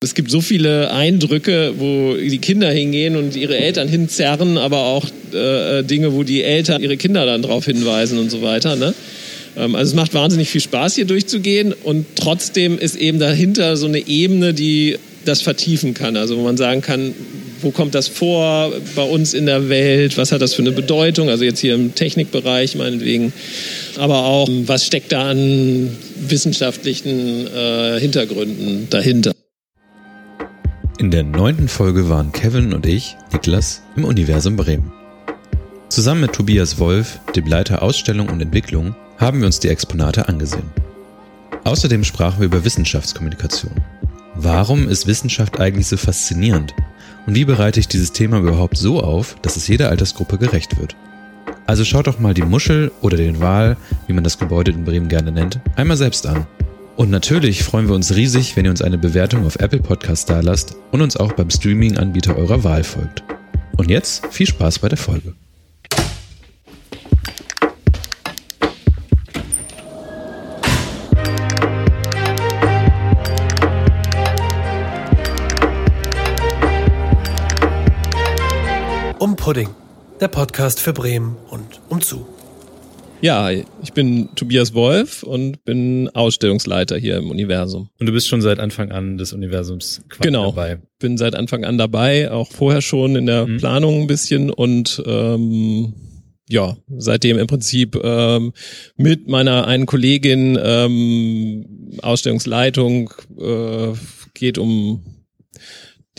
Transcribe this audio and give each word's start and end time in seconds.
Es 0.00 0.14
gibt 0.14 0.30
so 0.30 0.40
viele 0.40 0.92
Eindrücke, 0.92 1.74
wo 1.78 2.14
die 2.14 2.38
Kinder 2.38 2.70
hingehen 2.70 3.16
und 3.16 3.34
ihre 3.34 3.56
Eltern 3.56 3.88
hinzerren, 3.88 4.56
aber 4.56 4.84
auch 4.84 5.04
äh, 5.32 5.82
Dinge, 5.82 6.12
wo 6.12 6.22
die 6.22 6.44
Eltern 6.44 6.80
ihre 6.80 6.96
Kinder 6.96 7.26
dann 7.26 7.42
darauf 7.42 7.64
hinweisen 7.64 8.16
und 8.20 8.30
so 8.30 8.40
weiter. 8.40 8.76
Ne? 8.76 8.94
Ähm, 9.56 9.74
also 9.74 9.90
es 9.90 9.96
macht 9.96 10.14
wahnsinnig 10.14 10.50
viel 10.50 10.60
Spaß, 10.60 10.94
hier 10.94 11.04
durchzugehen 11.04 11.72
und 11.72 12.06
trotzdem 12.14 12.78
ist 12.78 12.94
eben 12.94 13.18
dahinter 13.18 13.76
so 13.76 13.88
eine 13.88 14.06
Ebene, 14.06 14.54
die 14.54 14.98
das 15.24 15.42
vertiefen 15.42 15.94
kann. 15.94 16.16
Also 16.16 16.38
wo 16.38 16.42
man 16.42 16.56
sagen 16.56 16.80
kann, 16.80 17.12
wo 17.60 17.72
kommt 17.72 17.96
das 17.96 18.06
vor 18.06 18.72
bei 18.94 19.02
uns 19.02 19.34
in 19.34 19.46
der 19.46 19.68
Welt? 19.68 20.16
Was 20.16 20.30
hat 20.30 20.42
das 20.42 20.54
für 20.54 20.62
eine 20.62 20.70
Bedeutung? 20.70 21.28
Also 21.28 21.42
jetzt 21.42 21.58
hier 21.58 21.74
im 21.74 21.96
Technikbereich 21.96 22.76
meinetwegen. 22.76 23.32
Aber 23.98 24.26
auch, 24.26 24.48
was 24.66 24.86
steckt 24.86 25.10
da 25.10 25.28
an 25.30 25.90
wissenschaftlichen 26.20 27.48
äh, 27.48 27.98
Hintergründen 27.98 28.86
dahinter? 28.90 29.32
In 30.98 31.12
der 31.12 31.22
neunten 31.22 31.68
Folge 31.68 32.08
waren 32.08 32.32
Kevin 32.32 32.72
und 32.72 32.84
ich, 32.84 33.16
Niklas, 33.32 33.82
im 33.94 34.04
Universum 34.04 34.56
Bremen. 34.56 34.90
Zusammen 35.88 36.22
mit 36.22 36.32
Tobias 36.32 36.80
Wolf, 36.80 37.20
dem 37.36 37.46
Leiter 37.46 37.82
Ausstellung 37.82 38.28
und 38.28 38.40
Entwicklung, 38.40 38.96
haben 39.16 39.38
wir 39.38 39.46
uns 39.46 39.60
die 39.60 39.68
Exponate 39.68 40.26
angesehen. 40.26 40.68
Außerdem 41.62 42.02
sprachen 42.02 42.40
wir 42.40 42.46
über 42.46 42.64
Wissenschaftskommunikation. 42.64 43.70
Warum 44.34 44.88
ist 44.88 45.06
Wissenschaft 45.06 45.60
eigentlich 45.60 45.86
so 45.86 45.96
faszinierend? 45.96 46.74
Und 47.28 47.36
wie 47.36 47.44
bereite 47.44 47.78
ich 47.78 47.86
dieses 47.86 48.10
Thema 48.10 48.38
überhaupt 48.38 48.76
so 48.76 49.00
auf, 49.00 49.36
dass 49.40 49.56
es 49.56 49.68
jeder 49.68 49.90
Altersgruppe 49.90 50.36
gerecht 50.36 50.80
wird? 50.80 50.96
Also 51.64 51.84
schaut 51.84 52.08
doch 52.08 52.18
mal 52.18 52.34
die 52.34 52.42
Muschel 52.42 52.90
oder 53.02 53.16
den 53.16 53.40
Wal, 53.40 53.76
wie 54.08 54.14
man 54.14 54.24
das 54.24 54.38
Gebäude 54.38 54.72
in 54.72 54.84
Bremen 54.84 55.08
gerne 55.08 55.30
nennt, 55.30 55.60
einmal 55.76 55.96
selbst 55.96 56.26
an. 56.26 56.48
Und 56.98 57.10
natürlich 57.10 57.62
freuen 57.62 57.86
wir 57.86 57.94
uns 57.94 58.16
riesig, 58.16 58.56
wenn 58.56 58.64
ihr 58.64 58.72
uns 58.72 58.82
eine 58.82 58.98
Bewertung 58.98 59.46
auf 59.46 59.54
Apple 59.60 59.78
Podcast 59.78 60.28
dalasst 60.30 60.74
und 60.90 61.00
uns 61.00 61.16
auch 61.16 61.32
beim 61.32 61.48
Streaming-Anbieter 61.48 62.36
eurer 62.36 62.64
Wahl 62.64 62.82
folgt. 62.82 63.22
Und 63.76 63.88
jetzt 63.88 64.26
viel 64.32 64.48
Spaß 64.48 64.80
bei 64.80 64.88
der 64.88 64.98
Folge. 64.98 65.34
Um 79.20 79.36
Pudding, 79.36 79.70
der 80.18 80.26
Podcast 80.26 80.80
für 80.80 80.92
Bremen 80.92 81.36
und 81.48 81.80
umzu. 81.88 82.26
Ja, 83.20 83.50
ich 83.50 83.92
bin 83.94 84.28
Tobias 84.36 84.74
Wolf 84.74 85.22
und 85.22 85.64
bin 85.64 86.08
Ausstellungsleiter 86.10 86.96
hier 86.96 87.16
im 87.16 87.30
Universum. 87.30 87.90
Und 87.98 88.06
du 88.06 88.12
bist 88.12 88.28
schon 88.28 88.42
seit 88.42 88.60
Anfang 88.60 88.92
an 88.92 89.18
des 89.18 89.32
Universums 89.32 90.02
genau. 90.20 90.46
dabei. 90.46 90.78
Bin 91.00 91.18
seit 91.18 91.34
Anfang 91.34 91.64
an 91.64 91.78
dabei, 91.78 92.30
auch 92.30 92.50
vorher 92.52 92.80
schon 92.80 93.16
in 93.16 93.26
der 93.26 93.46
mhm. 93.46 93.58
Planung 93.58 94.02
ein 94.02 94.06
bisschen 94.06 94.50
und 94.50 95.02
ähm, 95.06 95.94
ja, 96.48 96.76
seitdem 96.96 97.38
im 97.38 97.46
Prinzip 97.46 97.98
ähm, 98.02 98.52
mit 98.96 99.28
meiner 99.28 99.66
einen 99.66 99.86
Kollegin 99.86 100.58
ähm, 100.62 101.98
Ausstellungsleitung 102.00 103.12
äh, 103.38 103.92
geht 104.34 104.58
um 104.58 105.17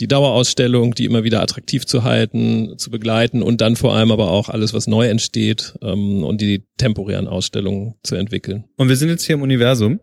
die 0.00 0.08
Dauerausstellung, 0.08 0.94
die 0.94 1.04
immer 1.04 1.24
wieder 1.24 1.42
attraktiv 1.42 1.84
zu 1.84 2.02
halten, 2.04 2.78
zu 2.78 2.90
begleiten 2.90 3.42
und 3.42 3.60
dann 3.60 3.76
vor 3.76 3.94
allem 3.94 4.10
aber 4.10 4.30
auch 4.30 4.48
alles, 4.48 4.72
was 4.72 4.86
neu 4.86 5.06
entsteht 5.06 5.74
ähm, 5.82 6.24
und 6.24 6.40
die 6.40 6.64
temporären 6.78 7.28
Ausstellungen 7.28 7.94
zu 8.02 8.16
entwickeln. 8.16 8.64
Und 8.76 8.88
wir 8.88 8.96
sind 8.96 9.10
jetzt 9.10 9.24
hier 9.24 9.34
im 9.34 9.42
Universum, 9.42 10.00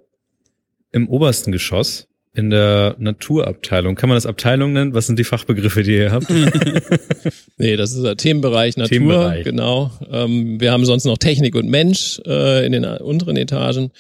im 0.92 1.10
obersten 1.10 1.52
Geschoss, 1.52 2.08
in 2.38 2.52
der 2.52 2.96
Naturabteilung. 3.00 3.96
Kann 3.96 4.10
man 4.10 4.16
das 4.16 4.28
Abteilung 4.28 4.72
nennen? 4.72 4.94
Was 4.94 5.08
sind 5.08 5.18
die 5.18 5.24
Fachbegriffe, 5.24 5.82
die 5.82 5.96
ihr 5.96 6.12
habt? 6.12 6.28
nee, 7.58 7.76
das 7.76 7.94
ist 7.94 8.04
der 8.04 8.16
Themenbereich 8.16 8.78
Natur, 8.78 8.90
Themenbereich. 8.90 9.44
genau. 9.44 9.92
Ähm, 10.12 10.62
wir 10.62 10.72
haben 10.72 10.86
sonst 10.86 11.06
noch 11.06 11.18
Technik 11.18 11.56
und 11.56 11.68
Mensch 11.68 12.22
äh, 12.28 12.64
in 12.64 12.74
den 12.74 12.86
unteren 12.86 13.38
Etagen. 13.38 13.92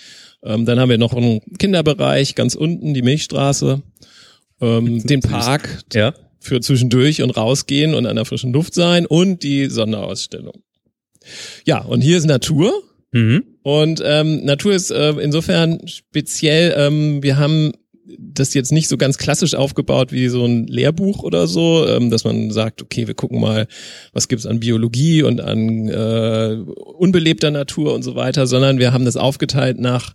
Ähm, 0.43 0.65
dann 0.65 0.79
haben 0.79 0.89
wir 0.89 0.99
noch 0.99 1.13
einen 1.13 1.41
Kinderbereich 1.57 2.35
ganz 2.35 2.53
unten, 2.53 2.93
die 2.93 3.01
Milchstraße 3.01 3.81
ähm, 4.61 5.05
den 5.05 5.21
Park 5.21 5.83
ja. 5.93 6.13
für 6.39 6.59
zwischendurch 6.61 7.21
und 7.21 7.31
rausgehen 7.31 7.93
und 7.93 8.05
an 8.05 8.15
der 8.15 8.25
frischen 8.25 8.53
Luft 8.53 8.73
sein 8.73 9.05
und 9.05 9.43
die 9.43 9.67
Sonderausstellung. 9.67 10.63
Ja, 11.65 11.81
und 11.81 12.01
hier 12.01 12.17
ist 12.17 12.25
Natur. 12.25 12.73
Mhm. 13.11 13.43
Und 13.63 14.01
ähm, 14.03 14.45
Natur 14.45 14.73
ist 14.73 14.91
äh, 14.91 15.11
insofern 15.11 15.87
speziell, 15.87 16.73
ähm, 16.77 17.23
wir 17.23 17.37
haben 17.37 17.73
das 18.17 18.53
jetzt 18.53 18.71
nicht 18.71 18.87
so 18.87 18.97
ganz 18.97 19.17
klassisch 19.17 19.53
aufgebaut 19.55 20.11
wie 20.11 20.27
so 20.29 20.45
ein 20.45 20.67
Lehrbuch 20.67 21.23
oder 21.23 21.47
so, 21.47 21.85
ähm, 21.87 22.09
dass 22.09 22.23
man 22.23 22.51
sagt, 22.51 22.81
okay, 22.81 23.07
wir 23.07 23.13
gucken 23.13 23.41
mal, 23.41 23.67
was 24.13 24.27
gibt's 24.27 24.45
an 24.45 24.59
Biologie 24.59 25.23
und 25.23 25.41
an 25.41 25.89
äh, 25.89 26.57
unbelebter 26.75 27.51
Natur 27.51 27.93
und 27.93 28.03
so 28.03 28.15
weiter, 28.15 28.47
sondern 28.47 28.79
wir 28.79 28.93
haben 28.93 29.05
das 29.05 29.17
aufgeteilt 29.17 29.79
nach 29.79 30.13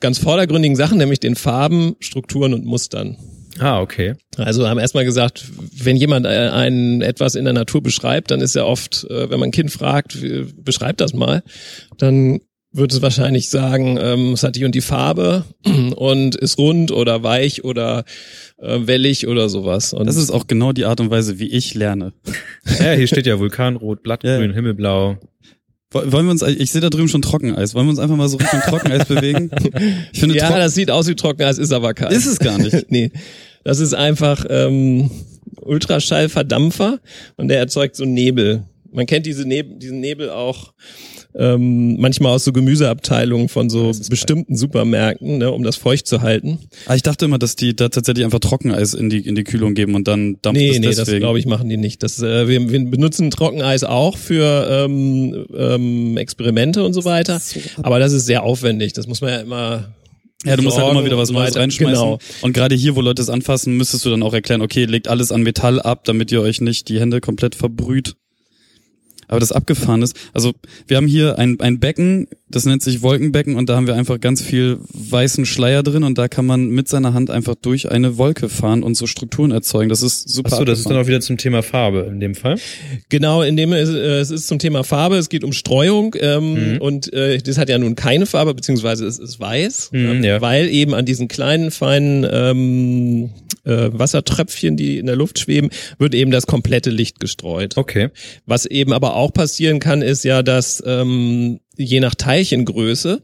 ganz 0.00 0.18
vordergründigen 0.18 0.76
Sachen, 0.76 0.98
nämlich 0.98 1.20
den 1.20 1.36
Farben, 1.36 1.96
Strukturen 2.00 2.54
und 2.54 2.64
Mustern. 2.64 3.16
Ah, 3.58 3.80
okay. 3.80 4.14
Also 4.36 4.68
haben 4.68 4.78
erstmal 4.78 5.04
gesagt, 5.04 5.44
wenn 5.72 5.96
jemand 5.96 6.26
äh, 6.26 6.50
ein 6.50 7.00
etwas 7.00 7.34
in 7.34 7.44
der 7.44 7.54
Natur 7.54 7.82
beschreibt, 7.82 8.30
dann 8.30 8.40
ist 8.40 8.54
ja 8.54 8.64
oft, 8.64 9.04
äh, 9.10 9.30
wenn 9.30 9.40
man 9.40 9.48
ein 9.48 9.52
Kind 9.52 9.70
fragt, 9.70 10.18
beschreibt 10.62 11.00
das 11.00 11.14
mal, 11.14 11.42
dann 11.98 12.40
wird 12.76 12.92
es 12.92 13.02
wahrscheinlich 13.02 13.48
sagen, 13.48 13.98
ähm, 14.00 14.32
es 14.32 14.42
hat 14.42 14.56
die 14.56 14.64
und 14.64 14.74
die 14.74 14.80
Farbe 14.80 15.44
und 15.96 16.36
ist 16.36 16.58
rund 16.58 16.92
oder 16.92 17.22
weich 17.22 17.64
oder 17.64 18.04
äh, 18.58 18.80
wellig 18.82 19.26
oder 19.26 19.48
sowas. 19.48 19.94
Und 19.94 20.06
das 20.06 20.16
ist 20.16 20.30
auch 20.30 20.46
genau 20.46 20.72
die 20.72 20.84
Art 20.84 21.00
und 21.00 21.10
Weise, 21.10 21.38
wie 21.38 21.48
ich 21.48 21.74
lerne. 21.74 22.12
Ja, 22.80 22.92
hier 22.92 23.06
steht 23.06 23.26
ja 23.26 23.38
Vulkanrot, 23.38 24.02
Blattgrün, 24.02 24.50
ja. 24.50 24.54
Himmelblau. 24.54 25.18
Wollen 25.92 26.26
wir 26.26 26.32
uns, 26.32 26.42
ich 26.42 26.72
sehe 26.72 26.80
da 26.80 26.90
drüben 26.90 27.08
schon 27.08 27.22
Trockeneis. 27.22 27.74
Wollen 27.74 27.86
wir 27.86 27.90
uns 27.90 28.00
einfach 28.00 28.16
mal 28.16 28.28
so 28.28 28.36
Richtung 28.36 28.60
Trockeneis 28.60 29.04
bewegen? 29.08 29.50
Ich 30.12 30.18
finde, 30.18 30.34
ja, 30.34 30.50
das 30.58 30.74
sieht 30.74 30.90
aus 30.90 31.06
wie 31.08 31.14
Trockeneis, 31.14 31.58
ist 31.58 31.72
aber 31.72 31.94
kein. 31.94 32.10
Ist 32.10 32.26
es 32.26 32.38
gar 32.38 32.58
nicht. 32.58 32.86
nee. 32.90 33.12
Das 33.66 33.80
ist 33.80 33.94
einfach 33.94 34.46
ähm, 34.48 35.10
Ultraschallverdampfer 35.60 37.00
und 37.36 37.48
der 37.48 37.58
erzeugt 37.58 37.96
so 37.96 38.04
Nebel. 38.04 38.62
Man 38.92 39.06
kennt 39.06 39.26
diese 39.26 39.44
Nebel, 39.44 39.76
diesen 39.76 39.98
Nebel 39.98 40.30
auch 40.30 40.72
ähm, 41.34 41.96
manchmal 41.98 42.32
aus 42.32 42.44
so 42.44 42.52
Gemüseabteilungen 42.52 43.48
von 43.48 43.68
so 43.68 43.90
bestimmten 44.08 44.52
geil. 44.52 44.58
Supermärkten, 44.58 45.38
ne, 45.38 45.50
um 45.50 45.64
das 45.64 45.74
feucht 45.74 46.06
zu 46.06 46.22
halten. 46.22 46.60
Ah, 46.86 46.94
ich 46.94 47.02
dachte 47.02 47.24
immer, 47.24 47.40
dass 47.40 47.56
die 47.56 47.74
da 47.74 47.88
tatsächlich 47.88 48.24
einfach 48.24 48.38
Trockeneis 48.38 48.94
in 48.94 49.10
die 49.10 49.26
in 49.26 49.34
die 49.34 49.42
Kühlung 49.42 49.74
geben 49.74 49.96
und 49.96 50.06
dann 50.06 50.38
dampft 50.42 50.60
nee, 50.60 50.68
es 50.68 50.78
nee, 50.78 50.86
deswegen. 50.86 51.10
das 51.10 51.18
glaube 51.18 51.40
ich 51.40 51.46
machen 51.46 51.68
die 51.68 51.76
nicht. 51.76 52.04
Das, 52.04 52.22
äh, 52.22 52.46
wir, 52.46 52.70
wir 52.70 52.84
benutzen 52.88 53.32
Trockeneis 53.32 53.82
auch 53.82 54.16
für 54.16 54.68
ähm, 54.70 55.44
ähm, 55.58 56.16
Experimente 56.18 56.84
und 56.84 56.92
so 56.92 57.04
weiter, 57.04 57.42
aber 57.82 57.98
das 57.98 58.12
ist 58.12 58.26
sehr 58.26 58.44
aufwendig. 58.44 58.92
Das 58.92 59.08
muss 59.08 59.22
man 59.22 59.30
ja 59.30 59.40
immer 59.40 59.88
ja, 60.44 60.56
du 60.56 60.62
musst 60.62 60.78
halt 60.78 60.90
immer 60.90 61.04
wieder 61.04 61.18
was 61.18 61.30
Neues 61.30 61.56
reinschmeißen. 61.56 61.94
Genau. 61.94 62.18
Und 62.42 62.52
gerade 62.52 62.74
hier, 62.74 62.94
wo 62.94 63.00
Leute 63.00 63.22
es 63.22 63.30
anfassen, 63.30 63.76
müsstest 63.76 64.04
du 64.04 64.10
dann 64.10 64.22
auch 64.22 64.34
erklären, 64.34 64.60
okay, 64.60 64.84
legt 64.84 65.08
alles 65.08 65.32
an 65.32 65.42
Metall 65.42 65.80
ab, 65.80 66.04
damit 66.04 66.30
ihr 66.30 66.40
euch 66.40 66.60
nicht 66.60 66.88
die 66.88 67.00
Hände 67.00 67.20
komplett 67.20 67.54
verbrüht 67.54 68.16
aber 69.28 69.40
das 69.40 69.52
abgefahren 69.52 70.02
ist. 70.02 70.16
Also 70.32 70.52
wir 70.86 70.96
haben 70.96 71.06
hier 71.06 71.38
ein, 71.38 71.60
ein 71.60 71.80
Becken, 71.80 72.28
das 72.48 72.64
nennt 72.64 72.82
sich 72.82 73.02
Wolkenbecken 73.02 73.56
und 73.56 73.68
da 73.68 73.76
haben 73.76 73.86
wir 73.86 73.94
einfach 73.94 74.20
ganz 74.20 74.40
viel 74.40 74.78
weißen 74.92 75.46
Schleier 75.46 75.82
drin 75.82 76.04
und 76.04 76.16
da 76.16 76.28
kann 76.28 76.46
man 76.46 76.68
mit 76.68 76.88
seiner 76.88 77.12
Hand 77.12 77.30
einfach 77.30 77.54
durch 77.54 77.90
eine 77.90 78.18
Wolke 78.18 78.48
fahren 78.48 78.82
und 78.82 78.96
so 78.96 79.06
Strukturen 79.06 79.50
erzeugen. 79.50 79.88
Das 79.88 80.02
ist 80.02 80.28
super. 80.28 80.52
Achso, 80.52 80.64
das 80.64 80.78
ist 80.78 80.88
dann 80.88 80.96
auch 80.96 81.06
wieder 81.06 81.20
zum 81.20 81.38
Thema 81.38 81.62
Farbe 81.62 82.08
in 82.10 82.20
dem 82.20 82.34
Fall. 82.34 82.56
Genau, 83.08 83.42
in 83.42 83.56
dem 83.56 83.72
es, 83.72 83.88
äh, 83.88 84.20
es 84.20 84.30
ist 84.30 84.46
zum 84.46 84.58
Thema 84.58 84.84
Farbe. 84.84 85.16
Es 85.16 85.28
geht 85.28 85.42
um 85.42 85.52
Streuung 85.52 86.14
ähm, 86.20 86.74
mhm. 86.74 86.80
und 86.80 87.12
äh, 87.12 87.38
das 87.38 87.58
hat 87.58 87.68
ja 87.68 87.78
nun 87.78 87.96
keine 87.96 88.26
Farbe 88.26 88.54
beziehungsweise 88.54 89.06
es 89.06 89.18
ist 89.18 89.40
weiß, 89.40 89.90
mhm, 89.92 90.22
ja. 90.22 90.40
weil 90.40 90.68
eben 90.68 90.94
an 90.94 91.04
diesen 91.04 91.28
kleinen 91.28 91.70
feinen 91.70 92.26
ähm, 92.30 93.30
äh, 93.66 93.90
Wassertröpfchen, 93.92 94.76
die 94.76 94.98
in 94.98 95.06
der 95.06 95.16
Luft 95.16 95.38
schweben, 95.38 95.70
wird 95.98 96.14
eben 96.14 96.30
das 96.30 96.46
komplette 96.46 96.90
Licht 96.90 97.20
gestreut. 97.20 97.76
Okay. 97.76 98.08
Was 98.46 98.64
eben 98.66 98.92
aber 98.92 99.16
auch 99.16 99.32
passieren 99.32 99.80
kann, 99.80 100.02
ist 100.02 100.24
ja, 100.24 100.42
dass 100.42 100.82
ähm, 100.86 101.60
je 101.76 102.00
nach 102.00 102.14
Teilchengröße 102.14 103.22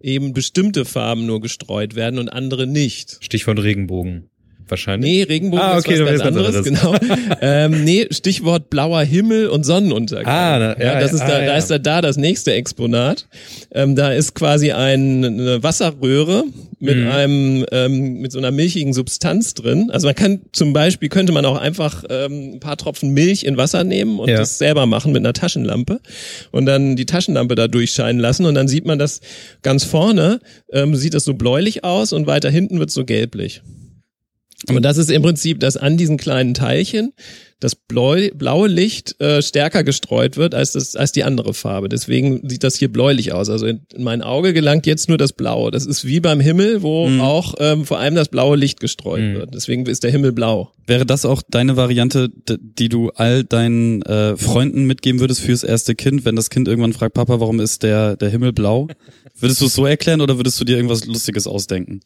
eben 0.00 0.34
bestimmte 0.34 0.84
Farben 0.84 1.26
nur 1.26 1.40
gestreut 1.40 1.94
werden 1.94 2.18
und 2.18 2.28
andere 2.28 2.66
nicht. 2.66 3.18
Stichwort 3.20 3.62
Regenbogen 3.62 4.30
wahrscheinlich. 4.74 5.10
Nee, 5.10 5.22
Regenbogen 5.22 5.64
ah, 5.64 5.78
okay, 5.78 5.94
ist 5.94 6.00
was 6.02 6.08
ganz 6.10 6.22
anderes, 6.22 6.56
anderes. 6.56 6.64
genau. 6.64 6.96
ähm, 7.40 7.84
nee, 7.84 8.06
Stichwort 8.10 8.70
blauer 8.70 9.02
Himmel 9.02 9.48
und 9.48 9.64
Sonnenuntergang. 9.64 10.26
Ah, 10.26 10.58
na, 10.58 10.78
ja, 10.78 10.94
ja, 10.94 11.00
das 11.00 11.12
ist 11.12 11.22
ah, 11.22 11.28
da, 11.28 11.40
ja. 11.40 11.46
da 11.46 11.56
ist 11.56 11.70
da, 11.70 11.78
da 11.78 12.00
das 12.00 12.16
nächste 12.16 12.52
Exponat. 12.52 13.26
Ähm, 13.72 13.94
da 13.96 14.12
ist 14.12 14.34
quasi 14.34 14.72
ein, 14.72 15.24
eine 15.24 15.62
Wasserröhre 15.62 16.44
mit 16.80 16.98
mhm. 16.98 17.10
einem 17.10 17.66
ähm, 17.72 18.20
mit 18.20 18.32
so 18.32 18.38
einer 18.38 18.50
milchigen 18.50 18.92
Substanz 18.92 19.54
drin. 19.54 19.90
Also 19.90 20.06
man 20.06 20.14
kann 20.14 20.42
zum 20.52 20.72
Beispiel 20.72 21.08
könnte 21.08 21.32
man 21.32 21.44
auch 21.44 21.58
einfach 21.58 22.04
ähm, 22.10 22.54
ein 22.54 22.60
paar 22.60 22.76
Tropfen 22.76 23.10
Milch 23.10 23.44
in 23.44 23.56
Wasser 23.56 23.84
nehmen 23.84 24.18
und 24.18 24.28
ja. 24.28 24.36
das 24.36 24.58
selber 24.58 24.86
machen 24.86 25.12
mit 25.12 25.20
einer 25.20 25.32
Taschenlampe 25.32 26.00
und 26.50 26.66
dann 26.66 26.96
die 26.96 27.06
Taschenlampe 27.06 27.54
da 27.54 27.68
durchscheinen 27.68 28.20
lassen 28.20 28.44
und 28.44 28.54
dann 28.54 28.68
sieht 28.68 28.86
man 28.86 28.98
das 28.98 29.20
ganz 29.62 29.84
vorne 29.84 30.40
ähm, 30.72 30.94
sieht 30.94 31.14
das 31.14 31.24
so 31.24 31.34
bläulich 31.34 31.84
aus 31.84 32.12
und 32.12 32.26
weiter 32.26 32.50
hinten 32.50 32.78
wird 32.78 32.90
so 32.90 33.04
gelblich. 33.04 33.62
Und 34.68 34.82
das 34.82 34.98
ist 34.98 35.10
im 35.10 35.22
Prinzip, 35.22 35.60
dass 35.60 35.76
an 35.76 35.96
diesen 35.96 36.16
kleinen 36.16 36.54
Teilchen 36.54 37.12
das 37.60 37.74
blaue 37.74 38.68
Licht 38.68 39.20
äh, 39.20 39.40
stärker 39.42 39.84
gestreut 39.84 40.36
wird 40.36 40.54
als, 40.54 40.72
das, 40.72 40.96
als 40.96 41.12
die 41.12 41.24
andere 41.24 41.54
Farbe. 41.54 41.88
Deswegen 41.88 42.46
sieht 42.48 42.62
das 42.64 42.76
hier 42.76 42.92
bläulich 42.92 43.32
aus. 43.32 43.48
Also 43.48 43.66
in, 43.66 43.80
in 43.94 44.02
mein 44.04 44.22
Auge 44.22 44.52
gelangt 44.52 44.86
jetzt 44.86 45.08
nur 45.08 45.18
das 45.18 45.32
Blaue. 45.32 45.70
Das 45.70 45.86
ist 45.86 46.04
wie 46.06 46.20
beim 46.20 46.40
Himmel, 46.40 46.82
wo 46.82 47.08
Mhm. 47.08 47.20
auch 47.20 47.54
ähm, 47.58 47.84
vor 47.84 47.98
allem 47.98 48.14
das 48.14 48.28
blaue 48.28 48.56
Licht 48.56 48.80
gestreut 48.80 49.20
Mhm. 49.22 49.34
wird. 49.34 49.54
Deswegen 49.54 49.86
ist 49.86 50.02
der 50.04 50.10
Himmel 50.10 50.32
blau. 50.32 50.72
Wäre 50.86 51.06
das 51.06 51.24
auch 51.24 51.40
deine 51.48 51.76
Variante, 51.76 52.28
die 52.48 52.88
du 52.90 53.10
all 53.14 53.44
deinen 53.44 54.02
äh, 54.02 54.36
Freunden 54.36 54.84
mitgeben 54.84 55.20
würdest 55.20 55.40
fürs 55.40 55.64
erste 55.64 55.94
Kind, 55.94 56.24
wenn 56.26 56.36
das 56.36 56.50
Kind 56.50 56.68
irgendwann 56.68 56.92
fragt, 56.92 57.14
Papa, 57.14 57.40
warum 57.40 57.60
ist 57.60 57.82
der, 57.82 58.16
der 58.16 58.28
Himmel 58.28 58.52
blau? 58.52 58.88
Würdest 59.40 59.60
du 59.62 59.66
es 59.66 59.74
so 59.74 59.84
erklären 59.84 60.20
oder 60.20 60.36
würdest 60.38 60.60
du 60.60 60.64
dir 60.64 60.76
irgendwas 60.76 61.06
Lustiges 61.06 61.48
ausdenken? 61.48 62.00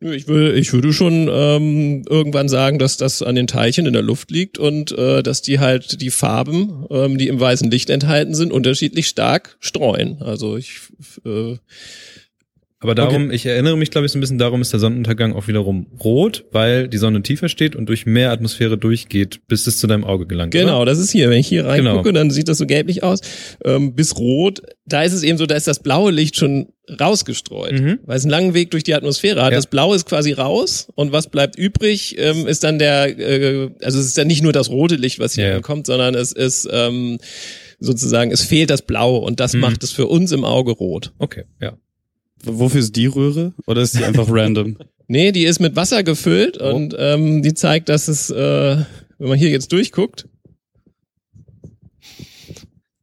Nö, 0.00 0.14
Ich 0.14 0.28
würde, 0.28 0.54
ich 0.58 0.72
würde 0.72 0.94
schon 0.94 1.28
ähm, 1.30 2.04
irgendwann 2.08 2.48
sagen, 2.48 2.78
dass 2.78 2.96
das 2.96 3.20
an 3.22 3.34
den 3.34 3.46
Teilchen 3.46 3.84
in 3.84 3.92
der 3.92 4.00
Luft 4.02 4.30
liegt 4.30 4.56
und 4.58 4.89
äh, 4.92 5.22
dass 5.22 5.42
die 5.42 5.58
halt 5.58 6.00
die 6.00 6.10
Farben, 6.10 6.86
ähm, 6.90 7.18
die 7.18 7.28
im 7.28 7.40
weißen 7.40 7.70
Licht 7.70 7.90
enthalten 7.90 8.34
sind, 8.34 8.52
unterschiedlich 8.52 9.08
stark 9.08 9.56
streuen. 9.60 10.20
Also 10.22 10.56
ich 10.56 10.80
äh, 11.24 11.56
Aber 12.82 12.94
darum, 12.94 13.30
ich 13.30 13.44
erinnere 13.44 13.76
mich, 13.76 13.90
glaube 13.90 14.06
ich, 14.06 14.12
so 14.12 14.16
ein 14.18 14.22
bisschen 14.22 14.38
darum 14.38 14.62
ist 14.62 14.72
der 14.72 14.80
Sonnenuntergang 14.80 15.34
auch 15.34 15.48
wiederum 15.48 15.86
rot, 16.02 16.46
weil 16.50 16.88
die 16.88 16.96
Sonne 16.96 17.20
tiefer 17.22 17.50
steht 17.50 17.76
und 17.76 17.86
durch 17.90 18.06
mehr 18.06 18.30
Atmosphäre 18.32 18.78
durchgeht, 18.78 19.40
bis 19.48 19.66
es 19.66 19.78
zu 19.78 19.86
deinem 19.86 20.02
Auge 20.04 20.26
gelangt. 20.26 20.52
Genau, 20.52 20.76
Oder? 20.80 20.92
das 20.92 20.98
ist 20.98 21.10
hier. 21.10 21.28
Wenn 21.28 21.38
ich 21.40 21.46
hier 21.46 21.66
reingucke, 21.66 22.02
Genau. 22.04 22.12
dann 22.12 22.30
sieht 22.30 22.48
das 22.48 22.56
so 22.56 22.64
gelblich 22.64 23.02
aus. 23.02 23.20
Ähm, 23.66 23.94
bis 23.94 24.16
rot, 24.16 24.62
da 24.86 25.02
ist 25.02 25.12
es 25.12 25.22
eben 25.22 25.36
so, 25.36 25.44
da 25.44 25.56
ist 25.56 25.66
das 25.66 25.80
blaue 25.80 26.10
Licht 26.10 26.36
schon 26.36 26.68
rausgestreut, 26.98 27.72
Mhm. 27.78 27.98
weil 28.06 28.16
es 28.16 28.24
einen 28.24 28.30
langen 28.30 28.54
Weg 28.54 28.70
durch 28.70 28.82
die 28.82 28.94
Atmosphäre 28.94 29.42
hat. 29.42 29.52
Ja. 29.52 29.58
Das 29.58 29.66
Blaue 29.66 29.94
ist 29.94 30.06
quasi 30.06 30.32
raus 30.32 30.88
und 30.94 31.12
was 31.12 31.28
bleibt 31.28 31.56
übrig, 31.56 32.16
ähm, 32.18 32.46
ist 32.46 32.64
dann 32.64 32.78
der, 32.78 33.18
äh, 33.18 33.70
also 33.82 33.98
es 33.98 34.06
ist 34.06 34.16
dann 34.18 34.26
nicht 34.26 34.42
nur 34.42 34.52
das 34.52 34.70
rote 34.70 34.96
Licht, 34.96 35.18
was 35.18 35.34
hier 35.34 35.44
Ja, 35.44 35.50
ja. 35.50 35.56
ankommt, 35.56 35.86
sondern 35.86 36.14
es 36.14 36.32
ist 36.32 36.66
ähm, 36.72 37.18
sozusagen, 37.78 38.30
es 38.30 38.42
fehlt 38.42 38.70
das 38.70 38.82
Blaue 38.82 39.20
und 39.20 39.38
das 39.38 39.52
Mhm. 39.52 39.60
macht 39.60 39.84
es 39.84 39.92
für 39.92 40.06
uns 40.06 40.32
im 40.32 40.44
Auge 40.44 40.72
rot. 40.72 41.12
Okay, 41.18 41.44
ja. 41.60 41.76
Wofür 42.44 42.80
ist 42.80 42.96
die 42.96 43.06
Röhre? 43.06 43.52
Oder 43.66 43.82
ist 43.82 43.98
die 43.98 44.04
einfach 44.04 44.26
random? 44.30 44.76
Nee, 45.08 45.32
die 45.32 45.44
ist 45.44 45.60
mit 45.60 45.76
Wasser 45.76 46.02
gefüllt 46.02 46.58
Oh. 46.60 46.72
und 46.74 46.94
ähm, 46.98 47.42
die 47.42 47.54
zeigt, 47.54 47.88
dass 47.88 48.08
es, 48.08 48.30
äh, 48.30 48.76
wenn 49.18 49.28
man 49.28 49.38
hier 49.38 49.50
jetzt 49.50 49.72
durchguckt, 49.72 50.26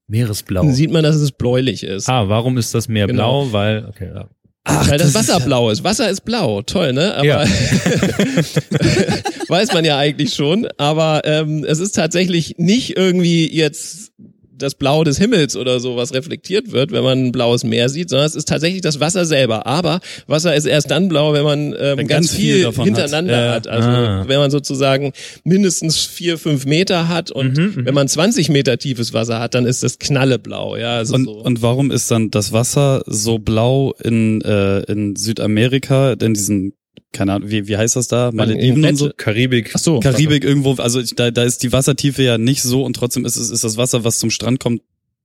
Meeresblau. 0.07 0.61
dann 0.63 0.73
sieht 0.73 0.91
man, 0.91 1.03
dass 1.03 1.17
es 1.17 1.31
bläulich 1.33 1.83
ist. 1.83 2.07
Ah, 2.09 2.29
warum 2.29 2.57
ist 2.57 2.73
das 2.73 2.87
Meer 2.87 3.07
Genau. 3.07 3.43
blau? 3.47 3.51
Weil, 3.53 3.85
okay, 3.87 4.09
ja. 4.13 4.29
Weil 4.65 4.97
das, 4.97 5.11
das 5.13 5.23
ist 5.23 5.29
Wasser 5.29 5.39
blau 5.45 5.69
ist. 5.69 5.83
Wasser 5.83 6.09
ist 6.09 6.21
blau, 6.21 6.61
toll, 6.61 6.93
ne? 6.93 7.13
Aber 7.15 7.25
Ja. 7.25 7.43
weiß 9.49 9.73
man 9.73 9.83
ja 9.85 9.97
eigentlich 9.97 10.33
schon. 10.33 10.67
Aber 10.77 11.21
ähm, 11.25 11.63
es 11.65 11.79
ist 11.79 11.91
tatsächlich 11.93 12.55
nicht 12.57 12.95
irgendwie 12.97 13.53
jetzt 13.53 14.11
das 14.57 14.75
Blau 14.75 15.03
des 15.03 15.17
Himmels 15.17 15.55
oder 15.55 15.79
so, 15.79 15.95
was 15.97 16.13
reflektiert 16.13 16.71
wird, 16.71 16.91
wenn 16.91 17.03
man 17.03 17.25
ein 17.27 17.31
blaues 17.31 17.63
Meer 17.63 17.89
sieht, 17.89 18.09
sondern 18.09 18.25
es 18.27 18.35
ist 18.35 18.47
tatsächlich 18.47 18.81
das 18.81 18.99
Wasser 18.99 19.25
selber. 19.25 19.65
Aber 19.67 19.99
Wasser 20.27 20.55
ist 20.55 20.65
erst 20.65 20.89
dann 20.91 21.07
blau, 21.09 21.33
wenn 21.33 21.43
man 21.43 21.73
ähm, 21.73 21.97
Wenn 21.97 22.07
ganz, 22.07 22.27
ganz 22.27 22.31
viel 22.31 22.53
viel, 22.55 22.63
davon 22.63 22.85
hintereinander 22.85 23.49
hat. 23.51 23.55
hat. 23.55 23.65
Ja. 23.67 23.71
Also 23.71 23.87
Ah. 23.89 24.23
wenn 24.27 24.39
man 24.39 24.51
sozusagen 24.51 25.13
mindestens 25.43 25.97
vier, 26.05 26.37
fünf 26.37 26.65
Meter 26.65 27.07
hat 27.07 27.31
und 27.31 27.57
Mhm, 27.57 27.85
wenn 27.85 27.93
man 27.93 28.07
20 28.07 28.49
Meter 28.49 28.77
tiefes 28.77 29.13
Wasser 29.13 29.39
hat, 29.39 29.53
dann 29.53 29.65
ist 29.65 29.83
das 29.83 29.99
knalleblau. 29.99 30.75
Ja, 30.77 30.97
also 30.97 31.15
Und, 31.15 31.25
so. 31.25 31.31
und 31.43 31.61
warum 31.61 31.91
ist 31.91 32.09
dann 32.11 32.31
das 32.31 32.51
Wasser 32.51 33.03
so 33.05 33.39
blau 33.39 33.93
in, 34.03 34.41
äh, 34.41 34.79
in 34.91 35.15
Südamerika, 35.15 36.13
in 36.13 36.33
diesen, 36.33 36.73
keine 37.17 37.33
Ahnung, 37.33 37.49
wie, 37.49 37.67
wie 37.67 37.75
heißt 37.77 37.95
das 37.95 38.07
da? 38.07 38.31
Malediven 38.31 38.85
und 38.85 38.95
so? 38.95 39.11
Karibik. 39.17 39.71
Ach 39.73 39.79
so. 39.79 39.99
Karibik 39.99 40.43
irgendwo, 40.43 40.73
also 40.75 41.01
da, 41.01 41.31
da 41.31 41.43
ist 41.43 41.63
die 41.63 41.71
Wassertiefe 41.73 42.21
ja 42.23 42.37
nicht 42.37 42.61
so 42.61 42.83
und 42.83 42.95
trotzdem 42.95 43.25
ist 43.25 43.35
es 43.35 43.49
ist 43.49 43.63
das 43.63 43.77
Wasser, 43.77 44.03
was 44.03 44.19
zum 44.19 44.29
Strand 44.29 44.59
kommt, 44.59 44.81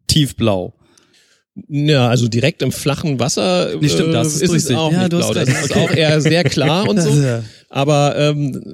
tiefblau. 0.06 0.75
Ja, 1.69 2.09
also 2.09 2.29
direkt 2.29 2.62
im 2.62 2.73
flachen 2.73 3.21
Wasser 3.21 3.77
Nee, 3.79 3.91
stimmt, 3.91 4.09
äh, 4.09 4.12
das 4.12 4.41
ist 4.41 4.55
ist 4.55 4.71
es 4.71 4.77
auch 4.77 4.91
Ja, 4.91 5.00
nicht 5.00 5.11
blau. 5.11 5.35
Das 5.35 5.47
recht. 5.49 5.65
ist 5.67 5.77
auch 5.77 5.91
eher 5.91 6.19
sehr 6.23 6.44
klar 6.44 6.89
und 6.89 6.99
so. 6.99 7.11
Aber 7.69 8.17
ähm, 8.17 8.73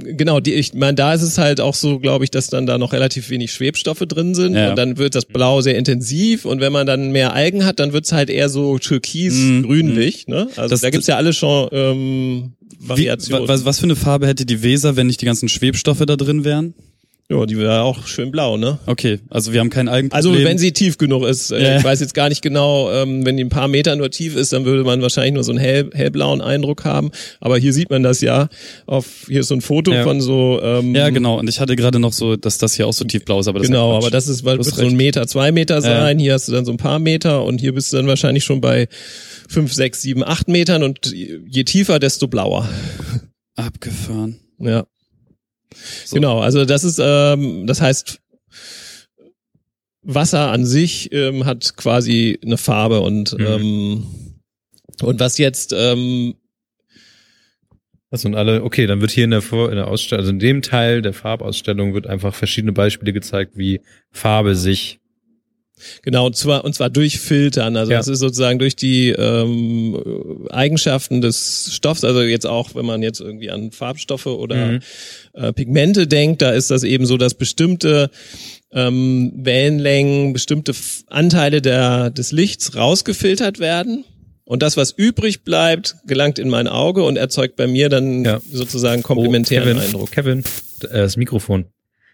genau, 0.00 0.40
die, 0.40 0.54
ich 0.54 0.74
meine, 0.74 0.94
da 0.94 1.14
ist 1.14 1.22
es 1.22 1.38
halt 1.38 1.60
auch 1.60 1.74
so, 1.74 1.98
glaube 1.98 2.24
ich, 2.24 2.30
dass 2.30 2.48
dann 2.48 2.66
da 2.66 2.78
noch 2.78 2.92
relativ 2.92 3.30
wenig 3.30 3.52
Schwebstoffe 3.52 4.00
drin 4.00 4.34
sind 4.34 4.54
Ja. 4.54 4.70
und 4.70 4.76
dann 4.76 4.98
wird 4.98 5.14
das 5.14 5.24
Blau 5.24 5.60
sehr 5.60 5.76
intensiv 5.76 6.44
und 6.44 6.60
wenn 6.60 6.72
man 6.72 6.86
dann 6.86 7.12
mehr 7.12 7.32
Algen 7.34 7.64
hat, 7.64 7.78
dann 7.80 7.92
wird's 7.92 8.12
halt 8.12 8.30
eher 8.30 8.48
so 8.48 8.78
türkis-grünlich. 8.78 10.26
Ne? 10.28 10.48
Also 10.56 10.68
Das- 10.68 10.80
da 10.80 10.90
gibt's 10.90 11.06
ja 11.06 11.16
alle 11.16 11.32
schon 11.32 11.68
ähm, 11.72 12.52
Wie, 12.80 12.88
Variationen. 12.88 13.44
wa- 13.48 13.52
was, 13.52 13.64
was 13.64 13.78
für 13.78 13.84
eine 13.84 13.96
Farbe 13.96 14.26
hätte 14.26 14.46
die 14.46 14.62
Weser, 14.62 14.96
wenn 14.96 15.06
nicht 15.06 15.20
die 15.20 15.26
ganzen 15.26 15.48
Schwebstoffe 15.48 16.04
da 16.06 16.16
drin 16.16 16.44
wären? 16.44 16.74
Ja, 17.30 17.46
die 17.46 17.56
wäre 17.56 17.82
auch 17.82 18.06
schön 18.08 18.30
blau, 18.32 18.56
ne? 18.56 18.78
Okay, 18.86 19.20
also 19.30 19.52
wir 19.52 19.60
haben 19.60 19.70
kein 19.70 19.88
Algenproblem. 19.88 20.32
Also 20.34 20.44
wenn 20.44 20.58
sie 20.58 20.72
tief 20.72 20.98
genug 20.98 21.22
ist, 21.24 21.52
äh, 21.52 21.62
Ja. 21.62 21.78
ich 21.78 21.84
weiß 21.84 22.00
jetzt 22.00 22.12
gar 22.14 22.28
nicht 22.28 22.42
genau, 22.42 22.90
ähm, 22.90 23.24
wenn 23.24 23.36
die 23.36 23.44
ein 23.44 23.48
paar 23.50 23.68
Meter 23.68 23.94
nur 23.96 24.10
tief 24.10 24.34
ist, 24.34 24.52
dann 24.52 24.64
würde 24.64 24.82
man 24.82 25.00
wahrscheinlich 25.00 25.34
nur 25.34 25.44
so 25.44 25.52
einen 25.52 25.60
hell, 25.60 25.88
hellblauen 25.94 26.40
Eindruck 26.40 26.84
haben. 26.84 27.10
Aber 27.40 27.56
hier 27.56 27.72
sieht 27.72 27.88
man 27.88 28.02
das 28.02 28.20
ja. 28.20 28.48
Auf 28.86 29.06
hier 29.28 29.40
ist 29.40 29.48
so 29.48 29.54
ein 29.54 29.60
Foto 29.60 29.92
Ja. 29.92 30.02
von 30.02 30.20
so 30.20 30.60
ähm, 30.62 30.94
ja, 30.94 31.10
genau. 31.10 31.38
Und 31.38 31.48
ich 31.48 31.60
hatte 31.60 31.76
gerade 31.76 32.00
noch 32.00 32.12
so, 32.12 32.36
dass 32.36 32.58
das 32.58 32.74
hier 32.74 32.86
auch 32.88 32.92
so 32.92 33.04
tiefblau 33.04 33.40
ist, 33.40 33.46
aber 33.48 33.60
das 33.60 33.68
genau, 33.68 33.90
ist 33.90 33.92
ja 33.92 33.98
aber 33.98 34.10
das 34.10 34.26
ist 34.26 34.44
weil 34.44 34.56
wird 34.58 34.66
so 34.66 34.84
ein. 34.84 34.96
Meter, 34.96 35.26
zwei 35.28 35.52
Meter 35.52 35.76
Ja. 35.76 35.80
sein. 35.82 36.18
Hier 36.18 36.34
hast 36.34 36.48
du 36.48 36.52
dann 36.52 36.64
so 36.64 36.72
ein 36.72 36.78
paar 36.78 36.98
Meter 36.98 37.44
und 37.44 37.60
hier 37.60 37.72
bist 37.74 37.92
du 37.92 37.96
dann 37.98 38.06
wahrscheinlich 38.08 38.42
schon 38.44 38.60
bei 38.60 38.88
fünf, 39.48 39.72
sechs, 39.72 40.02
sieben, 40.02 40.24
acht 40.24 40.48
Metern 40.48 40.82
und 40.82 41.12
je 41.12 41.64
tiefer, 41.64 41.98
desto 42.00 42.26
blauer. 42.28 42.68
abgefahren. 43.56 44.40
Ja. 44.58 44.84
So. 46.04 46.14
Genau, 46.14 46.40
also 46.40 46.64
das 46.64 46.84
ist, 46.84 47.00
ähm, 47.02 47.66
das 47.66 47.80
heißt, 47.80 48.20
Wasser 50.02 50.50
an 50.50 50.64
sich 50.64 51.12
ähm, 51.12 51.44
hat 51.44 51.76
quasi 51.76 52.38
eine 52.44 52.56
Farbe 52.56 53.00
und 53.00 53.38
Mhm. 53.38 53.46
ähm, 53.46 54.06
und 55.02 55.20
was 55.20 55.38
jetzt 55.38 55.72
ähm, 55.76 56.34
Das 58.10 58.24
und 58.24 58.34
alle, 58.34 58.64
okay, 58.64 58.86
dann 58.86 59.00
wird 59.00 59.12
hier 59.12 59.24
in 59.24 59.30
der, 59.30 59.42
Vor 59.42 59.70
in 59.70 59.76
der 59.76 59.88
Ausstellung, 59.88 60.22
also 60.22 60.32
in 60.32 60.40
dem 60.40 60.62
Teil 60.62 61.00
der 61.00 61.12
Farbausstellung 61.12 61.94
wird 61.94 62.06
einfach 62.06 62.34
verschiedene 62.34 62.72
Beispiele 62.72 63.12
gezeigt, 63.12 63.52
wie 63.56 63.80
Farbe 64.10 64.56
sich 64.56 64.99
genau 66.02 66.26
und 66.26 66.36
zwar 66.36 66.64
und 66.64 66.74
zwar 66.74 66.90
durch 66.90 67.18
Filtern, 67.18 67.76
also 67.76 67.92
Ja. 67.92 67.98
das 67.98 68.08
ist 68.08 68.18
sozusagen 68.20 68.58
durch 68.58 68.76
die 68.76 69.10
ähm, 69.10 70.46
Eigenschaften 70.50 71.20
des 71.20 71.70
Stoffs, 71.72 72.04
also 72.04 72.22
jetzt 72.22 72.46
auch, 72.46 72.74
wenn 72.74 72.84
man 72.86 73.02
jetzt 73.02 73.20
irgendwie 73.20 73.50
an 73.50 73.70
Farbstoffe 73.72 74.26
oder 74.26 74.66
Mhm. 74.72 74.80
äh, 75.34 75.52
Pigmente 75.52 76.06
denkt, 76.06 76.42
da 76.42 76.50
ist 76.50 76.70
das 76.70 76.82
eben 76.84 77.06
so, 77.06 77.16
dass 77.16 77.34
bestimmte 77.34 78.10
ähm, 78.72 79.32
Wellenlängen, 79.36 80.32
bestimmte 80.32 80.72
Anteile 81.08 81.60
der, 81.60 82.10
des 82.10 82.30
Lichts 82.32 82.76
rausgefiltert 82.76 83.58
werden. 83.58 84.04
Und 84.44 84.62
das, 84.62 84.76
was 84.76 84.90
übrig 84.92 85.44
bleibt, 85.44 85.96
gelangt 86.06 86.38
in 86.40 86.48
mein 86.48 86.66
Auge 86.66 87.04
und 87.04 87.16
erzeugt 87.16 87.54
bei 87.56 87.66
mir 87.68 87.88
dann 87.88 88.24
Ja. 88.24 88.40
sozusagen 88.52 89.02
komplementären 89.02 89.68
Oh, 89.68 89.72
Kevin, 89.74 89.82
Eindruck. 89.86 90.10
Kevin, 90.10 90.38
äh, 90.40 90.98
das 90.98 91.16
Mikrofon. 91.16 91.66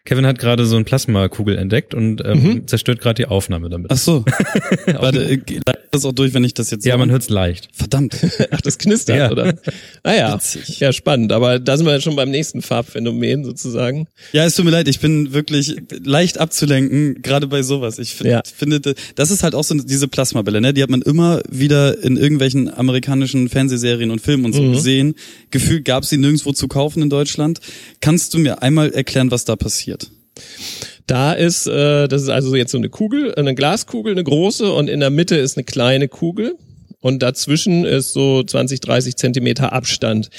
Kevin 0.06 0.24
hat 0.26 0.38
gerade 0.38 0.64
so 0.64 0.76
eine 0.76 0.84
Plasmakugel 0.86 1.58
entdeckt 1.58 1.92
und 1.94 2.22
ähm, 2.24 2.42
Mhm. 2.42 2.66
zerstört 2.66 3.00
gerade 3.00 3.22
die 3.22 3.26
Aufnahme 3.26 3.68
damit. 3.68 3.90
Ach 3.90 3.96
so. 3.98 4.24
Warte, 4.86 5.22
äh, 5.24 5.36
leite 5.66 5.80
das 5.90 6.04
auch 6.04 6.12
durch, 6.12 6.32
wenn 6.34 6.44
ich 6.44 6.54
das 6.54 6.70
jetzt 6.70 6.84
ja, 6.86 6.94
so- 6.94 6.98
man 6.98 7.10
hört's 7.10 7.28
leicht. 7.28 7.68
Verdammt. 7.72 8.16
Ach, 8.50 8.60
das 8.60 8.78
knistert, 8.78 9.16
Ja. 9.18 9.30
oder? 9.30 9.54
Ah 10.02 10.14
ja. 10.14 10.34
Witzig. 10.34 10.80
Ja, 10.80 10.92
spannend. 10.92 11.32
Aber 11.32 11.58
da 11.58 11.76
sind 11.76 11.86
wir 11.86 12.00
schon 12.00 12.16
beim 12.16 12.30
nächsten 12.30 12.62
Farbphänomen 12.62 13.44
sozusagen. 13.44 14.06
Ja, 14.32 14.44
es 14.44 14.54
tut 14.54 14.64
mir 14.64 14.70
leid, 14.70 14.88
ich 14.88 15.00
bin 15.00 15.32
wirklich 15.32 15.76
leicht 16.04 16.38
abzulenken, 16.38 17.20
gerade 17.22 17.46
bei 17.46 17.62
sowas. 17.62 17.98
Ich 17.98 18.14
find, 18.14 18.30
Ja. 18.30 18.42
finde, 18.44 18.80
das 19.14 19.30
ist 19.30 19.42
halt 19.42 19.54
auch 19.54 19.64
so 19.64 19.74
diese 19.74 20.08
Plasmabälle, 20.08 20.60
ne? 20.60 20.72
Die 20.72 20.82
hat 20.82 20.90
man 20.90 21.02
immer 21.02 21.40
wieder 21.50 22.02
in 22.02 22.16
irgendwelchen 22.16 22.72
amerikanischen 22.72 23.48
Fernsehserien 23.48 24.10
und 24.10 24.20
Filmen 24.20 24.44
und 24.44 24.52
so 24.54 24.62
Mhm. 24.62 24.72
gesehen. 24.72 25.14
Gefühlt 25.50 25.84
gab 25.84 26.02
es 26.04 26.10
sie 26.10 26.16
nirgendwo 26.18 26.52
zu 26.52 26.68
kaufen 26.68 27.02
in 27.02 27.10
Deutschland. 27.10 27.60
Kannst 28.00 28.34
du 28.34 28.38
mir 28.38 28.62
einmal 28.62 28.90
erklären, 28.92 29.30
was 29.30 29.44
da 29.44 29.56
passiert? 29.56 29.95
Da 31.06 31.32
ist, 31.32 31.66
äh, 31.66 32.08
das 32.08 32.22
ist 32.22 32.28
also 32.28 32.56
jetzt 32.56 32.72
so 32.72 32.78
eine 32.78 32.88
Kugel, 32.88 33.34
eine 33.34 33.54
Glaskugel, 33.54 34.12
eine 34.12 34.24
große 34.24 34.72
und 34.72 34.88
in 34.88 35.00
der 35.00 35.10
Mitte 35.10 35.36
ist 35.36 35.56
eine 35.56 35.64
kleine 35.64 36.08
Kugel. 36.08 36.56
Und 37.00 37.22
dazwischen 37.22 37.84
ist 37.84 38.14
so 38.14 38.42
20, 38.42 38.80
30 38.80 39.16
Zentimeter 39.16 39.72
Abstand. 39.72 40.30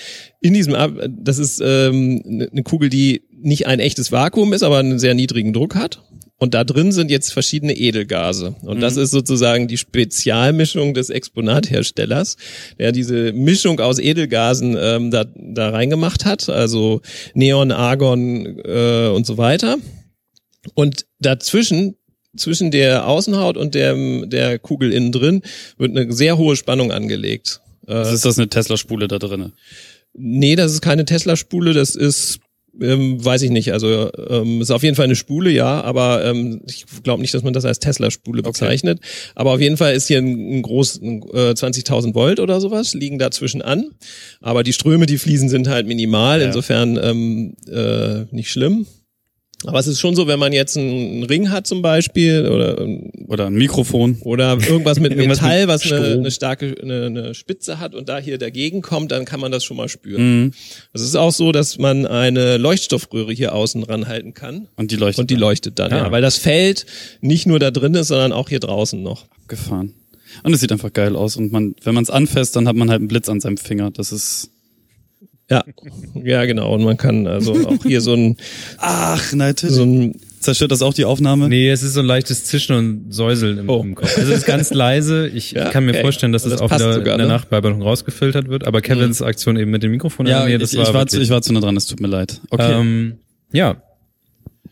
In 0.41 0.53
diesem, 0.53 0.75
Ab 0.75 0.91
das 1.07 1.37
ist 1.37 1.61
ähm, 1.63 2.49
eine 2.51 2.63
Kugel, 2.63 2.89
die 2.89 3.21
nicht 3.31 3.67
ein 3.67 3.79
echtes 3.79 4.11
Vakuum 4.11 4.51
ist, 4.51 4.63
aber 4.63 4.79
einen 4.79 4.99
sehr 4.99 5.13
niedrigen 5.13 5.53
Druck 5.53 5.75
hat. 5.75 6.01
Und 6.39 6.53
da 6.53 6.63
drin 6.63 6.91
sind 6.91 7.09
jetzt 7.09 7.33
verschiedene 7.33 7.75
Edelgase. 7.75 8.55
Und 8.61 8.79
das 8.79 8.95
ist 8.95 9.09
sozusagen 9.09 9.67
die 9.67 9.77
Spezialmischung 9.77 10.93
des 10.93 11.09
Exponatherstellers, 11.09 12.37
der 12.77 12.91
diese 12.91 13.33
Mischung 13.33 13.79
aus 13.79 13.97
Edelgasen 13.97 14.77
ähm, 14.79 15.09
da, 15.09 15.25
da 15.35 15.69
reingemacht 15.71 16.25
hat. 16.25 16.47
Also 16.47 17.01
Neon, 17.33 17.71
Argon 17.71 18.59
äh, 18.63 19.07
und 19.07 19.25
so 19.25 19.37
weiter. 19.37 19.77
Und 20.75 21.07
dazwischen, 21.19 21.95
zwischen 22.35 22.69
der 22.69 23.07
Außenhaut 23.07 23.57
und 23.57 23.73
der, 23.73 23.95
der 24.27 24.59
Kugel 24.59 24.93
innen 24.93 25.11
drin, 25.11 25.41
wird 25.79 25.97
eine 25.97 26.11
sehr 26.13 26.37
hohe 26.37 26.55
Spannung 26.55 26.91
angelegt. 26.91 27.61
Äh, 27.87 28.13
ist 28.13 28.25
das 28.25 28.37
eine 28.37 28.49
Tesla-Spule 28.49 29.07
da 29.07 29.17
drinne? 29.17 29.53
Nee, 30.13 30.55
das 30.55 30.73
ist 30.73 30.81
keine 30.81 31.05
Tesla-Spule, 31.05 31.73
das 31.73 31.95
ist 31.95 32.39
ähm, 32.81 33.23
weiß 33.23 33.41
ich 33.41 33.49
nicht. 33.49 33.73
Also 33.73 34.11
ähm, 34.29 34.61
ist 34.61 34.71
auf 34.71 34.83
jeden 34.83 34.95
Fall 34.95 35.05
eine 35.05 35.15
Spule, 35.15 35.49
ja, 35.49 35.81
aber 35.81 36.23
ähm, 36.25 36.61
ich 36.67 36.85
glaube 37.03 37.21
nicht, 37.21 37.33
dass 37.33 37.43
man 37.43 37.53
das 37.53 37.65
als 37.65 37.79
Tesla-Spule 37.79 38.41
bezeichnet. 38.43 38.99
Aber 39.35 39.53
auf 39.53 39.61
jeden 39.61 39.77
Fall 39.77 39.93
ist 39.93 40.07
hier 40.07 40.19
ein, 40.19 40.57
ein 40.57 40.61
groß 40.61 41.01
ein, 41.01 41.21
äh, 41.33 41.51
20.000 41.51 42.13
Volt 42.13 42.39
oder 42.39 42.59
sowas 42.61 42.93
liegen 42.93 43.19
dazwischen 43.19 43.61
an. 43.61 43.91
Aber 44.41 44.63
die 44.63 44.73
Ströme, 44.73 45.05
die 45.05 45.17
fließen, 45.17 45.49
sind 45.49 45.67
halt 45.67 45.87
minimal. 45.87 46.41
Ja. 46.41 46.47
Insofern 46.47 46.99
ähm, 47.01 47.55
äh, 47.71 48.25
nicht 48.31 48.51
schlimm. 48.51 48.85
Aber 49.65 49.79
es 49.79 49.87
ist 49.87 49.99
schon 49.99 50.15
so, 50.15 50.27
wenn 50.27 50.37
man 50.37 50.53
jetzt 50.53 50.77
einen 50.77 51.23
Ring 51.23 51.49
hat 51.49 51.65
zum 51.65 51.81
Beispiel 51.81 52.47
oder 52.47 52.77
Oder 53.27 53.47
ein 53.47 53.55
Mikrofon. 53.55 54.17
oder 54.21 54.51
irgendwas 54.51 54.99
mit 54.99 55.11
Irgendwas 55.15 55.41
Metall, 55.41 55.59
mit 55.61 55.67
was 55.69 55.91
eine, 55.91 56.05
eine 56.13 56.31
starke 56.31 56.75
eine, 56.81 57.05
eine 57.07 57.33
Spitze 57.33 57.79
hat 57.79 57.95
und 57.95 58.07
da 58.07 58.19
hier 58.19 58.37
dagegen 58.37 58.83
kommt, 58.83 59.11
dann 59.11 59.25
kann 59.25 59.39
man 59.39 59.51
das 59.51 59.63
schon 59.63 59.75
mal 59.77 59.89
spüren. 59.89 60.43
Mhm. 60.43 60.51
Es 60.93 61.01
ist 61.01 61.15
auch 61.15 61.31
so, 61.33 61.51
dass 61.51 61.79
man 61.79 62.05
eine 62.05 62.57
Leuchtstoffröhre 62.57 63.33
hier 63.33 63.55
außen 63.55 63.81
ranhalten 63.83 64.35
kann 64.35 64.67
Und 64.75 64.91
die 64.91 64.95
leuchtet. 64.95 65.21
und 65.21 65.31
die 65.31 65.35
leuchtet 65.35 65.79
dann, 65.79 65.91
Ah. 65.91 65.97
ja, 65.97 66.11
weil 66.11 66.21
das 66.21 66.37
Feld 66.37 66.85
nicht 67.21 67.47
nur 67.47 67.57
da 67.57 67.71
drin 67.71 67.95
ist, 67.95 68.09
sondern 68.09 68.31
auch 68.33 68.49
hier 68.49 68.59
draußen 68.59 69.01
noch. 69.01 69.25
gefahren. 69.47 69.93
Und 70.43 70.53
es 70.53 70.59
sieht 70.59 70.71
einfach 70.71 70.93
geil 70.93 71.15
aus. 71.15 71.35
Und 71.37 71.51
man, 71.51 71.73
wenn 71.83 71.95
man 71.95 72.03
es 72.03 72.09
anfasst, 72.11 72.55
dann 72.55 72.67
hat 72.67 72.75
man 72.75 72.89
halt 72.91 72.99
einen 72.99 73.07
Blitz 73.07 73.27
an 73.29 73.39
seinem 73.39 73.57
Finger. 73.57 73.89
Das 73.91 74.11
ist. 74.11 74.51
Ja, 75.49 75.63
ja 76.15 76.45
genau. 76.45 76.73
Und 76.73 76.83
man 76.83 76.97
kann 76.97 77.25
also 77.27 77.53
auch 77.67 77.83
hier 77.83 78.01
so 78.01 78.13
ein 78.13 78.37
Ach, 78.77 79.33
natürlich. 79.33 79.75
so 79.75 79.83
ein 79.83 80.15
Zerstört 80.39 80.71
das 80.71 80.81
auch 80.83 80.93
die 80.93 81.03
Aufnahme? 81.05 81.49
Nee, 81.49 81.69
es 81.69 81.81
ist 81.81 81.93
so 81.93 81.99
ein 82.01 82.05
leichtes 82.05 82.45
Zischen 82.45 82.75
und 82.75 83.11
Säuseln 83.13 83.57
im, 83.57 83.69
Oh. 83.69 83.81
im 83.81 83.95
Kopf. 83.95 84.15
Also 84.17 84.31
es 84.31 84.39
ist 84.39 84.45
ganz 84.45 84.71
leise. 84.71 85.27
Ich 85.27 85.51
Ja, 85.51 85.69
kann 85.71 85.85
mir 85.85 85.91
okay. 85.93 86.01
vorstellen, 86.01 86.31
dass 86.31 86.43
das, 86.43 86.53
Das 86.53 86.61
auch 86.61 86.71
wieder 86.71 86.93
sogar, 86.93 87.15
in 87.15 87.19
der 87.19 87.27
ne? 87.27 87.33
Nachbearbeitung 87.33 87.81
rausgefiltert 87.81 88.47
wird. 88.47 88.65
Aber 88.67 88.81
Kevins 88.81 89.21
Aktion 89.21 89.57
eben 89.57 89.71
mit 89.71 89.81
dem 89.83 89.91
Mikrofon 89.91 90.25
in 90.27 90.31
Ja, 90.31 90.39
der 90.39 90.47
Nähe, 90.47 90.55
ich, 90.57 90.61
das 90.61 90.73
ich, 90.73 90.79
war, 90.79 90.93
war 90.93 91.07
zu, 91.07 91.19
ich 91.19 91.29
war 91.31 91.41
zu 91.41 91.53
nah 91.53 91.59
dran, 91.59 91.75
es 91.75 91.87
tut 91.87 91.99
mir 91.99 92.07
leid. 92.07 92.39
Okay. 92.51 92.71
Ähm, 92.79 93.17
ja, 93.51 93.77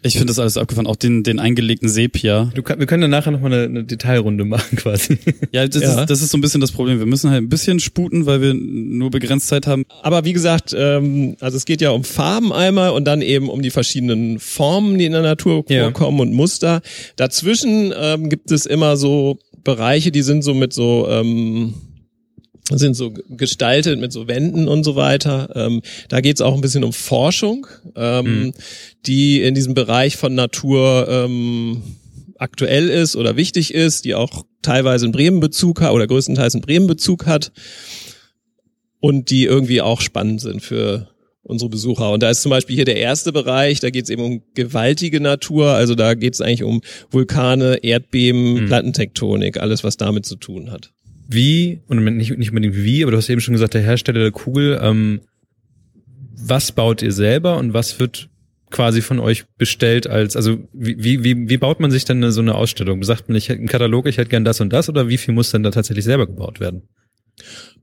ich 0.06 0.14
finde 0.14 0.28
das 0.28 0.40
alles 0.40 0.58
abgefahren. 0.58 0.88
Auch 0.88 0.96
den, 0.96 1.24
den 1.24 1.40
eingelegten 1.40 1.90
Sepia. 1.90 2.52
du, 2.54 2.62
wir 2.64 2.86
können 2.86 3.02
dann 3.02 3.12
nachher 3.12 3.32
nochmal 3.32 3.54
eine, 3.54 3.64
eine 3.64 3.84
Detailrunde 3.84 4.46
machen 4.46 4.76
quasi. 4.78 5.18
Ja, 5.52 5.68
das, 5.68 5.82
Ja. 5.82 6.02
Ist, 6.02 6.10
das 6.10 6.22
ist 6.22 6.32
so 6.32 6.38
ein 6.38 6.42
bisschen 6.42 6.62
das 6.62 6.72
Problem. 6.72 7.00
Wir 7.00 7.06
müssen 7.06 7.30
halt 7.30 7.42
ein 7.44 7.50
bisschen 7.50 7.80
sputen, 7.80 8.26
weil 8.26 8.42
wir 8.42 8.54
nur 8.54 9.12
begrenzt 9.12 9.48
Zeit 9.48 9.68
haben. 9.68 9.84
Aber 10.04 10.26
wie 10.26 10.34
gesagt, 10.34 10.76
ähm, 10.78 11.36
also 11.40 11.58
es 11.58 11.66
geht 11.66 11.82
ja 11.82 11.90
um 11.92 12.04
Farben 12.04 12.54
einmal 12.54 12.92
und 12.92 13.06
dann 13.06 13.22
eben 13.22 13.50
um 13.50 13.62
die 13.62 13.72
verschiedenen 13.72 14.40
Formen, 14.40 14.98
die 14.98 15.06
in 15.06 15.12
der 15.14 15.22
Natur 15.22 15.66
Ja. 15.70 15.84
vorkommen 15.84 16.20
und 16.20 16.34
Muster. 16.34 16.82
Dazwischen 17.16 17.94
ähm, 17.98 18.30
gibt 18.30 18.52
es 18.52 18.66
immer 18.66 18.98
so 18.98 19.40
Bereiche, 19.64 20.12
die 20.12 20.22
sind 20.22 20.44
so 20.44 20.54
mit 20.54 20.74
so 20.74 21.08
ähm, 21.10 21.74
sind 22.72 22.96
so 22.96 23.14
gestaltet 23.30 24.00
mit 24.00 24.12
so 24.12 24.28
Wänden 24.28 24.68
und 24.68 24.84
so 24.84 24.96
weiter. 24.96 25.50
Ähm, 25.56 25.82
da 26.10 26.20
geht 26.22 26.38
es 26.38 26.42
auch 26.42 26.56
ein 26.56 26.62
bisschen 26.62 26.84
um 26.84 26.94
Forschung, 26.94 27.68
ähm, 27.96 28.54
die 29.08 29.42
in 29.42 29.56
diesem 29.56 29.74
Bereich 29.74 30.18
von 30.18 30.36
Natur 30.36 31.08
ähm, 31.10 31.82
aktuell 32.38 32.90
ist 32.90 33.16
oder 33.16 33.36
wichtig 33.38 33.74
ist, 33.74 34.06
die 34.06 34.16
auch 34.16 34.46
teilweise 34.62 35.06
einen 35.06 35.14
Bremen-Bezug 35.14 35.82
hat 35.82 35.92
oder 35.92 36.08
größtenteils 36.08 36.56
einen 36.56 36.62
Bremen-Bezug 36.62 37.26
hat 37.26 37.52
und 39.00 39.30
die 39.30 39.46
irgendwie 39.46 39.82
auch 39.82 40.02
spannend 40.02 40.42
sind 40.42 40.62
für 40.62 41.10
unsere 41.44 41.70
Besucher. 41.70 42.12
Und 42.12 42.24
da 42.24 42.32
ist 42.32 42.42
zum 42.42 42.50
Beispiel 42.50 42.76
hier 42.76 42.86
der 42.86 42.98
erste 42.98 43.32
Bereich, 43.32 43.80
da 43.80 43.92
geht 43.92 44.06
es 44.06 44.10
eben 44.10 44.24
um 44.24 44.42
gewaltige 44.56 45.22
Natur, 45.22 45.68
also 45.68 45.94
da 45.94 46.16
geht 46.16 46.34
es 46.34 46.42
eigentlich 46.42 46.64
um 46.64 46.82
Vulkane, 47.12 47.84
Erdbeben, 47.84 48.64
Mhm. 48.64 48.66
Plattentektonik, 48.66 49.58
alles, 49.58 49.84
was 49.84 49.96
damit 49.98 50.26
zu 50.26 50.38
tun 50.38 50.72
hat. 50.72 50.92
Wie, 51.28 51.82
und 51.88 52.04
nicht, 52.04 52.36
nicht 52.38 52.50
unbedingt 52.50 52.76
wie, 52.76 53.04
aber 53.04 53.12
du 53.12 53.18
hast 53.18 53.30
eben 53.30 53.42
schon 53.42 53.54
gesagt, 53.54 53.76
der 53.76 53.82
Hersteller 53.82 54.22
der 54.22 54.32
Kugel, 54.32 54.80
ähm, 54.82 55.22
was 56.36 56.72
baut 56.72 57.02
ihr 57.02 57.12
selber 57.12 57.58
und 57.58 57.74
was 57.74 58.00
wird 58.00 58.30
quasi 58.72 59.02
von 59.02 59.20
euch 59.20 59.46
bestellt 59.58 60.08
als, 60.08 60.36
also 60.36 60.58
wie, 60.74 61.24
wie, 61.24 61.50
wie, 61.50 61.58
baut 61.58 61.80
man 61.80 61.92
sich 61.92 62.06
denn 62.06 62.32
so 62.32 62.42
eine 62.42 62.56
Ausstellung? 62.56 63.04
Sagt 63.04 63.30
man, 63.30 63.38
ich 63.38 63.50
hätte 63.50 63.60
einen 63.60 63.68
Katalog, 63.68 64.08
ich 64.08 64.18
hätte 64.18 64.30
gern 64.30 64.46
das 64.46 64.60
und 64.62 64.74
das 64.74 64.90
oder 64.90 65.08
wie 65.08 65.18
viel 65.18 65.34
muss 65.34 65.52
denn 65.52 65.64
da 65.64 65.72
tatsächlich 65.72 66.06
selber 66.06 66.26
gebaut 66.26 66.60
werden? 66.60 66.84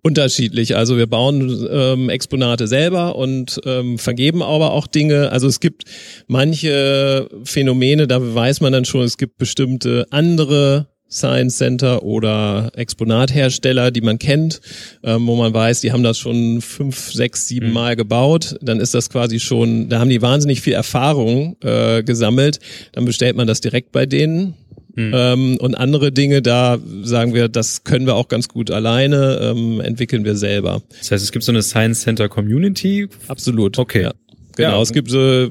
Unterschiedlich. 0.05 0.77
Also 0.77 0.97
wir 0.97 1.07
bauen 1.07 1.69
ähm, 1.71 2.09
Exponate 2.09 2.67
selber 2.67 3.15
und 3.15 3.61
ähm, 3.65 3.99
vergeben 3.99 4.43
aber 4.43 4.73
auch 4.73 4.89
Dinge. 4.89 5.31
Also 5.31 5.47
es 5.47 5.61
gibt 5.61 5.85
manche 6.27 7.29
Phänomene, 7.45 8.09
da 8.09 8.35
weiß 8.35 8.63
man 8.63 8.73
dann 8.73 8.85
schon, 8.85 9.03
es 9.03 9.17
gibt 9.17 9.39
bestimmte 9.39 10.07
andere 10.11 10.92
Science 11.13 11.59
Center 11.59 12.03
oder 12.03 12.71
Exponathersteller, 12.75 13.91
die 13.91 14.01
man 14.01 14.19
kennt, 14.19 14.61
ähm, 15.03 15.27
wo 15.27 15.37
man 15.37 15.53
weiß, 15.53 15.81
die 15.83 15.93
haben 15.93 16.03
das 16.03 16.19
schon 16.19 16.61
fünf, 16.61 17.13
sechs, 17.13 17.47
sieben 17.49 17.69
Mhm. 17.69 17.73
Mal 17.75 17.97
gebaut. 17.97 18.57
Dann 18.63 18.81
ist 18.81 18.95
das 18.95 19.11
quasi 19.11 19.39
schon, 19.41 19.89
da 19.89 19.99
haben 20.01 20.11
die 20.11 20.23
wahnsinnig 20.23 20.61
viel 20.63 20.73
Erfahrung 20.73 21.57
äh, 21.63 22.03
gesammelt. 22.03 22.59
Dann 22.93 23.05
bestellt 23.05 23.37
man 23.37 23.47
das 23.47 23.61
direkt 23.61 23.93
bei 23.93 24.07
denen. 24.07 24.55
Mhm. 24.95 25.13
Ähm, 25.15 25.57
und 25.59 25.75
andere 25.75 26.13
Dinge, 26.13 26.43
da 26.43 26.79
sagen 27.03 27.33
wir, 27.35 27.49
das 27.49 27.85
können 27.85 28.05
wir 28.07 28.15
auch 28.15 28.29
ganz 28.29 28.49
gut 28.49 28.71
alleine, 28.71 29.39
ähm, 29.43 29.81
entwickeln 29.81 30.25
wir 30.25 30.37
selber. 30.37 30.83
Das 30.99 31.11
heißt, 31.11 31.25
es 31.25 31.33
gibt 31.33 31.45
so 31.45 31.53
eine 31.53 31.63
Science 31.63 32.03
Center 32.03 32.29
Community. 32.29 33.09
Absolut. 33.29 33.79
Okay. 33.79 34.03
Ja. 34.03 34.13
Genau, 34.57 34.77
Ja. 34.77 34.83
es 34.83 34.93
gibt 34.93 35.11
äh, 35.13 35.49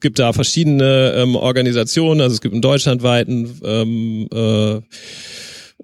gibt 0.00 0.18
da 0.18 0.32
verschiedene 0.32 1.14
ähm, 1.16 1.36
Organisationen, 1.36 2.20
also 2.20 2.34
es 2.34 2.40
gibt 2.40 2.54
einen 2.54 2.62
deutschlandweiten 2.62 3.60
ähm, 3.64 4.28
äh, 4.32 4.80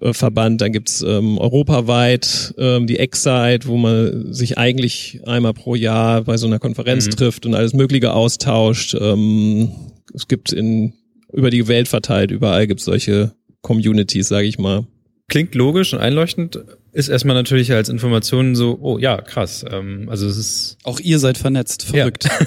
äh, 0.01 0.13
Verband, 0.13 0.61
dann 0.61 0.71
gibt's 0.71 1.01
ähm, 1.01 1.37
europaweit 1.37 2.53
ähm, 2.57 2.87
die 2.87 2.97
Excite, 2.97 3.67
wo 3.67 3.77
man 3.77 4.33
sich 4.33 4.57
eigentlich 4.57 5.19
einmal 5.25 5.53
pro 5.53 5.75
Jahr 5.75 6.23
bei 6.23 6.37
so 6.37 6.47
einer 6.47 6.59
Konferenz 6.59 7.05
Mhm. 7.07 7.11
trifft 7.11 7.45
und 7.45 7.53
alles 7.55 7.73
Mögliche 7.73 8.13
austauscht. 8.13 8.95
Ähm, 8.99 9.71
es 10.13 10.27
gibt 10.27 10.51
in 10.51 10.93
über 11.33 11.49
die 11.49 11.67
Welt 11.67 11.87
verteilt, 11.87 12.31
überall 12.31 12.67
gibt's 12.67 12.85
solche 12.85 13.33
Communities, 13.61 14.27
sage 14.27 14.47
ich 14.47 14.59
mal. 14.59 14.85
Klingt 15.29 15.55
logisch 15.55 15.93
und 15.93 15.99
einleuchtend, 15.99 16.59
ist 16.93 17.07
erstmal 17.07 17.35
natürlich 17.35 17.71
als 17.71 17.89
Information 17.89 18.55
so, 18.55 18.77
oh 18.81 18.97
ja, 18.97 19.21
krass. 19.21 19.63
Ähm, 19.69 20.07
also 20.09 20.27
es 20.27 20.37
ist 20.37 20.77
Auch 20.83 20.99
ihr 20.99 21.19
seid 21.19 21.37
vernetzt. 21.37 21.83
Verrückt. 21.83 22.27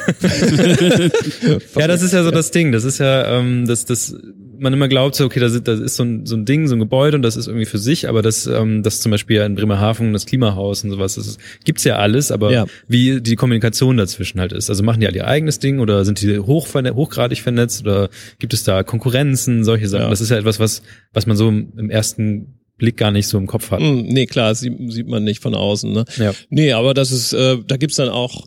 Ja, 1.77 1.89
das 1.89 2.03
ist 2.03 2.13
ja 2.13 2.23
so 2.23 2.31
das 2.31 2.51
Ding. 2.51 2.73
Das 2.73 2.85
ist 2.85 2.99
ja, 2.99 3.39
ähm, 3.39 3.67
dass 3.67 3.85
das 3.85 4.15
man 4.59 4.73
immer 4.73 4.89
glaubt, 4.89 5.15
so, 5.17 5.25
okay, 5.25 5.41
das 5.41 5.53
ist, 5.53 5.67
das 5.69 5.81
ist 5.81 5.97
so 5.97 6.05
ein, 6.05 6.27
so 6.27 6.37
ein 6.37 6.45
Ding, 6.45 6.69
so 6.69 6.77
ein 6.77 6.79
Gebäude 6.79 7.17
und 7.17 7.23
das 7.23 7.37
ist 7.37 7.47
irgendwie 7.49 7.67
für 7.67 7.79
sich, 7.79 8.09
aber 8.09 8.23
das, 8.23 8.47
ähm, 8.47 8.83
das 8.83 9.01
zum 9.01 9.11
Beispiel 9.11 9.41
in 9.43 9.55
Bremerhaven, 9.57 10.13
das 10.13 10.27
Klimahaus 10.27 10.85
und 10.85 10.91
sowas, 10.91 11.17
das 11.17 11.27
ist, 11.27 11.41
gibt's 11.65 11.85
ja 11.85 11.97
alles, 11.97 12.31
aber 12.31 12.53
Ja. 12.53 12.67
wie 12.89 13.21
die 13.21 13.37
Kommunikation 13.37 13.97
dazwischen 13.97 14.41
halt 14.41 14.53
ist. 14.53 14.71
Also 14.71 14.83
machen 14.83 15.01
die 15.01 15.07
alle 15.07 15.17
ihr 15.17 15.27
eigenes 15.27 15.59
Ding 15.59 15.81
oder 15.81 16.05
sind 16.05 16.21
die 16.23 16.39
hoch 16.39 16.69
hochgradig 16.75 17.41
vernetzt 17.41 17.83
oder 17.83 18.09
gibt 18.39 18.55
es 18.55 18.65
da 18.65 18.83
Konkurrenzen, 18.83 19.65
solche 19.65 19.89
Sachen? 19.89 20.05
Ja. 20.05 20.11
Das 20.11 20.21
ist 20.21 20.31
ja 20.31 20.39
etwas, 20.39 20.61
was, 20.61 20.83
was 21.13 21.27
man 21.27 21.37
so 21.37 21.49
im, 21.49 21.73
im 21.77 21.91
ersten 21.91 22.59
Blick 22.77 22.97
gar 22.97 23.13
nicht 23.13 23.29
so 23.29 23.39
im 23.39 23.47
Kopf 23.47 23.71
hat. 23.71 23.81
Hm, 23.81 24.03
nee, 24.07 24.27
klar, 24.35 24.51
das 24.51 24.61
sieht, 24.61 24.75
sieht 24.93 25.09
man 25.09 25.25
nicht 25.25 25.41
von 25.41 25.55
außen. 25.55 25.91
Ne? 25.93 26.05
Ja. 26.19 26.33
Nee, 26.51 26.73
aber 26.73 26.93
das 26.93 27.11
ist, 27.11 27.33
äh, 27.33 27.57
da 27.67 27.77
gibt's 27.77 27.97
dann 27.97 28.11
auch 28.11 28.47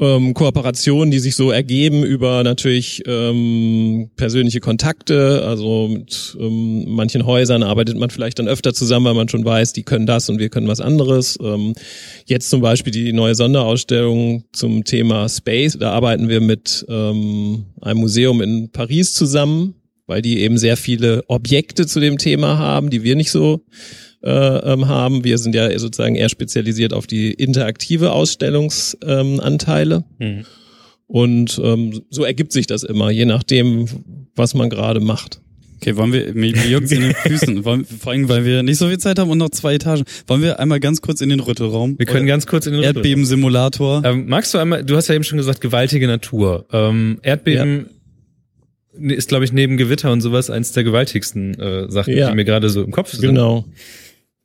ähm, 0.00 0.34
Kooperationen, 0.34 1.10
die 1.10 1.20
sich 1.20 1.36
so 1.36 1.50
ergeben 1.50 2.02
über 2.02 2.42
natürlich 2.42 3.02
ähm, 3.06 4.10
persönliche 4.16 4.60
Kontakte. 4.60 5.44
Also 5.44 5.88
mit 5.88 6.36
ähm, 6.40 6.84
manchen 6.88 7.26
Häusern 7.26 7.62
arbeitet 7.62 7.96
man 7.96 8.10
vielleicht 8.10 8.38
dann 8.38 8.48
öfter 8.48 8.74
zusammen, 8.74 9.06
weil 9.06 9.14
man 9.14 9.28
schon 9.28 9.44
weiß, 9.44 9.72
die 9.72 9.84
können 9.84 10.06
das 10.06 10.28
und 10.28 10.40
wir 10.40 10.48
können 10.48 10.66
was 10.66 10.80
anderes. 10.80 11.38
Ähm, 11.40 11.74
jetzt 12.26 12.50
zum 12.50 12.60
Beispiel 12.60 12.92
die 12.92 13.12
neue 13.12 13.34
Sonderausstellung 13.34 14.44
zum 14.52 14.84
Thema 14.84 15.28
Space. 15.28 15.78
Da 15.78 15.92
arbeiten 15.92 16.28
wir 16.28 16.40
mit 16.40 16.84
ähm, 16.88 17.66
einem 17.80 18.00
Museum 18.00 18.40
in 18.40 18.72
Paris 18.72 19.14
zusammen, 19.14 19.74
weil 20.06 20.22
die 20.22 20.40
eben 20.40 20.58
sehr 20.58 20.76
viele 20.76 21.22
Objekte 21.28 21.86
zu 21.86 22.00
dem 22.00 22.18
Thema 22.18 22.58
haben, 22.58 22.90
die 22.90 23.04
wir 23.04 23.14
nicht 23.14 23.30
so 23.30 23.60
äh, 24.22 24.30
ähm, 24.30 24.88
haben. 24.88 25.24
Wir 25.24 25.38
sind 25.38 25.54
ja 25.54 25.76
sozusagen 25.78 26.14
eher 26.14 26.28
spezialisiert 26.28 26.92
auf 26.92 27.06
die 27.06 27.32
interaktive 27.32 28.12
Ausstellungsanteile. 28.12 30.04
Ähm. 30.20 30.36
Mhm. 30.36 30.44
Und 31.06 31.58
ähm, 31.64 32.02
so 32.10 32.22
ergibt 32.24 32.52
sich 32.52 32.66
das 32.66 32.82
immer, 32.82 33.10
je 33.10 33.24
nachdem, 33.24 33.86
was 34.36 34.52
man 34.52 34.68
gerade 34.68 35.00
macht. 35.00 35.40
Okay, 35.80 35.96
wollen 35.96 36.12
wir, 36.12 36.34
mir, 36.34 36.52
mir 36.52 36.66
juckt's 36.68 36.90
in 36.92 37.00
den 37.00 37.14
Füßen, 37.14 37.64
wollen, 37.64 37.84
vor 37.84 38.12
allem, 38.12 38.28
weil 38.28 38.44
wir 38.44 38.62
nicht 38.62 38.76
so 38.78 38.88
viel 38.88 38.98
Zeit 38.98 39.18
haben 39.18 39.30
und 39.30 39.38
noch 39.38 39.50
zwei 39.50 39.74
Etagen. 39.76 40.04
Wollen 40.26 40.42
wir 40.42 40.58
einmal 40.60 40.80
ganz 40.80 41.00
kurz 41.00 41.20
in 41.20 41.28
den 41.30 41.40
Rüttelraum? 41.40 41.98
Wir 41.98 42.04
können 42.04 42.24
Oder 42.24 42.32
ganz 42.32 42.46
kurz 42.46 42.66
in 42.66 42.74
den 42.74 42.82
Erdbebensimulator. 42.82 44.02
Ähm, 44.04 44.26
magst 44.28 44.52
du 44.52 44.58
einmal, 44.58 44.84
du 44.84 44.96
hast 44.96 45.08
ja 45.08 45.14
eben 45.14 45.24
schon 45.24 45.38
gesagt, 45.38 45.60
gewaltige 45.60 46.06
Natur. 46.08 46.66
Ähm, 46.72 47.20
Erdbeben 47.22 47.86
ist, 48.92 49.28
glaube 49.28 49.44
ich, 49.44 49.52
neben 49.52 49.76
Gewitter 49.76 50.10
und 50.10 50.20
sowas 50.20 50.50
eins 50.50 50.72
der 50.72 50.82
gewaltigsten 50.84 51.54
äh, 51.58 51.90
Sachen, 51.90 52.14
Ja. 52.14 52.28
die 52.28 52.34
mir 52.34 52.44
gerade 52.44 52.68
so 52.68 52.82
im 52.82 52.90
Kopf 52.90 53.12
sind. 53.12 53.22
Genau. 53.22 53.64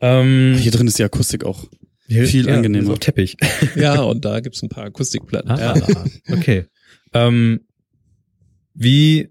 Ähm, 0.04 0.56
Hier 0.60 0.72
drin 0.72 0.88
ist 0.88 1.00
die 1.00 1.04
Akustik 1.04 1.46
auch 1.46 1.64
viel 2.08 2.48
ja, 2.48 2.54
angenehmer. 2.56 2.88
So 2.88 2.98
Teppich. 2.98 3.38
Ja, 3.76 4.02
und 4.02 4.26
da 4.26 4.42
gibt's 4.42 4.62
ein 4.62 4.70
paar 4.70 4.84
Akustikplatten. 4.84 5.50
Ah, 5.50 5.76
Ja. 5.78 6.04
okay. 6.32 6.66
Ähm, 7.14 7.62
wie, 8.74 9.30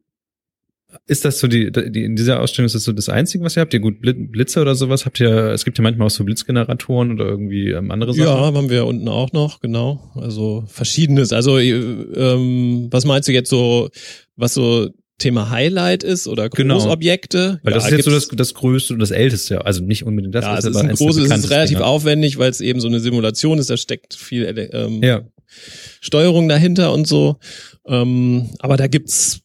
ist 1.07 1.25
das 1.27 1.41
so 1.41 1.47
die, 1.47 1.71
die 1.71 2.05
in 2.05 2.17
dieser 2.17 2.41
Ausstellung 2.41 2.67
ist 2.67 2.75
das 2.75 2.85
so 2.85 2.93
das 2.93 3.09
Einzige, 3.11 3.45
was 3.45 3.57
ihr 3.57 3.61
habt? 3.61 3.75
Ihr 3.75 3.81
gut 3.81 4.01
Blitze 4.01 4.61
oder 4.63 4.75
sowas 4.75 5.05
habt 5.05 5.21
ihr? 5.21 5.51
Es 5.51 5.65
gibt 5.65 5.77
ja 5.77 5.83
manchmal 5.83 6.07
auch 6.07 6.11
so 6.11 6.25
Blitzgeneratoren 6.25 7.13
oder 7.13 7.27
irgendwie 7.27 7.71
ähm, 7.71 7.91
andere 7.91 8.15
Sachen. 8.15 8.27
Ja, 8.27 8.41
haben 8.41 8.71
wir 8.71 8.87
unten 8.87 9.09
auch 9.09 9.33
noch, 9.33 9.61
genau. 9.61 10.11
Also 10.15 10.65
verschiedenes. 10.69 11.33
Also 11.33 11.59
ähm, 11.59 12.89
was 12.91 13.05
meinst 13.05 13.29
du 13.29 13.33
jetzt 13.33 13.51
so, 13.51 13.91
was 14.37 14.55
so 14.55 14.91
Thema 15.23 15.51
Highlight 15.51 16.03
ist 16.03 16.27
oder 16.29 16.49
Genau. 16.51 16.79
Großobjekte? 16.79 17.61
Weil 17.63 17.73
das 17.73 17.85
Ja, 17.85 17.89
ist 17.91 17.97
jetzt 17.97 18.05
so 18.05 18.11
das, 18.11 18.29
das 18.29 18.55
Größte 18.55 18.93
und 18.95 19.01
das 19.01 19.11
Älteste. 19.11 19.65
Also 19.65 19.83
nicht 19.83 20.05
unbedingt 20.05 20.35
das, 20.35 20.45
ja, 20.45 20.59
es 20.59 20.65
aber 20.65 20.71
ist 20.75 20.81
ein 20.81 20.95
großes, 20.95 21.31
es 21.31 21.39
ist 21.45 21.51
relativ 21.51 21.79
Dinger. 21.79 21.87
aufwendig, 21.89 22.39
weil 22.39 22.51
es 22.51 22.61
eben 22.61 22.81
so 22.81 22.89
eine 22.89 23.01
Simulation 23.01 23.59
ist, 23.59 23.71
da 23.71 23.77
steckt 23.77 24.15
viel 24.15 24.71
ähm, 24.73 25.03
Ja. 25.03 25.23
Steuerung 26.01 26.49
dahinter 26.49 26.93
und 26.93 27.07
so. 27.07 27.37
Ähm, 27.87 28.51
aber 28.59 28.77
da 28.77 28.87
gibt's, 28.87 29.41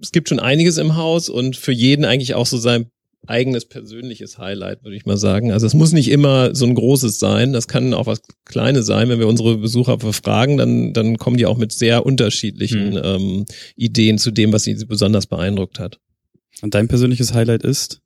es 0.00 0.12
gibt 0.12 0.28
schon 0.28 0.40
einiges 0.40 0.78
im 0.78 0.96
Haus 0.96 1.28
und 1.28 1.56
für 1.56 1.72
jeden 1.72 2.04
eigentlich 2.04 2.34
auch 2.34 2.46
so 2.46 2.56
sein 2.58 2.86
eigenes 3.26 3.64
persönliches 3.66 4.38
Highlight, 4.38 4.82
würde 4.82 4.96
ich 4.96 5.06
mal 5.06 5.16
sagen. 5.16 5.52
Also 5.52 5.66
es 5.66 5.74
muss 5.74 5.92
nicht 5.92 6.10
immer 6.10 6.54
so 6.54 6.66
ein 6.66 6.74
großes 6.74 7.18
sein, 7.20 7.52
das 7.52 7.68
kann 7.68 7.94
auch 7.94 8.06
was 8.06 8.20
Kleines 8.44 8.86
sein. 8.86 9.08
Wenn 9.08 9.18
wir 9.20 9.28
unsere 9.28 9.58
Besucher 9.58 9.96
befragen, 9.96 10.56
dann, 10.56 10.92
dann 10.92 11.18
kommen 11.18 11.36
die 11.36 11.46
auch 11.46 11.56
mit 11.56 11.72
sehr 11.72 12.04
unterschiedlichen 12.04 12.90
Mhm. 12.90 13.00
ähm, 13.04 13.44
Ideen 13.76 14.18
zu 14.18 14.30
dem, 14.32 14.52
was 14.52 14.64
sie 14.64 14.74
besonders 14.86 15.26
beeindruckt 15.26 15.78
hat. 15.78 15.98
Und 16.62 16.74
dein 16.74 16.88
persönliches 16.88 17.32
Highlight 17.32 17.62
ist? 17.62 18.00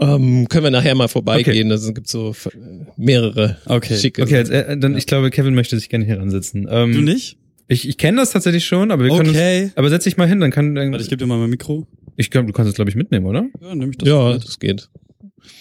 Ähm, 0.00 0.48
können 0.48 0.64
wir 0.64 0.70
nachher 0.70 0.94
mal 0.94 1.08
vorbeigehen, 1.08 1.68
da 1.68 1.76
gibt 1.92 2.08
so 2.08 2.30
äh, 2.30 2.58
mehrere 2.96 3.58
Okay. 3.66 3.98
schicke. 3.98 4.22
Okay, 4.22 4.36
jetzt, 4.36 4.50
äh, 4.50 4.78
dann 4.78 4.96
ich 4.96 5.04
glaube, 5.06 5.30
Kevin 5.30 5.54
möchte 5.54 5.78
sich 5.78 5.90
gerne 5.90 6.06
hier 6.06 6.18
ransetzen. 6.18 6.66
Ähm, 6.70 6.92
Du 6.92 7.00
nicht? 7.02 7.36
Ich, 7.68 7.86
ich 7.86 7.98
kenne 7.98 8.16
das 8.16 8.30
tatsächlich 8.30 8.64
schon, 8.64 8.90
aber 8.90 9.04
wir 9.04 9.10
können 9.10 9.28
Okay. 9.30 9.64
uns, 9.64 9.76
aber 9.76 9.90
setz 9.90 10.04
dich 10.04 10.16
mal 10.16 10.26
hin, 10.26 10.40
dann 10.40 10.50
kann 10.50 10.74
dann, 10.74 10.90
Warte, 10.90 11.04
ich 11.04 11.10
gebe 11.10 11.20
dir 11.22 11.26
mal 11.26 11.38
mein 11.38 11.50
Mikro. 11.50 11.86
Ich 12.16 12.30
glaube, 12.30 12.46
du 12.46 12.52
kannst 12.52 12.68
es 12.68 12.74
glaube 12.74 12.90
ich 12.90 12.96
mitnehmen, 12.96 13.26
oder? 13.26 13.46
Ja, 13.60 13.74
nehme 13.74 13.90
ich 13.90 13.98
das. 13.98 14.08
Ja, 14.08 14.32
mit. 14.32 14.44
das 14.44 14.58
geht. 14.58 14.88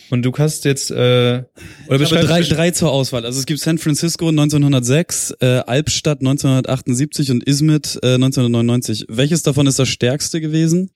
Und 0.09 0.23
du 0.23 0.31
hast 0.37 0.65
jetzt 0.65 0.91
äh, 0.91 1.43
oder 1.87 2.01
Ich 2.01 2.11
habe 2.11 2.25
drei, 2.25 2.41
drei 2.41 2.71
zur 2.71 2.91
Auswahl. 2.91 3.25
Also 3.25 3.39
es 3.39 3.45
gibt 3.45 3.59
San 3.59 3.77
Francisco 3.77 4.27
1906, 4.27 5.35
äh, 5.39 5.45
Albstadt 5.65 6.19
1978 6.19 7.31
und 7.31 7.43
Izmit 7.43 7.99
äh, 8.03 8.15
1999. 8.15 9.05
Welches 9.09 9.43
davon 9.43 9.67
ist 9.67 9.79
das 9.79 9.87
stärkste 9.87 10.41
gewesen? 10.41 10.91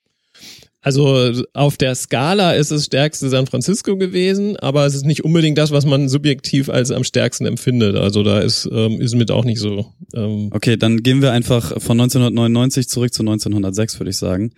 Also 0.84 1.32
auf 1.54 1.78
der 1.78 1.96
Skala 1.96 2.54
ist 2.54 2.70
es 2.72 2.86
stärkste 2.86 3.30
San 3.30 3.48
Francisco 3.48 3.96
gewesen, 3.96 4.58
aber 4.58 4.86
es 4.86 4.96
ist 4.96 5.06
nicht 5.06 5.24
unbedingt 5.24 5.58
das, 5.58 5.72
was 5.72 5.86
man 5.86 6.10
subjektiv 6.10 6.70
als 6.70 6.92
am 6.92 7.06
stärksten 7.06 7.46
empfindet. 7.46 7.96
Also 7.96 8.22
da 8.22 8.40
ist 8.40 8.70
ähm, 8.70 9.00
ist 9.00 9.16
mit 9.16 9.32
auch 9.32 9.46
nicht 9.46 9.60
so. 9.60 9.94
Ähm, 10.14 10.50
Okay, 10.52 10.76
dann 10.76 11.02
gehen 11.02 11.22
wir 11.22 11.32
einfach 11.32 11.82
von 11.82 12.00
1999 12.00 12.90
zurück 12.90 13.14
zu 13.14 13.24
1906, 13.24 14.00
würde 14.00 14.10
ich 14.10 14.18
sagen. 14.18 14.52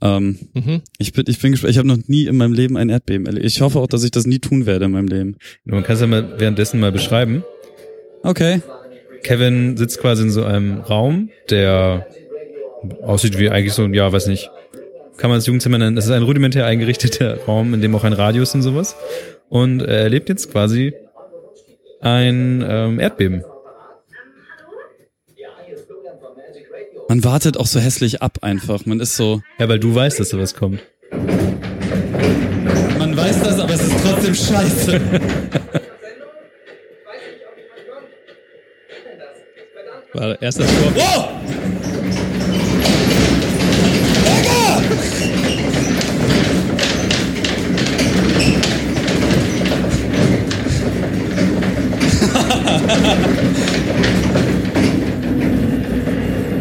Ähm, 0.00 0.38
mhm. 0.54 0.80
ich 0.98 1.12
bin, 1.12 1.24
ich 1.28 1.38
bin 1.38 1.52
gespannt. 1.52 1.72
Ich 1.72 1.78
habe 1.78 1.88
noch 1.88 1.98
nie 2.06 2.24
in 2.24 2.38
meinem 2.38 2.54
Leben 2.54 2.78
ein 2.78 2.88
Erdbeben 2.88 3.26
erlebt. 3.26 3.44
Ich 3.44 3.60
hoffe 3.60 3.78
auch, 3.78 3.86
dass 3.86 4.02
ich 4.02 4.10
das 4.10 4.26
nie 4.26 4.38
tun 4.38 4.64
werde 4.64 4.86
in 4.86 4.92
meinem 4.92 5.08
Leben. 5.08 5.36
man 5.66 5.82
kann 5.82 5.96
es 5.96 6.00
ja 6.00 6.06
mal 6.06 6.38
währenddessen 6.38 6.80
mal 6.80 6.90
beschreiben. 6.90 7.44
Okay. 8.22 8.62
Kevin 9.22 9.76
sitzt 9.76 10.00
quasi 10.00 10.22
in 10.22 10.30
so 10.30 10.44
einem 10.44 10.80
Raum, 10.80 11.28
der 11.50 12.06
aussieht 13.02 13.38
wie 13.38 13.50
eigentlich 13.50 13.74
so, 13.74 13.82
ein, 13.82 13.92
ja, 13.92 14.10
weiß 14.10 14.28
nicht, 14.28 14.50
kann 15.16 15.30
man 15.30 15.38
das 15.38 15.46
Jugendzimmer 15.46 15.78
nennen. 15.78 15.96
Es 15.96 16.04
ist 16.06 16.10
ein 16.10 16.22
rudimentär 16.22 16.66
eingerichteter 16.66 17.38
Raum, 17.46 17.74
in 17.74 17.80
dem 17.80 17.94
auch 17.94 18.04
ein 18.04 18.12
Radio 18.12 18.42
ist 18.42 18.54
und 18.54 18.62
sowas. 18.62 18.96
Und 19.48 19.80
er 19.80 20.00
erlebt 20.00 20.28
jetzt 20.28 20.50
quasi 20.50 20.92
ein 22.00 22.64
ähm, 22.68 23.00
Erdbeben. 23.00 23.44
Man 27.08 27.22
wartet 27.22 27.56
auch 27.56 27.66
so 27.66 27.78
hässlich 27.78 28.20
ab 28.20 28.38
einfach. 28.42 28.84
Man 28.84 28.98
ist 29.00 29.16
so. 29.16 29.40
Ja, 29.58 29.68
weil 29.68 29.78
du 29.78 29.94
weißt, 29.94 30.18
dass 30.18 30.30
sowas 30.30 30.54
kommt. 30.56 30.80
Man 32.98 33.16
weiß 33.16 33.42
das, 33.42 33.60
aber 33.60 33.74
es 33.74 33.82
ist 33.82 33.94
trotzdem 34.04 34.34
scheiße. 34.34 35.00
War 40.14 40.42
erst 40.42 40.60
das 40.60 40.66
Tor. 40.66 40.92
Oh! 40.96 41.85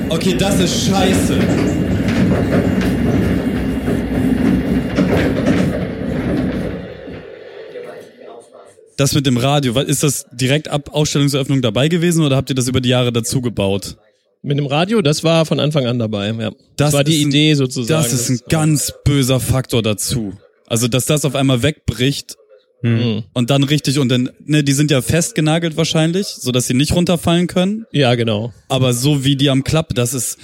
Okay, 0.09 0.35
das 0.37 0.59
ist 0.59 0.87
scheiße. 0.87 1.37
Das 8.97 9.13
mit 9.13 9.25
dem 9.25 9.37
Radio, 9.37 9.77
ist 9.79 10.03
das 10.03 10.25
direkt 10.31 10.69
ab 10.69 10.89
Ausstellungseröffnung 10.93 11.61
dabei 11.61 11.89
gewesen 11.89 12.23
oder 12.23 12.37
habt 12.37 12.49
ihr 12.49 12.55
das 12.55 12.67
über 12.69 12.79
die 12.79 12.89
Jahre 12.89 13.11
dazu 13.11 13.41
gebaut? 13.41 13.97
Mit 14.41 14.57
dem 14.57 14.67
Radio, 14.67 15.01
das 15.01 15.23
war 15.23 15.45
von 15.45 15.59
Anfang 15.59 15.85
an 15.85 15.99
dabei. 15.99 16.29
Ja. 16.31 16.51
Das, 16.77 16.93
war 16.93 17.03
die 17.03 17.21
ein- 17.23 17.27
Idee 17.29 17.53
sozusagen. 17.55 18.03
Das 18.03 18.13
ist 18.13 18.29
ein 18.29 18.39
ganz 18.47 18.93
böser 19.03 19.39
Faktor 19.39 19.81
dazu. 19.81 20.33
Also, 20.67 20.87
dass 20.87 21.05
das 21.07 21.25
auf 21.25 21.35
einmal 21.35 21.61
wegbricht 21.61 22.37
Mhm. 22.81 23.23
und 23.33 23.49
dann 23.49 23.63
richtig 23.63 23.97
und 23.99 24.09
dann, 24.09 24.29
ne, 24.45 24.63
die 24.63 24.73
sind 24.73 24.91
ja 24.91 25.01
festgenagelt 25.01 25.75
wahrscheinlich, 25.77 26.27
so 26.27 26.51
dass 26.51 26.67
sie 26.67 26.73
nicht 26.75 26.93
runterfallen 26.93 27.47
können. 27.47 27.85
Ja, 27.91 28.13
genau. 28.15 28.53
Aber 28.69 28.93
so 28.93 29.23
wie 29.23 29.35
die 29.35 29.49
am 29.49 29.63
Klapp, 29.63 29.95
das 29.95 30.13
ist, 30.13 30.37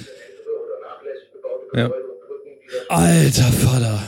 Ja. 1.76 1.90
alter 2.90 3.44
Vater. 3.52 4.04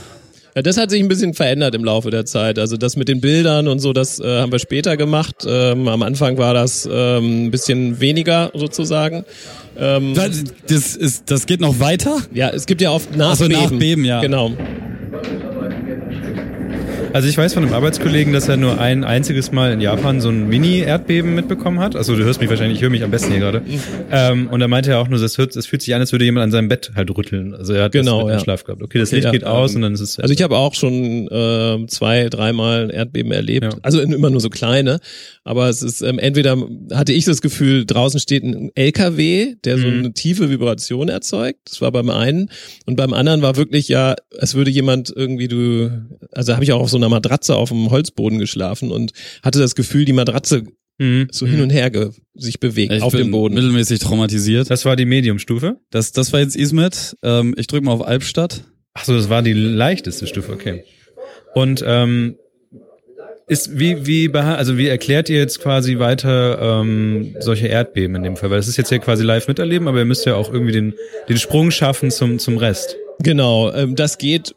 Ja, 0.56 0.62
das 0.62 0.78
hat 0.78 0.92
sich 0.92 1.02
ein 1.02 1.08
bisschen 1.08 1.34
verändert 1.34 1.74
im 1.74 1.84
Laufe 1.84 2.12
der 2.12 2.26
Zeit. 2.26 2.60
Also 2.60 2.78
das 2.78 2.96
mit 2.96 3.08
den 3.08 3.22
Bildern 3.22 3.68
und 3.68 3.80
so, 3.80 3.92
das 3.92 4.20
äh, 4.20 4.24
haben 4.42 4.52
wir 4.52 4.60
später 4.60 4.98
gemacht. 4.98 5.46
Ähm, 5.48 5.88
am 5.88 6.04
Anfang 6.04 6.38
war 6.38 6.54
das 6.54 6.88
ähm, 6.92 7.46
ein 7.48 7.52
bisschen 7.52 8.00
weniger 8.00 8.52
sozusagen. 8.54 9.26
Ähm, 9.80 10.14
Das, 10.14 10.96
ist, 10.96 11.32
das 11.32 11.48
geht 11.48 11.60
noch 11.60 11.80
weiter? 11.80 12.18
ja, 12.34 12.50
es 12.50 12.68
gibt 12.68 12.82
ja 12.82 12.92
oft 12.92 13.16
Nachbeben. 13.16 13.52
Nachbeben, 13.64 14.06
ja. 14.06 14.22
Genau. 14.22 14.52
Also 17.14 17.28
ich 17.28 17.38
weiß 17.38 17.54
von 17.54 17.64
einem 17.64 17.74
Arbeitskollegen, 17.74 18.34
dass 18.34 18.50
er 18.50 18.58
nur 18.58 18.80
ein 18.82 19.04
einziges 19.04 19.52
Mal 19.52 19.72
in 19.72 19.82
Japan 19.82 20.20
so 20.20 20.30
ein 20.30 20.48
Mini-Erdbeben 20.48 21.36
mitbekommen 21.36 21.80
hat. 21.80 21.96
Also 21.96 22.16
du 22.16 22.24
hörst 22.24 22.42
mich 22.42 22.50
wahrscheinlich, 22.50 22.78
ich 22.78 22.82
höre 22.84 22.90
mich 22.90 23.04
am 23.04 23.12
besten 23.12 23.30
hier 23.30 23.40
gerade. 23.40 23.62
Ähm, 24.12 24.48
und 24.48 24.60
da 24.60 24.68
meinte 24.68 24.90
er 24.90 25.00
auch 25.00 25.08
nur, 25.08 25.20
das 25.20 25.36
fühlt 25.36 25.54
sich 25.54 25.94
an, 25.94 26.02
als 26.02 26.12
würde 26.12 26.26
jemand 26.26 26.46
an 26.46 26.52
seinem 26.52 26.70
Bett 26.70 26.92
halt 26.96 27.16
rütteln. 27.16 27.54
Also 27.54 27.74
er 27.74 27.84
hat 27.84 27.92
Genau, 27.92 28.28
das 28.28 28.38
ja. 28.38 28.40
Schlaf 28.44 28.64
gehabt. 28.64 28.82
Okay, 28.82 28.98
das 28.98 29.12
Licht 29.12 29.26
Ja, 29.26 29.32
geht 29.32 29.44
aus 29.44 29.72
ähm, 29.72 29.76
und 29.76 29.82
dann 29.84 29.94
ist 29.94 30.00
es... 30.02 30.20
Also 30.20 30.34
ich 30.34 30.42
habe 30.42 30.58
auch 30.58 30.74
schon 30.74 31.28
äh, 31.28 31.86
zwei, 31.86 32.30
dreimal 32.30 32.90
Erdbeben 32.92 33.32
erlebt. 33.32 33.66
Ja. 33.66 33.80
Also 33.84 34.02
immer 34.02 34.32
nur 34.32 34.42
so 34.42 34.50
kleine. 34.50 35.00
Aber 35.46 35.68
es 35.70 35.82
ist 35.82 36.02
ähm, 36.02 36.20
entweder 36.20 36.58
hatte 36.94 37.12
ich 37.12 37.26
das 37.26 37.42
Gefühl, 37.42 37.86
draußen 37.86 38.20
steht 38.20 38.44
ein 38.44 38.72
LKW, 38.76 39.56
der 39.66 39.78
so 39.78 39.88
Mhm. 39.88 40.00
eine 40.00 40.14
tiefe 40.14 40.50
Vibration 40.50 41.10
erzeugt. 41.10 41.60
Das 41.66 41.82
war 41.82 41.92
beim 41.92 42.10
einen. 42.10 42.50
Und 42.86 42.96
beim 42.96 43.14
anderen 43.14 43.42
war 43.42 43.58
wirklich 43.58 43.88
ja, 43.90 44.16
es 44.32 44.56
würde 44.56 44.72
jemand 44.72 45.12
irgendwie 45.16 45.48
du, 45.50 45.92
also 46.32 46.54
habe 46.54 46.64
ich 46.64 46.72
auch 46.72 46.80
auf 46.82 46.90
so 46.90 46.98
einer 46.98 47.10
Matratze 47.10 47.56
auf 47.56 47.70
dem 47.70 47.90
Holzboden 47.92 48.40
geschlafen 48.40 48.92
und 48.92 49.12
hatte 49.42 49.60
das 49.60 49.76
Gefühl, 49.76 50.06
die 50.06 50.14
Matratze 50.14 50.64
Mhm. 51.00 51.28
so 51.32 51.48
hin 51.48 51.60
und 51.60 51.72
her 51.72 51.90
ge 51.90 52.12
sich 52.36 52.60
bewegt 52.60 52.94
Ich 52.94 53.02
auf 53.02 53.14
bin 53.14 53.24
dem 53.24 53.32
Boden. 53.32 53.56
mittelmäßig 53.56 53.98
traumatisiert. 54.00 54.70
Das 54.70 54.86
war 54.86 54.96
die 54.96 55.06
Mediumstufe. 55.06 55.78
Das, 55.90 56.12
das 56.12 56.32
war 56.32 56.40
jetzt 56.40 56.56
Ismet. 56.56 57.16
Ähm, 57.24 57.56
ich 57.58 57.66
drücke 57.66 57.84
mal 57.86 57.94
auf 57.94 58.06
Albstadt. 58.06 58.64
Ach 58.94 59.04
so, 59.04 59.16
das 59.16 59.28
war 59.28 59.42
die 59.42 59.54
leichteste 59.54 60.28
Stufe, 60.28 60.52
okay. 60.54 60.84
Und 61.56 61.84
ähm, 61.86 62.36
ist 63.48 63.78
wie 63.78 64.06
wie 64.06 64.34
also 64.34 64.78
wie 64.78 64.88
erklärt 64.88 65.30
ihr 65.30 65.38
jetzt 65.38 65.60
quasi 65.60 66.00
weiter 66.00 66.80
ähm, 66.82 67.36
solche 67.40 67.68
Erdbeben 67.68 68.16
in 68.16 68.24
dem 68.24 68.38
Fall? 68.38 68.50
Weil 68.50 68.58
das 68.58 68.68
ist 68.68 68.78
jetzt 68.78 68.92
ja 68.92 68.98
quasi 69.00 69.24
live 69.24 69.48
miterleben, 69.48 69.88
aber 69.88 70.00
ihr 70.00 70.06
müsst 70.06 70.26
ja 70.26 70.36
auch 70.36 70.52
irgendwie 70.52 70.72
den 70.72 70.94
den 71.30 71.38
Sprung 71.38 71.72
schaffen 71.72 72.12
zum 72.12 72.40
zum 72.40 72.58
Rest. 72.58 72.98
Genau, 73.20 73.72
ähm, 73.74 73.96
das 73.96 74.18
geht. 74.18 74.56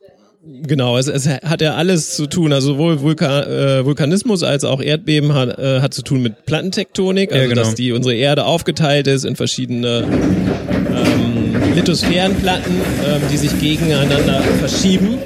Genau, 0.62 0.96
es, 0.96 1.08
es 1.08 1.26
hat 1.28 1.60
ja 1.60 1.74
alles 1.74 2.14
zu 2.14 2.28
tun, 2.28 2.52
also 2.52 2.74
sowohl 2.74 3.00
Vulkan, 3.00 3.42
äh, 3.50 3.84
Vulkanismus 3.84 4.44
als 4.44 4.62
auch 4.62 4.80
Erdbeben 4.80 5.34
hat, 5.34 5.58
äh, 5.58 5.80
hat 5.80 5.92
zu 5.92 6.02
tun 6.02 6.22
mit 6.22 6.46
Plattentektonik, 6.46 7.32
also 7.32 7.42
Ja, 7.42 7.48
genau. 7.48 7.62
dass 7.62 7.74
die 7.74 7.90
unsere 7.90 8.14
Erde 8.14 8.44
aufgeteilt 8.44 9.08
ist 9.08 9.24
in 9.24 9.34
verschiedene 9.34 10.04
ähm, 10.06 11.74
Lithosphärenplatten, 11.74 12.72
ähm, 12.72 13.22
die 13.32 13.36
sich 13.38 13.58
gegeneinander 13.58 14.40
verschieben 14.60 15.18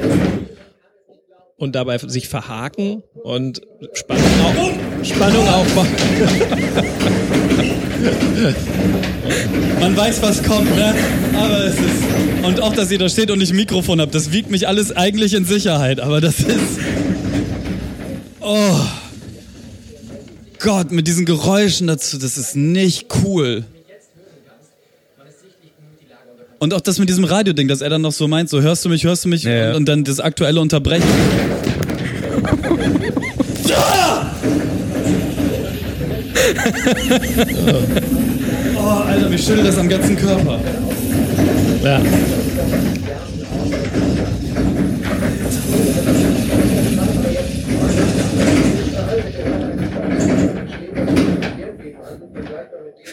und 1.60 1.76
dabei 1.76 1.96
sich 1.98 2.28
verhaken 2.28 3.04
und 3.22 3.60
Spannung, 3.92 4.24
auf, 4.46 4.70
Spannung 5.06 5.46
aufbauen. 5.46 5.88
Man 9.78 9.94
weiß, 9.94 10.22
was 10.22 10.42
kommt, 10.42 10.74
ne? 10.74 10.94
Aber 11.34 11.66
es 11.66 11.74
ist. 11.74 12.02
Und 12.42 12.62
auch, 12.62 12.74
dass 12.74 12.90
ihr 12.90 12.98
da 12.98 13.10
steht 13.10 13.30
und 13.30 13.42
ich 13.42 13.50
ein 13.50 13.56
Mikrofon 13.56 14.00
habt, 14.00 14.14
das 14.14 14.32
wiegt 14.32 14.50
mich 14.50 14.66
alles 14.66 14.96
eigentlich 14.96 15.34
in 15.34 15.44
Sicherheit, 15.44 16.00
aber 16.00 16.22
das 16.22 16.40
ist. 16.40 16.78
Oh. 18.40 18.80
Gott, 20.60 20.92
mit 20.92 21.06
diesen 21.06 21.26
Geräuschen 21.26 21.88
dazu, 21.88 22.16
das 22.18 22.38
ist 22.38 22.56
nicht 22.56 23.08
cool. 23.22 23.66
Und 26.62 26.74
auch 26.74 26.82
das 26.82 26.98
mit 26.98 27.08
diesem 27.08 27.24
Radio-Ding, 27.24 27.68
dass 27.68 27.80
er 27.80 27.88
dann 27.88 28.02
noch 28.02 28.12
so 28.12 28.28
meint, 28.28 28.50
so 28.50 28.60
hörst 28.60 28.84
du 28.84 28.90
mich, 28.90 29.02
hörst 29.04 29.24
du 29.24 29.30
mich 29.30 29.44
Ja, 29.44 29.50
ja. 29.50 29.70
Und, 29.70 29.76
und 29.76 29.88
dann 29.88 30.04
das 30.04 30.20
aktuelle 30.20 30.60
Unterbrechen. 30.60 31.02
oh, 38.76 38.80
Alter, 39.06 39.30
mich 39.30 39.42
schüttelt 39.42 39.68
das 39.68 39.78
am 39.78 39.88
ganzen 39.88 40.16
Körper. 40.16 40.60
Ja. 41.82 42.02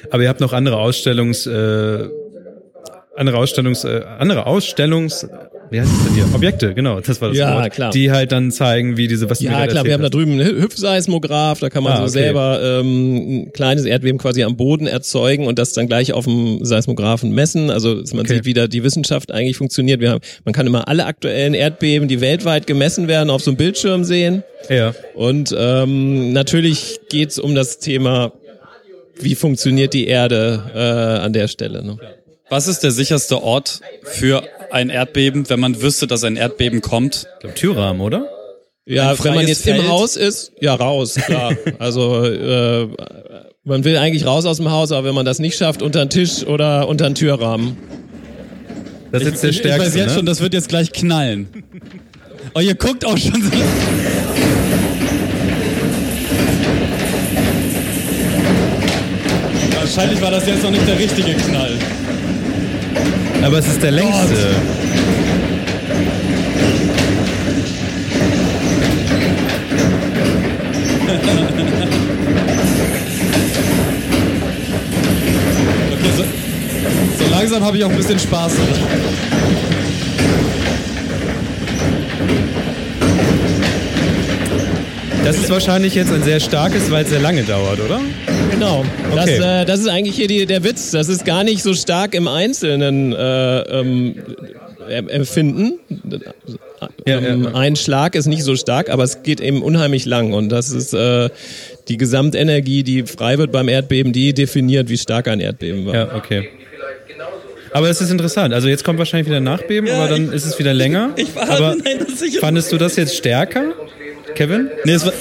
Aber 0.10 0.24
ihr 0.24 0.28
habt 0.28 0.42
noch 0.42 0.52
andere 0.52 0.78
Ausstellungs, 0.78 1.46
äh, 1.48 2.10
andere 3.18 3.38
Ausstellungs, 3.38 3.84
äh, 3.84 4.02
andere 4.20 4.46
Ausstellungs, 4.46 5.28
wie 5.70 5.82
heißt 5.82 5.92
es 5.92 6.06
denn 6.06 6.14
hier? 6.16 6.26
Objekte, 6.34 6.74
genau, 6.74 7.02
das 7.02 7.20
war 7.20 7.30
das 7.30 7.38
Ja, 7.38 7.56
Wort. 7.56 7.74
klar. 7.74 7.92
Die 7.92 8.10
halt 8.12 8.32
dann 8.32 8.52
zeigen, 8.52 8.96
wie 8.96 9.08
diese, 9.10 9.30
was 9.30 9.40
du 9.40 9.46
Ja, 9.46 9.68
klar, 9.68 9.84
wir 9.84 9.94
haben 9.94 10.02
da 10.02 10.06
erzählt 10.08 10.14
drüben 10.28 10.40
einen 10.40 10.62
Hüpfseismograph, 10.62 11.60
da 11.60 11.70
kann 11.70 11.84
man 11.84 11.94
Ah, 11.94 11.98
so 11.98 12.04
okay. 12.04 12.12
selber 12.12 12.60
ähm, 12.62 13.16
ein 13.16 13.52
kleines 13.54 13.84
Erdbeben 13.86 14.18
quasi 14.18 14.44
am 14.44 14.56
Boden 14.56 14.88
erzeugen 14.88 15.46
und 15.46 15.60
das 15.60 15.74
dann 15.74 15.88
gleich 15.88 16.14
auf 16.14 16.24
dem 16.26 16.64
Seismographen 16.64 17.32
messen. 17.32 17.70
Also 17.70 17.96
man 18.14 18.22
Okay. 18.22 18.36
sieht, 18.36 18.46
wie 18.46 18.54
da 18.54 18.68
die 18.68 18.84
Wissenschaft 18.84 19.32
eigentlich 19.32 19.58
funktioniert. 19.58 20.00
Wir 20.00 20.12
haben, 20.12 20.22
man 20.46 20.54
kann 20.54 20.66
immer 20.68 20.88
alle 20.88 21.06
aktuellen 21.06 21.54
Erdbeben, 21.54 22.08
die 22.08 22.22
weltweit 22.22 22.66
gemessen 22.68 23.08
werden, 23.10 23.30
auf 23.30 23.42
so 23.42 23.52
einem 23.52 23.58
Bildschirm 23.58 24.04
sehen. 24.06 24.44
hast. 24.62 24.70
Ja. 24.70 24.94
Und 25.16 25.54
ähm, 25.58 26.32
natürlich 26.34 27.00
geht's 27.10 27.40
um 27.40 27.56
das 27.56 27.80
Thema, 27.80 28.32
wie 29.20 29.36
funktioniert 29.36 29.94
die 29.94 30.08
Erde 30.08 30.62
äh, 30.74 30.80
an 31.24 31.34
der 31.34 31.48
Stelle. 31.48 31.84
Ne? 31.86 31.98
Was 32.50 32.68
ist 32.68 32.80
der 32.80 32.92
sicherste 32.92 33.44
Ort 33.44 33.82
für 34.04 34.44
ein 34.72 34.90
Erdbeben, 34.90 35.50
wenn 35.50 35.60
man 35.60 35.82
wüsste, 35.82 36.08
dass 36.08 36.24
ein 36.24 36.38
Erdbeben 36.38 36.80
kommt? 36.80 37.28
Ich 37.36 37.40
glaube, 37.42 37.56
Türrahmen, 37.56 38.02
oder? 38.02 38.30
Ja, 38.86 39.22
wenn 39.22 39.36
man 39.36 39.48
jetzt 39.48 39.64
Feld? 39.64 39.82
im 39.82 39.90
Haus 39.90 40.16
ist, 40.16 40.54
ja 40.62 40.74
raus, 40.74 41.16
klar. 41.16 41.54
also 41.80 42.24
äh, 42.24 42.88
man 43.66 43.84
will 43.84 43.98
eigentlich 43.98 44.26
raus 44.26 44.46
aus 44.46 44.58
dem 44.58 44.72
Haus, 44.72 44.94
aber 44.94 45.10
wenn 45.10 45.16
man 45.16 45.26
das 45.26 45.40
nicht 45.40 45.58
schafft, 45.58 45.82
unter 45.82 46.06
den 46.06 46.10
Tisch 46.10 46.46
oder 46.46 46.88
unter 46.88 47.10
den 47.10 47.16
Türrahmen. 47.16 47.76
Das 49.12 49.24
ist 49.24 49.28
jetzt 49.28 49.44
der 49.44 49.50
ich, 49.50 49.58
stärkste. 49.58 49.82
ich 49.82 49.88
weiß 49.88 49.96
jetzt 49.96 50.10
ne? 50.12 50.16
schon, 50.16 50.26
das 50.26 50.40
wird 50.40 50.54
jetzt 50.54 50.70
gleich 50.70 50.94
knallen. 50.94 51.50
Oh, 52.54 52.62
ihr 52.62 52.76
guckt 52.76 53.04
auch 53.04 53.18
schon 53.18 53.42
so. 53.42 53.52
Wahrscheinlich 59.76 60.22
war 60.22 60.32
das 60.32 60.48
jetzt 60.48 60.64
noch 60.64 60.72
nicht 60.72 60.88
der 60.88 60.98
richtige 60.98 61.34
Knall. 61.34 61.78
Aber 63.44 63.60
es 63.60 63.68
ist 63.68 63.82
der 63.82 63.92
längste. 63.92 64.36
Okay, 75.94 76.12
so, 76.18 76.24
so 77.24 77.32
langsam 77.32 77.64
habe 77.64 77.78
ich 77.78 77.84
auch 77.86 77.90
ein 77.90 77.96
bisschen 77.98 78.20
Spaß. 78.20 78.54
Das 85.24 85.38
ist 85.38 85.50
wahrscheinlich 85.50 85.94
jetzt 85.94 86.12
ein 86.14 86.24
sehr 86.24 86.40
starkes, 86.40 86.90
weil 86.90 87.04
es 87.04 87.10
sehr 87.10 87.20
lange 87.20 87.44
dauert, 87.44 87.80
oder? 87.82 88.00
Genau. 88.58 88.84
Das, 89.16 89.24
Okay. 89.26 89.62
äh, 89.62 89.66
das 89.66 89.80
ist 89.82 89.88
eigentlich 89.88 90.16
hier 90.16 90.28
die, 90.28 90.46
der 90.46 90.64
Witz. 90.64 90.92
Das 90.92 91.10
ist 91.10 91.26
gar 91.26 91.44
nicht 91.44 91.62
so 91.62 91.74
stark 91.74 92.16
im 92.16 92.28
Einzelnen 92.28 93.14
äh, 93.14 93.60
ähm, 93.62 94.16
em- 94.90 95.10
empfinden. 95.10 95.74
Ja, 97.06 97.20
ähm, 97.20 97.44
ja. 97.44 97.54
Ein 97.54 97.76
Schlag 97.76 98.16
ist 98.16 98.26
nicht 98.26 98.44
so 98.44 98.56
stark, 98.56 98.90
aber 98.90 99.04
es 99.04 99.22
geht 99.24 99.42
eben 99.42 99.62
unheimlich 99.62 100.06
lang. 100.06 100.34
Und 100.34 100.50
das 100.50 100.72
ist 100.72 100.94
äh, 100.94 101.30
die 101.88 101.98
Gesamtenergie, 101.98 102.84
die 102.84 103.04
frei 103.04 103.38
wird 103.38 103.52
beim 103.52 103.68
Erdbeben, 103.70 104.12
die 104.12 104.34
definiert, 104.34 104.90
wie 104.90 104.98
stark 104.98 105.28
ein 105.28 105.40
Erdbeben 105.40 105.86
war. 105.86 105.94
Ja, 105.94 106.16
okay. 106.16 106.50
Aber 107.74 107.90
es 107.90 108.02
ist 108.02 108.10
interessant. 108.10 108.54
Also 108.56 108.70
jetzt 108.70 108.84
kommt 108.84 108.98
wahrscheinlich 108.98 109.28
wieder 109.28 109.38
ein 109.38 109.44
Nachbeben, 109.44 109.88
Ja, 109.88 109.98
aber 109.98 110.08
dann 110.08 110.32
ist 110.32 110.46
es 110.46 110.58
wieder 110.58 110.74
länger. 110.74 111.12
Ich 111.18 111.36
war 111.36 111.48
aber 111.50 111.76
nein, 111.76 111.98
das 112.00 112.10
ist 112.10 112.20
sicher. 112.20 112.40
fandest 112.40 112.72
du 112.72 112.78
das 112.78 112.96
jetzt 112.96 113.16
stärker, 113.16 113.74
Kevin? 114.36 114.70
Nee, 114.86 114.94
es 114.94 115.06
war, 115.06 115.14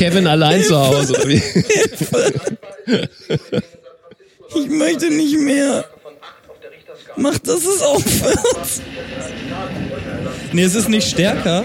Kevin 0.00 0.26
allein 0.26 0.64
zu 0.64 0.78
Hause. 0.78 1.14
ich 1.26 1.42
möchte 4.70 5.10
nicht 5.10 5.38
mehr. 5.38 5.84
Mach, 7.16 7.36
dass 7.38 7.66
es 7.66 7.82
aufhört. 7.82 8.38
Nee, 10.54 10.62
es 10.62 10.74
ist 10.74 10.88
nicht 10.88 11.06
stärker. 11.06 11.64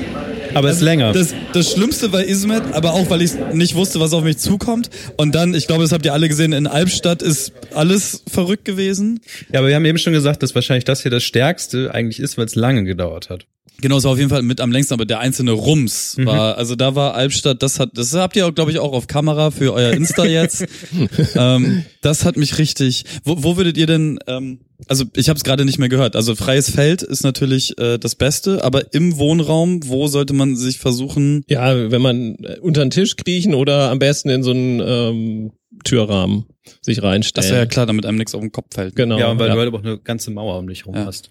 Aber 0.54 0.69
es 0.69 0.76
ist 0.78 0.82
länger. 0.82 1.13
Das, 1.13 1.34
das 1.54 1.71
Schlimmste 1.71 2.12
war 2.12 2.26
Ismet, 2.26 2.63
aber 2.74 2.91
auch, 2.91 3.10
weil 3.10 3.21
ich 3.21 3.36
nicht 3.54 3.76
wusste, 3.76 4.02
was 4.02 4.12
auf 4.12 4.26
mich 4.26 4.38
zukommt. 4.38 4.89
Und 5.15 5.34
dann, 5.34 5.54
ich 5.54 5.67
glaube, 5.67 5.84
das 5.84 5.93
habt 5.93 6.06
ihr 6.06 6.12
alle 6.12 6.28
gesehen, 6.28 6.52
in 6.52 6.67
Albstadt 6.67 7.21
ist 7.21 7.54
alles 7.74 8.21
verrückt 8.30 8.65
gewesen. 8.65 9.21
ja, 9.54 9.60
aber 9.60 9.69
wir 9.69 9.76
haben 9.76 9.86
eben 9.86 9.98
schon 9.98 10.12
gesagt, 10.12 10.43
dass 10.43 10.54
wahrscheinlich 10.56 10.84
das 10.84 11.02
hier 11.02 11.12
das 11.12 11.24
Stärkste 11.24 11.93
eigentlich 11.93 12.19
ist, 12.19 12.38
weil 12.38 12.48
es 12.48 12.56
lange 12.56 12.84
gedauert 12.84 13.30
hat. 13.30 13.48
Genau, 13.81 13.97
es 13.97 14.03
war 14.03 14.11
auf 14.11 14.17
jeden 14.17 14.29
Fall 14.29 14.41
mit 14.41 14.61
am 14.61 14.71
längsten, 14.71 14.93
aber 14.93 15.05
der 15.05 15.19
einzelne 15.19 15.51
Rums 15.51 16.17
war, 16.19 16.57
also 16.57 16.75
da 16.75 16.95
war 16.95 17.13
Albstadt, 17.15 17.61
das 17.61 17.79
hat, 17.79 17.91
das 17.93 18.13
habt 18.13 18.35
ihr, 18.35 18.49
glaube 18.51 18.71
ich, 18.71 18.79
auch 18.79 18.93
auf 18.93 19.07
Kamera 19.07 19.51
für 19.51 19.73
euer 19.73 19.91
Insta 19.91 20.25
jetzt. 20.25 20.65
ähm, 21.35 21.83
das 22.01 22.25
hat 22.25 22.38
mich 22.38 22.57
richtig. 22.57 23.05
Wo, 23.23 23.43
wo 23.43 23.57
würdet 23.57 23.77
ihr 23.77 23.85
denn, 23.85 24.19
ähm, 24.27 24.59
also 24.88 25.05
ich 25.15 25.29
habe 25.29 25.38
es 25.38 25.43
gerade 25.43 25.65
nicht 25.65 25.77
mehr 25.77 25.89
gehört. 25.89 26.15
Also 26.15 26.35
freies 26.35 26.69
Feld 26.69 27.01
ist 27.01 27.23
natürlich 27.23 27.77
äh, 27.77 27.97
das 27.97 28.15
Beste, 28.15 28.63
aber 28.63 28.93
im 28.93 29.17
Wohnraum, 29.17 29.81
wo 29.85 30.07
sollte 30.07 30.33
man 30.33 30.55
sich 30.55 30.79
versuchen? 30.79 31.43
Ja, 31.47 31.91
wenn 31.91 32.01
man 32.01 32.35
äh, 32.35 32.59
unter 32.61 32.83
den 32.83 32.91
Tisch 32.91 33.15
kriechen 33.15 33.53
oder 33.53 33.91
am 33.91 33.99
besten 33.99 34.29
in 34.29 34.43
so 34.43 34.51
einen 34.51 34.79
ähm, 34.79 35.51
Türrahmen 35.83 36.45
sich 36.81 37.03
reinstellen. 37.03 37.43
Das 37.43 37.51
wäre 37.51 37.61
ja 37.61 37.65
klar, 37.65 37.85
damit 37.85 38.05
einem 38.05 38.17
nichts 38.17 38.33
auf 38.33 38.41
den 38.41 38.51
Kopf 38.51 38.73
fällt. 38.73 38.95
Genau. 38.95 39.19
ja, 39.19 39.38
weil 39.38 39.49
ja. 39.49 39.55
du 39.55 39.59
halt 39.59 39.73
auch 39.73 39.83
eine 39.83 39.97
ganze 39.99 40.31
Mauer 40.31 40.57
um 40.59 40.67
dich 40.67 40.85
rum 40.85 40.95
Ja, 40.95 41.05
hast. 41.05 41.29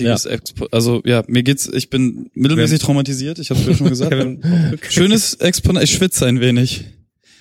Heftiges 0.00 0.26
Expo 0.26 0.66
also 0.70 1.02
ja, 1.04 1.24
mir 1.26 1.42
geht's, 1.42 1.68
ich 1.72 1.90
bin 1.90 2.30
mittelmäßig 2.34 2.80
traumatisiert, 2.80 3.38
ich 3.38 3.50
habe 3.50 3.60
es 3.60 3.78
schon 3.78 3.88
gesagt. 3.88 4.14
Schönes 4.90 5.34
Exponat, 5.34 5.84
ich 5.84 5.92
schwitze 5.92 6.26
ein 6.26 6.40
wenig. 6.40 6.84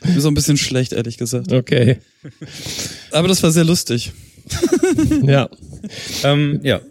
Ich 0.04 0.12
bin 0.12 0.22
so 0.22 0.28
ein 0.28 0.34
bisschen 0.34 0.58
schlecht, 0.58 0.93
ehrlich 0.93 1.17
gesagt. 1.17 1.52
Okay. 1.52 1.98
Aber 3.12 3.28
das 3.28 3.41
war 3.43 3.52
sehr 3.52 3.63
lustig. 3.63 4.12
Ja. 5.24 5.50
ähm, 6.24 6.62
ja. 6.63 6.82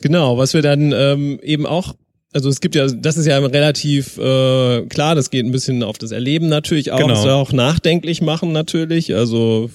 Genau, 0.00 0.38
was 0.38 0.54
wir 0.54 0.62
dann 0.62 0.92
ähm, 0.92 1.40
eben 1.42 1.66
auch, 1.66 1.96
also 2.36 2.50
es 2.50 2.60
gibt 2.60 2.74
ja, 2.74 2.86
das 2.86 3.16
ist 3.16 3.24
ja 3.24 3.38
relativ 3.38 4.18
äh, 4.18 4.82
klar, 4.82 5.14
das 5.14 5.30
geht 5.30 5.46
ein 5.46 5.52
bisschen 5.52 5.82
auf 5.82 5.96
das 5.96 6.10
Erleben 6.10 6.50
natürlich 6.50 6.92
auch, 6.92 6.98
Genau. 6.98 7.08
das 7.08 7.24
auch 7.24 7.50
nachdenklich 7.52 8.20
machen 8.20 8.52
natürlich. 8.52 9.14
Also 9.14 9.70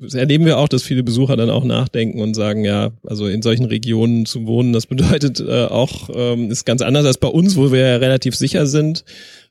das 0.00 0.14
erleben 0.14 0.46
wir 0.46 0.58
auch, 0.58 0.68
dass 0.68 0.84
viele 0.84 1.02
Besucher 1.02 1.36
dann 1.36 1.50
auch 1.50 1.64
nachdenken 1.64 2.20
und 2.20 2.34
sagen, 2.34 2.64
ja, 2.64 2.92
also 3.04 3.26
in 3.26 3.42
solchen 3.42 3.64
Regionen 3.64 4.24
zu 4.24 4.46
wohnen, 4.46 4.72
das 4.72 4.86
bedeutet 4.86 5.40
äh, 5.40 5.64
auch, 5.64 6.08
ähm, 6.14 6.48
ist 6.48 6.64
ganz 6.64 6.80
anders 6.80 7.04
als 7.06 7.18
bei 7.18 7.28
uns, 7.28 7.56
wo 7.56 7.72
wir 7.72 7.80
ja 7.80 7.96
relativ 7.96 8.36
sicher 8.36 8.66
sind. 8.66 9.04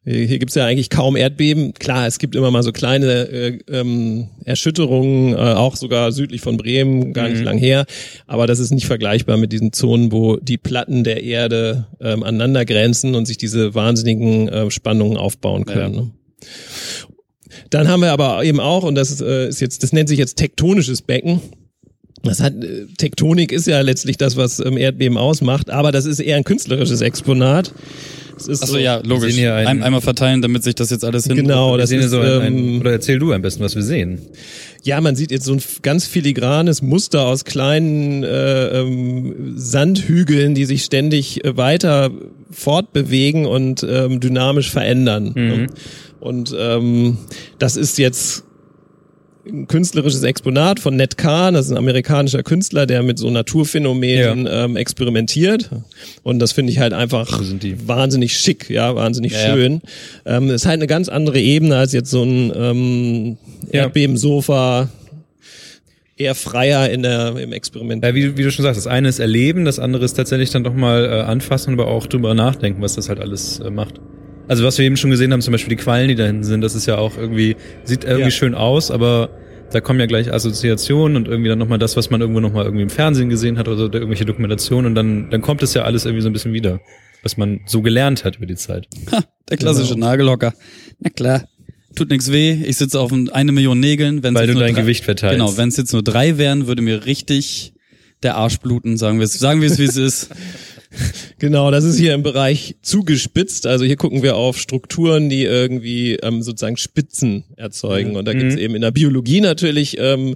Hier 0.05 0.25
hier 0.25 0.39
gibt's 0.39 0.55
ja 0.55 0.65
eigentlich 0.65 0.89
kaum 0.89 1.15
Erdbeben. 1.15 1.73
Klar, 1.73 2.05
es 2.05 2.19
gibt 2.19 2.35
immer 2.35 2.51
mal 2.51 2.61
so 2.61 2.71
kleine 2.71 3.27
äh, 3.27 3.59
ähm, 3.71 4.29
Erschütterungen, 4.43 5.33
äh, 5.33 5.37
auch 5.37 5.75
sogar 5.75 6.11
südlich 6.11 6.41
von 6.41 6.57
Bremen, 6.57 7.11
gar 7.11 7.27
nicht 7.27 7.43
lang 7.43 7.57
her. 7.57 7.85
Aber 8.27 8.45
das 8.45 8.59
ist 8.59 8.71
nicht 8.71 8.85
vergleichbar 8.85 9.37
mit 9.37 9.51
diesen 9.51 9.73
Zonen, 9.73 10.11
wo 10.11 10.37
die 10.37 10.57
Platten 10.57 11.03
der 11.03 11.23
Erde 11.23 11.87
ähm, 11.99 12.21
aneinander 12.23 12.65
grenzen 12.65 13.15
und 13.15 13.25
sich 13.25 13.37
diese 13.37 13.73
wahnsinnigen 13.73 14.47
äh, 14.47 14.69
Spannungen 14.69 15.17
aufbauen 15.17 15.65
können. 15.65 15.93
Ja. 15.95 16.01
Ne? 16.01 16.11
Dann 17.69 17.87
haben 17.87 18.01
wir 18.01 18.11
aber 18.11 18.43
eben 18.43 18.59
auch, 18.59 18.83
und 18.83 18.95
das 18.95 19.09
ist, 19.09 19.21
äh, 19.21 19.47
ist 19.49 19.59
jetzt, 19.59 19.81
das 19.81 19.91
nennt 19.91 20.09
sich 20.09 20.19
jetzt 20.19 20.35
tektonisches 20.35 21.01
Becken. 21.01 21.41
Das 22.21 22.41
hat, 22.41 22.53
äh, 22.63 22.85
Tektonik 22.97 23.51
ist 23.51 23.67
ja 23.67 23.81
letztlich 23.81 24.17
das, 24.17 24.37
was 24.37 24.59
ähm, 24.59 24.77
Erdbeben 24.77 25.17
ausmacht, 25.17 25.69
aber 25.69 25.91
das 25.91 26.05
ist 26.05 26.19
eher 26.19 26.37
ein 26.37 26.43
künstlerisches 26.43 27.01
Exponat. 27.01 27.73
Es 28.37 28.47
ist 28.47 28.63
Achso, 28.63 28.73
so- 28.73 28.79
ja, 28.79 29.01
logisch. 29.03 29.37
Ein, 29.37 29.83
einmal 29.83 30.01
verteilen, 30.01 30.41
damit 30.41 30.63
sich 30.63 30.75
das 30.75 30.89
jetzt 30.89 31.05
alles 31.05 31.25
hin. 31.25 31.35
Genau, 31.35 31.77
das 31.77 31.89
sehen 31.89 32.01
ist, 32.01 32.09
so 32.11 32.19
ein, 32.19 32.41
ein, 32.41 32.57
ähm, 32.57 32.79
oder 32.81 32.91
erzähl 32.91 33.19
du 33.19 33.31
am 33.31 33.41
besten, 33.41 33.63
was 33.63 33.75
wir 33.75 33.83
sehen. 33.83 34.19
ja, 34.83 34.99
man 35.01 35.15
sieht 35.15 35.31
jetzt 35.31 35.45
so 35.45 35.53
ein 35.53 35.61
ganz 35.81 36.05
filigranes 36.05 36.81
Muster 36.81 37.25
aus 37.25 37.45
kleinen 37.45 38.23
äh, 38.23 38.79
ähm, 38.79 39.53
Sandhügeln, 39.55 40.53
die 40.55 40.65
sich 40.65 40.83
ständig 40.83 41.43
äh, 41.45 41.55
weiter 41.57 42.11
fortbewegen 42.51 43.45
und 43.45 43.85
ähm, 43.89 44.19
dynamisch 44.19 44.69
verändern. 44.69 45.31
Mhm. 45.35 45.67
Und 46.19 46.55
ähm, 46.57 47.17
das 47.59 47.77
ist 47.77 47.97
jetzt 47.97 48.43
ein 49.47 49.67
künstlerisches 49.67 50.23
Exponat 50.23 50.79
von 50.79 50.95
Ned 50.95 51.17
Kahn, 51.17 51.53
das 51.53 51.67
ist 51.67 51.71
ein 51.71 51.77
amerikanischer 51.77 52.43
Künstler, 52.43 52.85
der 52.85 53.03
mit 53.03 53.19
so 53.19 53.29
Naturphänomenen 53.29 54.47
ähm, 54.49 54.75
experimentiert. 54.75 55.69
Und 56.23 56.39
das 56.39 56.51
finde 56.51 56.71
ich 56.71 56.79
halt 56.79 56.93
einfach 56.93 57.41
wahnsinnig 57.85 58.37
schick, 58.37 58.69
ja, 58.69 58.95
wahnsinnig 58.95 59.33
Ja, 59.33 59.39
ja. 59.39 59.53
schön. 59.53 59.81
Ähm, 60.25 60.49
ist 60.49 60.65
halt 60.65 60.79
eine 60.79 60.87
ganz 60.87 61.09
andere 61.09 61.39
Ebene 61.39 61.77
als 61.77 61.93
jetzt 61.93 62.09
so 62.09 62.23
ein 62.23 62.51
ähm, 62.55 63.37
Ja. 63.71 63.83
Erdbebensofa. 63.83 64.89
Eher 66.17 66.33
freier 66.33 66.89
in 66.89 67.03
der, 67.03 67.35
im 67.35 67.51
Experiment. 67.51 68.03
Ja, 68.03 68.15
wie, 68.15 68.37
wie 68.37 68.43
du 68.43 68.49
schon 68.51 68.63
sagst, 68.63 68.77
das 68.77 68.87
eine 68.87 69.09
ist 69.09 69.19
erleben, 69.19 69.65
das 69.65 69.79
andere 69.79 70.05
ist 70.05 70.13
tatsächlich 70.13 70.49
dann 70.49 70.63
doch 70.63 70.73
mal 70.73 71.03
äh, 71.05 71.09
anfassen, 71.23 71.73
aber 71.73 71.87
auch 71.87 72.07
drüber 72.07 72.33
nachdenken, 72.33 72.81
was 72.81 72.95
das 72.95 73.09
halt 73.09 73.19
alles 73.19 73.59
äh, 73.59 73.69
macht. 73.69 73.99
Also 74.47 74.63
was 74.63 74.77
wir 74.77 74.85
eben 74.85 74.97
schon 74.97 75.09
gesehen 75.09 75.33
haben, 75.33 75.41
zum 75.41 75.51
Beispiel 75.53 75.75
die 75.75 75.81
Quallen, 75.83 76.07
die 76.07 76.15
da 76.15 76.25
hinten 76.25 76.43
sind, 76.43 76.61
das 76.61 76.75
ist 76.75 76.85
ja 76.85 76.97
auch 76.97 77.17
irgendwie, 77.17 77.55
sieht 77.83 78.03
irgendwie 78.03 78.23
Ja. 78.25 78.31
schön 78.31 78.53
aus, 78.55 78.91
aber 78.91 79.29
da 79.71 79.81
kommen 79.81 79.99
ja 79.99 80.05
gleich 80.05 80.31
Assoziationen 80.31 81.17
und 81.17 81.27
irgendwie 81.27 81.49
dann 81.49 81.57
nochmal 81.57 81.79
das, 81.79 81.97
was 81.97 82.09
man 82.11 82.21
irgendwo 82.21 82.39
nochmal 82.39 82.65
irgendwie 82.65 82.83
im 82.83 82.89
Fernsehen 82.89 83.29
gesehen 83.29 83.57
hat 83.57 83.67
oder 83.67 83.77
so, 83.77 83.83
irgendwelche 83.85 84.25
Dokumentationen 84.25 84.85
und 84.85 84.95
dann, 84.95 85.29
dann 85.31 85.41
kommt 85.41 85.63
es 85.63 85.73
ja 85.73 85.83
alles 85.83 86.05
irgendwie 86.05 86.21
so 86.21 86.29
ein 86.29 86.33
bisschen 86.33 86.53
wieder, 86.53 86.79
was 87.23 87.37
man 87.37 87.61
so 87.65 87.81
gelernt 87.81 88.23
hat 88.23 88.37
über 88.37 88.45
die 88.45 88.55
Zeit. 88.55 88.87
Ha, 89.11 89.23
der 89.49 89.57
klassische 89.57 89.95
Genau. 89.95 90.05
Nagelhocker. 90.07 90.53
Na 90.99 91.09
klar. 91.09 91.45
Tut 91.95 92.09
nix 92.09 92.31
weh. 92.31 92.51
Ich 92.65 92.77
sitze 92.77 92.99
auf 92.99 93.11
ein- 93.11 93.29
eine 93.29 93.51
Million 93.53 93.79
Nägeln. 93.79 94.21
Wenn's 94.21 94.37
Weil 94.37 94.47
du 94.47 94.53
nur 94.53 94.63
dein 94.63 94.75
drei- 94.75 94.81
Gewicht 94.81 95.05
verteilst. 95.05 95.37
Genau, 95.39 95.57
wenn 95.57 95.69
es 95.69 95.77
jetzt 95.77 95.93
nur 95.93 96.03
drei 96.03 96.37
wären, 96.37 96.67
würde 96.67 96.81
mir 96.81 97.05
richtig 97.05 97.73
der 98.25 98.35
Arsch 98.35 98.59
bluten, 98.59 98.97
sagen 98.97 99.19
wir 99.19 99.25
es, 99.25 99.33
sagen 99.39 99.61
wir 99.61 99.69
es, 99.71 99.79
wie 99.79 99.85
es 99.85 99.97
ist. 99.97 100.29
Genau, 101.39 101.71
das 101.71 101.83
ist 101.83 101.97
hier 101.97 102.13
im 102.13 102.23
Bereich 102.23 102.75
zugespitzt. 102.81 103.67
Also 103.67 103.83
hier 103.83 103.97
gucken 103.97 104.23
wir 104.23 104.37
auf 104.37 104.57
Strukturen, 104.57 105.27
die 105.29 105.43
irgendwie 105.43 106.13
ähm, 106.15 106.41
sozusagen 106.41 106.77
Spitzen 106.77 107.43
erzeugen. 107.57 108.15
Und 108.15 108.25
da 108.25 108.33
gibt's 108.33 108.55
eben 108.55 108.75
in 108.75 108.81
der 108.81 108.91
Biologie 108.91 109.41
natürlich, 109.41 109.97
ähm, 109.99 110.35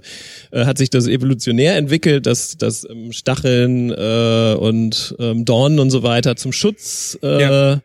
äh, 0.50 0.66
hat 0.66 0.76
sich 0.76 0.90
das 0.90 1.06
evolutionär 1.06 1.76
entwickelt, 1.76 2.26
dass, 2.26 2.58
dass 2.58 2.86
ähm, 2.88 3.12
Stacheln 3.12 3.90
äh, 3.90 4.54
und 4.58 5.14
ähm, 5.18 5.46
Dornen 5.46 5.78
und 5.78 5.88
so 5.90 6.02
weiter 6.02 6.36
zum 6.36 6.52
Schutz 6.52 7.18
äh, 7.22 7.40
Ja. 7.40 7.80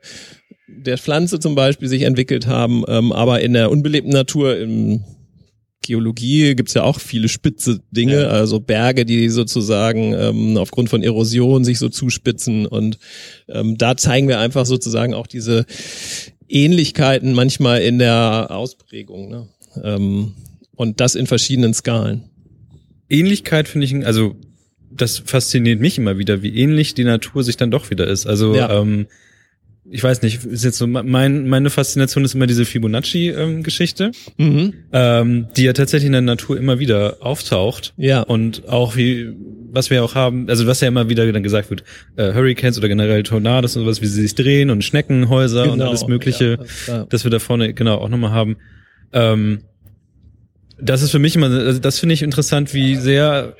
der 0.67 0.97
Pflanze 0.97 1.39
zum 1.39 1.55
Beispiel 1.55 1.87
sich 1.87 2.01
entwickelt 2.01 2.45
haben. 2.45 2.83
Ähm, 2.89 3.13
aber 3.13 3.39
in 3.39 3.53
der 3.53 3.71
unbelebten 3.71 4.11
Natur, 4.11 4.57
im 4.57 5.01
Geologie 5.81 6.55
gibt's 6.55 6.73
ja 6.73 6.83
auch 6.83 6.99
viele 6.99 7.29
spitze 7.29 7.79
Dinge, 7.91 8.21
Ja. 8.23 8.27
also 8.29 8.59
Berge, 8.59 9.05
die 9.05 9.29
sozusagen 9.29 10.13
ähm, 10.13 10.57
aufgrund 10.57 10.89
von 10.89 11.03
Erosion 11.03 11.63
sich 11.63 11.77
so 11.79 11.89
zuspitzen. 11.89 12.65
Und 12.65 12.97
ähm, 13.47 13.77
da 13.77 13.95
zeigen 13.95 14.27
wir 14.27 14.39
einfach 14.39 14.65
sozusagen 14.65 15.13
auch 15.13 15.27
diese 15.27 15.65
Ähnlichkeiten 16.49 17.33
manchmal 17.33 17.81
in 17.81 17.99
der 17.99 18.47
Ausprägung. 18.49 19.29
Ne? 19.29 19.47
Ähm, 19.83 20.33
und 20.75 20.99
das 20.99 21.15
in 21.15 21.27
verschiedenen 21.27 21.73
Skalen. 21.73 22.23
Ähnlichkeit 23.09 23.67
finde 23.67 23.85
ich, 23.85 24.05
also 24.05 24.35
das 24.91 25.19
fasziniert 25.19 25.79
mich 25.79 25.97
immer 25.97 26.17
wieder, 26.17 26.41
wie 26.41 26.55
ähnlich 26.57 26.93
die 26.93 27.03
Natur 27.03 27.43
sich 27.43 27.57
dann 27.57 27.71
doch 27.71 27.89
wieder 27.91 28.07
ist. 28.07 28.25
Also 28.25 28.55
Ja. 28.55 28.81
ähm, 28.81 29.07
ich 29.91 30.03
weiß 30.03 30.21
nicht, 30.23 30.43
ist 30.45 30.63
jetzt 30.63 30.77
so 30.79 30.87
mein, 30.87 31.47
meine 31.47 31.69
Faszination 31.69 32.25
ist 32.25 32.33
immer 32.33 32.47
diese 32.47 32.65
Fibonacci-Geschichte, 32.65 34.11
Mhm. 34.37 34.73
ähm, 34.91 35.47
die 35.55 35.63
ja 35.63 35.73
tatsächlich 35.73 36.07
in 36.07 36.13
der 36.13 36.21
Natur 36.21 36.57
immer 36.57 36.79
wieder 36.79 37.17
auftaucht. 37.19 37.93
Ja. 37.97 38.21
Und 38.21 38.67
auch 38.67 38.95
wie, 38.95 39.29
was 39.71 39.89
wir 39.91 40.03
auch 40.03 40.15
haben, 40.15 40.49
also 40.49 40.65
was 40.67 40.81
ja 40.81 40.87
immer 40.87 41.07
wieder 41.09 41.31
dann 41.31 41.43
gesagt 41.43 41.69
wird, 41.69 41.83
äh, 42.15 42.33
Hurricanes 42.33 42.77
oder 42.77 42.87
generell 42.87 43.23
Tornados 43.23 43.75
und 43.75 43.83
sowas, 43.83 44.01
wie 44.01 44.07
sie 44.07 44.21
sich 44.23 44.33
drehen 44.35 44.69
und 44.71 44.83
Schneckenhäuser 44.83 45.63
und 45.65 45.73
Genau, 45.79 45.89
alles 45.89 46.07
Mögliche, 46.07 46.45
ja, 46.51 46.57
das- 46.57 46.87
ja. 46.87 47.05
dass 47.05 47.23
wir 47.23 47.31
da 47.31 47.39
vorne 47.39 47.73
genau 47.73 47.97
auch 47.99 48.09
nochmal 48.09 48.31
haben. 48.31 48.57
Ähm, 49.13 49.59
das 50.79 51.01
ist 51.03 51.11
für 51.11 51.19
mich 51.19 51.35
immer, 51.35 51.49
also 51.49 51.79
das 51.79 51.99
finde 51.99 52.13
ich 52.13 52.21
interessant, 52.21 52.73
wie 52.73 52.95
sehr 52.95 53.55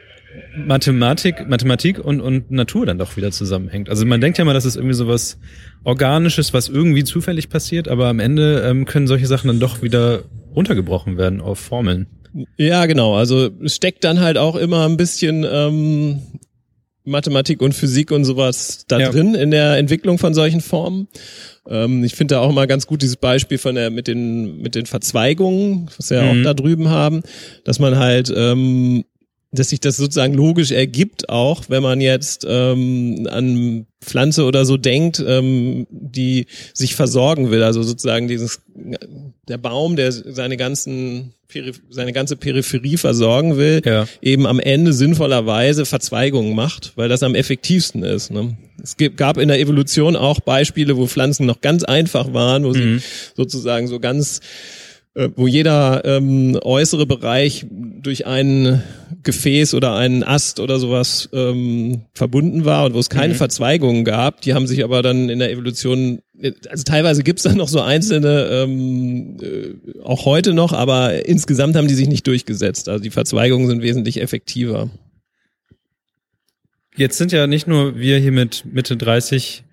Mathematik, 0.58 1.48
Mathematik 1.48 2.00
und, 2.00 2.22
und 2.22 2.52
Natur 2.52 2.86
dann 2.86 2.98
doch 2.98 3.18
wieder 3.18 3.32
zusammenhängt. 3.32 3.90
Also 3.90 4.06
man 4.06 4.22
denkt 4.22 4.38
ja 4.38 4.46
mal, 4.46 4.54
das 4.54 4.66
ist 4.66 4.76
irgendwie 4.76 4.96
sowas 4.96 5.38
Organisches, 5.84 6.54
was 6.54 6.70
irgendwie 6.70 7.04
zufällig 7.04 7.50
passiert, 7.50 7.88
aber 7.88 8.08
am 8.08 8.20
Ende 8.20 8.62
ähm, 8.68 8.86
können 8.86 9.08
solche 9.08 9.28
Sachen 9.28 9.48
dann 9.48 9.60
doch 9.60 9.82
wieder 9.82 10.24
runtergebrochen 10.56 11.18
werden 11.18 11.42
auf 11.42 11.60
Formeln. 11.60 12.08
Ja, 12.58 12.86
genau. 12.86 13.16
Also 13.16 13.50
es 13.64 13.76
steckt 13.76 14.04
dann 14.04 14.20
halt 14.20 14.38
auch 14.38 14.56
immer 14.56 14.86
ein 14.88 14.98
bisschen 14.98 15.46
ähm, 15.50 16.22
Mathematik 17.04 17.62
und 17.62 17.74
Physik 17.74 18.12
und 18.12 18.26
sowas 18.26 18.86
da 18.88 19.00
Ja. 19.00 19.10
drin 19.12 19.36
in 19.36 19.52
der 19.52 19.78
Entwicklung 19.78 20.18
von 20.18 20.34
solchen 20.34 20.60
Formen. 20.62 21.08
Ähm, 21.70 22.04
ich 22.04 22.16
finde 22.16 22.36
da 22.36 22.42
auch 22.42 22.52
mal 22.52 22.66
ganz 22.68 22.88
gut 22.88 23.02
dieses 23.04 23.16
Beispiel 23.18 23.58
von 23.58 23.76
der 23.76 23.90
mit 23.92 24.08
den 24.08 24.58
mit 24.62 24.76
den 24.76 24.86
Verzweigungen, 24.86 25.90
was 25.98 26.10
wir 26.10 26.18
ja 26.18 26.24
Mhm. 26.34 26.40
auch 26.42 26.44
da 26.44 26.54
drüben 26.56 26.90
haben, 26.90 27.22
dass 27.64 27.80
man 27.80 27.98
halt 27.98 28.34
ähm, 28.36 29.06
dass 29.56 29.70
sich 29.70 29.80
das 29.80 29.98
sozusagen 29.98 30.34
logisch 30.34 30.72
ergibt, 30.72 31.30
auch 31.30 31.64
wenn 31.70 31.82
man 31.84 32.02
jetzt 32.02 32.46
ähm, 32.48 33.28
an 33.30 33.88
Pflanze 34.02 34.44
oder 34.44 34.66
so 34.66 34.78
denkt, 34.78 35.24
ähm, 35.26 35.88
die 35.90 36.46
sich 36.74 36.96
versorgen 36.96 37.50
will. 37.52 37.64
Also 37.64 37.82
sozusagen 37.84 38.28
dieses 38.28 38.62
der 39.48 39.58
Baum, 39.58 39.96
der 39.96 40.12
seine 40.12 40.58
ganzen 40.58 41.34
seine 41.90 42.12
ganze 42.12 42.36
Peripherie 42.36 42.98
versorgen 42.98 43.56
will, 43.56 43.82
Ja. 43.86 44.08
eben 44.22 44.46
am 44.46 44.60
Ende 44.60 44.92
sinnvollerweise 44.92 45.86
Verzweigungen 45.86 46.54
macht, 46.54 46.92
weil 46.98 47.08
das 47.08 47.24
am 47.24 47.34
effektivsten 47.34 48.04
ist. 48.04 48.30
Ne? 48.30 48.58
Es 48.84 48.98
gab 49.16 49.38
in 49.38 49.48
der 49.48 49.60
Evolution 49.60 50.18
auch 50.18 50.42
Beispiele, 50.42 50.98
wo 50.98 51.08
Pflanzen 51.08 51.46
noch 51.46 51.62
ganz 51.62 51.84
einfach 51.84 52.34
waren, 52.34 52.66
wo 52.66 52.74
sie 52.74 53.00
sozusagen 53.38 53.88
so 53.88 54.00
ganz 54.02 54.42
wo 55.36 55.48
jeder 55.48 56.04
ähm, 56.04 56.60
äußere 56.62 57.06
Bereich 57.06 57.66
durch 57.70 58.28
ein 58.28 58.84
Gefäß 59.24 59.74
oder 59.74 59.96
einen 59.96 60.24
Ast 60.24 60.60
oder 60.60 60.78
sowas 60.78 61.30
ähm, 61.32 62.02
verbunden 62.14 62.66
war 62.66 62.86
und 62.86 62.94
wo 62.94 63.00
es 63.00 63.10
keine 63.10 63.34
Verzweigungen 63.34 64.04
gab. 64.04 64.42
Die 64.42 64.54
haben 64.54 64.68
sich 64.68 64.84
aber 64.84 65.02
dann 65.02 65.30
in 65.30 65.40
der 65.40 65.52
Evolution, 65.52 66.20
also 66.70 66.84
teilweise 66.84 67.24
gibt's 67.24 67.44
dann 67.44 67.58
noch 67.58 67.70
so 67.70 67.82
einzelne, 67.82 68.50
ähm, 68.52 69.38
äh, 69.42 70.02
auch 70.04 70.26
heute 70.26 70.54
noch, 70.54 70.74
aber 70.74 71.26
insgesamt 71.26 71.78
haben 71.78 71.88
die 71.88 71.96
sich 71.96 72.10
nicht 72.10 72.28
durchgesetzt. 72.28 72.90
Also 72.90 73.02
die 73.02 73.10
Verzweigungen 73.10 73.68
sind 73.68 73.82
wesentlich 73.82 74.22
effektiver. 74.22 74.90
Jetzt 76.98 77.18
sind 77.18 77.32
ja 77.32 77.48
nicht 77.48 77.68
nur 77.68 77.98
wir 77.98 78.20
hier 78.20 78.32
mit 78.32 78.64
Mitte 78.72 78.98
30 78.98 79.64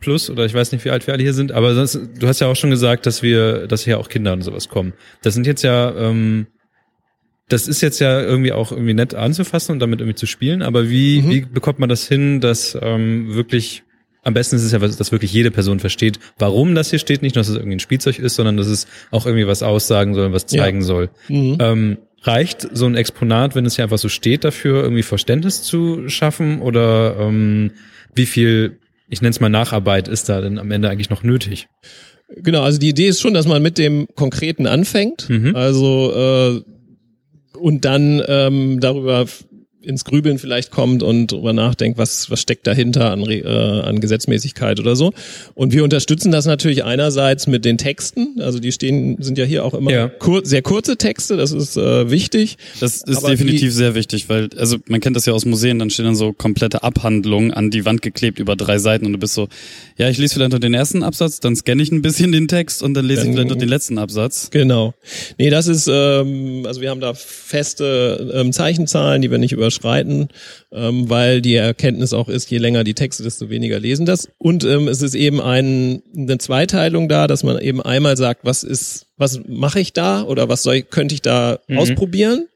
plus 0.00 0.30
oder 0.30 0.44
ich 0.46 0.54
weiß 0.54 0.72
nicht, 0.72 0.84
wie 0.84 0.90
alt 0.90 1.06
wir 1.06 1.14
alle 1.14 1.22
hier 1.22 1.34
sind, 1.34 1.52
aber 1.52 1.74
sonst, 1.74 2.00
du 2.18 2.26
hast 2.26 2.40
ja 2.40 2.46
auch 2.48 2.56
schon 2.56 2.70
gesagt, 2.70 3.06
dass 3.06 3.22
wir, 3.22 3.66
dass 3.66 3.84
hier 3.84 3.98
auch 3.98 4.08
Kinder 4.08 4.32
und 4.32 4.42
sowas 4.42 4.68
kommen. 4.68 4.94
Das 5.22 5.34
sind 5.34 5.46
jetzt 5.46 5.62
ja, 5.62 5.94
ähm, 5.96 6.46
das 7.48 7.66
ist 7.68 7.80
jetzt 7.80 7.98
ja 8.00 8.20
irgendwie 8.20 8.52
auch 8.52 8.70
irgendwie 8.72 8.94
nett 8.94 9.14
anzufassen 9.14 9.72
und 9.72 9.78
damit 9.80 10.00
irgendwie 10.00 10.14
zu 10.14 10.26
spielen, 10.26 10.62
aber 10.62 10.88
wie, 10.88 11.20
Mhm. 11.22 11.30
wie 11.30 11.40
bekommt 11.42 11.78
man 11.80 11.88
das 11.88 12.06
hin, 12.06 12.40
dass 12.40 12.78
ähm, 12.80 13.34
wirklich 13.34 13.82
am 14.22 14.34
besten 14.34 14.56
ist 14.56 14.64
es 14.64 14.72
ja, 14.72 14.78
dass 14.78 15.12
wirklich 15.12 15.32
jede 15.32 15.50
Person 15.50 15.80
versteht, 15.80 16.18
warum 16.38 16.74
das 16.74 16.90
hier 16.90 16.98
steht, 16.98 17.22
nicht 17.22 17.34
nur, 17.36 17.40
dass 17.40 17.48
es 17.48 17.56
irgendwie 17.56 17.76
ein 17.76 17.80
Spielzeug 17.80 18.18
ist, 18.18 18.34
sondern 18.34 18.58
dass 18.58 18.66
es 18.66 18.86
auch 19.10 19.24
irgendwie 19.24 19.46
was 19.46 19.62
aussagen 19.62 20.14
soll, 20.14 20.30
was 20.32 20.44
Ja. 20.50 20.62
zeigen 20.62 20.82
soll. 20.82 21.08
Mhm. 21.28 21.56
Ähm, 21.58 21.98
reicht 22.22 22.68
so 22.72 22.84
ein 22.84 22.96
Exponat, 22.96 23.54
wenn 23.54 23.64
es 23.64 23.76
hier 23.76 23.84
einfach 23.84 23.96
so 23.98 24.10
steht, 24.10 24.44
dafür 24.44 24.82
irgendwie 24.82 25.02
Verständnis 25.02 25.62
zu 25.62 26.06
schaffen? 26.10 26.60
Oder 26.60 27.16
ähm, 27.18 27.70
wie 28.14 28.26
viel, 28.26 28.78
ich 29.10 29.20
nenne 29.20 29.30
es 29.30 29.40
mal 29.40 29.48
Nacharbeit, 29.48 30.08
ist 30.08 30.28
da 30.28 30.40
denn 30.40 30.58
am 30.58 30.70
Ende 30.70 30.88
eigentlich 30.88 31.10
noch 31.10 31.22
nötig? 31.22 31.68
Genau, 32.36 32.62
also 32.62 32.78
die 32.78 32.90
Idee 32.90 33.08
ist 33.08 33.20
schon, 33.20 33.34
dass 33.34 33.46
man 33.46 33.60
mit 33.60 33.76
dem 33.76 34.06
Konkreten 34.14 34.66
anfängt. 34.66 35.28
Mhm. 35.28 35.56
Also 35.56 36.12
äh, 36.14 36.62
und 37.58 37.84
dann 37.84 38.22
ähm, 38.26 38.80
darüber 38.80 39.26
ins 39.82 40.04
Grübeln 40.04 40.38
vielleicht 40.38 40.70
kommt 40.70 41.02
und 41.02 41.32
darüber 41.32 41.52
nachdenkt, 41.52 41.98
was, 41.98 42.30
was 42.30 42.40
steckt 42.40 42.66
dahinter 42.66 43.10
an, 43.12 43.22
äh, 43.30 43.42
an 43.46 44.00
Gesetzmäßigkeit 44.00 44.78
oder 44.78 44.94
so. 44.96 45.12
Und 45.54 45.72
wir 45.72 45.84
unterstützen 45.84 46.30
das 46.32 46.46
natürlich 46.46 46.84
einerseits 46.84 47.46
mit 47.46 47.64
den 47.64 47.78
Texten. 47.78 48.40
Also 48.40 48.58
die 48.58 48.72
stehen, 48.72 49.16
sind 49.22 49.38
ja 49.38 49.44
hier 49.44 49.64
auch 49.64 49.72
immer 49.74 49.90
Ja. 49.90 50.08
kur 50.08 50.44
sehr 50.44 50.62
kurze 50.62 50.96
Texte, 50.96 51.36
das 51.36 51.52
ist 51.52 51.76
äh, 51.76 52.10
wichtig. 52.10 52.58
Das 52.80 52.96
ist 53.02 53.16
Aber 53.18 53.30
definitiv 53.30 53.72
sehr 53.72 53.94
wichtig, 53.94 54.28
weil, 54.28 54.50
also 54.56 54.76
man 54.86 55.00
kennt 55.00 55.16
das 55.16 55.26
ja 55.26 55.32
aus 55.32 55.44
Museen, 55.46 55.78
dann 55.78 55.90
stehen 55.90 56.04
dann 56.04 56.14
so 56.16 56.32
komplette 56.32 56.82
Abhandlungen 56.82 57.52
an 57.52 57.70
die 57.70 57.84
Wand 57.84 58.02
geklebt 58.02 58.38
über 58.38 58.56
drei 58.56 58.78
Seiten 58.78 59.06
und 59.06 59.12
du 59.12 59.18
bist 59.18 59.34
so, 59.34 59.48
ja, 59.96 60.08
ich 60.10 60.18
lese 60.18 60.34
vielleicht 60.34 60.52
noch 60.52 60.58
den 60.58 60.74
ersten 60.74 61.02
Absatz, 61.02 61.40
dann 61.40 61.56
scanne 61.56 61.82
ich 61.82 61.90
ein 61.90 62.02
bisschen 62.02 62.32
den 62.32 62.48
Text 62.48 62.82
und 62.82 62.94
dann 62.94 63.06
lese 63.06 63.20
ich 63.22 63.26
Dann- 63.28 63.34
vielleicht 63.34 63.50
noch 63.50 63.56
den 63.58 63.68
letzten 63.68 63.98
Absatz. 63.98 64.50
Genau. 64.50 64.94
Nee, 65.38 65.50
das 65.50 65.66
ist, 65.68 65.88
ähm, 65.90 66.64
also 66.66 66.80
wir 66.80 66.90
haben 66.90 67.00
da 67.00 67.14
feste 67.14 68.30
ähm, 68.34 68.52
Zeichenzahlen, 68.52 69.22
die 69.22 69.30
wir 69.30 69.38
nicht 69.38 69.52
überschreiten, 69.70 70.28
ähm, 70.72 71.08
weil 71.08 71.40
die 71.40 71.54
Erkenntnis 71.54 72.12
auch 72.12 72.28
ist, 72.28 72.50
je 72.50 72.58
länger 72.58 72.84
die 72.84 72.94
Texte, 72.94 73.22
desto 73.22 73.50
weniger 73.50 73.78
lesen 73.78 74.04
das. 74.06 74.28
Und 74.38 74.64
ähm, 74.64 74.88
es 74.88 75.00
ist 75.02 75.14
eben 75.14 75.40
ein, 75.40 76.02
eine 76.16 76.38
Zweiteilung 76.38 77.08
da, 77.08 77.26
dass 77.26 77.42
man 77.42 77.58
eben 77.60 77.80
einmal 77.80 78.16
sagt, 78.16 78.44
was 78.44 78.62
ist, 78.64 79.06
was 79.16 79.40
mache 79.46 79.80
ich 79.80 79.92
da 79.92 80.22
oder 80.22 80.48
was 80.48 80.62
soll, 80.62 80.76
ich- 80.76 80.90
könnte 80.90 81.14
ich 81.14 81.22
da 81.22 81.60
ausprobieren? 81.76 82.46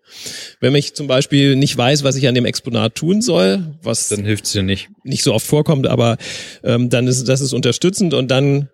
Wenn 0.61 0.74
ich 0.74 0.94
zum 0.94 1.07
Beispiel 1.07 1.57
nicht 1.57 1.77
weiß, 1.77 2.05
was 2.05 2.16
ich 2.16 2.29
an 2.29 2.35
dem 2.35 2.44
Exponat 2.44 2.94
tun 2.94 3.20
soll, 3.22 3.74
was 3.83 4.09
Dann 4.11 4.24
hilft's 4.24 4.53
dir 4.53 4.62
nicht. 4.62 4.88
nicht 5.03 5.24
so 5.24 5.33
oft 5.35 5.46
vorkommt, 5.46 5.87
aber 5.87 6.18
ähm, 6.62 6.88
dann 6.90 7.07
ist 7.09 7.24
das 7.29 7.40
ist 7.40 7.53
unterstützend 7.53 8.14
und 8.14 8.31
dann 8.31 8.68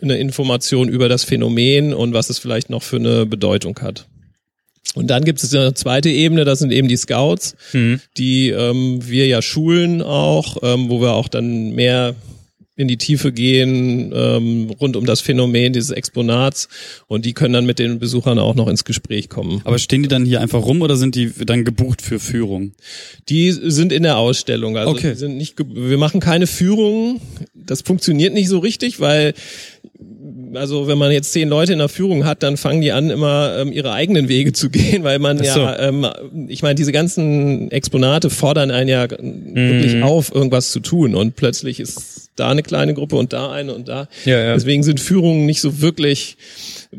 eine 0.00 0.16
Information 0.18 0.88
über 0.88 1.08
das 1.08 1.24
Phänomen 1.24 1.92
und 1.94 2.14
was 2.14 2.30
es 2.30 2.38
vielleicht 2.38 2.70
noch 2.70 2.82
für 2.82 2.96
eine 2.96 3.26
Bedeutung 3.26 3.78
hat. 3.80 4.08
Und 4.94 5.06
dann 5.08 5.24
gibt 5.24 5.42
es 5.42 5.54
eine 5.54 5.72
zweite 5.74 6.10
Ebene, 6.10 6.44
das 6.44 6.58
sind 6.58 6.72
eben 6.72 6.88
die 6.88 6.96
Scouts, 6.96 7.54
Mhm. 7.72 8.00
die 8.18 8.50
ähm, 8.50 8.98
wir 9.08 9.26
ja 9.26 9.40
schulen 9.40 10.02
auch, 10.02 10.58
ähm, 10.62 10.90
wo 10.90 11.00
wir 11.00 11.14
auch 11.14 11.28
dann 11.28 11.70
mehr 11.74 12.14
in 12.74 12.88
die 12.88 12.96
Tiefe 12.96 13.32
gehen 13.32 14.12
ähm, 14.14 14.70
rund 14.80 14.96
um 14.96 15.04
das 15.04 15.20
Phänomen 15.20 15.74
dieses 15.74 15.90
Exponats 15.90 16.68
und 17.06 17.26
die 17.26 17.34
können 17.34 17.52
dann 17.52 17.66
mit 17.66 17.78
den 17.78 17.98
Besuchern 17.98 18.38
auch 18.38 18.54
noch 18.54 18.66
ins 18.66 18.84
Gespräch 18.84 19.28
kommen. 19.28 19.60
Aber 19.64 19.78
stehen 19.78 20.02
die 20.02 20.08
dann 20.08 20.24
hier 20.24 20.40
einfach 20.40 20.64
rum 20.64 20.80
oder 20.80 20.96
sind 20.96 21.14
die 21.14 21.30
dann 21.44 21.64
gebucht 21.66 22.00
für 22.00 22.18
Führung? 22.18 22.72
Die 23.28 23.52
sind 23.52 23.92
in 23.92 24.02
der 24.02 24.16
Ausstellung. 24.16 24.78
Also 24.78 24.92
Okay. 24.92 25.14
sind 25.14 25.36
nicht, 25.36 25.56
wir 25.58 25.98
machen 25.98 26.18
keine 26.20 26.46
Führungen. 26.46 27.20
Das 27.54 27.82
funktioniert 27.82 28.32
nicht 28.32 28.48
so 28.48 28.58
richtig, 28.58 29.00
weil 29.00 29.34
also 30.54 30.86
wenn 30.86 30.98
man 30.98 31.10
jetzt 31.12 31.32
zehn 31.32 31.48
Leute 31.48 31.72
in 31.72 31.78
der 31.78 31.88
Führung 31.88 32.24
hat, 32.26 32.42
dann 32.42 32.56
fangen 32.56 32.80
die 32.82 32.92
an, 32.92 33.10
immer 33.10 33.56
ähm, 33.58 33.72
ihre 33.72 33.92
eigenen 33.92 34.28
Wege 34.28 34.52
zu 34.52 34.68
gehen, 34.70 35.02
weil 35.04 35.18
man 35.18 35.38
so. 35.38 35.44
ja, 35.44 35.78
ähm, 35.78 36.06
ich 36.48 36.62
meine, 36.62 36.74
diese 36.74 36.92
ganzen 36.92 37.70
Exponate 37.70 38.30
fordern 38.30 38.70
einen 38.70 38.88
ja 38.88 39.06
Mhm. 39.06 39.54
wirklich 39.54 40.02
auf, 40.02 40.34
irgendwas 40.34 40.70
zu 40.72 40.80
tun 40.80 41.14
und 41.14 41.36
plötzlich 41.36 41.80
ist 41.80 42.30
da 42.36 42.48
eine 42.50 42.62
kleine 42.62 42.94
Gruppe 42.94 43.16
und 43.16 43.32
da 43.32 43.50
eine 43.52 43.74
und 43.74 43.88
da. 43.88 44.08
Ja, 44.24 44.38
ja. 44.38 44.54
Deswegen 44.54 44.82
sind 44.82 45.00
Führungen 45.00 45.46
nicht 45.46 45.60
so 45.60 45.80
wirklich 45.80 46.36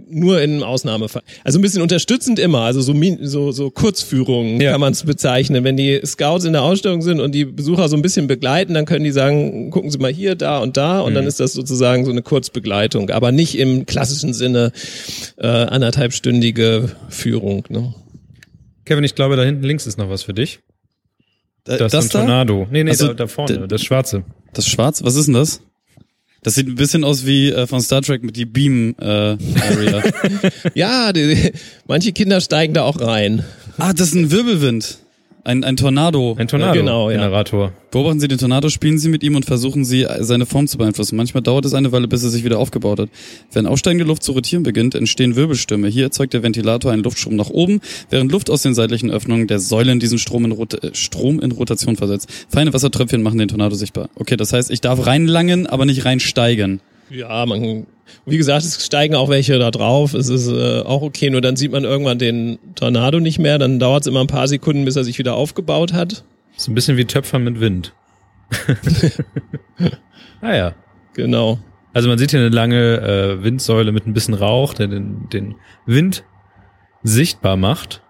nur 0.09 0.41
in 0.41 0.63
Ausnahmefall. 0.63 1.21
Also 1.43 1.59
ein 1.59 1.61
bisschen 1.61 1.81
unterstützend 1.83 2.39
immer, 2.39 2.61
also 2.61 2.81
so, 2.81 2.93
so, 3.21 3.51
so 3.51 3.69
Kurzführungen 3.69 4.59
Ja. 4.59 4.71
kann 4.71 4.81
man 4.81 4.93
es 4.93 5.03
bezeichnen. 5.03 5.63
Wenn 5.63 5.77
die 5.77 6.01
Scouts 6.03 6.45
in 6.45 6.53
der 6.53 6.63
Ausstellung 6.63 7.01
sind 7.03 7.19
und 7.19 7.33
die 7.33 7.45
Besucher 7.45 7.87
so 7.89 7.95
ein 7.95 8.01
bisschen 8.01 8.25
begleiten, 8.27 8.73
dann 8.73 8.85
können 8.85 9.03
die 9.03 9.11
sagen, 9.11 9.69
gucken 9.69 9.91
Sie 9.91 9.99
mal 9.99 10.11
hier, 10.11 10.33
da 10.35 10.59
und 10.59 10.77
da 10.77 11.01
und 11.01 11.11
Mhm. 11.11 11.15
dann 11.15 11.27
ist 11.27 11.39
das 11.39 11.53
sozusagen 11.53 12.05
so 12.05 12.11
eine 12.11 12.23
Kurzbegleitung, 12.23 13.11
aber 13.11 13.31
nicht 13.31 13.57
im 13.57 13.85
klassischen 13.85 14.33
Sinne 14.33 14.71
äh, 15.37 15.45
anderthalbstündige 15.47 16.91
Führung. 17.09 17.65
Ne? 17.69 17.93
Kevin, 18.85 19.03
ich 19.03 19.15
glaube, 19.15 19.35
da 19.35 19.43
hinten 19.43 19.63
links 19.63 19.85
ist 19.85 19.97
noch 19.97 20.09
was 20.09 20.23
für 20.23 20.33
dich. 20.33 20.59
Äh, 21.67 21.77
Das, 21.77 21.93
ist 21.93 21.99
ein 22.03 22.09
da? 22.09 22.19
Tornado. 22.19 22.67
Nee, 22.71 22.83
nee, 22.83 22.89
Also, 22.91 23.07
da, 23.09 23.13
da 23.13 23.27
vorne, 23.27 23.67
das 23.67 23.83
schwarze. 23.83 24.23
Das 24.53 24.67
Schwarz? 24.67 25.03
Was 25.03 25.15
ist 25.15 25.27
denn 25.27 25.35
das? 25.35 25.61
Das 26.43 26.55
sieht 26.55 26.67
ein 26.67 26.75
bisschen 26.75 27.03
aus 27.03 27.25
wie 27.25 27.49
äh, 27.49 27.67
von 27.67 27.81
Star 27.81 28.01
Trek 28.01 28.23
mit 28.23 28.35
die 28.35 28.45
Beam 28.45 28.95
äh, 28.99 29.05
Area. 29.05 30.03
Ja, 30.73 31.13
die, 31.13 31.51
manche 31.87 32.11
Kinder 32.11 32.41
steigen 32.41 32.73
da 32.73 32.83
auch 32.83 32.99
rein. 32.99 33.43
ah, 33.77 33.93
das 33.93 34.09
ist 34.09 34.15
ein 34.15 34.31
Wirbelwind. 34.31 34.97
Ein, 35.45 35.65
ein 35.65 35.75
Tornado. 35.75 36.35
Ein 36.37 36.47
Tornado. 36.47 36.79
Genau, 36.79 37.09
ja. 37.09 37.17
Generator. 37.17 37.73
Beobachten 37.91 38.21
Sie 38.21 38.29
den 38.29 38.37
Tornado, 38.37 38.69
spielen 38.69 38.97
Sie 38.97 39.09
mit 39.09 39.23
ihm 39.23 39.35
und 39.35 39.45
versuchen 39.45 39.83
Sie, 39.83 40.07
seine 40.19 40.45
Form 40.45 40.67
zu 40.67 40.77
beeinflussen. 40.77 41.17
Manchmal 41.17 41.43
dauert 41.43 41.65
es 41.65 41.73
eine 41.73 41.91
Weile, 41.91 42.07
bis 42.07 42.23
er 42.23 42.29
sich 42.29 42.45
wieder 42.45 42.59
aufgebaut 42.59 42.99
hat. 42.99 43.09
Wenn 43.51 43.65
aufsteigende 43.65 44.05
Luft 44.05 44.23
zu 44.23 44.31
rotieren 44.31 44.63
beginnt, 44.63 44.95
entstehen 44.95 45.35
Wirbelstürme. 45.35 45.89
Hier 45.89 46.05
erzeugt 46.05 46.33
der 46.33 46.43
Ventilator 46.43 46.93
einen 46.93 47.03
Luftstrom 47.03 47.35
nach 47.35 47.49
oben, 47.49 47.81
während 48.09 48.31
Luft 48.31 48.49
aus 48.49 48.61
den 48.61 48.73
seitlichen 48.73 49.11
Öffnungen 49.11 49.47
der 49.47 49.59
Säulen 49.59 49.99
diesen 49.99 50.17
Strom 50.17 50.45
in, 50.45 50.53
Rot 50.53 50.81
äh, 50.81 50.95
Strom 50.95 51.41
in 51.41 51.51
Rotation 51.51 51.97
versetzt. 51.97 52.29
Feine 52.47 52.73
Wassertröpfchen 52.73 53.21
machen 53.21 53.37
den 53.37 53.49
Tornado 53.49 53.75
sichtbar. 53.75 54.09
Okay, 54.15 54.37
das 54.37 54.53
heißt, 54.53 54.71
ich 54.71 54.79
darf 54.79 55.05
reinlangen, 55.05 55.67
aber 55.67 55.85
nicht 55.85 56.05
reinsteigen. 56.05 56.79
Ja, 57.09 57.45
man, 57.45 57.85
wie 58.25 58.37
gesagt, 58.37 58.63
es 58.63 58.85
steigen 58.85 59.15
auch 59.15 59.29
welche 59.29 59.59
da 59.59 59.71
drauf. 59.71 60.13
Es 60.13 60.29
ist 60.29 60.47
äh, 60.47 60.81
auch 60.81 61.01
okay, 61.01 61.29
nur 61.29 61.41
dann 61.41 61.55
sieht 61.55 61.71
man 61.71 61.83
irgendwann 61.83 62.19
den 62.19 62.59
Tornado 62.75 63.19
nicht 63.19 63.39
mehr. 63.39 63.57
Dann 63.57 63.79
dauert 63.79 64.01
es 64.01 64.07
immer 64.07 64.21
ein 64.21 64.27
paar 64.27 64.47
Sekunden, 64.47 64.85
bis 64.85 64.95
er 64.95 65.03
sich 65.03 65.19
wieder 65.19 65.35
aufgebaut 65.35 65.93
hat. 65.93 66.23
Ist 66.55 66.67
ein 66.67 66.75
bisschen 66.75 66.97
wie 66.97 67.05
Töpfern 67.05 67.43
mit 67.43 67.59
Wind. 67.59 67.93
ah 70.41 70.55
ja. 70.55 70.75
Genau. 71.13 71.59
Also 71.93 72.09
man 72.09 72.17
sieht 72.17 72.31
hier 72.31 72.39
eine 72.39 72.49
lange 72.49 73.01
äh, 73.01 73.43
Windsäule 73.43 73.91
mit 73.91 74.07
ein 74.07 74.13
bisschen 74.13 74.33
Rauch, 74.33 74.73
der 74.73 74.87
den, 74.87 75.29
den 75.31 75.55
Wind 75.85 76.23
sichtbar 77.03 77.57
macht. 77.57 78.01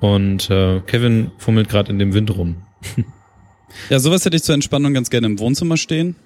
Und 0.00 0.50
äh, 0.50 0.80
Kevin 0.80 1.30
fummelt 1.38 1.68
gerade 1.68 1.90
in 1.90 1.98
dem 1.98 2.12
Wind 2.14 2.36
rum. 2.36 2.56
Ja, 3.88 3.98
sowas 3.98 4.24
hätte 4.24 4.36
ich 4.36 4.42
zur 4.42 4.54
Entspannung 4.54 4.94
ganz 4.94 5.10
gerne 5.10 5.26
im 5.26 5.38
Wohnzimmer 5.38 5.76
stehen. 5.76 6.16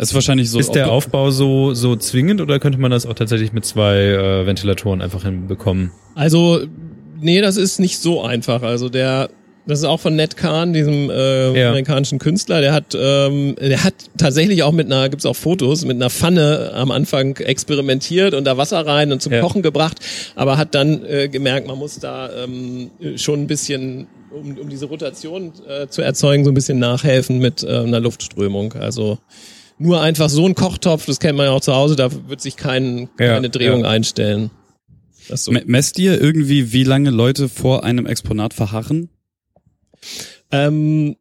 Ist 0.00 0.14
wahrscheinlich 0.14 0.50
so. 0.50 0.58
ist 0.58 0.72
der 0.72 0.90
Aufbau 0.90 1.30
so, 1.30 1.74
so 1.74 1.94
zwingend 1.96 2.40
oder 2.40 2.58
könnte 2.58 2.78
man 2.78 2.90
das 2.90 3.06
auch 3.06 3.14
tatsächlich 3.14 3.52
mit 3.52 3.64
zwei 3.64 3.96
äh, 3.96 4.46
Ventilatoren 4.46 5.02
einfach 5.02 5.24
hinbekommen? 5.24 5.92
Also, 6.14 6.60
nee, 7.20 7.40
das 7.40 7.56
ist 7.56 7.78
nicht 7.80 7.98
so 7.98 8.22
einfach. 8.22 8.62
Also 8.62 8.88
der, 8.88 9.28
das 9.66 9.80
ist 9.80 9.84
auch 9.84 10.00
von 10.00 10.16
Ned 10.16 10.36
Kahn, 10.38 10.72
diesem 10.72 11.10
äh, 11.10 11.52
Ja. 11.60 11.68
amerikanischen 11.68 12.18
Künstler. 12.18 12.62
Der 12.62 12.72
hat, 12.72 12.96
ähm, 12.98 13.56
der 13.60 13.84
hat 13.84 13.94
tatsächlich 14.16 14.62
auch 14.62 14.72
mit 14.72 14.86
einer, 14.86 15.08
gibt's 15.10 15.26
auch 15.26 15.36
Fotos, 15.36 15.84
mit 15.84 15.96
einer 15.96 16.08
Pfanne 16.10 16.72
am 16.74 16.90
Anfang 16.90 17.36
experimentiert 17.36 18.32
und 18.34 18.44
da 18.44 18.56
Wasser 18.56 18.84
rein 18.86 19.12
und 19.12 19.20
zum 19.20 19.32
Ja. 19.34 19.40
Kochen 19.42 19.60
gebracht, 19.62 19.98
aber 20.34 20.56
hat 20.56 20.74
dann 20.74 21.04
äh, 21.04 21.28
gemerkt, 21.28 21.66
man 21.66 21.76
muss 21.78 21.98
da 21.98 22.30
ähm, 22.44 22.90
schon 23.16 23.42
ein 23.42 23.46
bisschen 23.46 24.06
um, 24.30 24.56
um 24.56 24.68
diese 24.68 24.86
Rotation 24.86 25.52
äh, 25.68 25.88
zu 25.88 26.02
erzeugen, 26.02 26.44
so 26.44 26.50
ein 26.52 26.54
bisschen 26.54 26.78
nachhelfen 26.78 27.38
mit 27.38 27.64
äh, 27.64 27.78
einer 27.78 27.98
Luftströmung. 28.00 28.72
Also 28.74 29.18
nur 29.80 30.00
einfach 30.00 30.28
so 30.28 30.46
ein 30.46 30.54
Kochtopf, 30.54 31.06
das 31.06 31.18
kennt 31.20 31.36
man 31.36 31.46
ja 31.46 31.52
auch 31.52 31.60
zu 31.60 31.74
Hause, 31.74 31.96
da 31.96 32.10
wird 32.28 32.40
sich 32.40 32.56
kein, 32.56 33.08
Ja, 33.18 33.34
keine 33.34 33.50
Drehung 33.50 33.80
ja. 33.82 33.88
einstellen. 33.90 34.50
Das 35.28 35.44
so. 35.44 35.52
Me- 35.52 35.62
Messt 35.66 35.98
ihr 35.98 36.20
irgendwie, 36.20 36.72
wie 36.72 36.84
lange 36.84 37.10
Leute 37.10 37.48
vor 37.48 37.82
einem 37.84 38.06
Exponat 38.06 38.52
verharren? 38.54 39.08
Ähm, 40.50 41.16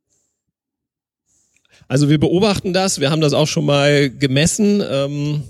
also 1.88 2.10
wir 2.10 2.20
beobachten 2.20 2.74
das, 2.74 3.00
wir 3.00 3.12
haben 3.12 3.22
das 3.22 3.34
auch 3.34 3.48
schon 3.48 3.66
mal 3.66 4.10
gemessen. 4.10 4.84
Ähm, 4.90 5.44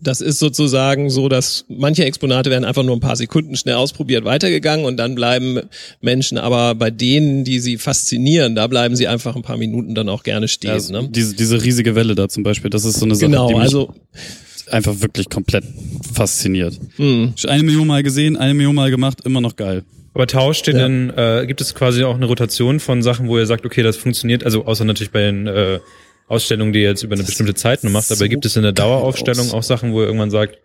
das 0.00 0.20
ist 0.20 0.38
sozusagen 0.38 1.08
so, 1.10 1.28
dass 1.28 1.64
manche 1.68 2.04
Exponate 2.04 2.50
werden 2.50 2.64
einfach 2.64 2.82
nur 2.82 2.94
ein 2.96 3.00
paar 3.00 3.16
Sekunden 3.16 3.56
schnell 3.56 3.76
ausprobiert 3.76 4.24
weitergegangen 4.24 4.84
und 4.84 4.96
dann 4.98 5.14
bleiben 5.14 5.60
Menschen 6.00 6.36
aber 6.38 6.74
bei 6.74 6.90
denen, 6.90 7.44
die 7.44 7.60
sie 7.60 7.78
faszinieren, 7.78 8.54
da 8.54 8.66
bleiben 8.66 8.94
sie 8.94 9.08
einfach 9.08 9.36
ein 9.36 9.42
paar 9.42 9.56
Minuten 9.56 9.94
dann 9.94 10.08
auch 10.08 10.22
gerne 10.22 10.48
stehen. 10.48 10.70
Also, 10.72 10.92
ne? 10.92 11.08
diese, 11.10 11.34
diese 11.34 11.62
riesige 11.64 11.94
Welle 11.94 12.14
da 12.14 12.28
zum 12.28 12.42
Beispiel, 12.42 12.70
das 12.70 12.84
ist 12.84 12.98
so 12.98 13.06
eine 13.06 13.14
Sache, 13.14 13.30
Genau, 13.30 13.48
die 13.48 13.54
mich 13.54 13.62
also 13.62 13.94
einfach 14.70 15.00
wirklich 15.00 15.28
komplett 15.30 15.64
fasziniert. 16.12 16.78
mh, 16.98 17.32
Schon 17.36 17.50
Eine 17.50 17.62
Million 17.62 17.86
Mal 17.86 18.02
gesehen, 18.02 18.36
eine 18.36 18.54
Million 18.54 18.74
Mal 18.74 18.90
gemacht, 18.90 19.20
immer 19.24 19.40
noch 19.40 19.56
geil. 19.56 19.82
Aber 20.12 20.26
tauscht 20.26 20.66
ihr 20.68 20.74
Ja. 20.74 20.80
denn, 20.88 21.10
äh, 21.16 21.44
gibt 21.46 21.60
es 21.60 21.74
quasi 21.74 22.02
auch 22.04 22.14
eine 22.16 22.26
Rotation 22.26 22.80
von 22.80 23.02
Sachen, 23.02 23.28
wo 23.28 23.38
ihr 23.38 23.46
sagt, 23.46 23.66
okay, 23.66 23.82
das 23.82 23.96
funktioniert, 23.96 24.44
also 24.44 24.64
außer 24.64 24.84
natürlich 24.84 25.10
bei 25.12 25.22
den 25.22 25.46
äh, 25.46 25.78
Ausstellungen, 26.28 26.72
die 26.72 26.80
ihr 26.82 26.88
jetzt 26.90 27.02
über 27.02 27.14
eine 27.14 27.22
bestimmte 27.24 27.54
Zeit 27.54 27.84
nur 27.84 27.92
macht, 27.92 28.06
aber 28.10 28.16
so 28.16 28.28
gibt 28.28 28.44
es 28.46 28.56
in 28.56 28.62
der 28.62 28.72
Daueraufstellung 28.72 29.52
auch 29.52 29.62
Sachen, 29.62 29.92
wo 29.92 30.00
ihr 30.00 30.06
irgendwann 30.06 30.30
sagt, 30.30 30.58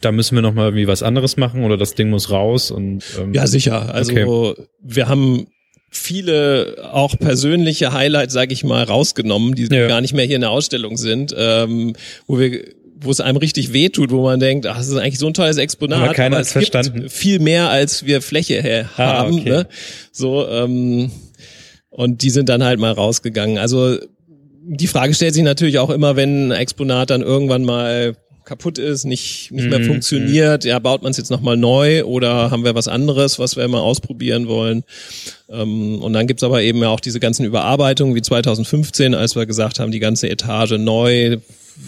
da 0.00 0.12
müssen 0.12 0.34
wir 0.36 0.42
nochmal 0.42 0.66
irgendwie 0.68 0.86
was 0.86 1.02
anderes 1.02 1.36
machen 1.36 1.64
oder 1.64 1.76
das 1.76 1.94
Ding 1.94 2.10
muss 2.10 2.30
raus 2.30 2.70
und 2.70 3.02
ähm, 3.20 3.34
Ja, 3.34 3.46
sicher. 3.46 3.92
Also 3.94 4.12
Okay. 4.12 4.54
wir 4.82 5.08
haben 5.08 5.46
viele 5.90 6.88
auch 6.92 7.18
persönliche 7.18 7.92
Highlights, 7.92 8.32
sage 8.32 8.52
ich 8.52 8.62
mal, 8.64 8.84
rausgenommen, 8.84 9.54
die 9.54 9.64
Ja. 9.74 9.88
gar 9.88 10.00
nicht 10.00 10.14
mehr 10.14 10.24
hier 10.24 10.36
in 10.36 10.42
der 10.42 10.50
Ausstellung 10.50 10.96
sind, 10.96 11.34
ähm, 11.36 11.94
wo 12.26 12.38
wir 12.38 12.64
wo 13.02 13.10
es 13.10 13.20
einem 13.20 13.38
richtig 13.38 13.72
wehtut, 13.72 14.10
wo 14.10 14.22
man 14.22 14.40
denkt, 14.40 14.66
ach, 14.66 14.76
das 14.76 14.88
ist 14.88 14.96
eigentlich 14.96 15.18
so 15.18 15.26
ein 15.26 15.32
tolles 15.32 15.56
Exponat, 15.56 16.02
Aber 16.02 16.12
keiner 16.12 16.36
aber 16.36 16.42
es 16.42 16.52
gibt 16.52 16.66
verstanden. 16.70 17.08
viel 17.08 17.38
mehr, 17.38 17.70
als 17.70 18.04
wir 18.04 18.20
Fläche 18.20 18.60
her 18.60 18.90
Ah, 18.98 19.20
haben. 19.20 19.38
okay. 19.40 19.48
Ne? 19.48 19.66
So 20.12 20.46
ähm, 20.46 21.10
und 21.88 22.20
die 22.20 22.28
sind 22.28 22.50
dann 22.50 22.62
halt 22.62 22.78
mal 22.78 22.92
rausgegangen. 22.92 23.56
Also 23.56 23.98
die 24.62 24.86
Frage 24.86 25.14
stellt 25.14 25.34
sich 25.34 25.42
natürlich 25.42 25.78
auch 25.78 25.90
immer, 25.90 26.16
wenn 26.16 26.48
ein 26.48 26.52
Exponat 26.52 27.10
dann 27.10 27.22
irgendwann 27.22 27.64
mal 27.64 28.14
kaputt 28.44 28.78
ist, 28.78 29.04
nicht, 29.04 29.52
nicht 29.52 29.68
mehr 29.70 29.78
Mhm, 29.78 29.84
funktioniert, 29.84 30.64
ja, 30.64 30.78
baut 30.78 31.02
man 31.02 31.12
es 31.12 31.18
jetzt 31.18 31.30
nochmal 31.30 31.56
neu 31.56 32.04
oder 32.04 32.50
haben 32.50 32.64
wir 32.64 32.74
was 32.74 32.88
anderes, 32.88 33.38
was 33.38 33.56
wir 33.56 33.68
mal 33.68 33.80
ausprobieren 33.80 34.48
wollen? 34.48 34.82
Ähm, 35.48 36.02
und 36.02 36.12
dann 36.14 36.26
gibt's 36.26 36.42
aber 36.42 36.62
eben 36.62 36.80
ja 36.82 36.88
auch 36.88 37.00
diese 37.00 37.20
ganzen 37.20 37.44
Überarbeitungen 37.44 38.14
wie 38.14 38.22
2015, 38.22 39.14
als 39.14 39.36
wir 39.36 39.46
gesagt 39.46 39.78
haben, 39.78 39.92
die 39.92 40.00
ganze 40.00 40.28
Etage 40.28 40.72
neu, 40.78 41.36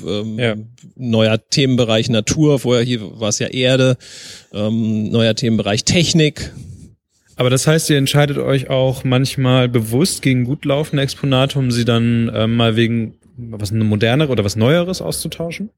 ähm, 0.06 0.38
Ja. 0.38 0.54
neuer 0.96 1.38
Themenbereich 1.50 2.08
Natur, 2.10 2.58
vorher 2.60 2.84
hier 2.84 3.00
war 3.20 3.30
es 3.30 3.38
ja 3.40 3.48
Erde, 3.48 3.96
ähm, 4.52 5.10
neuer 5.10 5.34
Themenbereich 5.34 5.84
Technik, 5.84 6.52
Aber 7.36 7.50
das 7.50 7.66
heißt, 7.66 7.88
ihr 7.90 7.96
entscheidet 7.98 8.38
euch 8.38 8.68
auch 8.70 9.04
manchmal 9.04 9.68
bewusst 9.68 10.22
gegen 10.22 10.44
gut 10.44 10.64
laufende 10.64 11.02
Exponate, 11.02 11.58
um 11.58 11.70
sie 11.70 11.84
dann 11.84 12.30
ähm, 12.34 12.56
mal 12.56 12.76
wegen 12.76 13.14
was 13.38 13.72
modernere 13.72 14.30
oder 14.30 14.44
was 14.44 14.56
Neueres 14.56 15.00
auszutauschen? 15.00 15.70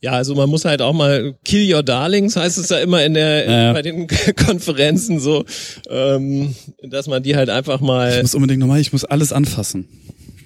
Ja, 0.00 0.12
also 0.12 0.34
man 0.34 0.48
muss 0.48 0.64
halt 0.64 0.80
auch 0.80 0.92
mal 0.92 1.34
kill 1.44 1.72
your 1.74 1.82
darlings, 1.82 2.36
heißt 2.36 2.58
es 2.58 2.68
ja 2.68 2.78
immer 2.78 3.04
in 3.04 3.14
der 3.14 3.50
Ja. 3.50 3.72
bei 3.72 3.82
den 3.82 4.06
Konferenzen 4.46 5.18
so, 5.18 5.44
ähm, 5.90 6.54
dass 6.82 7.08
man 7.08 7.22
die 7.22 7.34
halt 7.36 7.50
einfach 7.50 7.76
Ich 7.80 7.86
mal 7.86 8.22
muss 8.22 8.34
unbedingt 8.34 8.60
nochmal, 8.60 8.80
ich 8.80 8.92
muss 8.92 9.04
alles 9.04 9.32
anfassen. 9.32 9.88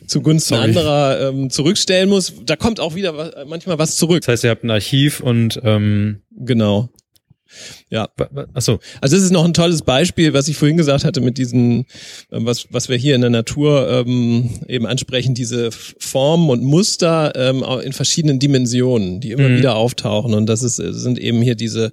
zugunsten 0.07 0.55
Sorry. 0.55 0.64
anderer 0.68 1.29
ähm, 1.29 1.51
zurückstellen 1.51 2.09
muss. 2.09 2.33
Da 2.47 2.57
kommt 2.57 2.81
auch 2.81 2.95
wieder 2.95 3.16
was, 3.16 3.33
manchmal 3.47 3.79
was 3.79 3.97
zurück. 3.97 4.22
Das 4.22 4.29
heißt, 4.29 4.45
ihr 4.45 4.51
habt 4.51 4.64
ein 4.64 4.70
Archiv 4.70 5.20
und 5.20 5.61
ähm, 5.64 6.22
Genau. 6.41 6.89
Ja. 7.91 8.09
Achso. 8.55 8.81
Also 9.01 9.17
das 9.17 9.25
ist 9.25 9.33
noch 9.33 9.45
ein 9.45 9.55
tolles 9.55 9.83
Beispiel, 9.83 10.35
was 10.35 10.49
ich 10.49 10.57
vorhin 10.57 10.77
gesagt 10.77 11.05
hatte 11.05 11.21
mit 11.21 11.39
diesen, 11.39 11.87
ähm, 12.31 12.47
was, 12.47 12.67
was 12.71 12.89
wir 12.89 12.97
hier 12.97 13.15
in 13.15 13.21
der 13.21 13.31
Natur 13.31 13.89
ähm, 13.91 14.51
eben 14.69 14.87
ansprechen, 14.87 15.35
diese 15.35 15.71
Formen 15.71 16.51
und 16.51 16.63
Muster 16.63 17.33
ähm, 17.35 17.65
in 17.83 17.93
verschiedenen 17.93 18.39
Dimensionen, 18.39 19.21
die 19.21 19.33
immer 19.33 19.49
mhm. 19.49 19.59
wieder 19.59 19.77
auftauchen. 19.77 20.35
Und 20.35 20.47
das 20.47 20.63
ist, 20.63 20.77
sind 20.77 21.19
eben 21.19 21.43
hier 21.43 21.55
diese 21.55 21.93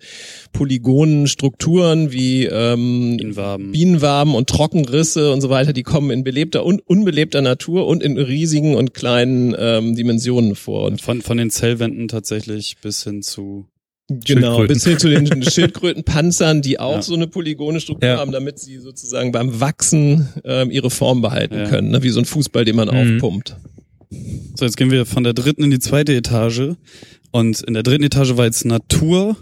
polygonen 0.54 1.28
Strukturen 1.28 2.12
wie 2.12 2.46
ähm, 2.46 3.18
Bienenwaben. 3.18 3.72
Bienenwaben 3.72 4.36
und 4.36 4.50
Trockenrisse 4.50 5.32
und 5.32 5.42
so 5.42 5.50
weiter, 5.50 5.74
die 5.74 5.84
kommen 5.84 6.12
in 6.12 6.24
belebter 6.24 6.66
und 6.66 6.82
unbelebter 6.88 7.42
Natur 7.42 7.88
und 7.88 8.04
in 8.04 8.18
riesigen 8.18 8.76
und 8.76 8.94
kleinen 8.94 9.56
ähm, 9.58 9.96
Dimensionen 9.96 10.56
vor. 10.56 10.86
Und 10.86 11.02
von, 11.02 11.22
von 11.22 11.38
den 11.38 11.50
Zellwänden 11.50 12.08
tatsächlich 12.08 12.78
bis 12.82 13.04
hin 13.04 13.22
zu 13.22 13.66
Genau, 14.08 14.68
bis 14.68 14.86
hin 14.86 15.00
zu 15.00 15.10
den 15.10 15.42
Schildkrötenpanzern, 15.50 16.62
die 16.62 16.80
auch 16.80 16.96
ja. 16.96 17.02
so 17.02 17.16
eine 17.16 17.28
polygone 17.28 17.80
Struktur 17.80 18.10
ja. 18.10 18.18
haben, 18.18 18.32
damit 18.32 18.60
sie 18.60 18.78
sozusagen 18.78 19.32
beim 19.32 19.60
Wachsen 19.60 20.30
ähm, 20.44 20.70
ihre 20.70 20.92
Form 20.92 21.22
behalten 21.22 21.56
ja. 21.56 21.70
können, 21.70 21.90
ne? 21.90 22.04
wie 22.04 22.10
so 22.10 22.20
ein 22.20 22.26
Fußball, 22.26 22.66
den 22.66 22.76
man 22.76 22.90
mhm. 22.90 23.16
aufpumpt. 23.16 23.56
So, 24.56 24.64
jetzt 24.64 24.78
gehen 24.78 24.92
wir 24.92 25.06
von 25.08 25.24
der 25.24 25.34
dritten 25.34 25.64
in 25.64 25.72
die 25.72 25.80
zweite 25.80 26.14
Etage. 26.16 26.76
Und 27.32 27.62
in 27.62 27.74
der 27.74 27.84
dritten 27.84 28.04
Etage 28.04 28.38
war 28.38 28.46
jetzt 28.46 28.64
Natur 28.64 29.36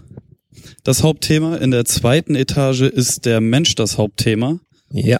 das 0.82 1.02
Hauptthema. 1.02 1.56
In 1.56 1.70
der 1.70 1.84
zweiten 1.84 2.34
Etage 2.34 2.82
ist 2.82 3.26
der 3.26 3.40
Mensch 3.40 3.74
das 3.74 3.98
Hauptthema. 3.98 4.58
Ja. 4.90 5.18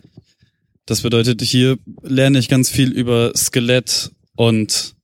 Das 0.87 1.03
bedeutet, 1.03 1.43
hier 1.43 1.79
lerne 2.03 2.39
ich 2.39 2.49
ganz 2.49 2.71
viel 2.71 2.91
über 2.91 3.33
Skelett 3.37 4.11
und 4.37 4.95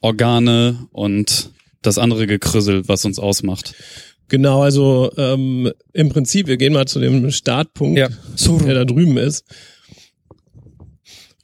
Organe 0.00 0.86
und 0.92 1.50
das 1.82 1.98
andere 1.98 2.26
Gekrüssel, 2.26 2.88
was 2.88 3.04
uns 3.04 3.18
ausmacht. 3.18 3.74
Genau, 4.28 4.62
also 4.62 5.10
ähm, 5.16 5.72
im 5.92 6.08
Prinzip, 6.08 6.48
wir 6.48 6.56
gehen 6.56 6.72
mal 6.72 6.86
zu 6.86 6.98
dem 6.98 7.30
Startpunkt, 7.30 7.98
ja. 7.98 8.08
der 8.08 8.74
da 8.74 8.84
drüben 8.84 9.16
ist. 9.18 9.44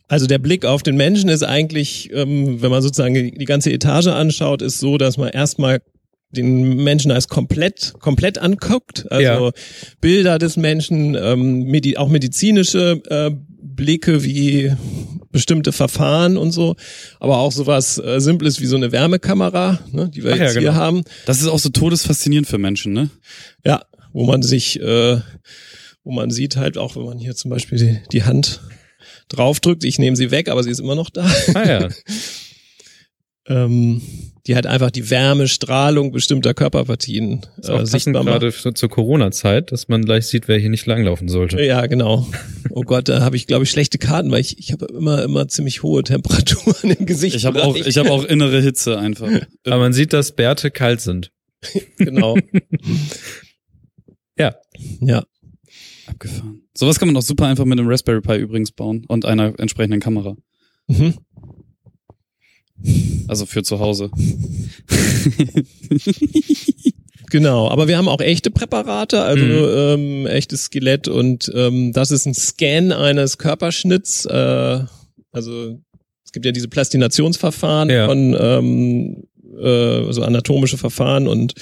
Also 0.09 0.27
der 0.27 0.39
Blick 0.39 0.67
auf 0.67 0.83
den 0.83 0.97
Menschen 0.97 1.31
ist 1.31 1.43
eigentlich, 1.43 2.11
ähm, 2.13 2.61
wenn 2.61 2.71
man 2.71 2.83
sozusagen 2.83 3.15
die 3.15 3.45
ganze 3.45 3.73
Etage 3.73 4.09
anschaut, 4.09 4.61
ist 4.61 4.79
so, 4.79 4.99
dass 4.99 5.17
man 5.17 5.29
erstmal 5.31 5.81
den 6.33 6.83
Menschen 6.83 7.11
als 7.11 7.29
komplett 7.29 7.95
komplett 7.99 8.39
anguckt, 8.39 9.11
also 9.11 9.47
ja. 9.47 9.53
Bilder 10.01 10.39
des 10.39 10.57
Menschen, 10.57 11.15
ähm, 11.15 11.65
medi 11.65 11.97
auch 11.97 12.09
medizinische 12.09 13.03
äh, 13.09 13.31
Blicke 13.63 14.25
wie 14.25 14.73
bestimmte 15.33 15.73
Verfahren 15.73 16.37
und 16.37 16.53
so, 16.53 16.77
aber 17.19 17.39
auch 17.39 17.53
sowas 17.53 17.99
äh, 17.99 18.21
Simples 18.21 18.61
wie 18.61 18.67
so 18.67 18.77
eine 18.77 18.93
Wärmekamera, 18.93 19.81
ne, 19.91 20.09
die 20.09 20.23
wir 20.23 20.33
Ach 20.33 20.37
jetzt 20.37 20.55
ja, 20.55 20.61
genau. 20.61 20.73
hier 20.73 20.75
haben. 20.75 21.03
Das 21.27 21.41
ist 21.41 21.49
auch 21.49 21.59
so 21.59 21.71
todesfaszinierend 21.71 22.47
für 22.47 22.59
Menschen, 22.59 22.93
ne? 22.93 23.11
Ja, 23.65 23.83
wo 24.13 24.25
man 24.25 24.43
sich, 24.43 24.79
äh, 24.81 25.21
wo 26.05 26.13
man 26.13 26.31
sieht 26.31 26.57
halt 26.57 26.79
auch, 26.79 26.97
wenn 26.97 27.05
man 27.05 27.19
hier 27.19 27.35
zum 27.35 27.51
Beispiel 27.51 27.79
die, 27.79 27.99
die 28.13 28.25
Hand 28.25 28.61
draufdrückt, 29.29 29.85
ich 29.85 29.99
nehme 29.99 30.17
sie 30.17 30.31
weg, 30.31 30.49
aber 30.49 30.63
sie 30.63 30.71
ist 30.71 30.81
immer 30.81 30.95
noch 30.95 31.11
da. 31.11 31.27
Ah 31.55 31.67
ja. 31.67 31.89
ähm, 33.53 34.03
die 34.47 34.57
halt 34.57 34.67
einfach 34.67 34.91
die 34.91 35.09
Wärme, 35.09 35.47
Strahlung 35.47 36.11
bestimmter 36.11 36.53
Körperpartien 36.53 37.43
ist 37.59 37.69
äh, 37.69 37.87
sichtbar 37.87 38.25
macht. 38.25 38.41
Gerade 38.41 38.75
zur 38.75 38.89
Corona-Zeit, 38.89 39.71
dass 39.71 39.89
man 39.89 40.05
gleich 40.05 40.27
sieht, 40.27 40.49
wer 40.49 40.59
hier 40.59 40.71
nicht 40.71 40.87
langlaufen 40.87 41.29
sollte. 41.29 41.63
Ja, 41.63 41.87
genau. 41.87 42.27
Oh 42.71 42.83
Gott, 42.83 43.09
da 43.09 43.21
habe 43.21 43.37
ich 43.37 43.47
glaube 43.47 43.65
ich 43.65 43.71
schlechte 43.71 43.99
Karten, 43.99 44.31
weil 44.33 44.41
ich 44.41 44.59
ich 44.59 44.73
habe 44.73 44.87
immer 44.87 45.23
immer 45.23 45.47
ziemlich 45.47 45.83
hohe 45.83 46.03
Temperaturen 46.03 46.91
im 46.91 47.07
Gesicht. 47.07 47.37
Ich 47.37 47.47
habe 47.47 47.63
auch 47.63 47.77
ich 47.77 47.99
habe 47.99 48.11
auch 48.11 48.25
innere 48.25 48.61
Hitze 48.61 48.99
einfach. 48.99 49.29
Aber 49.65 49.79
man 49.79 49.93
sieht, 49.93 50.13
dass 50.13 50.33
Bärte 50.33 50.71
kalt 50.71 51.01
sind. 51.01 51.31
genau. 51.99 52.37
ja. 54.37 54.57
Ja. 55.01 55.25
Abgefahren. 56.07 56.63
Sowas 56.75 56.99
kann 56.99 57.07
man 57.07 57.17
auch 57.17 57.23
super 57.23 57.47
einfach 57.47 57.65
mit 57.65 57.79
einem 57.79 57.89
Raspberry 57.89 58.21
Pi 58.21 58.37
übrigens 58.39 58.73
bauen 58.73 59.05
und 59.07 59.25
einer 59.25 59.59
entsprechenden 59.61 60.01
Kamera. 60.01 60.37
Mhm. 60.89 61.15
Also 63.29 63.47
für 63.47 63.63
zu 63.63 63.79
Hause. 63.81 64.11
Genau, 67.33 67.71
aber 67.71 67.89
wir 67.89 67.97
haben 67.97 68.09
auch 68.09 68.21
echte 68.21 68.51
Präparate, 68.51 69.23
also 69.23 69.43
mhm. 69.43 70.27
ähm, 70.27 70.27
echtes 70.27 70.65
Skelett 70.65 71.09
und 71.09 71.51
ähm, 71.55 71.95
das 71.95 72.11
ist 72.11 72.27
ein 72.27 72.35
Scan 72.35 72.93
eines 72.93 73.39
Körperschnitts. 73.39 74.27
Äh, 74.27 74.81
also 75.33 75.79
es 76.27 76.33
gibt 76.33 76.45
ja 76.45 76.53
diese 76.53 76.69
Plastinationsverfahren 76.69 77.89
ja. 77.89 78.07
von 78.07 78.37
ähm, 78.39 79.25
äh, 79.53 80.13
so 80.13 80.23
anatomische 80.23 80.79
Verfahren 80.79 81.29
und 81.29 81.55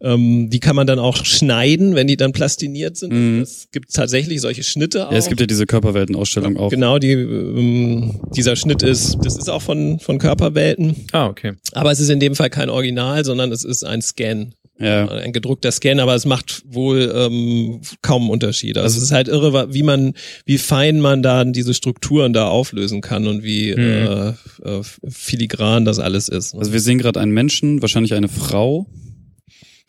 ähm, 0.00 0.50
die 0.50 0.60
kann 0.60 0.76
man 0.76 0.86
dann 0.86 0.98
auch 0.98 1.24
schneiden, 1.24 1.94
wenn 1.94 2.06
die 2.06 2.16
dann 2.16 2.32
plastiniert 2.32 2.96
sind. 2.96 3.12
Mhm. 3.12 3.42
Es 3.42 3.68
gibt 3.72 3.92
tatsächlich 3.92 4.40
solche 4.40 4.62
Schnitte 4.62 5.06
auch. 5.06 5.12
Ja, 5.12 5.18
es 5.18 5.28
gibt 5.28 5.40
ja 5.40 5.46
diese 5.46 5.66
Körperweltenausstellung 5.66 6.56
auch. 6.56 6.70
Genau, 6.70 6.98
die, 6.98 7.12
ähm, 7.12 8.20
dieser 8.34 8.56
Schnitt 8.56 8.82
ist, 8.82 9.18
das 9.22 9.36
ist 9.36 9.48
auch 9.48 9.62
von, 9.62 9.98
von 9.98 10.18
Körperwelten. 10.18 11.06
Ah, 11.12 11.26
okay. 11.26 11.54
Aber 11.72 11.90
es 11.90 12.00
ist 12.00 12.10
in 12.10 12.20
dem 12.20 12.34
Fall 12.34 12.50
kein 12.50 12.70
Original, 12.70 13.24
sondern 13.24 13.52
es 13.52 13.64
ist 13.64 13.84
ein 13.84 14.02
Scan. 14.02 14.52
Ja. 14.78 15.08
Ein 15.08 15.32
gedruckter 15.32 15.72
Scan, 15.72 16.00
aber 16.00 16.14
es 16.14 16.26
macht 16.26 16.62
wohl 16.66 17.10
ähm, 17.14 17.80
kaum 18.02 18.28
Unterschied. 18.28 18.76
Also, 18.76 18.84
also 18.84 18.98
es 18.98 19.04
ist 19.04 19.12
halt 19.12 19.28
irre, 19.28 19.72
wie 19.72 19.82
man, 19.82 20.12
wie 20.44 20.58
fein 20.58 21.00
man 21.00 21.22
da 21.22 21.44
diese 21.44 21.72
Strukturen 21.72 22.34
da 22.34 22.48
auflösen 22.48 23.00
kann 23.00 23.26
und 23.26 23.42
wie 23.42 23.74
mhm. 23.74 23.80
äh, 23.80 24.28
äh, 24.68 24.82
filigran 25.08 25.86
das 25.86 25.98
alles 25.98 26.28
ist. 26.28 26.54
Also 26.54 26.72
wir 26.72 26.80
sehen 26.80 26.98
gerade 26.98 27.20
einen 27.20 27.32
Menschen, 27.32 27.80
wahrscheinlich 27.80 28.12
eine 28.12 28.28
Frau, 28.28 28.86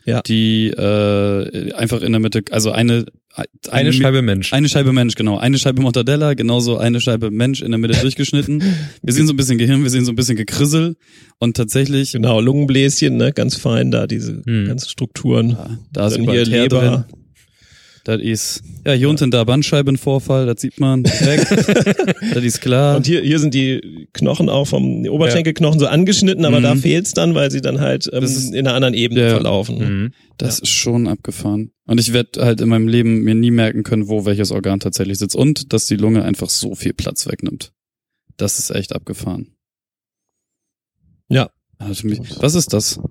ja. 0.06 0.22
die 0.22 0.68
äh, 0.68 1.74
einfach 1.74 2.02
in 2.02 2.14
der 2.14 2.22
Mitte, 2.22 2.44
also 2.52 2.72
eine 2.72 3.06
eine, 3.70 3.94
Scheibe 3.94 4.22
Mensch. 4.22 4.54
Eine 4.54 4.68
Scheibe 4.70 4.94
Mensch, 4.94 5.16
genau. 5.16 5.38
Eine 5.38 5.58
Scheibe 5.60 5.82
Mortadella, 5.82 6.34
genauso 6.34 6.78
eine 6.78 7.00
Scheibe 7.02 7.30
Mensch 7.30 7.62
in 7.62 7.72
der 7.72 7.78
Mitte 7.78 7.98
durchgeschnitten. 8.02 8.64
Wir 9.04 9.14
sehen 9.14 9.28
so 9.28 9.34
ein 9.34 9.38
bisschen 9.38 9.58
Gehirn, 9.58 9.84
wir 9.84 9.90
sehen 9.90 10.06
so 10.06 10.12
ein 10.12 10.16
bisschen 10.16 10.38
Gekrissel 10.38 10.96
und 11.40 11.56
tatsächlich. 11.56 12.14
Genau, 12.14 12.40
Lungenbläschen, 12.42 13.18
ne, 13.18 13.32
ganz 13.34 13.56
fein 13.56 13.92
da, 13.92 14.08
diese 14.08 14.42
hm. 14.46 14.68
ganzen 14.68 14.90
Strukturen. 14.90 15.52
Ja, 15.52 15.80
da 15.92 16.08
ist 16.08 16.18
hier 16.18 16.46
Leber. 16.46 17.06
Drin. 17.08 17.27
Das 18.08 18.22
ist, 18.22 18.64
ja, 18.86 18.94
hier 18.94 19.10
unten 19.10 19.32
da 19.32 19.44
Bandscheibenvorfall, 19.44 20.46
das 20.46 20.62
sieht 20.62 20.80
man 20.80 21.04
direkt. 21.04 21.52
das 22.34 22.42
ist 22.42 22.62
klar. 22.62 22.96
Und 22.96 23.06
hier, 23.06 23.22
hier 23.22 23.38
sind 23.38 23.54
die 23.54 24.08
Knochen 24.14 24.48
auch 24.48 24.64
vom 24.64 25.06
Oberschenkelknochen 25.06 25.78
so 25.78 25.88
angeschnitten, 25.88 26.46
aber 26.46 26.60
mhm. 26.60 26.64
da 26.64 26.76
fehlt's 26.78 27.14
dann, 27.14 27.36
weil 27.36 27.52
sie 27.52 27.60
dann 27.60 27.82
halt 27.82 28.10
ähm, 28.14 28.24
ist, 28.24 28.54
in 28.54 28.66
einer 28.66 28.76
anderen 28.76 28.94
Ebene 28.94 29.24
ja. 29.24 29.30
verlaufen. 29.32 29.80
Mhm. 29.80 30.14
Das 30.38 30.60
ja. 30.60 30.64
ist 30.64 30.70
schon 30.70 31.10
abgefahren. 31.10 31.72
Und 31.86 32.00
ich 32.00 32.14
werde 32.14 32.46
halt 32.46 32.62
in 32.62 32.70
meinem 32.70 32.88
Leben 32.88 33.24
mir 33.24 33.36
nie 33.36 33.52
merken 33.52 33.84
können, 33.84 34.08
wo 34.08 34.24
welches 34.24 34.52
Organ 34.52 34.80
tatsächlich 34.80 35.18
sitzt. 35.18 35.36
Und 35.36 35.74
dass 35.74 35.88
die 35.88 35.98
Lunge 35.98 36.24
einfach 36.24 36.50
so 36.50 36.76
viel 36.76 36.94
Platz 36.94 37.28
wegnimmt. 37.28 37.74
Das 38.38 38.58
ist 38.58 38.70
echt 38.70 38.96
abgefahren. 38.96 39.52
Ja. 41.28 41.50
Also 41.78 42.08
was 42.40 42.56
ist 42.56 42.72
das? 42.72 43.02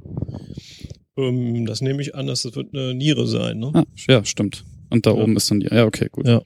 Ähm, 1.18 1.66
das 1.66 1.82
nehme 1.82 2.00
ich 2.00 2.14
an, 2.14 2.26
das 2.26 2.46
wird 2.46 2.74
eine 2.74 2.94
Niere 2.94 3.26
sein, 3.26 3.58
ne? 3.58 3.72
Ah, 3.74 3.84
ja, 4.08 4.24
stimmt. 4.24 4.64
Und 4.90 5.06
da 5.06 5.10
ja. 5.10 5.16
oben 5.16 5.36
ist 5.36 5.50
dann 5.50 5.60
die. 5.60 5.66
Ja, 5.66 5.84
okay, 5.84 6.08
gut. 6.10 6.26
Ja, 6.26 6.42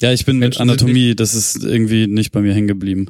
ja 0.00 0.12
ich 0.12 0.24
bin 0.24 0.38
Menschen 0.38 0.66
mit 0.66 0.70
Anatomie, 0.70 1.14
das 1.14 1.34
ist 1.34 1.64
irgendwie 1.64 2.06
nicht 2.06 2.32
bei 2.32 2.40
mir 2.40 2.54
hängen 2.54 2.68
geblieben. 2.68 3.06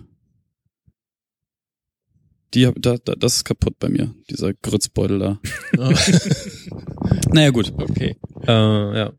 Die, 2.54 2.68
da, 2.76 2.96
da, 3.04 3.14
das 3.14 3.36
ist 3.36 3.44
kaputt 3.44 3.78
bei 3.78 3.88
mir, 3.88 4.12
dieser 4.28 4.52
Grützbeutel 4.54 5.18
da. 5.18 5.40
Oh. 5.78 5.92
naja, 7.32 7.50
gut. 7.50 7.72
Okay. 7.76 8.16
Äh, 8.46 8.52
ja. 8.98 9.12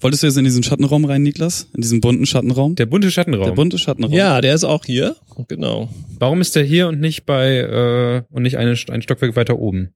Wolltest 0.00 0.22
du 0.22 0.26
jetzt 0.26 0.36
in 0.36 0.44
diesen 0.44 0.62
Schattenraum 0.62 1.04
rein, 1.04 1.22
Niklas? 1.22 1.68
In 1.74 1.80
diesen 1.80 2.00
bunten 2.00 2.26
Schattenraum? 2.26 2.74
Der 2.74 2.86
bunte 2.86 3.10
Schattenraum. 3.10 3.46
Der 3.46 3.52
bunte 3.52 3.78
Schattenraum. 3.78 4.12
Ja, 4.12 4.40
der 4.40 4.54
ist 4.54 4.64
auch 4.64 4.84
hier. 4.84 5.16
Genau. 5.48 5.88
Warum 6.18 6.40
ist 6.40 6.54
der 6.56 6.64
hier 6.64 6.88
und 6.88 7.00
nicht 7.00 7.26
bei 7.26 7.58
äh, 7.58 8.22
und 8.30 8.42
nicht 8.42 8.58
eine, 8.58 8.76
ein 8.90 9.02
Stockwerk 9.02 9.34
weiter 9.34 9.58
oben? 9.58 9.94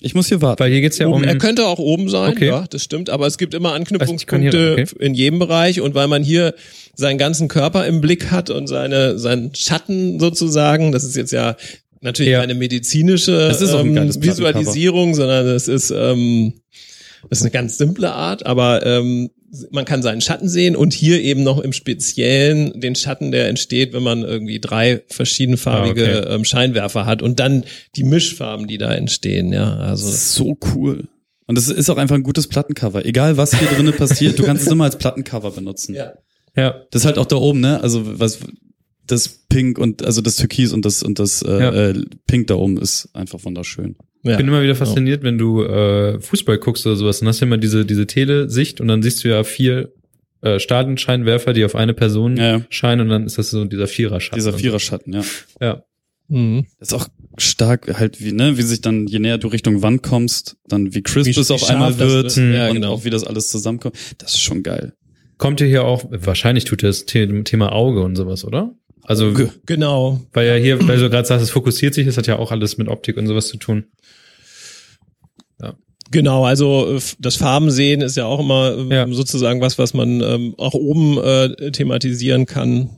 Ich 0.00 0.14
muss 0.14 0.28
hier 0.28 0.42
warten. 0.42 0.60
Weil 0.62 0.70
hier 0.70 0.80
geht's 0.80 0.98
ja 0.98 1.06
oben, 1.06 1.22
um. 1.22 1.24
Er 1.24 1.38
könnte 1.38 1.66
auch 1.66 1.78
oben 1.78 2.08
sein, 2.08 2.32
okay. 2.32 2.48
ja, 2.48 2.66
das 2.68 2.82
stimmt. 2.82 3.10
Aber 3.10 3.26
es 3.26 3.38
gibt 3.38 3.54
immer 3.54 3.72
Anknüpfungspunkte 3.72 4.76
also 4.78 4.94
okay. 4.94 5.04
in 5.06 5.14
jedem 5.14 5.38
Bereich. 5.38 5.80
Und 5.80 5.94
weil 5.94 6.08
man 6.08 6.22
hier 6.22 6.54
seinen 6.94 7.18
ganzen 7.18 7.48
Körper 7.48 7.86
im 7.86 8.00
Blick 8.00 8.30
hat 8.30 8.50
und 8.50 8.66
seine, 8.66 9.18
seinen 9.18 9.54
Schatten 9.54 10.20
sozusagen, 10.20 10.92
das 10.92 11.04
ist 11.04 11.16
jetzt 11.16 11.32
ja 11.32 11.56
natürlich 12.00 12.32
ja. 12.32 12.42
eine 12.42 12.54
medizinische 12.54 13.50
ähm, 13.60 13.96
Visualisierung, 14.22 15.14
sondern 15.14 15.46
es 15.46 15.68
ist, 15.68 15.90
ähm, 15.90 16.52
das 17.30 17.38
ist 17.38 17.44
eine 17.44 17.50
ganz 17.50 17.78
simple 17.78 18.12
Art, 18.12 18.44
aber 18.46 18.84
ähm, 18.84 19.30
man 19.70 19.84
kann 19.84 20.02
seinen 20.02 20.20
Schatten 20.20 20.48
sehen 20.48 20.76
und 20.76 20.92
hier 20.92 21.20
eben 21.20 21.42
noch 21.42 21.58
im 21.58 21.72
Speziellen 21.72 22.80
den 22.80 22.94
Schatten, 22.94 23.30
der 23.30 23.48
entsteht, 23.48 23.92
wenn 23.92 24.02
man 24.02 24.22
irgendwie 24.22 24.60
drei 24.60 25.02
verschiedenfarbige 25.08 26.04
ah, 26.04 26.20
okay. 26.20 26.34
ähm, 26.34 26.44
Scheinwerfer 26.44 27.06
hat 27.06 27.22
und 27.22 27.40
dann 27.40 27.64
die 27.96 28.04
Mischfarben, 28.04 28.66
die 28.66 28.78
da 28.78 28.92
entstehen, 28.92 29.52
ja. 29.52 29.76
Also 29.76 30.10
so 30.10 30.56
cool. 30.74 31.08
Und 31.46 31.58
das 31.58 31.68
ist 31.68 31.90
auch 31.90 31.98
einfach 31.98 32.14
ein 32.14 32.22
gutes 32.22 32.46
Plattencover. 32.46 33.04
Egal 33.04 33.36
was 33.36 33.58
hier 33.58 33.68
drinnen 33.68 33.92
passiert, 33.96 34.38
du 34.38 34.44
kannst 34.44 34.66
es 34.66 34.72
immer 34.72 34.84
als 34.84 34.96
Plattencover 34.96 35.50
benutzen. 35.50 35.94
Ja. 35.94 36.14
Ja. 36.56 36.82
Das 36.90 37.02
ist 37.02 37.06
halt 37.06 37.18
auch 37.18 37.26
da 37.26 37.36
oben, 37.36 37.60
ne? 37.60 37.82
Also 37.82 38.18
was 38.18 38.40
das 39.06 39.28
Pink 39.48 39.78
und 39.78 40.04
also 40.04 40.20
das 40.20 40.36
Türkis 40.36 40.72
und 40.72 40.84
das 40.84 41.02
und 41.02 41.18
das 41.18 41.42
äh, 41.42 41.50
ja. 41.50 41.72
äh, 41.72 42.04
Pink 42.26 42.46
da 42.46 42.54
oben 42.54 42.78
ist 42.78 43.10
einfach 43.12 43.44
wunderschön. 43.44 43.96
Ich 44.32 44.36
bin 44.38 44.48
immer 44.48 44.62
wieder 44.62 44.74
fasziniert, 44.74 45.22
wenn 45.22 45.36
du 45.38 45.62
äh, 45.62 46.20
Fußball 46.20 46.58
guckst 46.58 46.86
oder 46.86 46.96
sowas, 46.96 47.18
dann 47.20 47.28
hast 47.28 47.40
du 47.40 47.44
immer 47.44 47.58
diese, 47.58 47.84
diese 47.84 48.06
Telesicht 48.06 48.80
und 48.80 48.88
dann 48.88 49.02
siehst 49.02 49.22
du 49.22 49.28
ja 49.28 49.44
vier 49.44 49.92
äh, 50.42 50.58
Stadienscheinwerfer, 50.58 51.52
die 51.52 51.64
auf 51.64 51.74
eine 51.74 51.94
Person 51.94 52.36
Ja, 52.36 52.44
ja. 52.58 52.66
scheinen 52.70 53.02
und 53.02 53.08
dann 53.10 53.26
ist 53.26 53.38
das 53.38 53.50
so 53.50 53.64
dieser 53.64 53.86
Viererschatten. 53.86 54.36
Dieser 54.38 54.54
Viererschatten, 54.54 55.12
ja. 55.12 55.22
So. 55.22 55.28
Ja. 55.60 55.82
Mhm. 56.28 56.64
Das 56.78 56.88
ist 56.88 56.94
auch 56.94 57.08
stark 57.36 57.98
halt 57.98 58.22
wie, 58.24 58.32
ne, 58.32 58.56
wie 58.56 58.62
sich 58.62 58.80
dann, 58.80 59.06
je 59.06 59.18
näher 59.18 59.36
du 59.36 59.48
Richtung 59.48 59.82
Wand 59.82 60.02
kommst, 60.02 60.56
dann 60.68 60.94
wie 60.94 61.02
crisp 61.02 61.26
Wie- 61.36 61.38
es 61.40 61.50
auf 61.50 61.68
einmal 61.68 61.98
wird 61.98 62.26
ist. 62.26 62.36
Ja, 62.38 62.68
und 62.68 62.74
genau. 62.76 62.92
auch 62.92 63.04
wie 63.04 63.10
das 63.10 63.24
alles 63.24 63.48
zusammenkommt. 63.48 63.94
Das 64.18 64.32
ist 64.32 64.40
schon 64.40 64.62
geil. 64.62 64.94
Kommt 65.36 65.60
ihr 65.60 65.66
hier 65.66 65.84
auch, 65.84 66.04
wahrscheinlich 66.10 66.64
tut 66.64 66.82
ihr 66.82 66.88
das 66.88 67.04
The 67.06 67.26
Thema 67.44 67.72
Auge 67.72 68.02
und 68.02 68.16
sowas, 68.16 68.44
oder? 68.44 68.72
Also, 69.02 69.34
Ge- 69.34 69.48
Genau. 69.66 70.22
weil 70.32 70.46
ja 70.46 70.54
hier, 70.54 70.86
weil 70.88 70.98
du 70.98 71.10
gerade 71.10 71.28
sagst, 71.28 71.44
es 71.44 71.50
fokussiert 71.50 71.92
sich, 71.92 72.06
das 72.06 72.16
hat 72.16 72.26
ja 72.26 72.38
auch 72.38 72.52
alles 72.52 72.78
mit 72.78 72.88
Optik 72.88 73.18
und 73.18 73.26
sowas 73.26 73.48
zu 73.48 73.58
tun. 73.58 73.84
Genau, 76.14 76.44
also 76.44 76.96
das 77.18 77.34
Farbensehen 77.36 78.00
ist 78.00 78.16
ja 78.16 78.24
auch 78.24 78.38
immer 78.38 78.76
ähm, 78.78 78.90
Ja. 78.90 79.06
sozusagen 79.10 79.60
was, 79.60 79.78
was 79.78 79.94
man 79.94 80.20
ähm, 80.20 80.54
auch 80.58 80.74
oben 80.74 81.18
äh, 81.18 81.72
thematisieren 81.72 82.46
kann. 82.46 82.90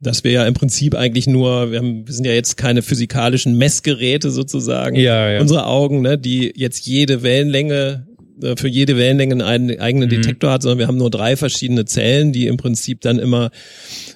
Dass 0.00 0.24
wir 0.24 0.30
ja 0.30 0.46
im 0.46 0.54
Prinzip 0.54 0.94
eigentlich 0.94 1.26
nur, 1.26 1.70
wir, 1.70 1.78
haben, 1.78 2.06
wir 2.06 2.14
sind 2.14 2.26
ja 2.26 2.32
jetzt 2.32 2.56
keine 2.56 2.82
physikalischen 2.82 3.56
Messgeräte 3.56 4.30
sozusagen. 4.30 4.96
Ja, 4.96 5.30
ja. 5.30 5.40
Unsere 5.40 5.66
Augen, 5.66 6.00
ne, 6.02 6.18
die 6.18 6.52
jetzt 6.54 6.86
jede 6.86 7.22
Wellenlänge 7.22 8.06
äh, 8.42 8.56
für 8.56 8.68
jede 8.68 8.96
Wellenlänge 8.98 9.44
einen 9.44 9.80
eigenen 9.80 10.08
Mhm. 10.08 10.14
Detektor 10.14 10.50
hat, 10.50 10.62
sondern 10.62 10.78
wir 10.78 10.86
haben 10.86 10.98
nur 10.98 11.10
drei 11.10 11.36
verschiedene 11.36 11.86
Zellen, 11.86 12.32
die 12.32 12.46
im 12.46 12.56
Prinzip 12.58 13.00
dann 13.00 13.18
immer 13.18 13.50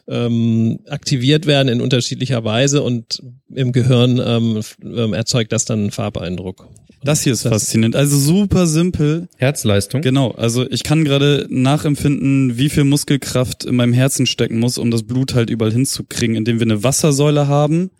ähm, 0.08 0.80
aktiviert 0.88 1.46
werden 1.46 1.68
in 1.68 1.80
unterschiedlicher 1.80 2.44
Weise 2.44 2.82
und 2.82 3.22
im 3.54 3.72
Gehirn 3.72 4.20
ähm, 4.24 4.60
ähm, 4.84 5.14
erzeugt 5.14 5.52
das 5.52 5.64
dann 5.64 5.80
einen 5.80 5.90
Farbeindruck. 5.90 6.68
Das 7.02 7.22
hier 7.22 7.32
ist 7.32 7.44
Das- 7.46 7.52
faszinierend. 7.52 7.96
Also 7.96 8.18
super 8.18 8.66
simpel. 8.66 9.28
Herzleistung. 9.36 10.02
Genau, 10.02 10.32
also 10.32 10.70
ich 10.70 10.82
kann 10.82 11.04
gerade 11.04 11.46
nachempfinden, 11.48 12.58
wie 12.58 12.68
viel 12.68 12.84
Muskelkraft 12.84 13.64
in 13.64 13.76
meinem 13.76 13.92
Herzen 13.92 14.26
stecken 14.26 14.58
muss, 14.58 14.76
um 14.78 14.90
das 14.90 15.02
Blut 15.04 15.34
halt 15.34 15.48
überall 15.50 15.72
hinzukriegen, 15.72 16.36
indem 16.36 16.58
wir 16.58 16.66
eine 16.66 16.82
Wassersäule 16.84 17.48
haben, 17.48 17.90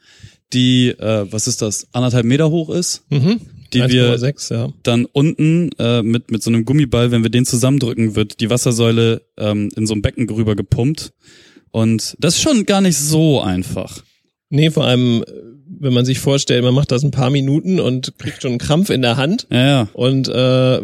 die, 0.52 0.88
äh, 0.88 1.26
was 1.30 1.46
ist 1.48 1.62
das, 1.62 1.86
anderthalb 1.92 2.26
Meter 2.26 2.50
hoch 2.50 2.68
ist, 2.70 3.04
Mhm. 3.10 3.40
die 3.72 3.78
wir 3.88 4.10
1,6, 4.18 4.50
ja. 4.50 4.68
dann 4.82 5.06
unten 5.06 5.70
äh, 5.78 6.02
mit, 6.02 6.30
mit 6.30 6.42
so 6.42 6.50
einem 6.50 6.64
Gummiball, 6.64 7.10
wenn 7.10 7.22
wir 7.22 7.30
den 7.30 7.46
zusammendrücken, 7.46 8.16
wird 8.16 8.40
die 8.40 8.50
Wassersäule 8.50 9.22
ähm, 9.38 9.70
in 9.76 9.86
so 9.86 9.94
ein 9.94 10.02
Becken 10.02 10.28
rüber 10.28 10.56
gepumpt. 10.56 11.12
Und 11.70 12.16
das 12.18 12.34
ist 12.34 12.42
schon 12.42 12.66
gar 12.66 12.80
nicht 12.80 12.98
so 12.98 13.40
einfach. 13.40 14.02
Nee, 14.48 14.70
vor 14.72 14.84
allem, 14.84 15.24
wenn 15.80 15.94
man 15.94 16.04
sich 16.04 16.20
vorstellt, 16.20 16.62
man 16.62 16.74
macht 16.74 16.92
das 16.92 17.02
ein 17.02 17.10
paar 17.10 17.30
Minuten 17.30 17.80
und 17.80 18.12
kriegt 18.18 18.42
schon 18.42 18.52
einen 18.52 18.58
Krampf 18.58 18.90
in 18.90 19.02
der 19.02 19.16
Hand. 19.16 19.46
Ja, 19.50 19.66
ja. 19.66 19.88
Und 19.94 20.28
äh, 20.28 20.32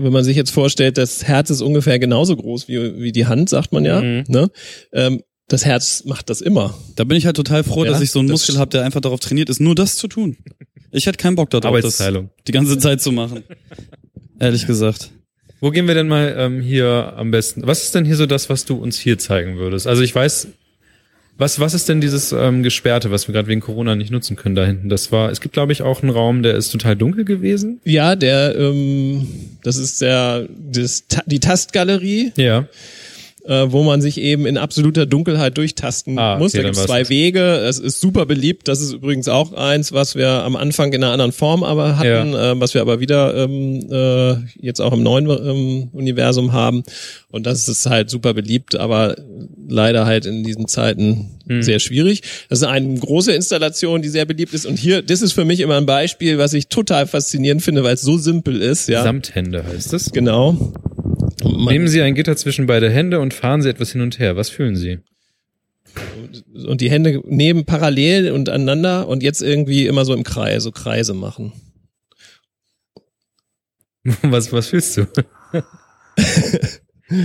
wenn 0.02 0.12
man 0.12 0.24
sich 0.24 0.36
jetzt 0.36 0.50
vorstellt, 0.50 0.98
das 0.98 1.24
Herz 1.24 1.50
ist 1.50 1.60
ungefähr 1.60 1.98
genauso 1.98 2.34
groß 2.34 2.66
wie, 2.66 2.98
wie 2.98 3.12
die 3.12 3.26
Hand, 3.26 3.50
sagt 3.50 3.72
man 3.72 3.84
ja. 3.84 4.00
Mhm. 4.00 4.24
Ne? 4.28 4.50
Ähm, 4.92 5.22
das 5.48 5.64
Herz 5.64 6.04
macht 6.06 6.30
das 6.30 6.40
immer. 6.40 6.74
Da 6.96 7.04
bin 7.04 7.16
ich 7.16 7.26
halt 7.26 7.36
total 7.36 7.62
froh, 7.62 7.84
Ja, 7.84 7.92
dass 7.92 8.00
ich 8.00 8.10
so 8.10 8.18
einen 8.18 8.30
Muskel 8.30 8.58
habe, 8.58 8.70
der 8.70 8.84
einfach 8.84 9.00
darauf 9.00 9.20
trainiert 9.20 9.48
ist, 9.48 9.60
nur 9.60 9.74
das 9.74 9.96
zu 9.96 10.08
tun. 10.08 10.36
Ich 10.90 11.06
hätte 11.06 11.18
keinen 11.18 11.36
Bock 11.36 11.50
darauf, 11.50 11.64
das 11.64 12.00
Arbeitsteilung. 12.00 12.30
die 12.48 12.52
ganze 12.52 12.78
Zeit 12.78 13.00
zu 13.00 13.12
machen. 13.12 13.44
Ehrlich 14.40 14.66
gesagt. 14.66 15.10
Wo 15.60 15.70
gehen 15.70 15.86
wir 15.86 15.94
denn 15.94 16.08
mal 16.08 16.34
ähm, 16.38 16.60
hier 16.60 17.14
am 17.16 17.30
besten? 17.30 17.66
Was 17.66 17.82
ist 17.84 17.94
denn 17.94 18.04
hier 18.04 18.16
so 18.16 18.26
das, 18.26 18.50
was 18.50 18.64
du 18.64 18.76
uns 18.76 18.98
hier 18.98 19.18
zeigen 19.18 19.56
würdest? 19.58 19.86
Also 19.86 20.02
ich 20.02 20.14
weiß, 20.14 20.48
was 21.38 21.60
was 21.60 21.74
ist 21.74 21.88
denn 21.88 22.00
dieses 22.00 22.32
ähm, 22.32 22.62
Gesperrte, 22.62 23.10
was 23.10 23.28
wir 23.28 23.32
gerade 23.32 23.48
wegen 23.48 23.60
Corona 23.60 23.94
nicht 23.94 24.10
nutzen 24.10 24.36
können 24.36 24.54
da 24.54 24.64
hinten? 24.64 24.88
Das 24.88 25.12
war, 25.12 25.30
es 25.30 25.40
gibt 25.40 25.54
glaube 25.54 25.72
ich 25.72 25.82
auch 25.82 26.02
einen 26.02 26.10
Raum, 26.10 26.42
der 26.42 26.54
ist 26.54 26.70
total 26.70 26.96
dunkel 26.96 27.24
gewesen. 27.24 27.80
Ja, 27.84 28.16
der, 28.16 28.56
ähm, 28.56 29.26
das 29.62 29.76
ist 29.76 30.00
der, 30.00 30.48
das, 30.72 31.04
die 31.26 31.40
Tastgalerie, 31.40 32.32
Ja. 32.36 32.66
Äh, 33.46 33.70
wo 33.72 33.82
man 33.82 34.00
sich 34.00 34.20
eben 34.20 34.46
in 34.46 34.58
absoluter 34.58 35.06
Dunkelheit 35.06 35.56
durchtasten 35.56 36.18
Ah, 36.18 36.38
muss. 36.38 36.52
okay, 36.54 36.62
da 36.62 36.68
gibt 36.68 36.76
es 36.78 36.84
zwei. 36.84 37.08
Wege. 37.08 37.40
Es 37.40 37.78
ist 37.78 38.00
super 38.00 38.26
beliebt. 38.26 38.68
Das 38.68 38.80
ist 38.80 38.92
übrigens 38.92 39.28
auch 39.28 39.52
eins, 39.52 39.92
was 39.92 40.14
wir 40.16 40.28
am 40.28 40.56
Anfang 40.56 40.92
in 40.92 41.02
einer 41.04 41.12
anderen 41.12 41.32
Form 41.32 41.62
aber 41.62 41.96
hatten, 41.98 42.34
äh, 42.34 42.58
was 42.60 42.74
wir 42.74 42.80
aber 42.80 43.00
wieder 43.00 43.34
ähm, 43.36 43.86
äh, 43.90 44.34
jetzt 44.60 44.80
auch 44.80 44.92
im 44.92 45.02
neuen 45.02 45.28
ähm, 45.30 45.88
Universum 45.92 46.52
haben. 46.52 46.82
Und 47.30 47.46
das 47.46 47.68
ist 47.68 47.86
halt 47.86 48.10
super 48.10 48.34
beliebt, 48.34 48.76
aber 48.76 49.16
leider 49.68 50.06
halt 50.06 50.26
in 50.26 50.42
diesen 50.44 50.68
Zeiten 50.68 51.30
Hm. 51.48 51.62
sehr 51.62 51.78
schwierig. 51.78 52.22
Das 52.48 52.58
ist 52.58 52.64
eine 52.64 52.98
große 52.98 53.30
Installation, 53.32 54.02
die 54.02 54.08
sehr 54.08 54.24
beliebt 54.24 54.52
ist. 54.52 54.66
Und 54.66 54.80
hier, 54.80 55.00
das 55.00 55.22
ist 55.22 55.32
für 55.32 55.44
mich 55.44 55.60
immer 55.60 55.76
ein 55.76 55.86
Beispiel, 55.86 56.38
was 56.38 56.52
ich 56.54 56.66
total 56.66 57.06
faszinierend 57.06 57.62
finde, 57.62 57.84
weil 57.84 57.94
es 57.94 58.00
so 58.02 58.18
simpel 58.18 58.60
ist. 58.60 58.88
Ja, 58.88 59.04
Samthände 59.04 59.62
heißt 59.64 59.92
es. 59.94 60.10
genau. 60.10 60.72
Man- 61.42 61.66
Nehmen 61.66 61.88
Sie 61.88 62.00
ein 62.02 62.14
Gitter 62.14 62.36
zwischen 62.36 62.66
beide 62.66 62.90
Hände 62.90 63.20
und 63.20 63.34
fahren 63.34 63.62
Sie 63.62 63.68
etwas 63.68 63.92
hin 63.92 64.00
und 64.00 64.18
her. 64.18 64.36
Was 64.36 64.48
fühlen 64.50 64.76
Sie? 64.76 64.98
und 66.66 66.82
die 66.82 66.90
Hände 66.90 67.22
neben 67.24 67.64
parallel 67.64 68.32
und 68.32 68.50
aneinander 68.50 69.08
und 69.08 69.22
jetzt 69.22 69.40
irgendwie 69.40 69.86
immer 69.86 70.04
so 70.04 70.12
im 70.12 70.24
Kreis, 70.24 70.62
so 70.64 70.70
Kreise 70.70 71.14
machen. 71.14 71.52
Was, 74.22 74.52
was 74.52 74.68
fühlst 74.68 74.96
du? 74.98 75.06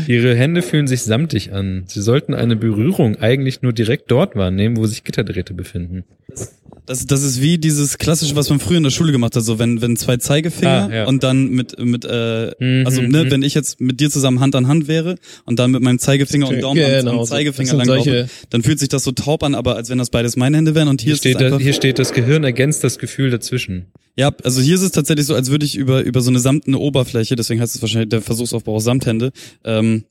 Ihre 0.08 0.36
Hände 0.36 0.62
fühlen 0.62 0.88
sich 0.88 1.04
samtig 1.04 1.54
an. 1.54 1.84
Sie 1.88 2.02
sollten 2.02 2.34
eine 2.34 2.56
Berührung 2.56 3.18
eigentlich 3.18 3.62
nur 3.62 3.74
direkt 3.74 4.10
dort 4.10 4.36
wahrnehmen, 4.36 4.78
wo 4.78 4.86
sich 4.88 5.04
Gitterdrähte 5.04 5.54
befinden. 5.54 6.06
Das, 6.28 6.61
das 6.86 7.24
ist 7.24 7.42
wie 7.42 7.58
dieses 7.58 7.98
klassische, 7.98 8.36
was 8.36 8.50
man 8.50 8.60
früher 8.60 8.78
in 8.78 8.84
der 8.84 8.90
Schule 8.90 9.12
gemacht 9.12 9.36
hat, 9.36 9.44
so 9.44 9.60
wenn, 9.60 9.82
wenn 9.82 9.96
zwei 9.98 10.18
Zeigefinger 10.18 10.90
Ah, 10.90 10.94
ja. 10.96 11.06
und 11.08 11.24
dann 11.24 11.50
mit, 11.50 11.80
mit 11.80 12.06
äh, 12.06 12.52
Mhm, 12.60 12.86
also 12.86 13.02
ne, 13.02 13.26
mhm. 13.26 13.32
wenn 13.32 13.44
ich 13.44 13.54
jetzt 13.54 13.80
mit 13.80 14.00
dir 14.00 14.10
zusammen 14.10 14.40
Hand 14.40 14.56
an 14.56 14.68
Hand 14.68 14.88
wäre 14.88 15.16
und 15.46 15.60
dann 15.60 15.72
mit 15.72 15.82
meinem 15.82 16.00
Zeigefinger 16.00 16.48
und 16.50 16.62
Daumen 16.62 16.84
am- 16.84 16.92
Genau, 16.92 17.20
am. 17.22 17.26
Zeigefinger 17.26 17.78
Das 17.78 17.88
lang 17.88 18.04
solche- 18.04 18.28
dann 18.50 18.64
fühlt 18.64 18.80
sich 18.80 18.90
das 18.90 19.04
so 19.04 19.12
taub 19.12 19.44
an, 19.44 19.56
aber 19.56 19.76
als 19.76 19.90
wenn 19.90 19.98
das 20.00 20.10
beides 20.10 20.36
meine 20.36 20.58
Hände 20.58 20.76
wären 20.76 20.88
und 20.88 21.02
hier, 21.02 21.08
Hier 21.10 21.14
ist 21.14 21.20
steht, 21.20 21.36
es 21.36 21.40
da, 21.40 21.46
einfach, 21.48 21.60
hier 21.62 21.74
steht, 21.74 22.00
das 22.00 22.14
Gehirn 22.14 22.44
ergänzt 22.44 22.84
das 22.84 22.98
Gefühl 23.00 23.30
dazwischen. 23.30 23.86
Ja, 24.18 24.32
also 24.44 24.62
hier 24.62 24.76
ist 24.76 24.82
es 24.82 24.92
tatsächlich 24.92 25.26
so, 25.26 25.36
als 25.36 25.50
würde 25.52 25.66
ich 25.66 25.76
über 25.78 26.04
über 26.04 26.20
so 26.22 26.30
eine 26.30 26.40
samtene 26.40 26.78
Oberfläche, 26.78 27.36
deswegen 27.38 27.62
heißt 27.62 27.76
es 27.76 27.82
wahrscheinlich 27.82 28.10
der 28.10 28.22
Versuchsaufbau 28.22 28.80
Samthände, 28.80 29.32
ähm, 29.64 30.04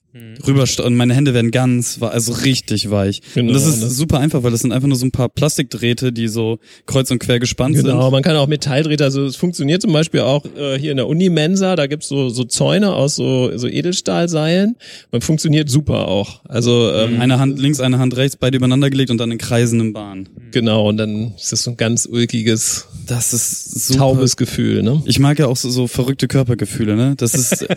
rüber 0.47 0.65
und 0.85 0.97
meine 0.97 1.15
Hände 1.15 1.35
werden 1.35 1.51
ganz, 1.51 1.99
also 2.01 2.33
richtig 2.33 2.91
weich. 2.91 3.21
Genau, 3.35 3.49
und 3.49 3.55
das 3.55 3.67
ist 3.67 3.83
das- 3.83 3.97
super 3.97 4.19
einfach, 4.19 4.43
weil 4.43 4.51
das 4.51 4.61
sind 4.61 4.73
einfach 4.73 4.89
nur 4.89 4.97
so 4.97 5.07
ein 5.07 5.13
paar 5.13 5.29
Plastikdrähte, 5.29 6.13
die 6.13 6.29
so 6.29 6.59
kreuz 6.87 7.11
und 7.11 7.19
quer 7.21 7.39
gespannt 7.39 7.77
Genau, 7.77 8.03
sind. 8.03 8.11
man 8.13 8.23
kann 8.23 8.37
auch 8.37 8.47
Metalldrähte, 8.49 9.05
also 9.05 9.25
es 9.25 9.37
funktioniert 9.37 9.83
zum 9.83 9.93
Beispiel 9.93 10.21
auch 10.21 10.45
äh, 10.57 10.79
hier 10.79 10.91
in 10.91 10.97
der 10.97 11.07
Unimensa, 11.07 11.77
da 11.77 11.87
gibt's 11.87 12.09
so, 12.09 12.29
so 12.29 12.45
Zäune 12.45 12.93
aus 12.93 13.15
so, 13.17 13.57
so 13.57 13.69
Edelstahlseilen. 13.69 14.77
Man 15.13 15.21
funktioniert 15.21 15.69
super 15.69 16.09
auch. 16.09 16.41
Also 16.47 16.91
ähm, 16.93 17.21
Eine 17.21 17.39
Hand 17.39 17.59
links, 17.59 17.81
eine 17.81 17.99
Hand 17.99 18.17
rechts, 18.17 18.37
beide 18.37 18.57
übereinander 18.57 18.91
gelegt 18.91 19.11
und 19.11 19.19
dann 19.19 19.31
in 19.31 19.39
kreisenden 19.39 19.93
Bahnen. 19.93 20.29
genau, 20.51 20.89
und 20.89 20.97
dann 20.97 21.35
ist 21.37 21.53
das 21.53 21.63
so 21.65 21.71
ein 21.71 21.77
ganz 21.77 22.07
ulkiges, 22.11 22.87
Das 23.07 23.33
ist 23.33 23.87
super. 23.87 23.99
taubes 24.01 24.37
Gefühl, 24.37 24.83
ne? 24.83 25.03
Ich 25.07 25.19
mag 25.19 25.39
ja 25.39 25.47
auch 25.47 25.57
so, 25.57 25.71
so 25.71 25.87
verrückte 25.87 26.27
Körpergefühle, 26.29 26.97
ne? 26.97 27.15
Das 27.17 27.35
ist 27.35 27.63
äh, 27.71 27.77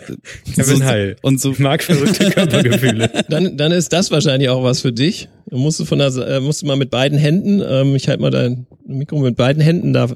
Kevin 0.54 0.78
so, 0.78 0.84
Heil. 0.84 1.16
und 1.22 1.40
so 1.40 1.52
Ich 1.52 1.58
mag 1.58 1.82
verrückte 1.82 2.23
Körpergefühle. 2.34 3.24
Dann, 3.28 3.56
dann 3.56 3.72
ist 3.72 3.92
das 3.92 4.10
wahrscheinlich 4.10 4.48
auch 4.48 4.62
was 4.62 4.80
für 4.80 4.92
dich. 4.92 5.28
Du 5.48 5.56
musst 5.58 5.80
du 5.80 5.84
von 5.84 5.98
der, 5.98 6.14
äh, 6.16 6.40
musst 6.40 6.62
du 6.62 6.66
mal 6.66 6.76
mit 6.76 6.90
beiden 6.90 7.18
Händen, 7.18 7.62
ähm, 7.66 7.94
ich 7.94 8.08
halte 8.08 8.22
mal 8.22 8.30
dein 8.30 8.66
Mikro 8.86 9.18
mit 9.18 9.36
beiden 9.36 9.62
Händen 9.62 9.92
da 9.92 10.08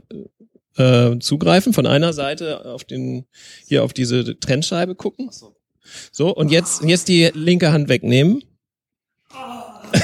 äh, 0.77 1.19
zugreifen. 1.19 1.73
Von 1.73 1.87
einer 1.87 2.13
Seite 2.13 2.67
auf 2.67 2.85
den, 2.85 3.27
hier 3.67 3.85
auf 3.85 3.93
diese 3.93 4.39
Trennscheibe 4.39 4.95
gucken. 4.95 5.31
So, 6.13 6.35
und 6.35 6.51
jetzt, 6.51 6.83
jetzt 6.85 7.09
die 7.09 7.31
linke 7.35 7.73
Hand 7.73 7.89
wegnehmen. 7.89 8.43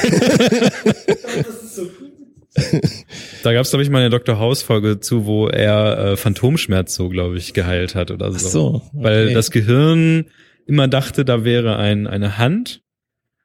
Da 3.43 3.53
gab 3.53 3.65
es, 3.65 3.71
glaube 3.71 3.83
ich, 3.83 3.91
mal 3.91 3.99
eine 3.99 4.11
Dr. 4.11 4.39
House-Folge 4.39 5.01
zu, 5.01 5.27
wo 5.27 5.49
er 5.49 6.13
äh, 6.13 6.17
Phantomschmerz 6.17 6.95
so, 6.95 7.09
glaube 7.09 7.37
ich, 7.37 7.53
geheilt 7.53 7.95
hat 7.95 8.11
oder 8.11 8.33
so. 8.33 8.47
Ach 8.47 8.51
so, 8.51 8.83
Weil 8.93 9.25
okay. 9.25 9.35
das 9.35 9.51
Gehirn 9.51 10.27
immer 10.67 10.89
dachte, 10.89 11.25
da 11.25 11.45
wäre 11.45 11.77
ein, 11.77 12.07
eine 12.07 12.39
Hand, 12.39 12.81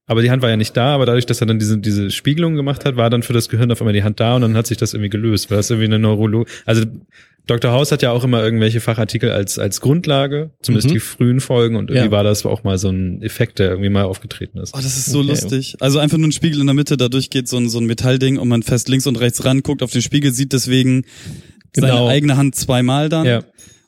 aber 0.05 0.21
die 0.21 0.31
Hand 0.31 0.41
war 0.41 0.49
ja 0.49 0.57
nicht 0.57 0.75
da, 0.75 0.95
aber 0.95 1.05
dadurch, 1.05 1.25
dass 1.27 1.39
er 1.41 1.47
dann 1.47 1.59
diese, 1.59 1.77
diese 1.77 2.09
Spiegelung 2.11 2.55
gemacht 2.55 2.85
hat, 2.85 2.95
war 2.95 3.09
dann 3.09 3.21
für 3.23 3.33
das 3.33 3.47
Gehirn 3.49 3.71
auf 3.71 3.81
einmal 3.81 3.93
die 3.93 4.03
Hand 4.03 4.19
da 4.19 4.35
und 4.35 4.41
dann 4.41 4.55
hat 4.57 4.65
sich 4.67 4.77
das 4.77 4.93
irgendwie 4.93 5.09
gelöst, 5.09 5.49
weil 5.51 5.57
das 5.57 5.69
irgendwie 5.69 5.85
eine 5.85 5.99
Neurolog... 5.99 6.47
Also 6.65 6.83
Dr. 7.47 7.71
House 7.71 7.91
hat 7.91 8.03
ja 8.03 8.11
auch 8.11 8.23
immer 8.23 8.43
irgendwelche 8.43 8.79
Fachartikel 8.79 9.31
als, 9.31 9.57
als 9.57 9.81
Grundlage, 9.81 10.51
zumindest 10.61 10.89
Mhm. 10.89 10.93
die 10.93 10.99
frühen 10.99 11.39
Folgen 11.39 11.77
und 11.77 11.89
irgendwie 11.89 12.05
Ja. 12.05 12.11
war 12.11 12.23
das 12.23 12.45
auch 12.45 12.63
mal 12.63 12.77
so 12.77 12.89
ein 12.89 13.23
Effekt, 13.23 13.57
der 13.57 13.69
irgendwie 13.69 13.89
mal 13.89 14.03
aufgetreten 14.03 14.59
ist. 14.59 14.75
Oh, 14.75 14.77
das 14.77 14.97
ist 14.97 15.07
so 15.07 15.19
Okay. 15.19 15.29
lustig. 15.29 15.75
Also 15.79 15.97
einfach 15.97 16.19
nur 16.19 16.27
ein 16.27 16.31
Spiegel 16.31 16.59
in 16.59 16.67
der 16.67 16.75
Mitte, 16.75 16.95
dadurch 16.95 17.31
geht 17.31 17.47
so 17.47 17.57
ein, 17.57 17.67
so 17.69 17.79
ein 17.79 17.85
Metallding 17.87 18.37
und 18.37 18.47
man 18.49 18.61
fest 18.61 18.87
links 18.87 19.07
und 19.07 19.15
rechts 19.19 19.45
ran, 19.45 19.63
guckt 19.63 19.81
auf 19.81 19.89
den 19.91 20.03
Spiegel, 20.03 20.31
sieht 20.31 20.53
deswegen 20.53 21.05
seine 21.75 21.87
Genau. 21.87 22.07
eigene 22.07 22.37
Hand 22.37 22.53
zweimal 22.53 23.09
dann 23.09 23.25
Ja. 23.25 23.43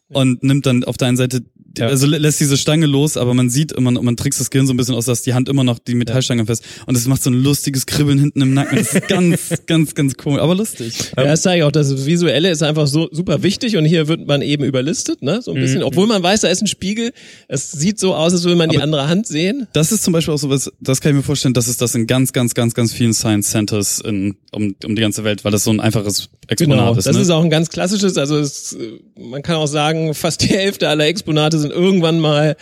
und 0.09 0.41
nimmt 0.43 0.65
dann 0.65 0.83
auf 0.83 0.97
der 0.97 1.09
einen 1.09 1.17
Seite 1.17 1.41
die- 1.77 1.83
also 1.83 2.05
lä- 2.07 2.17
lässt 2.17 2.39
diese 2.39 2.57
Stange 2.57 2.85
los, 2.85 3.17
aber 3.17 3.33
man 3.33 3.49
sieht, 3.49 3.79
man, 3.79 3.93
man 3.95 4.17
trickst 4.17 4.39
das 4.39 4.49
Gehirn 4.49 4.67
so 4.67 4.73
ein 4.73 4.77
bisschen 4.77 4.95
aus, 4.95 5.05
dass 5.05 5.21
die 5.21 5.33
Hand 5.33 5.49
immer 5.49 5.63
noch 5.63 5.79
die 5.79 5.95
Metallstange 5.95 6.45
fest 6.45 6.63
und 6.85 6.95
es 6.97 7.07
macht 7.07 7.23
so 7.23 7.29
ein 7.29 7.41
lustiges 7.43 7.85
Kribbeln 7.85 8.19
hinten 8.19 8.41
im 8.41 8.53
Nacken. 8.53 8.77
Das 8.77 8.93
ist 8.93 9.07
ganz, 9.07 9.39
ganz, 9.67 9.95
ganz 9.95 10.13
cool, 10.25 10.39
aber 10.39 10.55
lustig. 10.55 10.93
Ja, 11.17 11.23
das 11.23 11.41
zeige 11.43 11.59
ich 11.59 11.63
auch, 11.63 11.71
das 11.71 12.05
Visuelle 12.05 12.49
ist 12.51 12.63
einfach 12.63 12.87
so 12.87 13.07
super 13.11 13.43
wichtig 13.43 13.77
und 13.77 13.85
hier 13.85 14.07
wird 14.07 14.27
man 14.27 14.41
eben 14.41 14.63
überlistet, 14.63 15.21
ne? 15.21 15.41
So 15.41 15.51
ein 15.51 15.57
Mhm. 15.57 15.61
bisschen, 15.61 15.83
obwohl 15.83 16.07
man 16.07 16.21
weiß, 16.21 16.41
da 16.41 16.47
ist 16.49 16.61
ein 16.61 16.67
Spiegel. 16.67 17.11
Es 17.47 17.71
sieht 17.71 17.99
so 17.99 18.13
aus, 18.15 18.33
als 18.33 18.43
würde 18.43 18.55
man 18.57 18.69
die 18.69 18.77
Aber- 18.77 18.83
andere 18.83 19.07
Hand 19.07 19.27
sehen. 19.27 19.67
Das 19.73 19.91
ist 19.91 20.03
zum 20.03 20.13
Beispiel 20.13 20.33
auch 20.33 20.37
sowas, 20.39 20.71
das 20.79 21.01
kann 21.01 21.11
ich 21.11 21.15
mir 21.17 21.23
vorstellen, 21.23 21.53
dass 21.53 21.67
es 21.67 21.77
das 21.77 21.95
in 21.95 22.07
ganz, 22.07 22.33
ganz, 22.33 22.53
ganz, 22.53 22.73
ganz 22.73 22.93
vielen 22.93 23.13
Science 23.13 23.49
Centers 23.51 23.99
in, 23.99 24.35
um, 24.51 24.75
um 24.83 24.95
die 24.95 25.01
ganze 25.01 25.23
Welt, 25.23 25.43
weil 25.45 25.51
das 25.51 25.63
so 25.63 25.71
ein 25.71 25.79
einfaches 25.79 26.29
Exponat 26.47 26.77
Genau, 26.79 26.95
ist. 26.97 27.05
das 27.07 27.15
ne? 27.15 27.21
ist 27.21 27.29
auch 27.29 27.43
ein 27.43 27.49
ganz 27.49 27.69
klassisches, 27.69 28.17
also 28.17 28.37
es, 28.37 28.75
man 29.17 29.41
kann 29.41 29.55
auch 29.55 29.67
sagen, 29.67 30.13
fast 30.13 30.41
die 30.41 30.47
Hälfte 30.47 30.89
aller 30.89 31.05
Exponate 31.05 31.59
sind 31.61 31.71
irgendwann 31.71 32.19
mal 32.19 32.55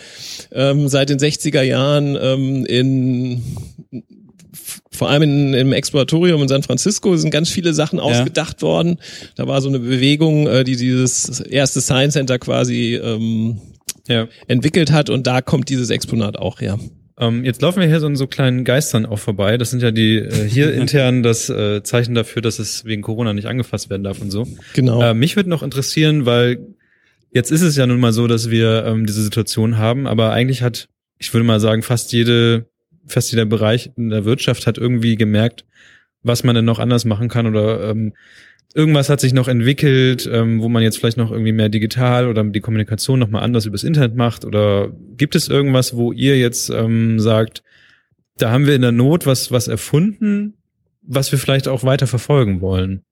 ähm, 0.52 0.88
seit 0.88 1.10
den 1.10 1.18
60er 1.18 1.62
Jahren 1.62 2.16
ähm, 2.20 2.64
in 2.66 3.42
vor 4.90 5.08
allem 5.08 5.22
in, 5.22 5.54
im 5.54 5.72
Exploratorium 5.72 6.42
in 6.42 6.48
San 6.48 6.62
Francisco 6.62 7.16
sind 7.16 7.30
ganz 7.30 7.48
viele 7.48 7.72
Sachen 7.72 7.98
ausgedacht 8.00 8.60
worden. 8.62 8.98
Da 9.36 9.46
war 9.46 9.62
so 9.62 9.68
eine 9.68 9.78
Bewegung, 9.78 10.46
äh, 10.46 10.64
die 10.64 10.76
dieses 10.76 11.40
erste 11.40 11.80
Science 11.80 12.14
Center 12.14 12.38
quasi 12.38 12.96
ähm, 13.02 13.60
Ja. 14.08 14.28
entwickelt 14.48 14.92
hat 14.92 15.08
und 15.08 15.26
da 15.26 15.40
kommt 15.40 15.68
dieses 15.70 15.88
Exponat 15.90 16.36
auch 16.38 16.60
her. 16.60 16.78
Ähm, 17.18 17.44
jetzt 17.44 17.62
laufen 17.62 17.80
wir 17.80 17.86
hier 17.88 18.00
so 18.00 18.06
an 18.06 18.16
so 18.16 18.26
kleinen 18.26 18.64
Geistern 18.64 19.06
auch 19.06 19.18
vorbei. 19.18 19.56
Das 19.58 19.70
sind 19.70 19.82
ja 19.82 19.90
die 19.90 20.16
äh, 20.16 20.48
hier 20.48 20.72
intern 20.74 21.22
das 21.22 21.48
äh, 21.48 21.82
Zeichen 21.82 22.14
dafür, 22.14 22.42
dass 22.42 22.58
es 22.58 22.84
wegen 22.84 23.02
Corona 23.02 23.32
nicht 23.32 23.46
angefasst 23.46 23.88
werden 23.90 24.04
darf 24.04 24.20
und 24.20 24.30
so. 24.30 24.46
Genau. 24.74 25.00
Äh, 25.02 25.14
mich 25.14 25.36
würde 25.36 25.48
noch 25.48 25.62
interessieren, 25.62 26.26
weil 26.26 26.58
jetzt 27.32 27.50
ist 27.50 27.62
es 27.62 27.76
ja 27.76 27.86
nun 27.86 28.00
mal 28.00 28.12
so, 28.12 28.26
dass 28.26 28.50
wir 28.50 28.84
ähm, 28.86 29.06
diese 29.06 29.22
Situation 29.22 29.78
haben, 29.78 30.06
aber 30.06 30.32
eigentlich 30.32 30.62
hat, 30.62 30.88
ich 31.18 31.32
würde 31.32 31.46
mal 31.46 31.60
sagen, 31.60 31.82
fast 31.82 32.12
jede, 32.12 32.66
fast 33.06 33.30
jeder 33.32 33.46
Bereich 33.46 33.90
in 33.96 34.10
der 34.10 34.24
Wirtschaft 34.24 34.66
hat 34.66 34.78
irgendwie 34.78 35.16
gemerkt, 35.16 35.64
was 36.22 36.44
man 36.44 36.54
denn 36.54 36.64
noch 36.64 36.78
anders 36.78 37.04
machen 37.04 37.28
kann 37.28 37.46
oder 37.46 37.90
ähm, 37.90 38.12
irgendwas 38.74 39.08
hat 39.08 39.20
sich 39.20 39.32
noch 39.32 39.48
entwickelt, 39.48 40.28
ähm, 40.30 40.60
wo 40.60 40.68
man 40.68 40.82
jetzt 40.82 40.98
vielleicht 40.98 41.16
noch 41.16 41.30
irgendwie 41.30 41.52
mehr 41.52 41.68
digital 41.68 42.28
oder 42.28 42.44
die 42.44 42.60
Kommunikation 42.60 43.18
noch 43.18 43.30
mal 43.30 43.40
anders 43.40 43.66
übers 43.66 43.84
Internet 43.84 44.16
macht 44.16 44.44
oder 44.44 44.92
gibt 45.16 45.34
es 45.34 45.48
irgendwas, 45.48 45.96
wo 45.96 46.12
ihr 46.12 46.38
jetzt 46.38 46.70
ähm, 46.70 47.18
sagt, 47.20 47.62
da 48.38 48.50
haben 48.50 48.66
wir 48.66 48.74
in 48.74 48.82
der 48.82 48.92
Not 48.92 49.26
was 49.26 49.50
was 49.50 49.68
erfunden, 49.68 50.54
was 51.02 51.32
wir 51.32 51.38
vielleicht 51.38 51.68
auch 51.68 51.84
weiter 51.84 52.06
verfolgen 52.06 52.60
wollen? 52.60 53.02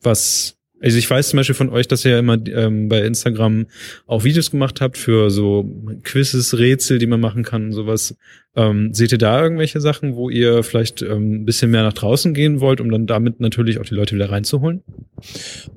Was 0.00 0.53
also 0.84 0.98
ich 0.98 1.08
weiß 1.08 1.30
zum 1.30 1.38
Beispiel 1.38 1.54
von 1.54 1.70
euch, 1.70 1.88
dass 1.88 2.04
ihr 2.04 2.10
ja 2.10 2.18
immer 2.18 2.36
ähm, 2.46 2.90
bei 2.90 3.00
Instagram 3.00 3.66
auch 4.06 4.22
Videos 4.22 4.50
gemacht 4.50 4.82
habt 4.82 4.98
für 4.98 5.30
so 5.30 5.64
Quizzes, 6.02 6.58
Rätsel, 6.58 6.98
die 6.98 7.06
man 7.06 7.20
machen 7.20 7.42
kann 7.42 7.64
und 7.64 7.72
sowas. 7.72 8.14
Ähm, 8.54 8.92
seht 8.92 9.10
ihr 9.10 9.18
da 9.18 9.42
irgendwelche 9.42 9.80
Sachen, 9.80 10.14
wo 10.14 10.28
ihr 10.28 10.62
vielleicht 10.62 11.00
ähm, 11.00 11.36
ein 11.36 11.44
bisschen 11.46 11.70
mehr 11.70 11.84
nach 11.84 11.94
draußen 11.94 12.34
gehen 12.34 12.60
wollt, 12.60 12.82
um 12.82 12.90
dann 12.90 13.06
damit 13.06 13.40
natürlich 13.40 13.80
auch 13.80 13.86
die 13.86 13.94
Leute 13.94 14.14
wieder 14.14 14.30
reinzuholen? 14.30 14.82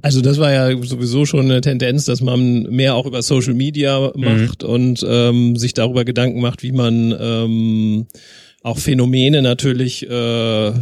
Also 0.01 0.20
das 0.20 0.39
war 0.39 0.51
ja 0.51 0.70
sowieso 0.84 1.26
schon 1.26 1.45
eine 1.45 1.62
Tendenz, 1.62 2.03
dass 2.03 2.20
man 2.20 2.64
mehr 2.64 2.95
auch 2.95 3.05
über 3.05 3.22
Social 3.22 3.53
Media 3.53 4.12
macht 4.14 4.66
und 4.66 5.05
ähm, 5.08 5.55
sich 5.55 5.74
darüber 5.74 6.03
Gedanken 6.03 6.41
macht, 6.41 6.64
wie 6.64 6.74
man 6.74 7.16
ähm, 7.18 8.08
auch 8.62 8.78
Phänomene 8.78 9.41
natürlich 9.41 10.08
äh, 10.10 10.74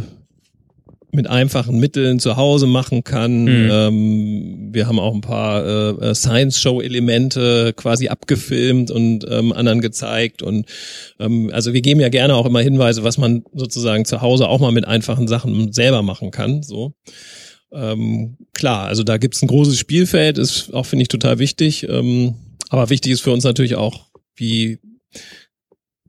mit 1.16 1.26
einfachen 1.26 1.80
Mitteln 1.80 2.20
zu 2.20 2.36
Hause 2.36 2.66
machen 2.66 3.02
kann. 3.02 3.44
Mhm. 3.44 3.70
Ähm, 3.72 4.68
wir 4.72 4.86
haben 4.86 5.00
auch 5.00 5.14
ein 5.14 5.22
paar 5.22 6.00
äh, 6.00 6.14
Science-Show-Elemente 6.14 7.72
quasi 7.74 8.08
abgefilmt 8.08 8.90
und 8.90 9.26
ähm, 9.28 9.52
anderen 9.52 9.80
gezeigt. 9.80 10.42
Und 10.42 10.66
ähm, 11.18 11.50
also 11.52 11.72
wir 11.72 11.80
geben 11.80 12.00
ja 12.00 12.10
gerne 12.10 12.36
auch 12.36 12.46
immer 12.46 12.60
Hinweise, 12.60 13.02
was 13.02 13.18
man 13.18 13.42
sozusagen 13.54 14.04
zu 14.04 14.20
Hause 14.20 14.48
auch 14.48 14.60
mal 14.60 14.72
mit 14.72 14.86
einfachen 14.86 15.26
Sachen 15.26 15.72
selber 15.72 16.02
machen 16.02 16.30
kann. 16.30 16.62
So. 16.62 16.92
Ähm, 17.72 18.36
klar, 18.52 18.86
also 18.86 19.02
da 19.02 19.16
gibt's 19.16 19.42
ein 19.42 19.48
großes 19.48 19.78
Spielfeld, 19.78 20.38
ist 20.38 20.72
auch, 20.72 20.86
finde 20.86 21.02
ich, 21.02 21.08
total 21.08 21.38
wichtig. 21.38 21.88
Ähm, 21.88 22.34
aber 22.68 22.90
wichtig 22.90 23.12
ist 23.12 23.22
für 23.22 23.32
uns 23.32 23.44
natürlich 23.44 23.74
auch, 23.74 24.06
wie 24.36 24.78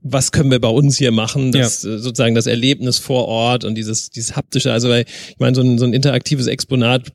was 0.02 0.32
können 0.32 0.50
wir 0.50 0.60
bei 0.60 0.68
uns 0.68 0.98
hier 0.98 1.10
machen, 1.12 1.52
das 1.52 1.84
äh, 1.84 1.98
sozusagen 1.98 2.34
das 2.34 2.46
Erlebnis 2.46 2.98
vor 2.98 3.26
Ort 3.26 3.64
und 3.64 3.74
dieses 3.74 4.10
dieses 4.10 4.36
haptische, 4.36 4.72
also 4.72 4.88
weil 4.88 5.04
ich 5.06 5.38
meine 5.38 5.54
so 5.54 5.62
ein 5.62 5.78
so 5.78 5.84
ein 5.84 5.92
interaktives 5.92 6.46
Exponat 6.46 7.12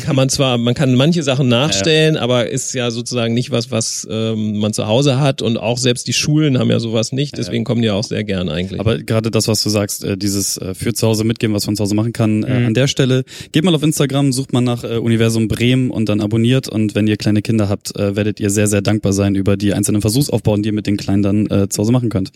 kann 0.00 0.16
man 0.16 0.28
zwar, 0.28 0.58
man 0.58 0.74
kann 0.74 0.94
manche 0.94 1.22
Sachen 1.22 1.48
nachstellen, 1.48 2.16
aber 2.16 2.48
ist 2.48 2.74
ja 2.74 2.90
sozusagen 2.90 3.32
nicht 3.34 3.50
was, 3.50 3.70
was 3.70 4.06
ähm, 4.10 4.58
man 4.58 4.72
zu 4.72 4.86
Hause 4.86 5.20
hat 5.20 5.40
und 5.42 5.56
auch 5.56 5.78
selbst 5.78 6.06
die 6.08 6.12
Schulen 6.12 6.58
haben 6.58 6.70
ja 6.70 6.80
sowas 6.80 7.12
nicht, 7.12 7.36
deswegen 7.38 7.64
kommen 7.64 7.80
die 7.82 7.90
auch 7.90 8.02
sehr 8.04 8.24
gern 8.24 8.48
eigentlich. 8.48 8.80
Aber 8.80 8.98
gerade 8.98 9.30
das, 9.30 9.46
was 9.48 9.62
du 9.62 9.70
sagst, 9.70 10.02
äh, 10.04 10.16
dieses 10.16 10.56
äh, 10.58 10.74
für 10.74 10.94
zu 10.94 11.06
Hause 11.06 11.24
mitgeben, 11.24 11.54
was 11.54 11.66
man 11.66 11.76
zu 11.76 11.82
Hause 11.84 11.94
machen 11.94 12.12
kann, 12.12 12.42
äh, 12.42 12.60
Mhm. 12.60 12.66
an 12.66 12.74
der 12.74 12.86
Stelle, 12.88 13.24
geht 13.52 13.64
mal 13.64 13.74
auf 13.74 13.82
Instagram, 13.82 14.32
sucht 14.32 14.52
mal 14.52 14.60
nach 14.60 14.84
äh, 14.84 14.96
Universum 14.98 15.48
Bremen 15.48 15.90
und 15.90 16.08
dann 16.08 16.20
abonniert 16.20 16.68
und 16.68 16.94
wenn 16.94 17.06
ihr 17.06 17.16
kleine 17.16 17.42
Kinder 17.42 17.68
habt, 17.68 17.96
äh, 17.96 18.16
werdet 18.16 18.40
ihr 18.40 18.50
sehr, 18.50 18.66
sehr 18.66 18.82
dankbar 18.82 19.12
sein 19.12 19.34
über 19.34 19.56
die 19.56 19.74
einzelnen 19.74 20.00
Versuchsaufbauten, 20.00 20.62
die 20.62 20.70
ihr 20.70 20.74
mit 20.74 20.86
den 20.86 20.96
Kleinen 20.96 21.22
dann 21.22 21.46
äh, 21.46 21.68
zu 21.68 21.82
Hause 21.82 21.92
machen 21.92 22.08
könnt. 22.08 22.32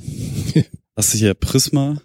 Hast 0.96 1.14
du 1.14 1.18
hier 1.18 1.34
Prisma? 1.34 2.00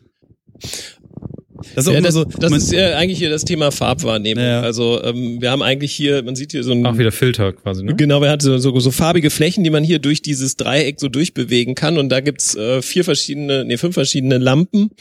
Das 1.76 1.88
ist 1.88 1.94
ja, 1.94 2.02
das, 2.02 2.14
so, 2.14 2.26
das 2.26 2.52
ist 2.52 2.72
ja 2.72 2.98
eigentlich 2.98 3.20
hier 3.20 3.30
das 3.30 3.46
Thema 3.46 3.72
Farbwahrnehmung. 3.72 4.44
Ja. 4.44 4.62
Also 4.62 5.04
ähm, 5.04 5.42
wir 5.42 5.52
haben 5.52 5.62
eigentlich 5.62 5.94
hier, 5.94 6.24
man 6.24 6.36
sieht 6.36 6.52
hier 6.52 6.64
so 6.64 6.72
ein 6.72 6.86
Auch 6.86 6.98
wieder 6.98 7.12
Filter 7.12 7.54
quasi, 7.54 7.84
ne? 7.84 7.96
Genau, 7.96 8.22
wir 8.22 8.30
hatten 8.30 8.44
so, 8.44 8.58
so, 8.58 8.80
so 8.80 8.92
farbige 8.92 9.30
Flächen, 9.30 9.64
die 9.64 9.70
man 9.70 9.84
hier 9.84 10.00
durch 10.00 10.22
dieses 10.22 10.56
Dreieck 10.58 11.00
so 11.00 11.10
durchbewegen 11.10 11.76
kann. 11.76 11.98
Und 11.98 12.10
da 12.10 12.20
gibt's 12.20 12.56
äh, 12.56 12.82
vier 12.82 13.04
verschiedene, 13.04 13.66
nee, 13.66 13.78
fünf 13.78 13.96
verschiedene 13.96 14.38
Lampen. 14.38 14.92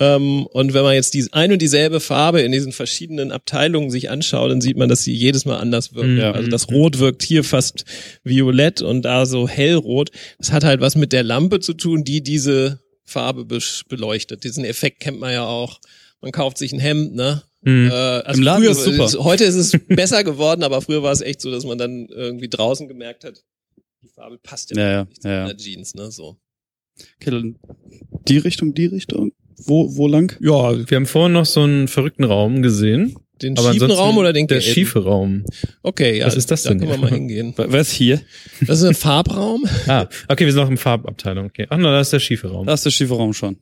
Ähm, 0.00 0.46
und 0.46 0.74
wenn 0.74 0.82
man 0.82 0.94
jetzt 0.94 1.14
die 1.14 1.26
ein 1.32 1.52
und 1.52 1.60
dieselbe 1.60 2.00
Farbe 2.00 2.40
in 2.40 2.52
diesen 2.52 2.72
verschiedenen 2.72 3.32
Abteilungen 3.32 3.90
sich 3.90 4.10
anschaut, 4.10 4.50
dann 4.50 4.60
sieht 4.60 4.76
man, 4.76 4.88
dass 4.88 5.02
sie 5.02 5.12
jedes 5.12 5.44
Mal 5.44 5.58
anders 5.58 5.94
wirkt. 5.94 6.18
Ja. 6.18 6.32
Also 6.32 6.50
das 6.50 6.68
Rot 6.70 6.98
wirkt 6.98 7.22
hier 7.22 7.44
fast 7.44 7.84
violett 8.24 8.82
und 8.82 9.02
da 9.02 9.26
so 9.26 9.48
hellrot. 9.48 10.10
Das 10.38 10.52
hat 10.52 10.64
halt 10.64 10.80
was 10.80 10.96
mit 10.96 11.12
der 11.12 11.22
Lampe 11.22 11.60
zu 11.60 11.74
tun, 11.74 12.04
die 12.04 12.22
diese 12.22 12.80
Farbe 13.04 13.42
besch- 13.42 13.86
beleuchtet. 13.88 14.44
Diesen 14.44 14.64
Effekt 14.64 15.00
kennt 15.00 15.18
man 15.20 15.32
ja 15.32 15.44
auch. 15.46 15.80
Man 16.20 16.32
kauft 16.32 16.58
sich 16.58 16.72
ein 16.72 16.78
Hemd, 16.80 17.14
ne? 17.14 17.42
Mhm. 17.62 17.88
Äh, 17.90 17.94
also 17.94 18.38
Im 18.38 18.44
Laden 18.44 18.62
früher, 18.64 18.70
ist 18.72 18.84
super. 19.12 19.24
heute 19.24 19.44
ist 19.44 19.54
es 19.56 19.72
besser 19.88 20.24
geworden, 20.24 20.62
aber 20.62 20.80
früher 20.82 21.02
war 21.02 21.12
es 21.12 21.20
echt 21.20 21.40
so, 21.40 21.50
dass 21.50 21.64
man 21.64 21.78
dann 21.78 22.06
irgendwie 22.08 22.48
draußen 22.48 22.88
gemerkt 22.88 23.24
hat, 23.24 23.42
die 24.02 24.08
Farbe 24.08 24.38
passt 24.38 24.70
ja, 24.74 24.76
Ja, 24.80 24.90
ja, 24.92 25.04
nicht 25.04 25.22
zu 25.22 25.28
ja, 25.28 25.34
ja. 25.34 25.42
meiner 25.44 25.56
Jeans, 25.56 25.94
ne? 25.94 26.10
So. 26.10 26.36
Okay, 27.20 27.30
dann 27.30 27.58
die 28.28 28.38
Richtung, 28.38 28.74
die 28.74 28.86
Richtung. 28.86 29.32
Wo, 29.64 29.96
wo 29.96 30.08
lang? 30.08 30.36
Ja, 30.40 30.76
Wir 30.90 30.96
haben 30.96 31.06
vorhin 31.06 31.32
noch 31.34 31.46
so 31.46 31.60
einen 31.62 31.86
verrückten 31.88 32.24
Raum 32.24 32.62
gesehen. 32.62 33.16
Den 33.42 33.58
Aber 33.58 33.72
schiefen 33.72 33.90
Raum 33.90 34.16
oder 34.18 34.32
den 34.32 34.46
der 34.46 34.58
gelben? 34.58 34.72
schiefe 34.74 35.04
Raum. 35.04 35.44
Okay, 35.82 36.18
ja. 36.18 36.26
Was 36.26 36.36
ist 36.36 36.50
das 36.50 36.62
da 36.62 36.70
denn? 36.70 36.80
können 36.80 36.90
wir 36.92 36.98
mal 36.98 37.10
hingehen. 37.14 37.54
Was 37.56 37.90
hier? 37.90 38.20
Das 38.66 38.78
ist 38.80 38.84
ein 38.84 38.94
Farbraum. 38.94 39.64
Ah, 39.88 40.06
okay, 40.28 40.44
wir 40.46 40.52
sind 40.52 40.62
noch 40.62 40.70
im 40.70 40.78
Farbabteilung. 40.78 41.46
Okay. 41.46 41.66
Ach, 41.68 41.76
na, 41.78 41.90
da 41.92 42.00
ist 42.00 42.12
der 42.12 42.20
schiefe 42.20 42.48
Raum. 42.48 42.66
Da 42.66 42.74
ist 42.74 42.84
der 42.84 42.90
schiefe 42.90 43.14
Raum 43.14 43.32
schon. 43.34 43.56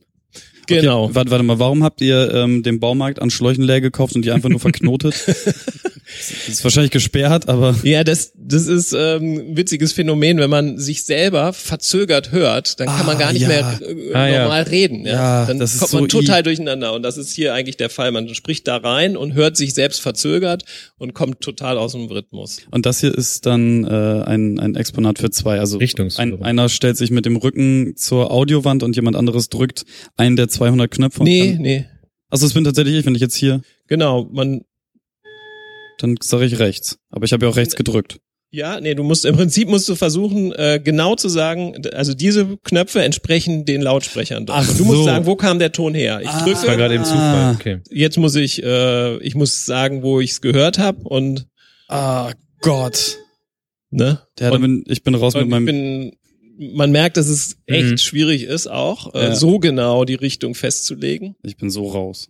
Genau. 0.67 1.05
Okay, 1.05 1.15
warte, 1.15 1.31
warte 1.31 1.43
mal, 1.43 1.59
warum 1.59 1.83
habt 1.83 2.01
ihr 2.01 2.33
ähm, 2.33 2.63
den 2.63 2.79
Baumarkt 2.79 3.21
an 3.21 3.29
Schläuchen 3.29 3.63
leer 3.63 3.81
gekauft 3.81 4.15
und 4.15 4.23
die 4.23 4.31
einfach 4.31 4.49
nur 4.49 4.59
verknotet? 4.59 5.15
das 6.17 6.47
ist 6.49 6.63
wahrscheinlich 6.63 6.91
gesperrt, 6.91 7.47
aber 7.49 7.75
Ja, 7.83 8.03
das, 8.03 8.33
das 8.35 8.67
ist 8.67 8.93
ähm, 8.93 9.51
ein 9.51 9.57
witziges 9.57 9.93
Phänomen, 9.93 10.37
wenn 10.39 10.49
man 10.49 10.77
sich 10.77 11.03
selber 11.03 11.53
verzögert 11.53 12.31
hört, 12.31 12.79
dann 12.79 12.87
kann 12.87 13.05
man 13.05 13.15
Ah, 13.15 13.19
gar 13.19 13.33
nicht 13.33 13.43
ja. 13.43 13.47
mehr 13.47 13.79
äh, 13.81 14.13
Ah, 14.13 14.27
ja. 14.27 14.41
normal 14.43 14.63
reden. 14.63 15.05
Ja? 15.05 15.11
Ja, 15.13 15.45
dann 15.45 15.59
das 15.59 15.73
ist 15.73 15.79
kommt 15.79 15.93
man 15.93 16.01
so 16.09 16.19
total 16.19 16.41
i- 16.41 16.43
durcheinander 16.43 16.93
und 16.93 17.03
das 17.03 17.17
ist 17.17 17.31
hier 17.33 17.53
eigentlich 17.53 17.77
der 17.77 17.89
Fall. 17.89 18.11
Man 18.11 18.33
spricht 18.35 18.67
da 18.67 18.77
rein 18.77 19.15
und 19.17 19.33
hört 19.33 19.57
sich 19.57 19.73
selbst 19.73 20.01
verzögert 20.01 20.63
und 20.97 21.13
kommt 21.13 21.41
total 21.41 21.77
aus 21.77 21.93
dem 21.93 22.05
Rhythmus. 22.05 22.57
und 22.71 22.85
das 22.85 22.99
hier 23.01 23.15
ist 23.17 23.45
dann 23.45 23.83
äh, 23.85 24.23
ein, 24.25 24.59
ein 24.59 24.75
Exponat 24.75 25.19
für 25.19 25.29
zwei. 25.31 25.59
Also 25.59 25.79
ein, 26.17 26.41
einer 26.43 26.69
stellt 26.69 26.97
sich 26.97 27.11
mit 27.11 27.25
dem 27.25 27.35
Rücken 27.37 27.95
zur 27.95 28.31
Audiowand 28.31 28.83
und 28.83 28.95
jemand 28.95 29.15
anderes 29.15 29.49
drückt 29.49 29.85
einen 30.17 30.35
der 30.35 30.47
200 30.49 30.89
Knöpfe. 30.91 31.19
und 31.19 31.25
Nee, 31.25 31.57
nee. 31.59 31.85
also 32.29 32.45
das 32.45 32.53
bin 32.53 32.63
tatsächlich 32.63 32.95
ich, 32.95 33.05
wenn 33.05 33.15
ich 33.15 33.21
jetzt 33.21 33.35
hier, 33.35 33.61
Genau, 33.87 34.29
man 34.31 34.61
dann 36.01 36.15
sage 36.21 36.45
ich 36.45 36.59
rechts. 36.59 36.97
Aber 37.09 37.25
ich 37.25 37.33
habe 37.33 37.45
ja 37.45 37.51
auch 37.51 37.55
rechts 37.57 37.75
gedrückt. 37.75 38.19
Ja, 38.53 38.81
nee, 38.81 38.95
du 38.95 39.03
musst 39.03 39.23
im 39.23 39.35
Prinzip 39.37 39.69
musst 39.69 39.87
du 39.87 39.95
versuchen, 39.95 40.51
äh, 40.51 40.81
genau 40.83 41.15
zu 41.15 41.29
sagen, 41.29 41.81
also 41.93 42.13
diese 42.13 42.57
Knöpfe 42.63 43.01
entsprechen 43.01 43.63
den 43.63 43.81
Lautsprechern 43.81 44.45
dort. 44.45 44.59
Ach 44.65 44.69
Und 44.69 44.77
du 44.79 44.83
musst 44.83 44.97
so. 44.99 45.05
sagen, 45.05 45.25
wo 45.25 45.37
kam 45.37 45.57
der 45.57 45.71
Ton 45.71 45.93
her? 45.93 46.19
Ich 46.21 46.27
Ah. 46.27 46.39
Das 46.45 46.47
war 46.47 46.53
drücke, 46.71 46.77
gerade 46.77 46.95
eben 46.95 47.05
Zufall. 47.05 47.55
Okay. 47.55 47.79
jetzt 47.89 48.17
muss 48.17 48.35
ich, 48.35 48.61
äh, 48.61 49.17
ich 49.19 49.35
muss 49.35 49.65
sagen, 49.65 50.03
wo 50.03 50.19
ich 50.19 50.31
es 50.31 50.41
gehört 50.41 50.79
habe 50.79 50.99
und 51.07 51.47
Ah 51.87 52.33
Gott. 52.59 53.17
ne? 53.89 54.21
Der, 54.37 54.51
und, 54.51 54.61
bin, 54.61 54.83
ich 54.87 55.03
bin 55.03 55.15
raus 55.15 55.33
mit 55.33 55.43
und 55.43 55.47
ich 55.47 55.51
meinem. 55.51 55.65
bin, 55.65 56.11
man 56.75 56.91
merkt, 56.91 57.15
dass 57.17 57.27
es 57.27 57.55
echt 57.67 57.91
Mhm. 57.91 57.97
schwierig 57.99 58.43
ist, 58.43 58.67
auch 58.67 59.13
äh, 59.15 59.23
Ja. 59.27 59.35
so 59.35 59.59
genau 59.59 60.03
die 60.03 60.15
Richtung 60.15 60.55
festzulegen. 60.55 61.35
Ich 61.43 61.55
bin 61.57 61.69
so 61.69 61.87
raus. 61.87 62.27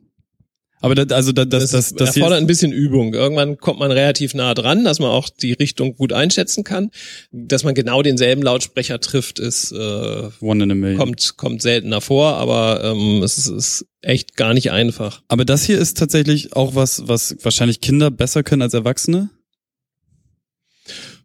Aber 0.81 0.95
da, 0.95 1.15
also 1.15 1.31
da, 1.31 1.45
das, 1.45 1.69
das, 1.69 1.71
das, 1.71 1.93
das, 1.93 2.17
erfordert 2.17 2.39
ein 2.39 2.47
bisschen 2.47 2.71
Übung. 2.71 3.13
Irgendwann 3.13 3.57
kommt 3.57 3.79
man 3.79 3.91
relativ 3.91 4.33
nah 4.33 4.53
dran, 4.53 4.83
dass 4.83 4.99
man 4.99 5.09
auch 5.09 5.29
die 5.29 5.53
Richtung 5.53 5.95
gut 5.95 6.11
einschätzen 6.11 6.63
kann. 6.63 6.89
Dass 7.31 7.63
man 7.63 7.75
genau 7.75 8.01
denselben 8.01 8.41
Lautsprecher 8.41 8.99
trifft, 8.99 9.39
ist 9.39 9.71
äh, 9.71 10.29
One 10.41 10.63
in 10.63 10.71
a 10.71 10.75
Million. 10.75 10.97
kommt 10.97 11.37
kommt 11.37 11.61
seltener 11.61 12.01
vor, 12.01 12.35
aber 12.35 12.83
ähm, 12.83 13.21
es 13.23 13.37
ist, 13.37 13.47
ist 13.47 13.85
echt 14.01 14.35
gar 14.35 14.53
nicht 14.53 14.71
einfach. 14.71 15.21
Aber 15.27 15.45
das 15.45 15.63
hier 15.63 15.77
ist 15.77 15.97
tatsächlich 15.97 16.55
auch 16.55 16.75
was, 16.75 17.07
was 17.07 17.35
wahrscheinlich 17.41 17.81
Kinder 17.81 18.09
besser 18.09 18.43
können 18.43 18.63
als 18.63 18.73
Erwachsene. 18.73 19.29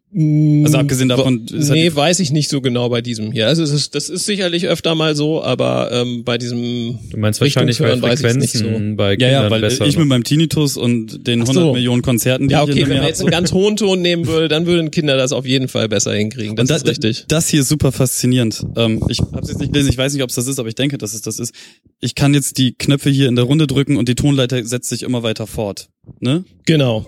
Also 0.09 0.77
abgesehen 0.77 1.09
davon 1.09 1.45
ist 1.47 1.69
halt 1.69 1.79
nee, 1.79 1.89
die- 1.89 1.95
weiß 1.95 2.21
ich 2.21 2.31
nicht 2.31 2.49
so 2.49 2.61
genau 2.61 2.87
bei 2.87 3.01
diesem 3.01 3.33
hier. 3.33 3.47
Also 3.47 3.61
es 3.61 3.71
ist, 3.71 3.93
das 3.93 4.07
ist 4.07 4.25
sicherlich 4.25 4.65
öfter 4.67 4.95
mal 4.95 5.17
so, 5.17 5.43
aber 5.43 5.91
ähm, 5.91 6.23
bei 6.23 6.37
diesem 6.37 6.97
Du 7.11 7.17
meinst 7.17 7.41
wahrscheinlich, 7.41 7.77
weiß 7.81 7.95
ich's 7.97 8.01
nicht 8.37 8.51
Frequenzen 8.51 8.89
so. 8.91 8.95
bei 8.95 9.11
Ja, 9.11 9.15
Kindern 9.17 9.43
ja, 9.43 9.49
weil 9.51 9.61
besser 9.61 9.85
ich 9.85 9.97
mit 9.97 10.07
meinem 10.07 10.23
Tinnitus 10.23 10.77
und 10.77 11.27
den 11.27 11.41
Ach 11.41 11.47
100 11.49 11.61
so. 11.61 11.73
Millionen 11.73 12.01
Konzerten, 12.03 12.47
die 12.47 12.53
Ja, 12.53 12.59
ich 12.63 12.69
okay, 12.69 12.73
hinter 12.75 12.87
wenn 12.89 12.95
mir 12.95 13.01
man 13.01 13.09
jetzt 13.09 13.19
einen 13.19 13.31
ganz 13.31 13.51
hohen 13.51 13.75
Ton 13.75 14.01
nehmen 14.01 14.27
würde, 14.27 14.47
dann 14.47 14.65
würden 14.65 14.91
Kinder 14.91 15.17
das 15.17 15.33
auf 15.33 15.45
jeden 15.45 15.67
Fall 15.67 15.89
besser 15.89 16.13
hinkriegen. 16.13 16.55
Das 16.55 16.69
und 16.69 16.75
ist 16.77 16.87
richtig. 16.87 17.25
Das 17.27 17.49
hier 17.49 17.59
ist 17.59 17.67
super 17.69 17.91
faszinierend. 17.91 18.65
Ähm, 18.77 19.03
ich 19.09 19.19
habe 19.19 19.41
es 19.41 19.49
jetzt 19.49 19.59
nicht 19.59 19.73
gelesen, 19.73 19.89
ich 19.91 19.97
weiß 19.97 20.13
nicht, 20.13 20.23
ob 20.23 20.29
es 20.29 20.35
das 20.35 20.47
ist, 20.47 20.57
aber 20.57 20.69
ich 20.69 20.75
denke, 20.75 20.97
dass 20.97 21.13
es 21.13 21.21
das 21.21 21.37
ist. 21.37 21.53
Ich 21.99 22.15
kann 22.15 22.33
jetzt 22.33 22.57
die 22.57 22.71
Knöpfe 22.73 23.09
hier 23.09 23.27
in 23.27 23.35
der 23.35 23.43
Runde 23.43 23.67
drücken 23.67 23.97
und 23.97 24.07
die 24.07 24.15
Tonleiter 24.15 24.63
setzt 24.63 24.87
sich 24.87 25.03
immer 25.03 25.21
weiter 25.23 25.47
fort. 25.47 25.89
Ne? 26.21 26.45
Genau. 26.65 27.05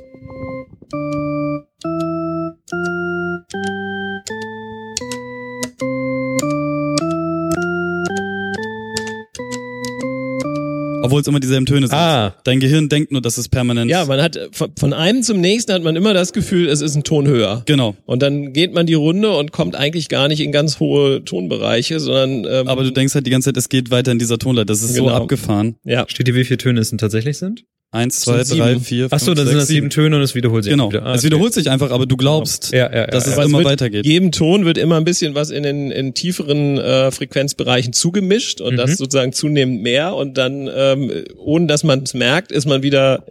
Obwohl 11.02 11.22
es 11.22 11.28
immer 11.28 11.40
dieselben 11.40 11.66
Töne 11.66 11.88
sind. 11.88 11.96
Ah. 11.98 12.36
Dein 12.44 12.60
Gehirn 12.60 12.90
denkt 12.90 13.12
nur, 13.12 13.22
dass 13.22 13.38
es 13.38 13.48
permanent. 13.48 13.90
Ja, 13.90 14.06
man 14.06 14.22
hat 14.22 14.38
von 14.78 14.94
einem 14.94 15.24
zum 15.24 15.40
nächsten 15.40 15.72
hat 15.74 15.82
man 15.82 15.96
immer 15.96 16.14
das 16.14 16.34
Gefühl, 16.34 16.68
es 16.68 16.82
ist 16.82 16.96
ein 16.96 17.04
Ton 17.04 17.26
höher. 17.26 17.64
Genau. 17.66 17.96
Und 18.06 18.22
dann 18.22 18.52
geht 18.54 18.74
man 18.74 18.86
die 18.86 18.94
Runde 18.96 19.32
und 19.36 19.52
kommt 19.52 19.76
eigentlich 19.76 20.10
gar 20.10 20.28
nicht 20.28 20.42
in 20.42 20.52
ganz 20.52 20.80
hohe 20.80 21.24
Tonbereiche, 21.24 22.00
sondern 22.00 22.46
ähm, 22.52 22.68
Aber 22.68 22.84
du 22.84 22.92
denkst 22.92 23.16
halt 23.16 23.26
die 23.26 23.32
ganze 23.32 23.48
Zeit, 23.50 23.58
es 23.58 23.70
geht 23.70 23.92
weiter 23.92 24.12
in 24.12 24.20
dieser 24.20 24.38
Tonleiter. 24.38 24.66
Das 24.66 24.84
ist 24.84 24.96
so 24.96 25.06
Genau. 25.06 25.16
abgefahren. 25.16 25.78
ja. 25.86 26.06
Steht 26.08 26.28
hier, 26.28 26.36
wie 26.36 26.44
viele 26.44 26.58
Töne 26.58 26.82
es 26.82 26.90
denn 26.90 26.98
tatsächlich 27.00 27.38
sind? 27.38 27.64
Eins, 27.92 28.20
zwei, 28.20 28.44
sind 28.44 28.60
drei, 28.60 28.78
vier, 28.80 29.08
Ach 29.10 29.20
so, 29.20 29.28
fünf, 29.28 29.38
dann 29.38 29.48
sind 29.48 29.56
sechs, 29.56 29.62
das 29.62 29.68
sieben 29.70 29.90
Töne 29.90 30.16
und 30.18 30.22
es 30.22 30.36
wiederholt 30.36 30.64
sich 30.64 30.72
Genau. 30.72 30.92
wieder. 30.92 31.04
Ah, 31.08 31.14
es 31.16 31.22
okay. 31.22 31.26
wiederholt 31.28 31.54
sich 31.56 31.72
einfach, 31.72 31.90
aber 31.90 32.06
du 32.06 32.18
glaubst, 32.18 32.72
Ja, 32.72 32.92
ja, 32.92 32.96
ja, 33.00 33.08
dass 33.08 33.26
es 33.26 33.36
es 33.36 33.46
immer 33.46 33.58
wird 33.60 33.66
weitergeht. 33.68 34.06
Jedem 34.06 34.32
Ton 34.32 34.64
wird 34.66 34.78
immer 34.78 34.98
ein 34.98 35.06
bisschen 35.06 35.34
was 35.34 35.50
in 35.50 35.64
den 35.64 35.90
in 35.90 36.14
tieferen 36.14 36.78
äh, 36.78 37.10
Frequenzbereichen 37.10 37.92
zugemischt 37.94 38.62
und 38.62 38.74
Mhm. 38.74 38.78
das 38.78 38.98
sozusagen 38.98 39.34
zunehmend 39.34 39.82
mehr 39.82 40.14
und 40.16 40.38
dann 40.38 40.70
ähm, 40.72 41.12
ohne 41.38 41.66
dass 41.66 41.84
man 41.84 42.04
es 42.04 42.14
merkt, 42.14 42.52
ist 42.52 42.68
man 42.68 42.84
wieder 42.84 43.26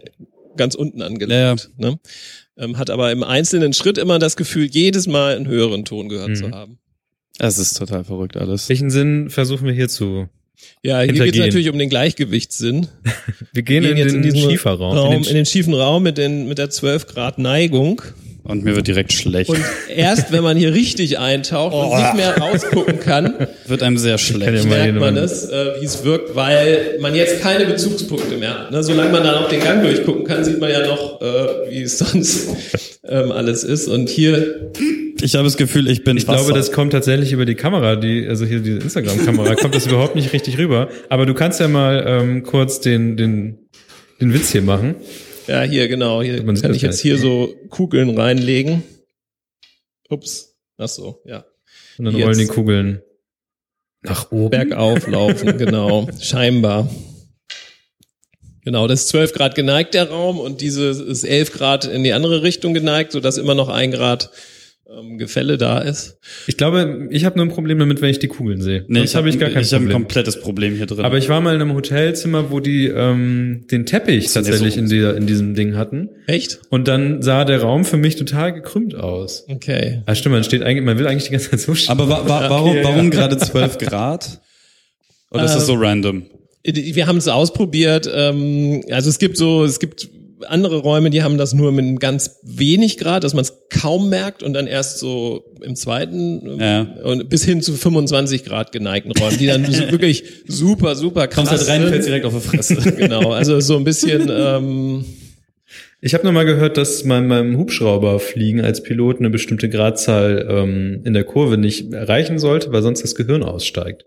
ganz 0.57 0.75
unten 0.75 1.01
angelangt. 1.01 1.69
Ne? 1.77 1.97
Ähm, 2.57 2.77
hat 2.77 2.89
aber 2.89 3.13
im 3.13 3.23
einzelnen 3.23 3.71
Schritt 3.71 3.97
immer 3.97 4.19
das 4.19 4.35
Gefühl, 4.35 4.65
jedes 4.65 5.07
Mal 5.07 5.37
einen 5.37 5.47
höheren 5.47 5.85
Ton 5.85 6.09
gehört 6.09 6.31
Mhm. 6.31 6.35
zu 6.35 6.51
haben. 6.51 6.79
Es 7.37 7.57
ist 7.59 7.77
total 7.77 8.03
verrückt 8.03 8.35
alles. 8.35 8.67
Welchen 8.67 8.89
Sinn 8.89 9.29
versuchen 9.29 9.65
wir 9.65 9.73
hier 9.73 9.87
zu? 9.87 10.27
Ja, 10.81 11.01
hier 11.01 11.13
geht 11.13 11.33
es 11.33 11.39
natürlich 11.39 11.69
um 11.69 11.77
den 11.77 11.89
Gleichgewichtssinn. 11.89 12.87
Wir 13.53 13.63
gehen, 13.63 13.83
Wir 13.83 13.91
in 13.91 13.97
jetzt 13.97 14.13
den 14.13 14.21
diesem 14.21 14.49
Schieferraum. 14.49 14.97
Raum, 14.97 15.13
in 15.13 15.19
in 15.19 15.23
den 15.23 15.33
den 15.35 15.45
schiefen 15.45 15.73
Raum 15.73 16.03
mit, 16.03 16.17
den, 16.17 16.47
mit 16.47 16.57
der 16.57 16.69
12 16.69 17.07
Grad 17.07 17.37
Neigung. 17.37 18.01
Und 18.43 18.63
mir 18.63 18.75
wird 18.75 18.87
direkt 18.87 19.13
schlecht. 19.13 19.49
Und 19.49 19.59
erst 19.95 20.31
wenn 20.31 20.41
man 20.41 20.57
hier 20.57 20.73
richtig 20.73 21.19
eintaucht 21.19 21.75
und 21.75 21.99
nicht 21.99 22.15
mehr 22.15 22.35
rausgucken 22.37 22.99
kann, 22.99 23.47
wird 23.67 23.83
einem 23.83 23.97
sehr 23.97 24.17
schlecht. 24.17 24.65
merkt 24.65 24.95
man 24.95 25.17
es, 25.17 25.47
äh, 25.49 25.73
wie 25.79 25.85
es 25.85 26.03
wirkt, 26.03 26.35
weil 26.35 26.97
man 26.99 27.13
jetzt 27.13 27.41
keine 27.41 27.65
Bezugspunkte 27.65 28.37
mehr 28.37 28.57
hat. 28.57 28.71
Ne? 28.71 28.81
Solange 28.81 29.11
man 29.11 29.23
dann 29.23 29.35
auch 29.35 29.49
den 29.49 29.59
Gang 29.59 29.83
durchgucken 29.83 30.23
kann, 30.23 30.43
sieht 30.43 30.59
man 30.59 30.71
ja 30.71 30.87
noch, 30.87 31.21
äh, 31.21 31.69
wie 31.69 31.83
es 31.83 31.97
sonst 31.99 32.49
ähm, 33.07 33.31
alles 33.31 33.63
ist. 33.63 33.87
Und 33.87 34.09
hier, 34.09 34.71
Ich 35.21 35.35
habe 35.35 35.43
das 35.43 35.57
Gefühl, 35.57 35.89
ich 35.89 36.03
bin 36.03 36.17
Ich 36.17 36.25
glaube, 36.25 36.53
das 36.53 36.71
kommt 36.71 36.93
tatsächlich 36.93 37.31
über 37.31 37.45
die 37.45 37.55
Kamera, 37.55 37.95
die, 37.95 38.25
also 38.27 38.45
hier 38.45 38.59
diese 38.59 38.79
Instagram-Kamera, 38.79 39.55
kommt 39.55 39.75
das 39.75 39.85
überhaupt 39.85 40.15
nicht 40.15 40.33
richtig 40.33 40.57
rüber. 40.57 40.89
Aber 41.09 41.25
du 41.25 41.33
kannst 41.33 41.59
ja 41.59 41.67
mal 41.67 42.03
ähm, 42.07 42.43
kurz 42.43 42.79
den, 42.79 43.17
den, 43.17 43.69
den 44.21 44.33
Witz 44.33 44.51
hier 44.51 44.61
machen. 44.61 44.95
ja 45.47 45.61
hier 45.63 45.87
genau, 45.87 46.21
hier 46.21 46.43
kann 46.43 46.73
ich 46.73 46.81
jetzt 46.81 47.01
hier 47.01 47.17
so 47.17 47.53
Kugeln 47.69 48.17
reinlegen. 48.17 48.83
Ups, 50.09 50.55
ach 50.77 50.87
so, 50.87 51.21
ja. 51.25 51.45
Und 51.97 52.05
dann 52.05 52.15
Jetzt. 52.15 52.25
rollen 52.25 52.37
die 52.39 52.47
Kugeln 52.47 53.01
nach 54.01 54.31
oben. 54.31 54.49
Bergauf 54.51 55.07
laufen, 55.07 55.57
genau, 55.57 56.07
scheinbar. 56.21 56.89
Genau, 58.63 58.87
das 58.87 59.01
ist 59.01 59.09
12 59.09 59.33
Grad 59.33 59.55
geneigt, 59.55 59.93
der 59.93 60.09
Raum, 60.09 60.39
und 60.39 60.61
diese 60.61 60.89
ist 60.89 61.23
11 61.23 61.53
Grad 61.53 61.85
in 61.85 62.03
die 62.03 62.13
andere 62.13 62.43
Richtung 62.43 62.73
geneigt, 62.73 63.11
sodass 63.11 63.37
immer 63.37 63.55
noch 63.55 63.69
ein 63.69 63.91
Grad 63.91 64.31
ähm, 64.97 65.17
Gefälle 65.17 65.57
da 65.57 65.79
ist. 65.79 66.17
Ich 66.47 66.57
glaube, 66.57 67.07
ich 67.11 67.25
habe 67.25 67.37
nur 67.37 67.45
ein 67.45 67.49
Problem 67.51 67.77
damit, 67.79 68.01
wenn 68.01 68.09
ich 68.09 68.19
die 68.19 68.27
Kugeln 68.27 68.61
sehe. 68.61 68.85
Nee, 68.87 68.99
Sonst 68.99 69.09
ich 69.11 69.15
habe 69.15 69.27
habe 69.27 69.29
ich 69.35 69.39
gar 69.39 69.49
kein 69.49 69.61
ich 69.61 69.67
hab 69.73 69.79
ein 69.81 69.83
Problem. 69.83 69.93
komplettes 70.01 70.39
Problem 70.39 70.75
hier 70.75 70.85
drin. 70.87 71.05
Aber 71.05 71.17
ich 71.17 71.29
war 71.29 71.41
mal 71.41 71.53
in 71.55 71.61
einem 71.61 71.73
Hotelzimmer, 71.75 72.49
wo 72.49 72.59
die 72.59 72.87
ähm, 72.87 73.65
den 73.69 73.85
Teppich 73.85 74.31
tatsächlich 74.33 74.73
so- 74.75 74.79
in, 74.79 74.89
dieser, 74.89 75.15
in 75.15 75.27
diesem 75.27 75.53
Ding 75.53 75.75
hatten. 75.75 76.09
Echt? 76.27 76.59
Und 76.69 76.87
dann 76.87 77.21
sah 77.21 77.45
der 77.45 77.61
Raum 77.61 77.85
für 77.85 77.97
mich 77.97 78.15
total 78.15 78.53
gekrümmt 78.53 78.95
aus. 78.95 79.45
Okay. 79.47 80.01
Ah, 80.05 80.15
stimmt, 80.15 80.33
man 80.35 80.43
steht 80.43 80.63
eigentlich, 80.63 80.83
man 80.85 80.97
will 80.97 81.07
eigentlich 81.07 81.25
die 81.25 81.31
ganze 81.31 81.51
Zeit 81.51 81.59
so 81.59 81.75
stehen. 81.75 81.91
Aber 81.91 82.09
wa 82.09 82.27
wa 82.27 82.49
warum, 82.49 82.75
ja, 82.75 82.83
warum 82.83 83.03
ja. 83.05 83.09
gerade 83.09 83.37
12 83.37 83.77
Grad? 83.77 84.41
Oder 85.31 85.43
ist 85.45 85.53
das 85.53 85.67
so 85.67 85.75
random? 85.75 86.23
Wir 86.63 87.07
haben 87.07 87.17
es 87.17 87.27
ausprobiert. 87.27 88.09
Ähm, 88.11 88.83
also 88.89 89.09
es 89.09 89.19
gibt 89.19 89.37
so, 89.37 89.63
es 89.63 89.79
gibt 89.79 90.09
andere 90.47 90.77
Räume, 90.79 91.09
die 91.09 91.23
haben 91.23 91.37
das 91.37 91.53
nur 91.53 91.71
mit 91.71 91.85
einem 91.85 91.99
ganz 91.99 92.37
wenig 92.43 92.97
Grad, 92.97 93.23
dass 93.23 93.33
man 93.33 93.41
es 93.43 93.53
kaum 93.69 94.09
merkt 94.09 94.41
und 94.43 94.53
dann 94.53 94.67
erst 94.67 94.99
so 94.99 95.43
im 95.61 95.75
zweiten 95.75 96.59
Ja. 96.59 96.81
und 97.03 97.29
bis 97.29 97.43
hin 97.43 97.61
zu 97.61 97.73
25 97.73 98.45
Grad 98.45 98.71
geneigten 98.71 99.11
Räumen, 99.11 99.37
die 99.37 99.47
dann 99.47 99.65
so 99.71 99.91
wirklich 99.91 100.23
super, 100.47 100.95
super 100.95 101.27
krass 101.27 101.49
Kommst 101.49 101.51
halt 101.51 101.69
rein, 101.69 101.81
sind. 101.81 101.89
fällst 101.91 102.07
direkt 102.07 102.25
auf 102.25 102.33
die 102.33 102.47
Fresse. 102.47 102.75
Genau, 102.97 103.31
also 103.31 103.59
so 103.59 103.75
ein 103.77 103.83
bisschen, 103.83 104.29
ähm, 104.31 105.05
Ich 106.01 106.13
habe 106.13 106.23
noch 106.25 106.31
mal 106.31 106.45
gehört, 106.45 106.77
dass 106.77 107.03
man 107.03 107.27
beim 107.27 107.57
Hubschrauberfliegen 107.57 108.61
als 108.61 108.81
Pilot 108.83 109.19
eine 109.19 109.29
bestimmte 109.29 109.67
Gradzahl 109.69 110.47
ähm, 110.49 111.01
in 111.03 111.13
der 111.13 111.23
Kurve 111.25 111.57
nicht 111.57 111.91
erreichen 111.93 112.39
sollte, 112.39 112.71
weil 112.71 112.81
sonst 112.81 113.03
das 113.03 113.15
Gehirn 113.15 113.43
aussteigt. 113.43 114.05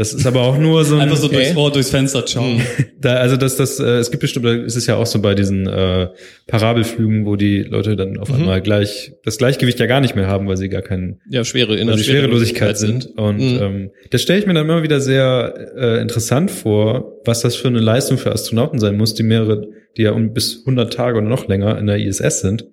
Das 0.00 0.14
ist 0.14 0.26
aber 0.26 0.40
auch 0.40 0.56
nur 0.56 0.82
so 0.86 0.94
ein, 0.94 1.02
Einfach 1.02 1.18
so 1.18 1.26
Okay. 1.26 1.36
durchs 1.36 1.56
Ohr, 1.56 1.70
durchs 1.70 1.90
Fenster 1.90 2.24
schauen. 2.26 2.62
da, 2.98 3.16
also 3.16 3.36
das, 3.36 3.56
das, 3.56 3.78
äh, 3.80 3.98
es 3.98 4.10
gibt 4.10 4.22
bestimmt, 4.22 4.46
es 4.46 4.74
ist 4.74 4.86
ja 4.86 4.96
auch 4.96 5.04
so 5.04 5.20
bei 5.20 5.34
diesen 5.34 5.66
äh, 5.66 6.08
Parabelflügen, 6.46 7.26
wo 7.26 7.36
die 7.36 7.58
Leute 7.64 7.96
dann 7.96 8.16
auf 8.16 8.32
einmal 8.32 8.62
gleich 8.62 9.12
das 9.24 9.36
Gleichgewicht 9.36 9.78
ja 9.78 9.84
gar 9.84 10.00
nicht 10.00 10.16
mehr 10.16 10.26
haben, 10.26 10.48
weil 10.48 10.56
sie 10.56 10.70
gar 10.70 10.80
keinen 10.80 11.20
ja, 11.28 11.44
schwere 11.44 11.76
in 11.76 11.86
der 11.86 11.98
Schwerelosigkeit 11.98 12.78
sind. 12.78 13.10
Und 13.16 13.36
Mhm. 13.40 13.58
ähm, 13.60 13.90
das 14.10 14.22
stelle 14.22 14.38
ich 14.40 14.46
mir 14.46 14.54
dann 14.54 14.64
immer 14.64 14.82
wieder 14.82 15.00
sehr 15.02 15.54
äh, 15.76 16.00
interessant 16.00 16.50
vor, 16.50 17.20
was 17.26 17.42
das 17.42 17.54
für 17.56 17.68
eine 17.68 17.80
Leistung 17.80 18.16
für 18.16 18.32
Astronauten 18.32 18.78
sein 18.78 18.96
muss, 18.96 19.12
die 19.14 19.22
mehrere, 19.22 19.68
die 19.98 20.02
ja 20.02 20.12
um 20.12 20.32
bis 20.32 20.60
100 20.60 20.92
Tage 20.94 21.18
oder 21.18 21.28
noch 21.28 21.46
länger 21.46 21.78
in 21.78 21.86
der 21.86 21.98
ISS 21.98 22.40
sind, 22.40 22.64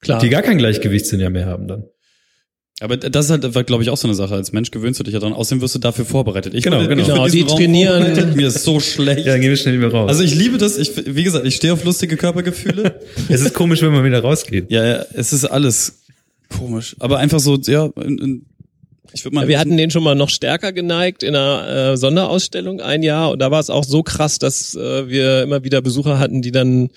Klar. 0.00 0.18
die 0.18 0.30
gar 0.30 0.40
kein 0.40 0.56
Gleichgewichtssinn 0.56 1.20
ja 1.20 1.28
mehr 1.28 1.44
haben 1.44 1.68
dann. 1.68 1.84
Aber 2.80 2.96
das 2.96 3.26
ist 3.26 3.30
halt, 3.54 3.66
glaube 3.68 3.84
ich, 3.84 3.90
auch 3.90 3.96
so 3.96 4.08
eine 4.08 4.16
Sache. 4.16 4.34
Als 4.34 4.50
Mensch 4.52 4.72
gewöhnst 4.72 4.98
du 4.98 5.04
dich 5.04 5.14
ja 5.14 5.20
dran. 5.20 5.32
Außerdem 5.32 5.60
wirst 5.62 5.76
du 5.76 5.78
dafür 5.78 6.04
vorbereitet. 6.04 6.54
Ich 6.54 6.64
Genau, 6.64 6.78
wurde- 6.78 6.88
genau. 6.88 7.04
Genau, 7.06 7.28
die 7.28 7.42
Raum 7.42 7.56
trainieren-. 7.56 8.34
Mir 8.34 8.48
ist 8.48 8.64
so 8.64 8.80
schlecht. 8.80 9.24
Ja, 9.26 9.32
dann 9.32 9.40
gehen 9.40 9.50
wir 9.50 9.56
schnell 9.56 9.78
wieder 9.78 9.92
raus. 9.92 10.08
Also 10.08 10.24
ich 10.24 10.34
liebe 10.34 10.58
das. 10.58 10.76
Ich, 10.76 10.90
wie 11.06 11.22
gesagt, 11.22 11.46
ich 11.46 11.54
stehe 11.54 11.72
auf 11.72 11.84
lustige 11.84 12.16
Körpergefühle. 12.16 13.00
es 13.28 13.42
ist 13.42 13.54
komisch, 13.54 13.80
wenn 13.82 13.92
man 13.92 14.04
wieder 14.04 14.20
rausgeht. 14.20 14.70
ja, 14.72 14.84
ja, 14.84 15.04
es 15.14 15.32
ist 15.32 15.44
alles 15.44 16.00
komisch. 16.58 16.96
Aber 16.98 17.18
einfach 17.18 17.38
so, 17.38 17.56
ja, 17.64 17.90
in, 18.02 18.18
in, 18.18 18.46
ich 19.12 19.24
würde 19.24 19.36
mal. 19.36 19.42
Ja, 19.42 19.48
wir 19.48 19.58
hatten 19.60 19.76
den 19.76 19.92
schon 19.92 20.02
mal 20.02 20.16
noch 20.16 20.28
stärker 20.30 20.72
geneigt 20.72 21.22
in 21.22 21.36
einer 21.36 21.92
äh, 21.92 21.96
Sonderausstellung 21.96 22.80
ein 22.80 23.04
Jahr 23.04 23.30
und 23.30 23.38
da 23.38 23.52
war 23.52 23.60
es 23.60 23.70
auch 23.70 23.84
so 23.84 24.02
krass, 24.02 24.40
dass 24.40 24.74
äh, 24.74 25.08
wir 25.08 25.42
immer 25.44 25.62
wieder 25.62 25.80
Besucher 25.80 26.18
hatten, 26.18 26.42
die 26.42 26.50
dann 26.50 26.90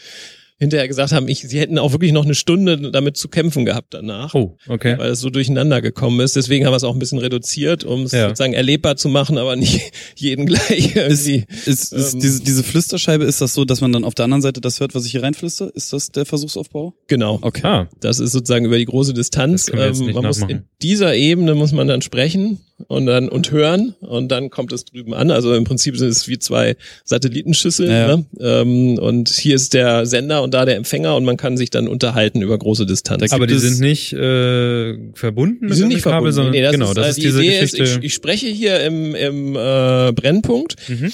hinterher 0.59 0.87
gesagt 0.87 1.11
haben, 1.11 1.27
ich, 1.27 1.41
sie 1.41 1.59
hätten 1.59 1.77
auch 1.77 1.91
wirklich 1.91 2.11
noch 2.11 2.25
eine 2.25 2.33
Stunde 2.35 2.91
damit 2.91 3.15
zu 3.17 3.27
kämpfen 3.27 3.63
gehabt 3.65 3.93
danach. 3.93 4.33
Oh, 4.33 4.57
okay. 4.67 4.97
Weil 4.97 5.11
es 5.11 5.19
so 5.19 5.29
durcheinander 5.29 5.81
gekommen 5.81 6.19
ist. 6.19 6.35
Deswegen 6.35 6.65
haben 6.65 6.71
wir 6.73 6.77
es 6.77 6.83
auch 6.83 6.93
ein 6.93 6.99
bisschen 6.99 7.19
reduziert, 7.19 7.83
um 7.83 8.03
es 8.03 8.11
Ja. 8.11 8.23
sozusagen 8.29 8.53
erlebbar 8.53 8.95
zu 8.95 9.07
machen, 9.09 9.37
aber 9.37 9.55
nicht 9.55 9.91
jeden 10.15 10.45
gleich 10.47 10.95
irgendwie. 10.95 11.45
ist, 11.65 11.93
ist 11.93 12.13
ähm, 12.15 12.19
diese, 12.19 12.41
diese 12.43 12.63
Flüsterscheibe, 12.63 13.23
ist 13.23 13.39
das 13.41 13.53
so, 13.53 13.65
dass 13.65 13.81
man 13.81 13.91
dann 13.93 14.03
auf 14.03 14.15
der 14.15 14.25
anderen 14.25 14.41
Seite 14.41 14.59
das 14.61 14.79
hört, 14.79 14.95
was 14.95 15.05
ich 15.05 15.11
hier 15.11 15.23
reinflüster? 15.23 15.69
Ist 15.75 15.93
das 15.93 16.11
der 16.11 16.25
Versuchsaufbau? 16.25 16.93
Genau. 17.07 17.37
Okay. 17.41 17.61
Ah, 17.63 17.87
Das 17.99 18.19
ist 18.19 18.31
sozusagen 18.31 18.65
über 18.65 18.77
die 18.77 18.85
große 18.85 19.13
Distanz. 19.13 19.65
Das 19.65 19.71
können 19.71 19.81
wir 19.81 19.87
jetzt 19.89 19.99
Ähm, 19.99 20.05
nicht 20.07 20.15
man 20.15 20.25
muss 20.25 20.39
in 20.39 20.63
dieser 20.81 21.15
Ebene 21.15 21.53
muss 21.55 21.71
man 21.71 21.87
dann 21.87 22.01
sprechen 22.01 22.59
und 22.87 23.07
dann 23.07 23.27
und 23.27 23.51
hören 23.51 23.95
und 24.01 24.31
dann 24.31 24.49
kommt 24.51 24.71
es 24.71 24.85
drüben 24.85 25.13
an. 25.13 25.31
Also 25.31 25.53
im 25.55 25.63
Prinzip 25.63 25.97
sind 25.97 26.09
es 26.09 26.27
wie 26.27 26.37
zwei 26.37 26.75
Satellitenschüsseln. 27.05 27.89
Ja. 27.91 28.17
Ne? 28.17 28.25
Ähm, 28.39 28.99
und 28.99 29.29
hier 29.29 29.55
ist 29.55 29.73
der 29.73 30.05
Sender 30.05 30.43
und 30.43 30.53
da 30.53 30.63
der 30.65 30.75
Empfänger 30.75 31.15
und 31.15 31.25
man 31.25 31.37
kann 31.37 31.57
sich 31.57 31.69
dann 31.71 31.87
unterhalten 31.87 32.41
über 32.41 32.57
große 32.57 32.85
Distanz. 32.85 33.29
Da 33.29 33.35
Aber 33.35 33.47
die 33.47 33.55
es- 33.55 33.61
sind 33.63 33.79
nicht 33.79 34.13
äh, 34.13 34.95
verbunden 35.13 35.61
Die 35.61 35.67
mit 35.69 35.75
sind 35.75 35.87
nicht 35.89 36.03
Kabel, 36.03 36.31
verbunden. 36.31 36.33
sondern 36.33 36.51
Nee, 36.53 36.61
das 36.61 36.71
genau, 36.71 36.89
ist, 36.89 36.97
das 36.97 37.05
äh, 37.05 37.09
ist 37.09 37.17
die 37.17 37.21
diese 37.21 37.43
Idee 37.43 37.59
Geschichte. 37.61 37.83
Ist, 37.83 37.97
ich, 37.97 38.03
ich 38.03 38.13
spreche 38.13 38.47
hier 38.47 38.79
im, 38.81 39.15
im 39.15 39.55
äh, 39.55 40.11
Brennpunkt. 40.13 40.75
Mhm. 40.87 41.11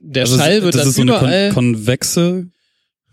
Der 0.00 0.22
Also 0.22 0.36
Schall 0.38 0.62
wird 0.62 0.74
das 0.74 0.82
dann 0.82 0.88
ist 0.90 0.96
so 0.96 1.02
eine 1.02 1.10
überall. 1.12 1.48
kon 1.52 1.72
konvexe, 1.74 2.46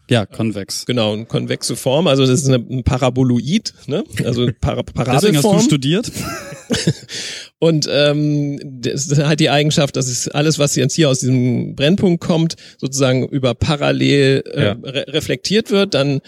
ja, 0.10 0.26
konvex. 0.26 0.86
Genau, 0.86 1.14
eine 1.14 1.26
konvexe 1.26 1.76
Form, 1.76 2.08
also 2.08 2.26
das 2.26 2.41
ist 2.41 2.47
eine, 2.47 2.58
ein 2.70 2.84
Paraboloid, 2.84 3.74
ne? 3.88 4.03
Also 4.24 4.49
Para 4.60 4.84
Deswegen 4.84 5.05
hast 5.08 5.24
du 5.24 5.49
Parabelform. 5.49 5.60
studiert? 5.62 6.12
Und 7.60 7.88
ähm, 7.91 8.60
das 8.64 9.18
hat 9.18 9.39
die 9.39 9.49
Eigenschaft, 9.49 9.95
dass 9.95 10.08
es 10.08 10.28
alles, 10.28 10.60
was 10.60 10.76
jetzt 10.76 10.93
hier 10.93 11.10
aus 11.10 11.20
diesem 11.20 11.76
Brennpunkt 11.76 12.22
kommt, 12.24 12.55
sozusagen 12.78 13.28
über 13.28 13.55
parallel 13.55 14.43
äh, 14.53 14.64
Ja. 14.66 14.72
re 14.84 15.05
reflektiert 15.10 15.72
wird, 15.72 15.93
dann 15.95 16.22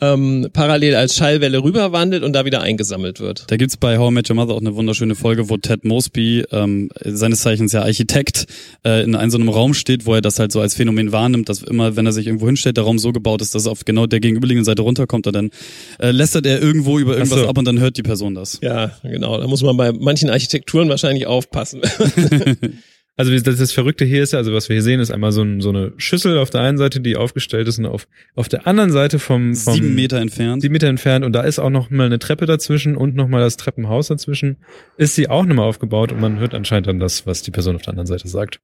ähm, 0.00 0.48
parallel 0.52 0.94
als 0.94 1.14
Schallwelle 1.14 1.62
rüberwandelt 1.62 2.22
und 2.22 2.32
da 2.32 2.44
wieder 2.44 2.60
eingesammelt 2.60 3.20
wird. 3.20 3.44
Da 3.48 3.56
gibt's 3.56 3.76
bei 3.76 3.98
How 3.98 4.10
I 4.10 4.14
Met 4.14 4.30
Your 4.30 4.36
Mother 4.36 4.54
auch 4.54 4.60
eine 4.60 4.74
wunderschöne 4.74 5.14
Folge, 5.14 5.48
wo 5.48 5.56
Ted 5.56 5.84
Mosby, 5.84 6.44
ähm, 6.50 6.90
seines 7.04 7.40
Zeichens 7.40 7.72
ja 7.72 7.82
Architekt, 7.82 8.46
äh, 8.84 9.02
in 9.04 9.14
einem 9.14 9.30
so 9.30 9.38
einem 9.38 9.48
Raum 9.48 9.74
steht, 9.74 10.06
wo 10.06 10.14
er 10.14 10.20
das 10.20 10.38
halt 10.38 10.52
so 10.52 10.60
als 10.60 10.74
Phänomen 10.74 11.12
wahrnimmt, 11.12 11.48
dass 11.48 11.62
immer, 11.62 11.96
wenn 11.96 12.06
er 12.06 12.12
sich 12.12 12.26
irgendwo 12.26 12.46
hinstellt, 12.46 12.76
der 12.76 12.84
Raum 12.84 12.98
so 12.98 13.12
gebaut 13.12 13.42
ist, 13.42 13.54
dass 13.54 13.62
es 13.62 13.68
auf 13.68 13.84
genau 13.84 14.06
der 14.06 14.20
gegenüberliegenden 14.20 14.64
Seite 14.64 14.82
runterkommt 14.82 15.26
und 15.26 15.34
dann 15.34 15.50
äh, 15.98 16.10
lästert 16.10 16.46
er 16.46 16.60
irgendwo 16.60 16.98
über 16.98 17.16
irgendwas 17.16 17.40
so. 17.40 17.48
ab 17.48 17.58
und 17.58 17.64
dann 17.66 17.80
hört 17.80 17.96
die 17.96 18.02
Person 18.02 18.34
das. 18.34 18.58
Ja, 18.62 18.92
genau. 19.02 19.38
Da 19.38 19.46
muss 19.46 19.62
man 19.62 19.76
bei 19.76 19.92
manchen 19.92 20.30
Architekturen 20.30 20.88
wahrscheinlich 20.88 21.26
aufpassen. 21.26 21.82
Also 23.16 23.30
das, 23.38 23.58
das 23.58 23.70
Verrückte 23.72 24.04
hier 24.04 24.22
ist 24.24 24.32
ja, 24.32 24.40
also 24.40 24.52
was 24.52 24.68
wir 24.68 24.74
hier 24.74 24.82
sehen, 24.82 24.98
ist 24.98 25.12
einmal 25.12 25.30
so, 25.30 25.42
ein, 25.42 25.60
so 25.60 25.68
eine 25.68 25.92
Schüssel 25.98 26.36
auf 26.38 26.50
der 26.50 26.62
einen 26.62 26.78
Seite, 26.78 27.00
die 27.00 27.16
aufgestellt 27.16 27.68
ist 27.68 27.78
und 27.78 27.86
auf, 27.86 28.08
auf 28.34 28.48
der 28.48 28.66
anderen 28.66 28.90
Seite 28.90 29.20
vom, 29.20 29.54
vom 29.54 29.74
Sieben 29.74 29.94
Meter 29.94 30.18
entfernt. 30.20 30.62
sieben 30.62 30.72
Meter 30.72 30.88
entfernt 30.88 31.24
und 31.24 31.32
da 31.32 31.42
ist 31.42 31.60
auch 31.60 31.70
noch 31.70 31.90
mal 31.90 32.06
eine 32.06 32.18
Treppe 32.18 32.46
dazwischen 32.46 32.96
und 32.96 33.14
noch 33.14 33.28
mal 33.28 33.40
das 33.40 33.56
Treppenhaus 33.56 34.08
dazwischen. 34.08 34.56
Ist 34.96 35.14
sie 35.14 35.28
auch 35.30 35.44
nochmal 35.44 35.66
aufgebaut 35.68 36.10
und 36.10 36.20
man 36.20 36.40
hört 36.40 36.54
anscheinend 36.54 36.88
dann 36.88 36.98
das, 36.98 37.24
was 37.24 37.42
die 37.42 37.52
Person 37.52 37.76
auf 37.76 37.82
der 37.82 37.90
anderen 37.90 38.08
Seite 38.08 38.26
sagt. 38.26 38.58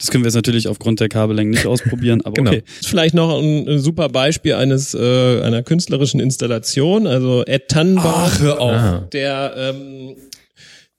Das 0.00 0.10
können 0.10 0.24
wir 0.24 0.26
jetzt 0.28 0.34
natürlich 0.34 0.66
aufgrund 0.66 0.98
der 0.98 1.08
Kabellängen 1.08 1.52
nicht 1.52 1.66
ausprobieren, 1.66 2.22
aber 2.24 2.32
Genau. 2.34 2.50
okay. 2.50 2.64
ist 2.80 2.88
vielleicht 2.88 3.14
noch 3.14 3.38
ein, 3.40 3.68
ein 3.68 3.78
super 3.78 4.08
Beispiel 4.08 4.54
eines 4.54 4.94
äh, 4.94 5.42
einer 5.42 5.62
künstlerischen 5.62 6.18
Installation. 6.18 7.06
Also 7.06 7.44
Ed 7.46 7.68
Tannenbaum, 7.68 8.30
hör 8.40 8.60
auf. 8.60 8.72
Ah. 8.72 9.08
der 9.12 9.54
ähm, 9.56 10.16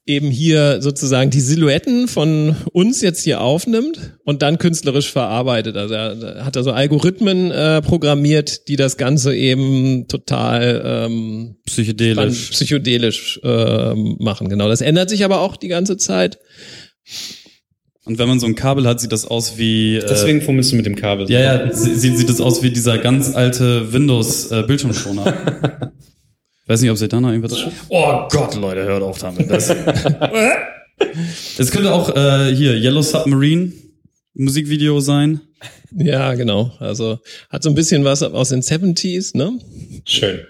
eben 0.06 0.28
hier 0.30 0.82
sozusagen 0.82 1.30
die 1.30 1.40
Silhouetten 1.40 2.08
von 2.08 2.56
uns 2.72 3.00
jetzt 3.00 3.22
hier 3.24 3.40
aufnimmt 3.40 4.18
und 4.24 4.42
dann 4.42 4.58
künstlerisch 4.58 5.10
verarbeitet. 5.10 5.76
Also 5.78 5.94
er, 5.94 6.22
er 6.22 6.44
hat 6.44 6.56
da 6.56 6.62
so 6.62 6.72
Algorithmen 6.72 7.50
äh, 7.50 7.80
programmiert, 7.80 8.68
die 8.68 8.76
das 8.76 8.96
Ganze 8.98 9.34
eben 9.34 10.06
total 10.08 10.82
ähm, 10.84 11.56
Psychedelisch. 11.66 12.50
psychedelisch 12.50 13.40
äh, 13.42 13.94
machen. 14.18 14.48
Genau. 14.50 14.68
Das 14.68 14.82
ändert 14.82 15.08
sich 15.08 15.24
aber 15.24 15.40
auch 15.40 15.56
die 15.56 15.68
ganze 15.68 15.96
Zeit. 15.96 16.38
Und 18.04 18.18
wenn 18.18 18.28
man 18.28 18.38
so 18.38 18.46
ein 18.46 18.54
Kabel 18.54 18.86
hat, 18.86 19.00
sieht 19.00 19.12
das 19.12 19.24
aus 19.26 19.56
wie. 19.56 19.96
Äh, 19.96 20.06
Deswegen 20.06 20.42
fummelst 20.42 20.72
du 20.72 20.76
mit 20.76 20.84
dem 20.84 20.96
Kabel. 20.96 21.30
ja, 21.30 21.40
ja, 21.40 21.72
sie- 21.72 21.94
sieht, 21.94 22.18
sieht 22.18 22.28
das 22.28 22.42
aus 22.42 22.62
wie 22.62 22.70
dieser 22.70 22.98
ganz 22.98 23.34
alte 23.34 23.90
Windows-Bildschirmschoner. 23.94 25.92
Weiß 26.66 26.80
nicht, 26.80 26.90
ob 26.90 26.96
sie 26.96 27.08
da 27.08 27.20
noch 27.20 27.30
irgendwas. 27.30 27.56
Oh 27.88 28.26
Gott, 28.30 28.54
Leute, 28.54 28.84
hört 28.84 29.02
auf 29.02 29.18
damit. 29.18 29.50
Das, 29.50 29.68
es 31.58 31.70
könnte 31.70 31.92
auch 31.92 32.14
äh, 32.14 32.54
hier 32.54 32.74
Yellow 32.76 33.02
Submarine 33.02 33.72
Musikvideo 34.34 35.00
sein. 35.00 35.40
Ja, 35.92 36.34
genau. 36.34 36.72
Also 36.78 37.18
hat 37.50 37.62
so 37.62 37.68
ein 37.68 37.74
bisschen 37.74 38.04
was 38.04 38.22
aus 38.22 38.48
den 38.48 38.62
70s, 38.62 39.36
ne? 39.36 39.58
Schön. 40.06 40.40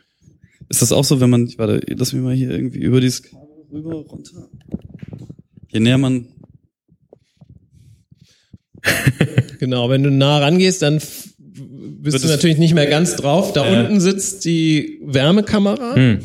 Ist 0.68 0.82
das 0.82 0.92
auch 0.92 1.04
so, 1.04 1.20
wenn 1.20 1.30
man, 1.30 1.52
warte, 1.58 1.80
lass 1.88 2.12
mich 2.12 2.22
mal 2.22 2.34
hier 2.34 2.50
irgendwie 2.50 2.78
über 2.78 3.00
dieses 3.00 3.22
Kabel 3.22 3.66
rüber, 3.72 3.94
runter. 3.96 4.48
Je 5.68 5.80
näher 5.80 5.98
man, 5.98 6.28
Genau, 9.58 9.88
wenn 9.88 10.02
du 10.02 10.10
nah 10.10 10.38
rangehst, 10.38 10.82
dann 10.82 11.00
bist 12.12 12.24
du 12.24 12.28
natürlich 12.28 12.58
nicht 12.58 12.74
mehr 12.74 12.86
ganz 12.86 13.16
drauf. 13.16 13.52
Da 13.52 13.68
Ja. 13.70 13.80
unten 13.80 14.00
sitzt 14.00 14.44
die 14.44 15.00
Wärmekamera 15.04 15.94
Hm. 15.96 16.18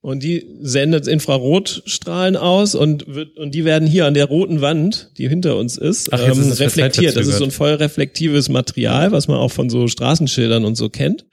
und 0.00 0.22
die 0.22 0.46
sendet 0.60 1.06
Infrarotstrahlen 1.08 2.36
aus 2.36 2.74
und 2.74 3.06
wird 3.12 3.36
und 3.38 3.54
die 3.54 3.64
werden 3.64 3.88
hier 3.88 4.06
an 4.06 4.14
der 4.14 4.26
roten 4.26 4.60
Wand, 4.60 5.10
die 5.18 5.28
hinter 5.28 5.56
uns 5.56 5.76
ist, 5.76 6.12
Ach, 6.12 6.20
ähm, 6.20 6.40
ist 6.40 6.60
reflektiert. 6.60 7.16
Das 7.16 7.26
ist 7.26 7.38
so 7.38 7.44
ein 7.44 7.50
voll 7.50 7.72
reflektives 7.74 8.48
Material, 8.48 9.12
was 9.12 9.26
man 9.28 9.38
auch 9.38 9.50
von 9.52 9.70
so 9.70 9.88
Straßenschildern 9.88 10.64
und 10.64 10.76
so 10.76 10.88
kennt. 10.88 11.24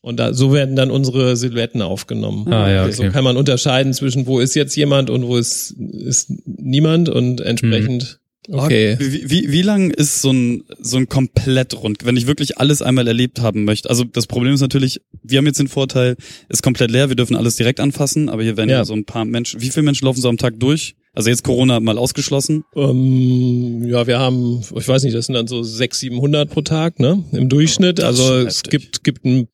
Und 0.00 0.18
da, 0.20 0.34
so 0.34 0.52
werden 0.52 0.76
dann 0.76 0.90
unsere 0.90 1.34
Silhouetten 1.34 1.80
aufgenommen. 1.80 2.52
Ah, 2.52 2.70
ja, 2.70 2.92
So 2.92 3.04
okay. 3.04 3.12
kann 3.12 3.24
man 3.24 3.38
unterscheiden 3.38 3.94
zwischen 3.94 4.26
wo 4.26 4.38
ist 4.38 4.54
jetzt 4.54 4.76
jemand 4.76 5.08
und 5.08 5.26
wo 5.26 5.38
ist, 5.38 5.70
ist 5.70 6.30
niemand 6.44 7.08
und 7.08 7.40
entsprechend, 7.40 8.18
okay. 8.50 8.96
Wie, 8.98 9.30
wie, 9.30 9.52
wie 9.52 9.62
lang 9.62 9.90
ist 9.90 10.22
so 10.22 10.30
ein, 10.32 10.64
so 10.80 10.96
ein 10.96 11.08
Komplettrund, 11.08 12.04
wenn 12.04 12.16
ich 12.16 12.26
wirklich 12.26 12.58
alles 12.58 12.82
einmal 12.82 13.06
erlebt 13.08 13.40
haben 13.40 13.64
möchte? 13.64 13.88
Also 13.90 14.04
das 14.04 14.26
Problem 14.26 14.54
ist 14.54 14.60
natürlich, 14.60 15.00
wir 15.22 15.38
haben 15.38 15.46
jetzt 15.46 15.58
den 15.60 15.68
Vorteil, 15.68 16.16
ist 16.48 16.62
komplett 16.62 16.90
leer, 16.90 17.08
wir 17.08 17.16
dürfen 17.16 17.36
alles 17.36 17.56
direkt 17.56 17.80
anfassen, 17.80 18.28
aber 18.28 18.42
hier 18.42 18.56
werden 18.56 18.70
ja, 18.70 18.78
Ja. 18.78 18.84
so 18.84 18.94
ein 18.94 19.04
paar 19.04 19.24
Menschen, 19.24 19.60
wie 19.60 19.70
viele 19.70 19.84
Menschen 19.84 20.04
laufen 20.06 20.20
so 20.20 20.28
am 20.28 20.38
Tag 20.38 20.58
durch? 20.60 20.94
Also 21.16 21.30
jetzt 21.30 21.44
Corona 21.44 21.78
mal 21.78 21.96
ausgeschlossen. 21.96 22.64
Ähm, 22.74 23.84
ja, 23.86 24.06
wir 24.06 24.18
haben, 24.18 24.62
ich 24.76 24.88
weiß 24.88 25.04
nicht, 25.04 25.14
das 25.14 25.26
sind 25.26 25.34
dann 25.34 25.46
so 25.46 25.62
600, 25.62 25.94
700 25.94 26.50
pro 26.50 26.60
Tag, 26.62 26.98
ne? 26.98 27.22
Im 27.32 27.48
Durchschnitt. 27.48 28.00
Ist 28.00 28.04
also 28.04 28.34
es 28.38 28.64
gibt, 28.64 29.04
gibt 29.04 29.24
ein, 29.24 29.46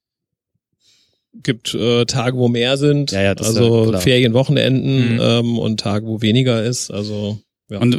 gibt 1.43 1.75
äh, 1.75 2.07
Tage, 2.07 2.37
wo 2.39 2.49
mehr 2.49 2.77
sind. 2.79 3.13
Ja, 3.13 3.21
ja, 3.21 3.35
ja 3.35 3.37
also 3.37 3.89
klar. 3.89 4.01
Ferien, 4.01 4.33
Wochenenden 4.33 5.15
Mhm. 5.15 5.21
ähm, 5.23 5.59
und 5.59 5.81
Tage, 5.81 6.07
wo 6.07 6.23
weniger 6.23 6.65
ist. 6.65 6.91
Also 6.91 7.39
ja. 7.71 7.79
Und 7.79 7.97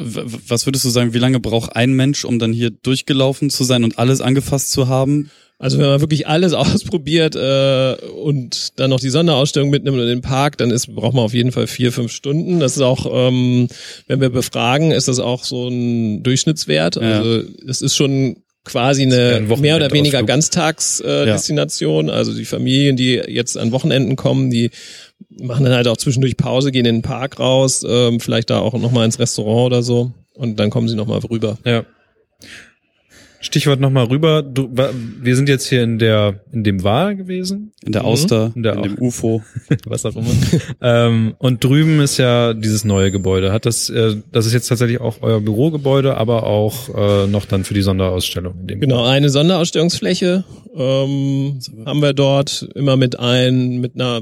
was 0.49 0.65
würdest 0.67 0.86
du 0.86 0.89
sagen, 0.89 1.13
wie 1.13 1.19
lange 1.19 1.39
braucht 1.39 1.76
ein 1.76 1.93
Mensch, 1.93 2.26
um 2.26 2.39
dann 2.39 2.53
hier 2.53 2.69
durchgelaufen 2.69 3.49
zu 3.49 3.63
sein 3.63 3.84
und 3.84 3.97
alles 3.97 4.22
angefasst 4.22 4.72
zu 4.72 4.88
haben? 4.88 5.32
Also 5.57 5.78
wenn 5.78 5.86
man 5.86 6.01
wirklich 6.01 6.28
alles 6.28 6.53
ausprobiert 6.53 7.36
äh, 7.36 7.95
und 8.24 8.80
dann 8.80 8.89
noch 8.89 8.99
die 8.99 9.11
Sonderausstellung 9.11 9.69
mitnimmt 9.69 9.99
und 9.99 10.07
den 10.07 10.22
Park, 10.22 10.57
dann 10.57 10.72
ist, 10.72 10.93
braucht 10.93 11.13
man 11.13 11.24
auf 11.24 11.34
jeden 11.34 11.51
Fall 11.51 11.67
vier, 11.67 11.91
fünf 11.91 12.11
Stunden. 12.11 12.59
Das 12.59 12.76
ist 12.76 12.82
auch, 12.82 13.05
ähm, 13.11 13.67
wenn 14.07 14.22
wir 14.22 14.30
befragen, 14.30 14.91
ist 14.91 15.07
das 15.07 15.19
auch 15.19 15.43
so 15.43 15.67
ein 15.67 16.24
Durchschnittswert. 16.24 16.95
Ja. 16.95 17.19
Also 17.19 17.43
es 17.67 17.82
ist 17.82 17.95
schon 17.95 18.38
quasi 18.63 19.03
eine 19.03 19.47
ein 19.47 19.61
mehr 19.61 19.76
oder 19.76 19.91
weniger. 19.91 20.24
Ganztagsdestination. 20.24 22.07
Äh, 22.07 22.11
Ja. 22.11 22.17
Also 22.17 22.34
die 22.34 22.45
Familien, 22.45 22.95
die 22.95 23.22
jetzt 23.28 23.57
an 23.57 23.72
Wochenenden 23.72 24.15
kommen, 24.15 24.49
die 24.49 24.72
machen 25.30 25.65
dann 25.65 25.74
halt 25.74 25.88
auch 25.88 25.97
zwischendurch 25.97 26.38
Pause, 26.38 26.72
gehen 26.72 26.86
in 26.86 26.95
den 26.97 27.01
Park 27.01 27.39
raus, 27.39 27.86
ähm, 27.88 28.19
vielleicht 28.19 28.49
da 28.49 28.59
auch 28.59 28.74
nochmal 28.74 29.05
ins 29.05 29.19
Restaurant 29.19 29.67
oder 29.67 29.84
so. 29.84 30.11
Und 30.34 30.59
dann 30.59 30.69
kommen 30.69 30.88
sie 30.88 30.95
nochmal 30.95 31.19
rüber. 31.19 31.57
Ja. 31.65 31.84
Stichwort 33.43 33.80
nochmal 33.80 34.05
rüber. 34.05 34.43
Du, 34.43 34.69
wir 34.72 35.36
sind 35.36 35.49
jetzt 35.49 35.67
hier 35.67 35.82
in 35.82 35.97
der, 35.97 36.41
in 36.51 36.63
dem 36.63 36.84
Wahl 36.84 37.15
gewesen, 37.15 37.72
In 37.84 37.91
der 37.91 38.03
Mhm. 38.03 38.07
Auster, 38.07 38.51
In 38.55 38.61
der 38.61 38.76
in 38.76 38.84
dem 38.84 38.97
UFO. 38.99 39.41
was 39.88 40.05
auch 40.05 40.15
immer. 40.15 40.30
ähm, 40.80 41.34
und 41.39 41.63
drüben 41.63 41.99
ist 42.01 42.17
ja 42.17 42.53
dieses 42.53 42.86
neue 42.86 43.09
Gebäude. 43.11 43.51
Hat 43.51 43.65
das, 43.65 43.89
äh, 43.89 44.17
das 44.32 44.45
ist 44.45 44.53
jetzt 44.53 44.67
tatsächlich 44.67 45.01
auch 45.01 45.17
euer 45.22 45.41
Bürogebäude, 45.41 46.17
aber 46.17 46.43
auch 46.43 46.89
äh, 46.89 47.26
noch 47.28 47.45
dann 47.45 47.63
für 47.63 47.74
die 47.74 47.82
Sonderausstellung. 47.82 48.59
In 48.61 48.67
dem 48.67 48.80
Genau, 48.80 49.05
eine 49.05 49.30
Sonderausstellungsfläche 49.32 50.43
ähm, 50.76 51.59
haben 51.88 51.99
wir 52.03 52.13
dort 52.13 52.69
immer 52.76 52.95
mit 52.95 53.17
ein, 53.19 53.80
mit 53.82 53.95
einer 53.95 54.22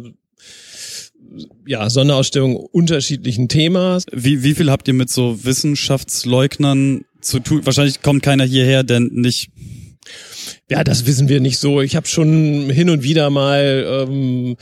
ja, 1.65 1.89
Sonderausstellung 1.89 2.55
unterschiedlichen 2.55 3.47
Themas. 3.47 4.05
Wie, 4.11 4.43
wie 4.43 4.55
viel 4.55 4.71
habt 4.71 4.87
ihr 4.87 4.93
mit 4.93 5.09
so 5.09 5.43
Wissenschaftsleugnern 5.43 7.05
zu 7.21 7.39
tun? 7.39 7.65
Wahrscheinlich 7.65 8.01
kommt 8.01 8.23
keiner 8.23 8.45
hierher, 8.45 8.83
der 8.83 8.99
nicht 8.99 9.51
Ja, 10.69 10.83
das 10.83 11.05
wissen 11.05 11.29
wir 11.29 11.39
nicht 11.39 11.59
so. 11.59 11.81
Ich 11.81 11.95
habe 11.95 12.07
schon 12.07 12.69
hin 12.69 12.89
und 12.89 13.03
wieder 13.03 13.29
mal 13.29 14.07
ähm, 14.09 14.57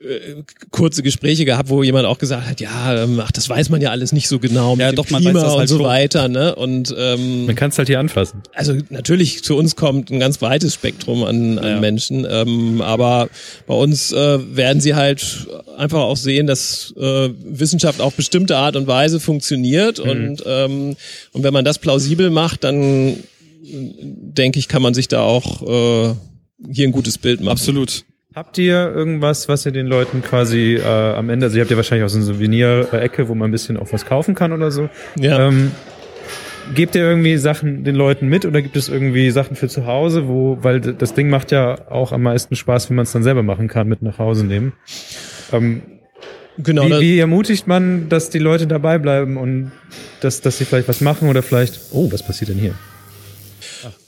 äh, 0.00 0.42
kurze 0.70 1.02
Gespräche 1.02 1.44
gehabt, 1.44 1.68
wo 1.70 1.82
jemand 1.82 2.06
auch 2.06 2.18
gesagt 2.18 2.46
hat, 2.46 2.60
ja, 2.60 3.02
ähm, 3.02 3.18
ach, 3.20 3.32
das 3.32 3.48
weiß 3.48 3.68
man 3.70 3.80
ja 3.80 3.90
alles 3.90 4.12
nicht 4.12 4.28
so 4.28 4.38
genau 4.38 4.76
mit 4.76 4.80
Ja, 4.80 4.92
dem 4.92 4.96
doch, 4.96 5.10
man 5.10 5.22
Klima 5.22 5.34
weiß 5.40 5.42
das 5.44 5.52
und 5.54 5.58
halt 5.58 5.68
so 5.68 5.76
schon. 5.78 5.86
weiter, 5.86 6.28
ne? 6.28 6.54
Und 6.54 6.94
ähm, 6.96 7.46
Man 7.46 7.56
kann 7.56 7.70
es 7.70 7.78
halt 7.78 7.88
hier 7.88 7.98
anfassen. 7.98 8.42
also 8.54 8.74
natürlich 8.90 9.42
zu 9.42 9.56
uns 9.56 9.74
kommt 9.74 10.10
ein 10.10 10.20
ganz 10.20 10.40
weites 10.40 10.74
Spektrum 10.74 11.24
an, 11.24 11.58
an 11.58 11.66
Ja. 11.66 11.80
Menschen, 11.80 12.24
ähm, 12.30 12.80
aber 12.80 13.28
bei 13.66 13.74
uns 13.74 14.12
äh, 14.12 14.38
werden 14.56 14.80
sie 14.80 14.94
halt 14.94 15.48
einfach 15.76 16.00
auch 16.00 16.16
sehen, 16.16 16.46
dass 16.46 16.94
äh, 16.96 17.30
Wissenschaft 17.44 18.00
auf 18.00 18.14
bestimmte 18.14 18.56
Art 18.56 18.76
und 18.76 18.86
Weise 18.86 19.18
funktioniert 19.20 19.98
und 19.98 20.42
ähm, 20.46 20.96
und 21.32 21.42
wenn 21.42 21.52
man 21.52 21.64
das 21.64 21.78
plausibel 21.80 22.30
macht, 22.30 22.62
dann 22.62 22.76
äh, 23.14 23.16
denke 23.64 24.58
ich, 24.60 24.68
kann 24.68 24.82
man 24.82 24.94
sich 24.94 25.08
da 25.08 25.22
auch 25.22 25.62
äh, 25.62 26.14
hier 26.72 26.86
ein 26.88 26.92
gutes 26.92 27.18
Bild 27.18 27.40
machen. 27.40 27.50
absolut. 27.52 28.04
Habt 28.38 28.56
ihr 28.56 28.94
irgendwas, 28.94 29.48
was 29.48 29.66
ihr 29.66 29.72
den 29.72 29.88
Leuten 29.88 30.22
quasi 30.22 30.76
äh, 30.76 30.84
am 30.86 31.28
Ende, 31.28 31.46
also 31.46 31.56
ihr 31.56 31.62
habt 31.62 31.72
ja 31.72 31.76
wahrscheinlich 31.76 32.04
auch 32.04 32.08
so 32.08 32.18
eine 32.18 32.24
Souvenir-Ecke, 32.24 33.28
wo 33.28 33.34
man 33.34 33.48
ein 33.48 33.50
bisschen 33.50 33.76
auch 33.76 33.92
was 33.92 34.06
kaufen 34.06 34.36
kann 34.36 34.52
oder 34.52 34.70
so. 34.70 34.88
Ja. 35.18 35.48
Ähm, 35.48 35.72
gebt 36.72 36.94
ihr 36.94 37.02
irgendwie 37.02 37.36
Sachen 37.36 37.82
den 37.82 37.96
Leuten 37.96 38.28
mit 38.28 38.44
oder 38.46 38.62
gibt 38.62 38.76
es 38.76 38.88
irgendwie 38.88 39.32
Sachen 39.32 39.56
für 39.56 39.66
zu 39.66 39.86
Hause, 39.86 40.28
wo, 40.28 40.56
weil 40.62 40.78
das 40.80 41.14
Ding 41.14 41.30
macht 41.30 41.50
ja 41.50 41.90
auch 41.90 42.12
am 42.12 42.22
meisten 42.22 42.54
Spaß, 42.54 42.90
wenn 42.90 42.94
man 42.94 43.02
es 43.06 43.12
dann 43.12 43.24
selber 43.24 43.42
machen 43.42 43.66
kann, 43.66 43.88
mit 43.88 44.02
nach 44.02 44.18
Hause 44.18 44.46
nehmen. 44.46 44.72
Ähm, 45.52 45.82
Genau, 46.60 46.86
wie, 46.86 47.00
wie 47.00 47.18
ermutigt 47.18 47.66
man, 47.66 48.08
dass 48.08 48.30
die 48.30 48.40
Leute 48.40 48.68
dabei 48.68 48.98
bleiben 48.98 49.36
und 49.36 49.72
dass, 50.20 50.40
dass 50.40 50.58
sie 50.58 50.64
vielleicht 50.64 50.88
was 50.88 51.00
machen 51.00 51.28
oder 51.28 51.42
vielleicht, 51.42 51.80
oh, 51.92 52.10
was 52.10 52.24
passiert 52.24 52.50
denn 52.50 52.58
hier? 52.58 52.74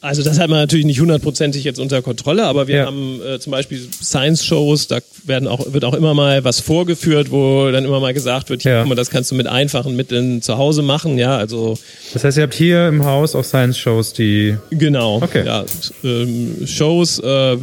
Also 0.02 0.22
das 0.22 0.38
hat 0.38 0.48
man 0.48 0.60
natürlich 0.60 0.86
nicht 0.86 0.98
hundertprozentig 0.98 1.62
jetzt 1.62 1.78
unter 1.78 2.00
Kontrolle, 2.00 2.44
aber 2.46 2.68
wir 2.68 2.76
Ja. 2.76 2.86
haben 2.86 3.20
äh, 3.22 3.38
zum 3.38 3.50
Beispiel 3.50 3.86
Science-Shows, 4.02 4.86
da 4.88 5.00
werden 5.24 5.46
auch, 5.46 5.74
wird 5.74 5.84
auch 5.84 5.92
immer 5.92 6.14
mal 6.14 6.42
was 6.42 6.58
vorgeführt, 6.60 7.30
wo 7.30 7.70
dann 7.70 7.84
immer 7.84 8.00
mal 8.00 8.14
gesagt 8.14 8.48
wird, 8.48 8.62
hier, 8.62 8.72
Ja. 8.72 8.80
guck 8.80 8.88
mal, 8.88 8.94
das 8.94 9.10
kannst 9.10 9.30
du 9.30 9.34
mit 9.34 9.46
einfachen 9.46 9.96
Mitteln 9.96 10.40
zu 10.40 10.56
Hause 10.56 10.80
machen, 10.80 11.18
ja, 11.18 11.36
also 11.36 11.76
Das 12.14 12.24
heißt, 12.24 12.38
ihr 12.38 12.44
habt 12.44 12.54
hier 12.54 12.88
im 12.88 13.04
Haus 13.04 13.34
auch 13.34 13.44
Science-Shows, 13.44 14.14
die, 14.14 14.56
Genau. 14.70 15.16
Okay. 15.22 15.44
Ja, 15.44 15.66
ähm, 16.02 16.66
Shows, 16.66 17.18
äh, 17.18 17.56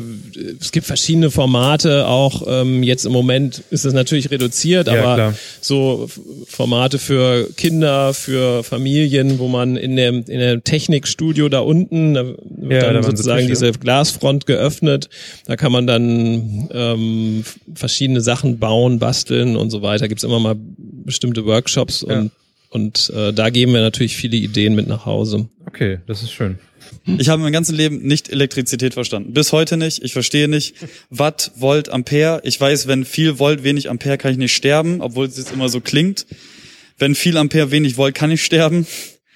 es 0.62 0.72
gibt 0.72 0.86
verschiedene 0.86 1.32
Formate, 1.32 2.08
auch 2.08 2.44
ähm, 2.48 2.84
jetzt 2.84 3.08
im 3.08 3.14
Moment 3.14 3.64
ist 3.72 3.84
es 3.84 3.94
natürlich 3.94 4.30
reduziert, 4.30 4.86
Ja, 4.86 4.94
aber 4.94 5.14
klar. 5.16 5.34
so 5.60 6.08
Formate 6.48 7.00
für 7.00 7.50
Kinder, 7.58 8.14
für 8.14 8.64
Familien, 8.64 9.40
wo 9.40 9.48
man 9.48 9.76
in 9.76 9.96
dem, 9.96 10.24
in 10.28 10.40
dem 10.40 10.64
Technikstudio 10.64 11.50
da 11.50 11.60
unten, 11.62 12.14
da 12.14 12.27
wird 12.28 12.72
Ja, 12.74 12.88
da 12.88 12.94
dann 12.94 13.04
sozusagen 13.04 13.48
diese 13.48 13.72
Glasfront 13.72 14.46
geöffnet, 14.46 15.10
da 15.46 15.56
kann 15.56 15.72
man 15.72 15.88
dann 15.88 16.70
ähm, 16.74 17.44
verschiedene 17.74 18.22
Sachen 18.22 18.60
bauen, 18.60 19.00
basteln 19.00 19.56
und 19.56 19.70
so 19.70 19.82
weiter. 19.82 20.08
Gibt's 20.08 20.24
immer 20.24 20.40
mal 20.40 20.56
bestimmte 21.06 21.46
Workshops 21.46 22.06
Ja. 22.08 22.20
und, 22.20 22.32
und 22.70 23.12
äh, 23.16 23.34
da 23.34 23.50
geben 23.50 23.74
wir 23.74 23.82
natürlich 23.82 24.16
viele 24.18 24.38
Ideen 24.38 24.76
mit 24.76 24.88
nach 24.88 25.06
Hause. 25.06 25.48
okay, 25.66 26.00
das 26.08 26.22
ist 26.24 26.32
schön. 26.32 26.60
Ich 27.18 27.28
habe 27.30 27.42
mein 27.42 27.52
ganzes 27.54 27.76
Leben 27.76 28.00
nicht 28.04 28.30
Elektrizität 28.30 28.94
verstanden. 28.94 29.34
Bis 29.34 29.52
heute 29.52 29.76
nicht. 29.78 30.04
Ich 30.04 30.14
verstehe 30.14 30.48
nicht 30.48 30.76
Watt, 31.10 31.52
Volt, 31.56 31.90
Ampere. 31.90 32.42
Ich 32.44 32.60
weiß, 32.60 32.88
wenn 32.88 33.04
viel 33.06 33.40
Volt, 33.40 33.64
wenig 33.64 33.90
Ampere 33.90 34.18
kann 34.18 34.32
ich 34.32 34.38
nicht 34.38 34.54
sterben, 34.56 35.02
obwohl 35.02 35.26
es 35.28 35.38
jetzt 35.38 35.52
immer 35.52 35.68
so 35.70 35.82
klingt. 35.82 36.26
Wenn 36.98 37.14
viel 37.16 37.38
Ampere, 37.38 37.72
wenig 37.72 37.98
Volt 37.98 38.16
kann 38.16 38.32
ich 38.32 38.42
sterben. 38.44 38.88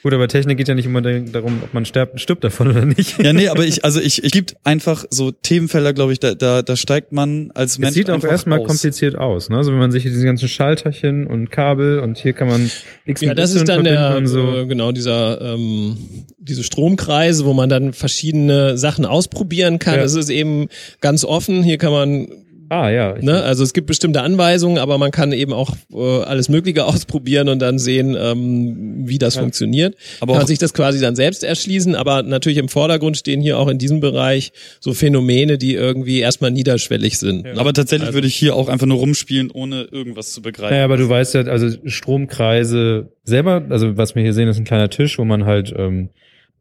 Gut, 0.03 0.13
aber 0.13 0.27
Technik 0.27 0.57
geht 0.57 0.67
ja 0.67 0.73
nicht 0.73 0.85
immer 0.87 1.01
darum, 1.01 1.61
ob 1.63 1.73
man 1.73 1.85
stirbt, 1.85 2.19
stirbt 2.19 2.43
davon 2.43 2.69
oder 2.69 2.85
nicht. 2.85 3.21
Ja, 3.21 3.33
nee, 3.33 3.47
aber 3.49 3.65
ich, 3.65 3.85
also 3.85 3.99
ich, 4.01 4.23
ich 4.23 4.31
gibt 4.31 4.55
einfach 4.63 5.05
so 5.11 5.29
Themenfelder, 5.31 5.93
glaube 5.93 6.11
ich, 6.13 6.19
da, 6.19 6.33
da, 6.33 6.63
da 6.63 6.75
steigt 6.75 7.11
man 7.11 7.51
als 7.53 7.77
Mensch 7.77 7.89
Es 7.89 7.95
sieht 7.95 8.09
auch 8.09 8.23
erstmal 8.23 8.59
aus. 8.59 8.67
kompliziert 8.67 9.15
aus, 9.15 9.49
ne? 9.49 9.57
Also 9.57 9.71
wenn 9.71 9.79
man 9.79 9.91
sich 9.91 10.01
hier 10.03 10.11
diese 10.11 10.25
ganzen 10.25 10.49
Schalterchen 10.49 11.27
und 11.27 11.51
Kabel 11.51 11.99
und 11.99 12.17
hier 12.17 12.33
kann 12.33 12.47
man 12.47 12.71
X 13.05 13.21
Ja, 13.21 13.35
das 13.35 13.51
Y 13.51 13.61
ist 13.61 13.69
dann 13.69 13.83
verbinden 13.85 13.99
der, 14.01 14.17
und 14.17 14.27
so. 14.27 14.55
äh, 14.57 14.65
genau, 14.65 14.91
dieser, 14.91 15.39
ähm, 15.39 15.97
diese 16.39 16.63
Stromkreise, 16.63 17.45
wo 17.45 17.53
man 17.53 17.69
dann 17.69 17.93
verschiedene 17.93 18.77
Sachen 18.79 19.05
ausprobieren 19.05 19.77
kann. 19.77 19.95
Ja. 19.95 20.03
Es 20.03 20.15
ist 20.15 20.29
eben 20.29 20.67
ganz 20.99 21.23
offen. 21.23 21.61
Hier 21.63 21.77
kann 21.77 21.91
man, 21.91 22.27
Ah 22.71 22.89
ja, 22.89 23.15
ne, 23.19 23.43
also 23.43 23.65
es 23.65 23.73
gibt 23.73 23.87
bestimmte 23.87 24.21
Anweisungen, 24.21 24.77
aber 24.77 24.97
man 24.97 25.11
kann 25.11 25.33
eben 25.33 25.51
auch 25.51 25.75
äh, 25.93 26.21
alles 26.23 26.47
Mögliche 26.47 26.85
ausprobieren 26.85 27.49
und 27.49 27.59
dann 27.59 27.77
sehen, 27.77 28.15
ähm, 28.17 29.09
wie 29.09 29.17
das 29.17 29.35
funktioniert. 29.35 29.97
Aber 30.21 30.37
kann 30.37 30.47
sich 30.47 30.57
das 30.57 30.73
quasi 30.73 31.01
dann 31.01 31.17
selbst 31.17 31.43
erschließen, 31.43 31.95
aber 31.95 32.23
natürlich 32.23 32.57
im 32.57 32.69
Vordergrund 32.69 33.17
stehen 33.17 33.41
hier 33.41 33.59
auch 33.59 33.67
in 33.67 33.77
diesem 33.77 33.99
Bereich 33.99 34.53
so 34.79 34.93
Phänomene, 34.93 35.57
die 35.57 35.73
irgendwie 35.73 36.19
erstmal 36.21 36.51
niederschwellig 36.51 37.19
sind. 37.19 37.43
ne? 37.43 37.55
Aber 37.57 37.73
tatsächlich 37.73 38.13
würde 38.13 38.27
ich 38.27 38.35
hier 38.35 38.55
auch 38.55 38.69
einfach 38.69 38.87
nur 38.87 38.99
rumspielen, 38.99 39.51
ohne 39.51 39.81
irgendwas 39.91 40.31
zu 40.31 40.41
begreifen. 40.41 40.73
Naja, 40.73 40.85
aber 40.85 40.95
du 40.95 41.09
weißt 41.09 41.33
ja, 41.33 41.41
also 41.41 41.67
Stromkreise 41.83 43.11
selber, 43.25 43.65
also 43.67 43.97
was 43.97 44.15
wir 44.15 44.23
hier 44.23 44.31
sehen, 44.31 44.47
ist 44.47 44.57
ein 44.57 44.63
kleiner 44.63 44.89
Tisch, 44.89 45.19
wo 45.19 45.25
man 45.25 45.43
halt 45.43 45.73
ähm, 45.77 46.11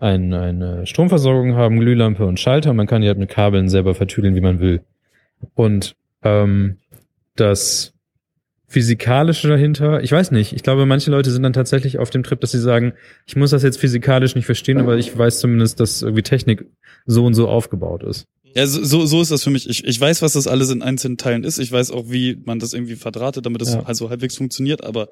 ein, 0.00 0.34
eine 0.34 0.88
Stromversorgung 0.88 1.54
haben, 1.54 1.78
Glühlampe 1.78 2.26
und 2.26 2.40
Schalter. 2.40 2.72
Man 2.72 2.88
kann 2.88 3.00
die 3.00 3.06
halt 3.06 3.18
mit 3.18 3.28
Kabeln 3.28 3.68
selber 3.68 3.94
vertüdeln, 3.94 4.34
wie 4.34 4.40
man 4.40 4.58
will. 4.58 4.80
Und 5.54 5.94
ähm, 6.22 6.76
das 7.36 7.92
Physikalische 8.66 9.48
dahinter, 9.48 10.00
ich 10.02 10.12
weiß 10.12 10.30
nicht, 10.30 10.52
ich 10.52 10.62
glaube, 10.62 10.86
manche 10.86 11.10
Leute 11.10 11.30
sind 11.32 11.42
dann 11.42 11.52
tatsächlich 11.52 11.98
auf 11.98 12.10
dem 12.10 12.22
Trip, 12.22 12.40
dass 12.40 12.52
sie 12.52 12.60
sagen, 12.60 12.92
ich 13.26 13.34
muss 13.34 13.50
das 13.50 13.64
jetzt 13.64 13.78
physikalisch 13.80 14.36
nicht 14.36 14.46
verstehen, 14.46 14.78
aber 14.78 14.96
ich 14.96 15.16
weiß 15.16 15.40
zumindest, 15.40 15.80
dass 15.80 16.02
irgendwie 16.02 16.22
Technik 16.22 16.66
so 17.04 17.24
und 17.24 17.34
so 17.34 17.48
aufgebaut 17.48 18.04
ist. 18.04 18.26
Ja, 18.54 18.66
so, 18.66 19.06
so, 19.06 19.20
ist 19.20 19.30
das 19.30 19.44
für 19.44 19.50
mich. 19.50 19.68
Ich, 19.68 19.84
ich 19.84 20.00
weiß, 20.00 20.22
was 20.22 20.32
das 20.32 20.46
alles 20.46 20.70
in 20.70 20.82
einzelnen 20.82 21.16
Teilen 21.16 21.44
ist. 21.44 21.58
Ich 21.58 21.70
weiß 21.70 21.92
auch, 21.92 22.10
wie 22.10 22.40
man 22.44 22.58
das 22.58 22.72
irgendwie 22.72 22.96
verdrahtet, 22.96 23.46
damit 23.46 23.60
das 23.60 23.74
Ja. 23.74 23.82
also 23.84 24.10
halbwegs 24.10 24.36
funktioniert, 24.36 24.82
aber 24.84 25.08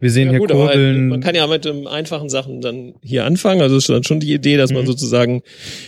Wir 0.00 0.10
sehen 0.10 0.26
Ja, 0.26 0.30
hier 0.30 0.38
gut, 0.40 0.50
halt, 0.52 0.72
Kurbeln. 0.72 1.08
man 1.08 1.20
kann 1.20 1.34
ja 1.34 1.46
mit 1.46 1.64
den 1.64 1.86
einfachen 1.86 2.28
Sachen 2.28 2.60
dann 2.60 2.94
hier 3.02 3.24
anfangen. 3.26 3.60
Also 3.60 3.76
ist 3.76 3.88
dann 3.88 4.02
schon 4.02 4.18
die 4.20 4.32
Idee, 4.32 4.56
dass 4.56 4.72
man 4.72 4.82
Mhm. 4.82 4.86
sozusagen 4.86 5.42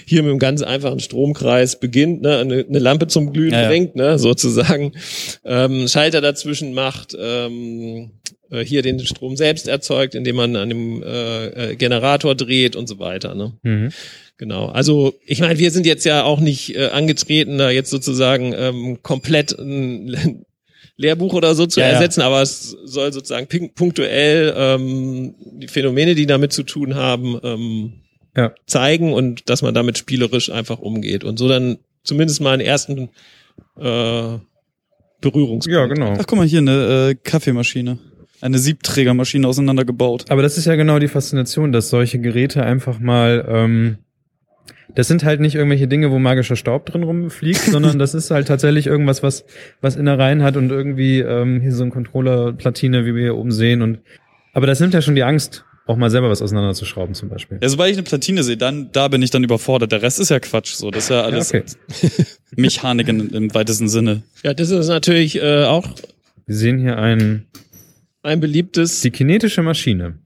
hier 0.06 0.22
mit 0.22 0.30
einem 0.30 0.38
ganz 0.38 0.62
einfachen 0.62 1.00
Stromkreis 1.00 1.80
beginnt, 1.80 2.22
ne, 2.22 2.38
eine, 2.38 2.64
eine 2.68 2.78
Lampe 2.78 3.06
zum 3.06 3.32
Glühen 3.32 3.52
ja. 3.54 3.66
bringt, 3.68 3.96
ne, 3.96 4.18
sozusagen, 4.18 4.92
ähm, 5.44 5.88
Schalter 5.88 6.20
dazwischen 6.20 6.74
macht, 6.74 7.16
ähm, 7.18 8.10
äh, 8.50 8.62
hier 8.64 8.82
den 8.82 9.00
Strom 9.00 9.36
selbst 9.36 9.66
erzeugt, 9.66 10.14
indem 10.14 10.36
man 10.36 10.56
an 10.56 10.68
dem 10.68 11.02
äh, 11.02 11.70
äh, 11.70 11.76
Generator 11.76 12.34
dreht 12.34 12.76
und 12.76 12.88
so 12.88 12.98
weiter. 12.98 13.34
Ne? 13.34 13.54
mhm. 13.62 13.88
Genau. 14.38 14.66
Also 14.66 15.14
ich 15.24 15.40
meine, 15.40 15.58
wir 15.60 15.70
sind 15.70 15.86
jetzt 15.86 16.04
ja 16.04 16.24
auch 16.24 16.40
nicht 16.40 16.74
äh, 16.74 16.86
angetreten, 16.88 17.58
da 17.58 17.70
jetzt 17.70 17.90
sozusagen 17.90 18.52
ähm, 18.58 18.98
komplett 19.02 19.52
ein 19.56 20.44
Lehrbuch 21.02 21.34
oder 21.34 21.54
so 21.54 21.66
zu 21.66 21.80
Ja, 21.80 21.86
ja. 21.86 21.92
ersetzen, 21.94 22.22
aber 22.22 22.40
es 22.40 22.70
soll 22.84 23.12
sozusagen 23.12 23.46
punktuell 23.74 24.54
ähm, 24.56 25.34
die 25.60 25.68
Phänomene, 25.68 26.14
die 26.14 26.26
damit 26.26 26.52
zu 26.52 26.62
tun 26.62 26.94
haben, 26.94 27.38
ähm, 27.42 27.92
Ja. 28.36 28.54
zeigen 28.66 29.12
und 29.12 29.50
dass 29.50 29.60
man 29.62 29.74
damit 29.74 29.98
spielerisch 29.98 30.50
einfach 30.50 30.78
umgeht 30.78 31.22
und 31.24 31.38
so 31.38 31.48
dann 31.48 31.78
zumindest 32.04 32.40
mal 32.40 32.52
einen 32.54 32.62
ersten 32.62 33.10
äh, 33.78 34.38
Berührungspunkt. 35.20 35.66
Ja, 35.66 35.86
genau. 35.86 36.14
ach 36.18 36.26
guck 36.26 36.38
mal 36.38 36.46
hier 36.46 36.58
eine 36.60 37.10
äh, 37.10 37.14
Kaffeemaschine, 37.14 37.98
eine 38.40 38.58
Siebträgermaschine 38.58 39.46
auseinandergebaut. 39.46 40.24
Aber 40.30 40.42
das 40.42 40.58
ist 40.58 40.64
ja 40.64 40.74
genau 40.74 40.98
die 40.98 41.08
Faszination, 41.08 41.70
dass 41.72 41.90
solche 41.90 42.18
Geräte 42.18 42.62
einfach 42.64 42.98
mal, 42.98 43.44
ähm, 43.48 43.98
das 44.94 45.08
sind 45.08 45.24
halt 45.24 45.40
nicht 45.40 45.54
irgendwelche 45.54 45.88
Dinge, 45.88 46.10
wo 46.10 46.18
magischer 46.18 46.56
Staub 46.56 46.86
drin 46.86 47.02
rumfliegt, 47.02 47.60
sondern 47.62 47.98
das 47.98 48.14
ist 48.14 48.30
halt 48.30 48.48
tatsächlich 48.48 48.86
irgendwas, 48.86 49.22
was, 49.22 49.44
was 49.80 49.96
Innereien 49.96 50.42
hat 50.42 50.56
und 50.56 50.70
irgendwie 50.70 51.20
ähm, 51.20 51.60
hier 51.60 51.72
so 51.72 51.84
ein 51.84 51.90
Controller-Platine, 51.90 53.06
wie 53.06 53.14
wir 53.14 53.22
hier 53.22 53.36
oben 53.36 53.52
sehen. 53.52 53.82
Und 53.82 54.00
aber 54.52 54.66
das 54.66 54.80
nimmt 54.80 54.94
ja 54.94 55.00
schon 55.00 55.14
die 55.14 55.22
Angst, 55.22 55.64
auch 55.86 55.96
mal 55.96 56.10
selber 56.10 56.30
was 56.30 56.42
auseinanderzuschrauben 56.42 57.14
zum 57.14 57.28
Beispiel. 57.28 57.58
Ja, 57.60 57.68
sobald 57.68 57.90
ich 57.90 57.96
eine 57.96 58.04
Platine 58.04 58.42
sehe, 58.42 58.56
dann 58.56 58.90
da 58.92 59.08
bin 59.08 59.22
ich 59.22 59.30
dann 59.30 59.42
überfordert. 59.42 59.92
Der 59.92 60.02
Rest 60.02 60.20
ist 60.20 60.28
ja 60.28 60.38
Quatsch. 60.38 60.74
So, 60.74 60.90
das 60.90 61.04
ist 61.04 61.10
ja 61.10 61.22
alles 61.22 61.48
okay. 61.48 61.64
Mechanik 62.56 63.08
in, 63.08 63.30
im 63.30 63.54
weitesten 63.54 63.88
Sinne. 63.88 64.22
Ja, 64.44 64.52
das 64.54 64.70
ist 64.70 64.88
natürlich 64.88 65.36
äh, 65.36 65.64
auch 65.64 65.88
Wir 66.46 66.54
sehen 66.54 66.78
hier 66.78 66.98
ein, 66.98 67.46
ein 68.22 68.40
beliebtes 68.40 69.00
die 69.00 69.10
kinetische 69.10 69.62
Maschine. 69.62 70.18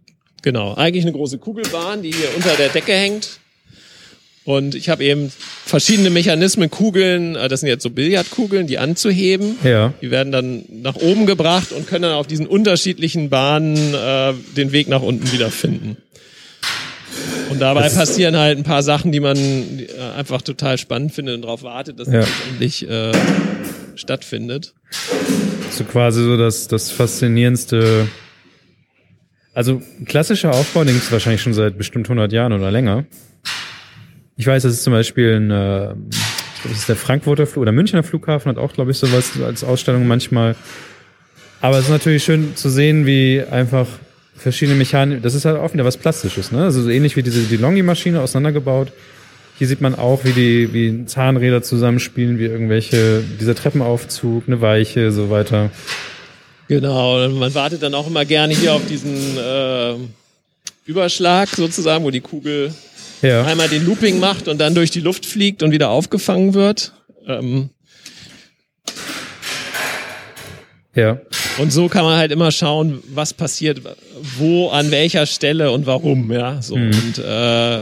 Genau, 0.43 0.75
eigentlich 0.75 1.05
eine 1.05 1.13
große 1.13 1.39
Kugelbahn, 1.39 2.03
die 2.03 2.13
hier 2.13 2.29
unter 2.37 2.55
der 2.57 2.69
Decke 2.69 2.93
hängt. 2.93 3.41
Und 4.47 4.77
ich 4.77 4.89
habe 4.89 5.03
eben 5.05 5.33
verschiedene 5.65 6.09
Mechanismen, 6.09 6.71
Kugeln, 6.71 7.35
äh, 7.35 7.49
das 7.49 7.61
sind 7.61 7.69
jetzt 7.69 7.83
so 7.83 7.91
Billardkugeln, 7.91 8.69
die 8.69 8.79
anzuheben. 8.79 9.57
Ja. 9.65 9.93
Die 10.01 10.13
werden 10.13 10.31
dann 10.33 10.65
nach 10.71 10.95
oben 10.95 11.27
gebracht 11.27 11.73
und 11.73 11.89
können 11.89 12.03
dann 12.03 12.13
auf 12.13 12.29
diesen 12.29 12.47
unterschiedlichen 12.47 13.29
Bahnen 13.29 13.93
äh, 13.93 14.33
den 14.57 14.71
Weg 14.71 14.87
nach 14.89 15.03
unten 15.03 15.31
wiederfinden. 15.33 15.97
Und 17.51 17.61
dabei 17.61 17.89
passieren 17.89 18.37
halt 18.37 18.57
ein 18.59 18.63
paar 18.65 18.85
Sachen, 18.85 19.11
die 19.11 19.19
man 19.21 19.37
äh, 19.37 19.87
einfach 20.17 20.43
total 20.43 20.79
spannend 20.79 21.13
findet 21.13 21.35
und 21.35 21.43
darauf 21.43 21.65
wartet, 21.65 21.99
dass 21.99 22.07
Ja. 22.07 22.21
das 22.21 22.29
endlich 22.51 22.89
äh, 22.89 23.13
stattfindet. 23.97 24.75
So 25.71 25.83
quasi 25.85 26.23
so 26.23 26.37
das, 26.37 26.69
das 26.69 26.93
faszinierendste. 26.93 28.07
Also 29.55 29.83
klassischer 30.05 30.53
Aufbau, 30.53 30.85
den 30.85 30.95
gibt's 30.95 31.11
wahrscheinlich 31.11 31.43
schon 31.43 31.55
seit 31.55 31.77
bestimmt 31.79 32.07
100 32.07 32.33
Jahren 32.33 32.53
oder 32.53 32.71
länger. 32.71 33.07
Ich 34.37 34.47
weiß, 34.47 34.63
das 34.63 34.75
ist 34.75 34.85
zum 34.85 34.93
Beispiel 34.93 35.35
ein, 35.37 35.51
äh, 35.51 35.93
ich 35.93 36.63
glaube, 36.63 36.71
das 36.71 36.79
ist 36.79 36.89
der 36.89 36.97
Frankfurter 36.97 37.47
Flug 37.47 37.63
oder 37.63 37.73
Münchner 37.73 38.03
Flughafen 38.03 38.51
hat 38.51 38.59
auch, 38.59 38.73
glaube 38.73 38.91
ich, 38.91 38.99
sowas 38.99 39.33
als 39.43 39.65
Ausstellung 39.65 40.07
manchmal. 40.07 40.57
Aber 41.61 41.79
es 41.79 41.85
ist 41.85 41.91
natürlich 41.91 42.25
schön 42.25 42.55
zu 42.55 42.69
sehen, 42.69 43.07
wie 43.07 43.43
einfach 43.51 43.87
verschiedene 44.37 44.77
Mechanik, 44.77 45.23
das 45.23 45.35
ist 45.35 45.47
halt 45.47 45.57
auch 45.57 45.73
wieder 45.73 45.87
was 45.87 45.97
Plastisches, 45.97 46.53
ne? 46.53 46.65
Also 46.65 46.83
so 46.83 46.91
ähnlich 46.91 47.17
wie 47.17 47.23
diese 47.23 47.41
die 47.41 47.57
Longi-Maschine 47.57 48.21
auseinandergebaut. 48.21 48.93
Hier 49.59 49.67
sieht 49.67 49.81
man 49.81 49.95
auch, 49.95 50.25
wie 50.25 50.33
die 50.33 50.73
wie 50.75 51.07
Zahnräder 51.07 51.63
zusammenspielen, 51.63 52.39
wie 52.39 52.45
irgendwelche, 52.45 53.25
dieser 53.41 53.55
Treppenaufzug, 53.55 54.45
eine 54.47 54.61
Weiche, 54.61 55.13
so 55.13 55.31
weiter. 55.31 55.71
Genau, 56.69 57.27
man 57.31 57.55
wartet 57.55 57.83
dann 57.83 57.95
auch 57.95 58.07
immer 58.07 58.27
gerne 58.27 58.53
hier 58.53 58.75
auf 58.75 58.87
diesen 58.87 59.39
äh, 59.39 59.95
Überschlag 60.85 61.49
sozusagen, 61.49 62.05
wo 62.05 62.11
die 62.11 62.21
Kugel 62.21 62.75
ja. 63.23 63.45
einmal 63.45 63.69
den 63.69 63.85
Looping 63.85 64.21
macht 64.21 64.49
und 64.49 64.59
dann 64.59 64.75
durch 64.75 64.91
die 64.91 65.01
Luft 65.01 65.27
fliegt 65.27 65.63
und 65.63 65.71
wieder 65.71 65.91
aufgefangen 65.91 66.55
wird. 66.55 66.93
Ähm 67.27 67.71
ja. 70.95 71.19
Und 71.59 71.73
so 71.73 71.89
kann 71.89 72.05
man 72.05 72.17
halt 72.17 72.33
immer 72.33 72.51
schauen, 72.51 73.03
was 73.09 73.35
passiert, 73.35 73.81
wo, 74.39 74.69
an 74.71 74.91
welcher 74.91 75.27
Stelle 75.27 75.71
und 75.71 75.87
warum, 75.87 76.33
ja. 76.33 76.61
So. 76.63 76.77
Mhm. 76.77 76.91
Und 76.91 77.19
äh, 77.19 77.81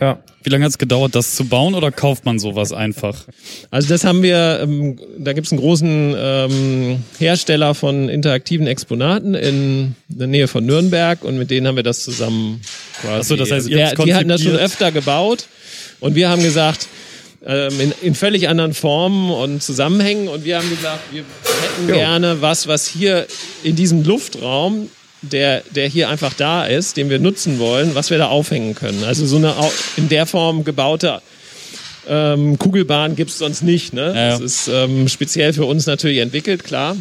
Ja. 0.00 0.18
Wie 0.42 0.50
lange 0.50 0.64
hat 0.64 0.72
es 0.72 0.78
gedauert, 0.78 1.14
das 1.14 1.34
zu 1.34 1.46
bauen 1.46 1.74
oder 1.74 1.90
kauft 1.90 2.26
man 2.26 2.38
sowas 2.38 2.72
einfach? 2.72 3.24
Also 3.70 3.88
das 3.88 4.04
haben 4.04 4.22
wir, 4.22 4.60
ähm, 4.62 4.98
da 5.18 5.32
gibt 5.32 5.46
es 5.46 5.52
einen 5.52 5.60
großen 5.60 6.14
ähm, 6.16 7.04
Hersteller 7.18 7.74
von 7.74 8.10
interaktiven 8.10 8.66
Exponaten 8.66 9.34
in 9.34 9.94
der 10.08 10.26
Nähe 10.26 10.48
von 10.48 10.66
Nürnberg 10.66 11.24
und 11.24 11.38
mit 11.38 11.50
denen 11.50 11.66
haben 11.66 11.76
wir 11.76 11.82
das 11.82 12.04
zusammen 12.04 12.60
quasi. 13.00 13.20
Ach 13.20 13.24
so, 13.24 13.36
das 13.36 13.50
heißt, 13.50 13.66
also 13.66 13.70
ihr 13.70 13.76
der, 13.78 13.86
habt's 13.88 14.04
die 14.04 14.14
hatten 14.14 14.28
das 14.28 14.42
schon 14.42 14.56
öfter 14.56 14.92
gebaut 14.92 15.46
und 16.00 16.14
wir 16.14 16.28
haben 16.28 16.42
gesagt, 16.42 16.88
ähm, 17.46 17.80
in, 17.80 17.92
in 18.02 18.14
völlig 18.14 18.48
anderen 18.48 18.74
Formen 18.74 19.30
und 19.30 19.62
Zusammenhängen 19.62 20.28
und 20.28 20.44
wir 20.44 20.58
haben 20.58 20.68
gesagt, 20.68 21.00
wir 21.10 21.22
hätten 21.22 21.86
gerne 21.86 22.42
was, 22.42 22.66
was 22.66 22.86
hier 22.86 23.26
in 23.62 23.76
diesem 23.76 24.04
Luftraum 24.04 24.90
der, 25.22 25.62
der 25.74 25.88
hier 25.88 26.08
einfach 26.08 26.34
da 26.34 26.64
ist, 26.64 26.96
den 26.96 27.10
wir 27.10 27.18
nutzen 27.18 27.58
wollen, 27.58 27.94
was 27.94 28.10
wir 28.10 28.18
da 28.18 28.28
aufhängen 28.28 28.74
können. 28.74 29.04
Also 29.04 29.26
so 29.26 29.36
eine 29.36 29.54
in 29.96 30.08
der 30.08 30.26
Form 30.26 30.64
gebaute 30.64 31.20
ähm, 32.08 32.58
Kugelbahn 32.58 33.16
gibt's 33.16 33.38
sonst 33.38 33.62
nicht. 33.62 33.92
Ne? 33.92 34.12
Ja, 34.14 34.14
ja. 34.14 34.30
Das 34.30 34.40
ist 34.40 34.68
ähm, 34.68 35.08
speziell 35.08 35.52
für 35.52 35.64
uns 35.64 35.86
natürlich 35.86 36.18
entwickelt, 36.18 36.64
klar. 36.64 36.96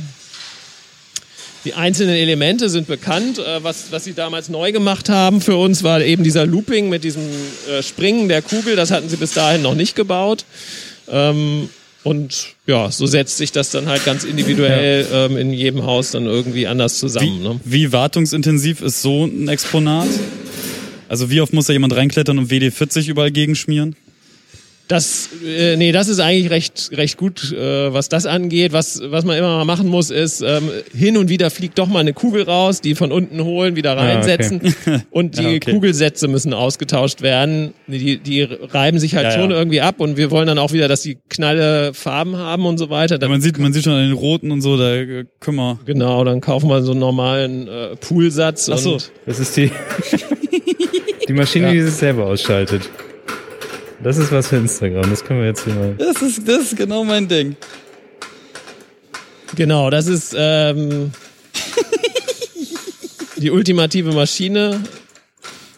Die 1.63 1.73
einzelnen 1.73 2.15
Elemente 2.15 2.69
sind 2.69 2.87
bekannt. 2.87 3.39
Äh, 3.39 3.63
was, 3.63 3.91
was 3.91 4.03
sie 4.03 4.13
damals 4.13 4.49
neu 4.49 4.71
gemacht 4.71 5.09
haben 5.09 5.41
für 5.41 5.57
uns, 5.57 5.83
war 5.83 6.01
eben 6.01 6.23
dieser 6.23 6.45
Looping 6.45 6.89
mit 6.89 7.03
diesem 7.03 7.23
äh, 7.69 7.81
Springen 7.81 8.29
der 8.29 8.41
Kugel. 8.41 8.75
Das 8.75 8.91
hatten 8.91 9.09
sie 9.09 9.17
bis 9.17 9.33
dahin 9.33 9.61
noch 9.61 9.75
nicht 9.75 9.95
gebaut. 9.95 10.45
Ähm, 11.09 11.69
und 12.05 12.53
ja, 12.67 12.91
so 12.91 13.07
setzt 13.07 13.37
sich 13.37 13.51
das 13.51 13.71
dann 13.71 13.87
halt 13.87 14.05
ganz 14.05 14.25
individuell 14.25 15.07
ähm, 15.11 15.37
in 15.37 15.51
jedem 15.51 15.83
Haus 15.85 16.11
dann 16.11 16.27
irgendwie 16.27 16.67
anders 16.67 16.93
Wie, 16.93 16.99
zusammen. 16.99 17.41
Ne? 17.41 17.59
wie 17.65 17.91
wartungsintensiv 17.91 18.81
ist 18.81 19.01
so 19.01 19.25
ein 19.25 19.47
Exponat? 19.47 20.07
Also 21.09 21.31
wie 21.31 21.41
oft 21.41 21.51
muss 21.51 21.65
da 21.65 21.73
jemand 21.73 21.95
reinklettern 21.95 22.37
und 22.37 22.51
WD-40 22.51 23.09
überall 23.09 23.31
gegenschmieren? 23.31 23.95
Das, 24.87 25.29
äh, 25.43 25.77
nee, 25.77 25.91
das 25.91 26.09
ist 26.09 26.19
eigentlich 26.19 26.51
recht, 26.51 26.91
recht 26.93 27.17
gut, 27.17 27.51
äh, 27.51 27.91
was 27.91 28.07
das 28.07 28.25
angeht. 28.27 28.71
Was, 28.71 29.01
was 29.03 29.25
man 29.25 29.35
immer 29.37 29.57
mal 29.57 29.65
machen 29.65 29.87
muss, 29.87 30.11
ist, 30.11 30.41
ähm, 30.41 30.69
hin 30.95 31.17
und 31.17 31.27
wieder 31.29 31.49
fliegt 31.49 31.79
doch 31.79 31.87
mal 31.87 31.99
eine 31.99 32.13
Kugel 32.13 32.43
raus, 32.43 32.81
die 32.81 32.93
von 32.93 33.11
unten 33.11 33.43
holen, 33.43 33.75
wieder 33.75 33.97
reinsetzen. 33.97 34.61
Und 35.11 35.37
die 35.39 35.43
Ja, 35.43 35.49
okay. 35.55 35.71
Kugelsätze 35.71 36.27
müssen 36.27 36.53
ausgetauscht 36.53 37.21
werden. 37.23 37.73
Die, 37.87 38.17
die 38.17 38.43
reiben 38.43 38.99
sich 38.99 39.15
halt 39.15 39.25
Ja, 39.25 39.31
schon 39.31 39.49
ja. 39.51 39.57
irgendwie 39.57 39.81
ab 39.81 39.99
und 39.99 40.17
wir 40.17 40.29
wollen 40.29 40.45
dann 40.47 40.59
auch 40.59 40.71
wieder, 40.71 40.87
dass 40.87 41.01
die 41.01 41.17
knalle 41.29 41.93
Farben 41.93 42.37
haben 42.37 42.65
und 42.65 42.77
so 42.77 42.89
weiter. 42.89 43.17
Man 43.27 43.41
sieht, 43.41 43.57
man 43.57 43.73
sieht 43.73 43.83
schon 43.85 43.93
an 43.93 44.03
den 44.07 44.13
roten 44.13 44.51
und 44.51 44.61
so, 44.61 44.77
da 44.77 44.93
äh, 44.95 45.25
kümmer. 45.39 45.79
genau, 45.85 46.23
dann 46.23 46.41
kaufen 46.41 46.69
wir 46.69 46.81
so 46.83 46.91
einen 46.91 46.99
normalen 46.99 47.67
äh, 47.67 47.95
Poolsatz. 47.95 48.69
Ach 48.69 48.77
so. 48.77 48.97
Das 49.25 49.39
ist 49.39 49.57
die, 49.57 49.71
die 51.27 51.33
Maschine, 51.33 51.71
die 51.71 51.81
sich 51.81 51.93
selber 51.95 52.25
ausschaltet. 52.27 52.89
Das 54.05 54.17
ist 54.17 54.31
was 54.31 54.49
für 54.49 54.57
Instagram. 54.57 55.09
Das 55.09 55.23
können 55.25 55.39
wir 55.39 55.47
jetzt 55.47 55.63
hier 55.63 55.73
mal. 55.73 55.95
Das 55.95 56.21
ist, 56.21 56.47
das 56.47 56.65
ist 56.65 56.77
genau 56.77 57.03
mein 57.03 57.27
Ding. 57.27 57.55
Genau, 59.55 59.89
das 59.89 60.05
ist 60.05 60.35
ähm, 60.37 61.11
die 63.37 63.49
ultimative 63.49 64.11
Maschine. 64.11 64.79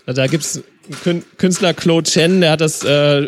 Da 0.06 0.28
gibt's 0.28 0.62
Künstler 1.38 1.74
Claude 1.74 2.10
Chen, 2.10 2.42
der 2.42 2.52
hat 2.52 2.62
das 2.62 2.84
äh, 2.84 3.28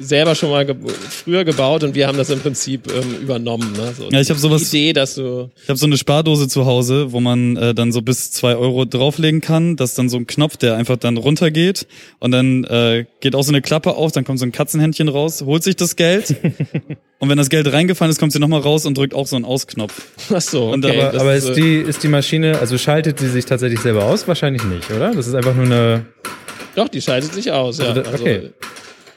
selber 0.00 0.34
schon 0.34 0.50
mal 0.50 0.66
ge 0.66 0.74
früher 1.10 1.44
gebaut 1.44 1.84
und 1.84 1.94
wir 1.94 2.06
haben 2.06 2.18
das 2.18 2.30
im 2.30 2.40
Prinzip 2.40 2.92
ähm, 2.92 3.22
übernommen. 3.22 3.72
Ne? 3.72 3.92
So, 3.96 4.08
Ja, 4.10 4.20
ich 4.20 4.30
hab 4.30 4.36
sowas- 4.38 4.72
Idee, 4.72 4.92
dass 4.92 5.14
du 5.14 5.50
Ich 5.62 5.68
habe 5.68 5.78
so 5.78 5.86
eine 5.86 5.96
Spardose 5.96 6.48
zu 6.48 6.66
Hause, 6.66 7.12
wo 7.12 7.20
man 7.20 7.56
äh, 7.56 7.74
dann 7.74 7.92
so 7.92 8.02
bis 8.02 8.30
zwei 8.32 8.56
Euro 8.56 8.84
drauflegen 8.84 9.40
kann. 9.40 9.76
Das 9.76 9.90
ist 9.90 9.98
dann 9.98 10.08
so 10.08 10.16
ein 10.16 10.26
Knopf, 10.26 10.56
der 10.56 10.76
einfach 10.76 10.96
dann 10.96 11.16
runtergeht 11.16 11.86
und 12.18 12.30
dann 12.32 12.64
äh, 12.64 13.06
geht 13.20 13.34
auch 13.34 13.42
so 13.42 13.50
eine 13.52 13.62
Klappe 13.62 13.94
auf, 13.94 14.12
dann 14.12 14.24
kommt 14.24 14.38
so 14.38 14.46
ein 14.46 14.52
Katzenhändchen 14.52 15.08
raus, 15.08 15.42
holt 15.44 15.62
sich 15.62 15.76
das 15.76 15.96
Geld 15.96 16.34
und 17.18 17.28
wenn 17.28 17.38
das 17.38 17.48
Geld 17.50 17.70
reingefallen 17.72 18.10
ist, 18.10 18.18
kommt 18.18 18.32
sie 18.32 18.38
nochmal 18.38 18.60
raus 18.60 18.84
und 18.86 18.96
drückt 18.98 19.14
auch 19.14 19.26
so 19.26 19.36
einen 19.36 19.44
Ausknopf. 19.44 19.92
ach 20.32 20.40
so, 20.40 20.72
okay, 20.72 21.00
aber- 21.08 21.20
Aber 21.20 21.34
ist, 21.34 21.48
ist 21.48 21.56
die, 21.56 21.76
ist 21.76 22.02
die 22.02 22.08
Maschine, 22.08 22.58
also 22.58 22.76
schaltet 22.78 23.18
sie 23.20 23.28
sich 23.28 23.44
tatsächlich 23.44 23.80
selber 23.80 24.04
aus? 24.04 24.26
Wahrscheinlich 24.28 24.64
nicht, 24.64 24.90
oder? 24.90 25.14
Das 25.14 25.26
ist 25.26 25.34
einfach 25.34 25.54
nur 25.54 25.64
eine. 25.66 26.06
Doch, 26.76 26.88
die 26.88 27.00
schaltet 27.02 27.32
sich 27.34 27.50
aus. 27.50 27.78
Ja. 27.78 27.86
Also 27.86 28.02
da- 28.02 28.12
okay. 28.12 28.50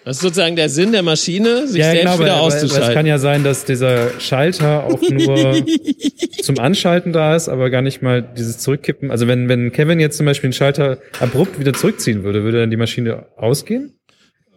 das 0.06 0.18
ist 0.18 0.22
sozusagen 0.24 0.56
der 0.56 0.70
Sinn 0.70 0.92
der 0.92 1.04
Maschine, 1.04 1.68
sich 1.68 1.78
Ja, 1.80 1.92
selbst 1.92 2.02
genau, 2.04 2.20
wieder 2.20 2.34
aber, 2.36 2.46
aber 2.46 2.48
es 2.56 2.64
auszuschalten. 2.64 2.94
kann 2.94 3.06
ja 3.06 3.18
sein, 3.20 3.44
dass 3.44 3.66
dieser 3.66 4.20
Schalter 4.20 4.86
auch 4.86 5.02
nur 5.02 5.64
zum 6.42 6.58
Anschalten 6.60 7.14
da 7.14 7.36
ist, 7.36 7.50
aber 7.50 7.70
gar 7.70 7.82
nicht 7.82 8.02
mal 8.02 8.22
dieses 8.22 8.58
Zurückkippen. 8.60 9.12
Also 9.12 9.28
wenn, 9.28 9.48
wenn 9.50 9.72
Kevin 9.72 10.00
jetzt 10.00 10.18
zum 10.18 10.26
Beispiel 10.26 10.48
einen 10.48 10.54
Schalter 10.54 11.00
abrupt 11.20 11.60
wieder 11.60 11.74
zurückziehen 11.74 12.24
würde, 12.24 12.44
würde 12.44 12.60
dann 12.62 12.72
die 12.72 12.78
Maschine 12.78 13.28
ausgehen? 13.38 14.00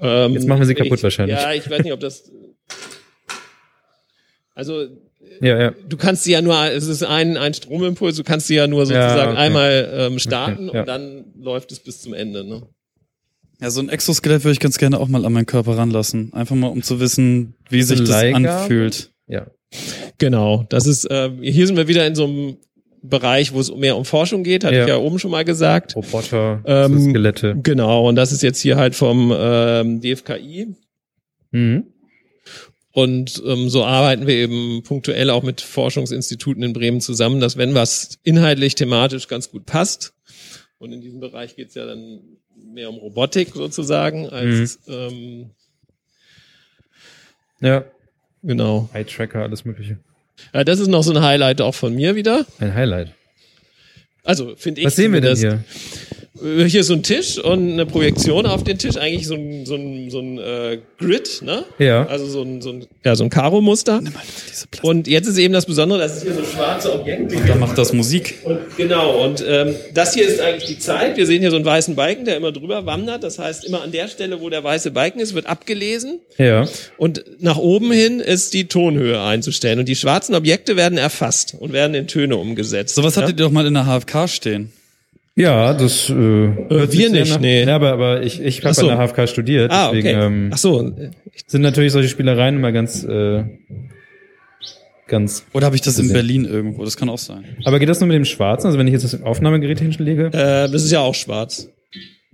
Ähm, 0.01 0.33
Jetzt 0.35 0.49
machen 0.49 0.61
wir 0.61 0.67
sie 0.67 0.75
kaputt 0.75 0.99
ich, 0.99 1.03
wahrscheinlich. 1.05 1.39
Ja, 1.39 1.53
ich 1.53 1.69
weiß 1.71 1.83
nicht, 1.83 1.93
ob 1.93 2.01
das. 2.01 2.31
Also 4.55 4.87
Ja, 5.41 5.59
ja. 5.61 5.75
du 5.89 5.97
kannst 5.97 6.25
sie 6.25 6.33
ja 6.33 6.43
nur, 6.43 6.57
es 6.71 6.87
ist 6.87 7.03
ein, 7.03 7.37
ein 7.37 7.55
Stromimpuls, 7.55 8.17
du 8.17 8.23
kannst 8.25 8.49
sie 8.49 8.55
ja 8.57 8.67
nur 8.67 8.85
sozusagen 8.87 9.33
okay. 9.33 9.41
einmal 9.41 9.91
ähm, 9.97 10.19
starten 10.19 10.69
Okay, 10.69 10.77
ja. 10.77 10.81
und 10.83 10.89
dann 10.89 11.25
läuft 11.41 11.73
es 11.73 11.81
bis 11.81 12.01
zum 12.01 12.13
Ende. 12.15 12.45
Ne? 12.45 12.63
Ja, 13.63 13.71
so 13.71 13.81
ein 13.81 13.89
Exoskelett 13.89 14.43
würde 14.45 14.53
ich 14.55 14.61
ganz 14.61 14.77
gerne 14.79 14.99
auch 14.99 15.09
mal 15.09 15.25
an 15.25 15.33
meinen 15.33 15.47
Körper 15.47 15.77
ranlassen. 15.77 16.33
Einfach 16.33 16.57
mal, 16.57 16.67
um 16.69 16.83
zu 16.83 16.99
wissen, 17.01 17.55
wie 17.71 17.83
sich 17.83 18.01
das 18.01 18.09
Leihgabe? 18.09 18.51
anfühlt. 18.51 19.13
Ja. 19.29 19.47
Genau, 20.19 20.67
das 20.69 20.87
ist, 20.87 21.07
ähm, 21.11 21.41
hier 21.43 21.67
sind 21.67 21.77
wir 21.77 21.89
wieder 21.89 22.07
in 22.07 22.15
so 22.15 22.25
einem 22.25 22.57
Bereich, 23.03 23.53
wo 23.53 23.61
es 23.61 23.75
mehr 23.75 23.97
um 23.97 24.05
Forschung 24.05 24.43
geht, 24.45 24.65
hatte 24.65 24.77
Ja. 24.77 24.83
ich 24.83 24.89
ja 24.89 24.97
oben 24.97 25.19
schon 25.19 25.31
mal 25.31 25.45
gesagt. 25.45 25.97
Roboter, 25.97 26.61
Ähm, 26.67 27.11
Skelette. 27.11 27.57
Genau, 27.63 28.09
und 28.09 28.17
das 28.17 28.33
ist 28.33 28.43
jetzt 28.43 28.61
hier 28.61 28.77
halt 28.77 28.95
vom 28.95 29.33
ähm, 29.37 30.01
DFKI. 30.01 30.75
Mhm. 31.53 31.85
Und 32.95 33.43
ähm, 33.47 33.71
so 33.71 33.85
arbeiten 33.85 34.27
wir 34.27 34.35
eben 34.35 34.83
punktuell 34.83 35.31
auch 35.31 35.43
mit 35.43 35.61
Forschungsinstituten 35.63 36.63
in 36.63 36.73
Bremen 36.75 37.01
zusammen, 37.01 37.41
dass 37.41 37.57
wenn 37.57 37.75
was 37.75 38.19
inhaltlich, 38.23 38.75
thematisch 38.75 39.29
ganz 39.29 39.51
gut 39.51 39.67
passt, 39.67 40.15
und 40.79 40.93
in 40.93 41.01
diesem 41.01 41.21
Bereich 41.21 41.55
geht's 41.57 41.75
ja 41.77 41.87
dann 41.87 42.21
mehr 42.73 42.89
um 42.91 42.97
Robotik 42.97 43.51
sozusagen, 43.55 44.29
als 44.29 44.79
ähm, 44.89 45.51
Ja. 47.61 47.85
genau. 48.43 48.89
Eye-Tracker, 48.93 49.43
alles 49.43 49.65
mögliche. 49.65 49.99
Ja, 50.53 50.65
das 50.65 50.81
ist 50.81 50.89
noch 50.89 51.03
so 51.03 51.13
ein 51.13 51.23
Highlight 51.23 51.61
auch 51.61 51.75
von 51.75 51.95
mir 51.95 52.15
wieder. 52.17 52.47
Ein 52.59 52.75
Highlight. 52.75 53.13
Also 54.25 54.57
finde 54.57 54.81
ich. 54.81 54.87
Was 54.87 54.97
sehen 54.97 55.13
wir 55.13 55.21
denn 55.21 55.37
hier? 55.37 55.65
Hier 56.43 56.81
ist 56.81 56.89
so 56.89 56.95
ein 56.95 57.05
Tisch 57.05 57.39
und 57.39 57.73
eine 57.73 57.87
Projektion 57.87 58.47
auf 58.47 58.65
den 58.65 58.77
Tisch, 58.77 58.97
eigentlich 58.97 59.29
so 59.29 59.35
ein, 59.35 59.65
so 59.65 59.77
ein, 59.77 60.11
so 60.11 60.19
ein 60.19 60.39
äh, 60.39 60.79
Grid, 60.99 61.41
ne? 61.43 61.65
Ja. 61.79 62.07
Also 62.07 62.27
so 62.27 62.43
ein, 62.43 62.61
so 62.61 62.71
ein, 62.71 62.87
ja, 63.05 63.15
so 63.15 63.23
ein 63.23 63.31
Karo-Muster. 63.31 64.01
Und 64.83 65.07
jetzt 65.07 65.29
ist 65.29 65.39
eben 65.39 65.55
das 65.55 65.67
Besondere, 65.67 66.01
dass 66.01 66.17
es 66.17 66.23
hier 66.25 66.35
so 66.35 66.43
schwarze 66.43 66.93
Objekte 66.93 67.37
Da 67.47 67.55
macht 67.55 67.79
das 67.79 67.93
Musik. 67.93 68.41
Und 68.43 68.59
genau, 68.77 69.25
und 69.25 69.45
ähm, 69.47 69.77
das 69.95 70.15
hier 70.15 70.27
ist 70.27 70.41
eigentlich 70.41 70.69
die 70.69 70.79
Zeit. 70.79 71.17
Wir 71.17 71.27
sehen 71.27 71.41
hier 71.41 71.51
so 71.51 71.57
einen 71.57 71.65
weißen 71.65 71.95
Balken, 71.95 72.25
der 72.25 72.37
immer 72.37 72.51
drüber 72.51 72.87
wandert. 72.87 73.23
Das 73.23 73.39
heißt, 73.39 73.65
immer 73.65 73.83
an 73.83 73.93
der 73.93 74.09
Stelle, 74.09 74.41
wo 74.41 74.51
der 74.51 74.65
weiße 74.65 74.91
Balken 74.91 75.21
ist, 75.21 75.35
wird 75.35 75.47
abgelesen. 75.47 76.21
Ja. 76.39 76.67
Und 76.99 77.25
nach 77.41 77.59
oben 77.59 77.93
hin 77.93 78.19
ist 78.19 78.53
die 78.53 78.67
Tonhöhe 78.67 79.23
einzustellen. 79.23 79.79
Und 79.79 79.89
die 79.89 79.97
schwarzen 79.97 80.35
Objekte 80.35 80.77
werden 80.77 80.99
erfasst 80.99 81.55
und 81.59 81.73
werden 81.73 81.95
in 81.95 82.09
Töne 82.09 82.37
umgesetzt. 82.37 82.97
Sowas 82.97 83.15
ja? 83.15 83.23
hattet 83.23 83.39
ihr 83.39 83.45
doch 83.45 83.53
mal 83.53 83.67
in 83.67 83.75
der 83.75 83.87
HFK 83.87 84.29
stehen. 84.29 84.73
Ja, 85.35 85.73
das 85.73 86.11
äh, 86.11 86.13
hört 86.13 86.91
sich 86.91 87.01
wir 87.01 87.11
nicht, 87.11 87.31
nach, 87.31 87.41
nee. 87.41 87.65
Ja, 87.65 87.75
aber, 87.77 87.93
aber 87.93 88.23
ich, 88.23 88.41
ich 88.41 88.63
habe 88.65 88.75
so. 88.75 88.89
an 88.89 88.99
der 88.99 89.09
HFK 89.09 89.27
studiert, 89.29 89.71
Ah, 89.73 89.91
deswegen 89.91 90.09
okay. 90.09 90.27
ähm, 90.27 90.51
Ach 90.53 90.59
so, 90.59 90.93
sind 91.47 91.63
natürlich 91.63 91.93
solche 91.93 92.11
Spielereien 92.11 92.57
immer 92.57 92.71
ganz 92.73 93.03
äh, 93.05 93.45
ganz. 95.09 95.45
Oder 95.53 95.67
habe 95.67 95.77
ich 95.77 95.83
das 95.83 95.97
in 95.99 96.03
Gesehen. 96.03 96.15
Berlin 96.15 96.45
irgendwo? 96.45 96.85
Das 96.85 96.97
kann 96.97 97.09
auch 97.09 97.19
sein. 97.19 97.45
Aber 97.65 97.79
geht 97.79 97.89
das 97.89 98.01
nur 98.01 98.09
mit 98.09 98.17
dem 98.17 98.25
Schwarzen? 98.25 98.67
Also 98.67 98.79
wenn 98.79 98.87
ich 98.87 98.93
jetzt 98.93 99.05
das 99.05 99.23
Aufnahmegerät 99.23 99.81
hinlege? 99.81 100.27
äh, 100.27 100.71
das 100.71 100.85
ist 100.85 100.91
ja 100.91 101.01
auch 101.01 101.15
schwarz. 101.15 101.69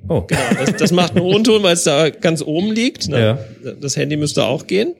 Oh. 0.08 0.24
Das, 0.58 0.76
das 0.76 0.92
macht 0.92 1.16
einen 1.16 1.24
hohen 1.24 1.42
Ton, 1.44 1.62
weil 1.62 1.74
es 1.74 1.84
da 1.84 2.08
ganz 2.10 2.40
oben 2.42 2.72
liegt. 2.72 3.08
Ne? 3.08 3.20
Ja. 3.64 3.74
Das 3.80 3.96
Handy 3.96 4.16
müsste 4.16 4.44
auch 4.44 4.66
gehen. 4.66 4.94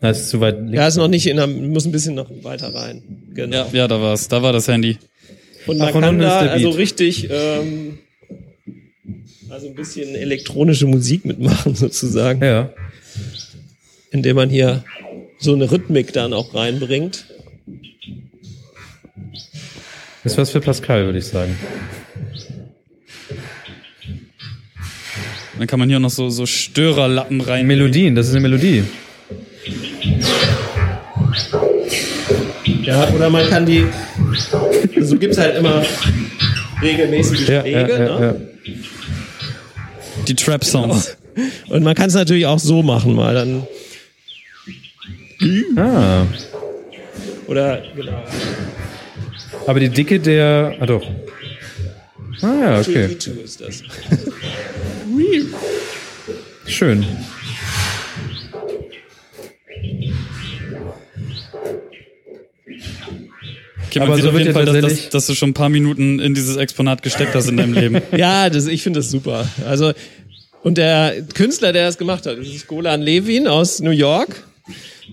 Das 0.00 0.20
ist 0.20 0.28
zu 0.28 0.40
weit 0.40 0.58
links. 0.58 0.74
Ja, 0.74 0.86
ist 0.86 0.96
noch 0.96 1.08
nicht 1.08 1.26
in 1.26 1.38
der, 1.38 1.46
muss 1.46 1.86
ein 1.86 1.92
bisschen 1.92 2.14
noch 2.14 2.30
weiter 2.42 2.74
rein. 2.74 3.02
Genau. 3.34 3.56
Ja, 3.56 3.66
ja, 3.72 3.88
da 3.88 4.00
war's. 4.02 4.28
Da 4.28 4.42
war 4.42 4.52
das 4.52 4.68
Handy. 4.68 4.98
Und 5.66 5.78
man 5.78 5.88
Ach, 5.88 5.92
kann 6.00 6.18
da 6.18 6.38
also 6.40 6.70
richtig, 6.70 7.28
ähm, 7.30 7.98
also 9.48 9.66
ein 9.68 9.74
bisschen 9.74 10.14
elektronische 10.14 10.86
Musik 10.86 11.24
mitmachen 11.24 11.74
sozusagen, 11.74 12.42
Ja. 12.44 12.70
indem 14.10 14.36
man 14.36 14.50
hier 14.50 14.84
so 15.38 15.54
eine 15.54 15.70
Rhythmik 15.70 16.12
dann 16.12 16.32
auch 16.32 16.54
reinbringt. 16.54 17.26
Ist 20.24 20.38
was 20.38 20.50
für 20.50 20.60
Pascal, 20.60 21.04
würde 21.04 21.18
ich 21.18 21.26
sagen. 21.26 21.56
Dann 25.58 25.66
kann 25.66 25.78
man 25.78 25.88
hier 25.88 26.00
noch 26.00 26.10
so, 26.10 26.30
so 26.30 26.46
Störerlappen 26.46 27.40
rein. 27.40 27.66
Melodien, 27.66 28.14
das 28.14 28.26
ist 28.28 28.32
eine 28.32 28.40
Melodie. 28.40 28.84
Ja, 32.84 33.08
oder 33.10 33.30
man 33.30 33.48
kann 33.48 33.66
die, 33.66 33.86
so 35.00 35.16
gibt 35.16 35.32
es 35.32 35.38
halt 35.38 35.56
immer 35.56 35.82
regelmäßige 36.82 37.44
Schläge. 37.44 37.70
ja, 37.70 37.86
ja, 37.88 38.18
ne? 38.20 38.40
Die 40.28 40.34
Trap-Songs. 40.34 41.16
Und 41.68 41.82
man 41.82 41.94
kann 41.94 42.08
es 42.08 42.14
natürlich 42.14 42.46
auch 42.46 42.58
so 42.58 42.82
machen, 42.82 43.14
mal 43.14 43.34
dann. 43.34 43.66
Ah, 45.76 46.24
Oder, 47.46 47.82
genau. 47.94 48.22
aber 49.66 49.80
die 49.80 49.88
Dicke 49.88 50.20
der. 50.20 50.76
Ah, 50.80 50.86
doch. 50.86 51.06
Ah, 52.40 52.54
ja, 52.60 52.80
okay. 52.80 53.06
V2 53.06 53.42
ist 53.42 53.60
das. 53.60 53.82
Schön. 56.66 57.04
Okay, 63.94 64.00
man 64.00 64.08
Aber 64.08 64.16
sieht 64.16 64.24
so 64.24 64.30
auf 64.30 64.38
jeden 64.38 64.52
Fall, 64.52 64.64
dass, 64.64 64.80
dass, 64.80 65.08
dass 65.10 65.26
du 65.26 65.34
schon 65.34 65.50
ein 65.50 65.54
paar 65.54 65.68
Minuten 65.68 66.18
in 66.18 66.34
dieses 66.34 66.56
Exponat 66.56 67.02
gesteckt 67.02 67.34
hast 67.34 67.48
in 67.48 67.56
deinem 67.56 67.74
Leben. 67.74 68.02
Ja, 68.16 68.50
das, 68.50 68.66
ich 68.66 68.82
finde 68.82 69.00
das 69.00 69.10
super. 69.10 69.48
Also, 69.66 69.92
und 70.62 70.78
der 70.78 71.14
Künstler, 71.34 71.72
der 71.72 71.86
das 71.86 71.98
gemacht 71.98 72.26
hat, 72.26 72.38
das 72.38 72.48
ist 72.48 72.66
Golan 72.66 73.02
Levin 73.02 73.46
aus 73.46 73.80
New 73.80 73.90
York. 73.90 74.44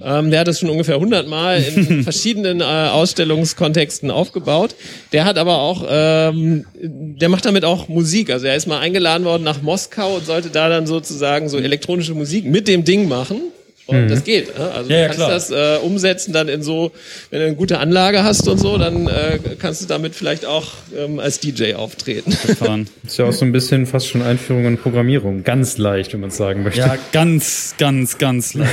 Ähm, 0.03 0.31
der 0.31 0.39
hat 0.39 0.47
das 0.47 0.59
schon 0.59 0.69
ungefähr 0.69 0.95
100 0.95 1.27
Mal 1.27 1.61
in 1.61 2.03
verschiedenen 2.03 2.61
äh, 2.61 2.63
Ausstellungskontexten 2.63 4.09
aufgebaut. 4.09 4.75
Der 5.11 5.25
hat 5.25 5.37
aber 5.37 5.59
auch, 5.59 5.85
ähm, 5.89 6.65
der 6.81 7.29
macht 7.29 7.45
damit 7.45 7.65
auch 7.65 7.87
Musik. 7.87 8.31
Also 8.31 8.47
er 8.47 8.55
ist 8.55 8.67
mal 8.67 8.79
eingeladen 8.79 9.25
worden 9.25 9.43
nach 9.43 9.61
Moskau 9.61 10.15
und 10.15 10.25
sollte 10.25 10.49
da 10.49 10.69
dann 10.69 10.87
sozusagen 10.87 11.49
so 11.49 11.57
elektronische 11.57 12.13
Musik 12.13 12.45
mit 12.45 12.67
dem 12.67 12.83
Ding 12.83 13.07
machen. 13.07 13.41
Und 13.87 14.07
das 14.09 14.23
geht. 14.23 14.57
Ne? 14.57 14.71
Also 14.71 14.89
Ja, 14.89 14.97
ja, 14.99 15.07
du 15.09 15.15
kannst 15.17 15.49
klar. 15.49 15.59
das 15.59 15.81
äh, 15.81 15.85
umsetzen 15.85 16.31
dann 16.33 16.47
in 16.47 16.61
so, 16.63 16.91
wenn 17.29 17.39
du 17.39 17.45
eine 17.47 17.55
gute 17.55 17.79
Anlage 17.79 18.23
hast 18.23 18.47
und 18.47 18.57
so, 18.57 18.77
dann 18.77 19.07
äh, 19.07 19.39
kannst 19.59 19.81
du 19.81 19.85
damit 19.87 20.15
vielleicht 20.15 20.45
auch 20.45 20.67
ähm, 20.97 21.19
als 21.19 21.39
DJ 21.39 21.73
auftreten. 21.73 22.31
Fahren. 22.31 22.87
Ist 23.05 23.17
ja 23.17 23.25
auch 23.25 23.33
so 23.33 23.43
ein 23.43 23.51
bisschen 23.51 23.85
fast 23.87 24.07
schon 24.07 24.21
Einführung 24.21 24.65
in 24.65 24.77
Programmierung. 24.77 25.43
Ganz 25.43 25.77
leicht, 25.77 26.13
wenn 26.13 26.21
man 26.21 26.29
es 26.29 26.37
sagen 26.37 26.63
möchte. 26.63 26.79
Ja, 26.79 26.97
ganz, 27.11 27.75
ganz, 27.77 28.17
ganz 28.17 28.53
leicht. 28.55 28.71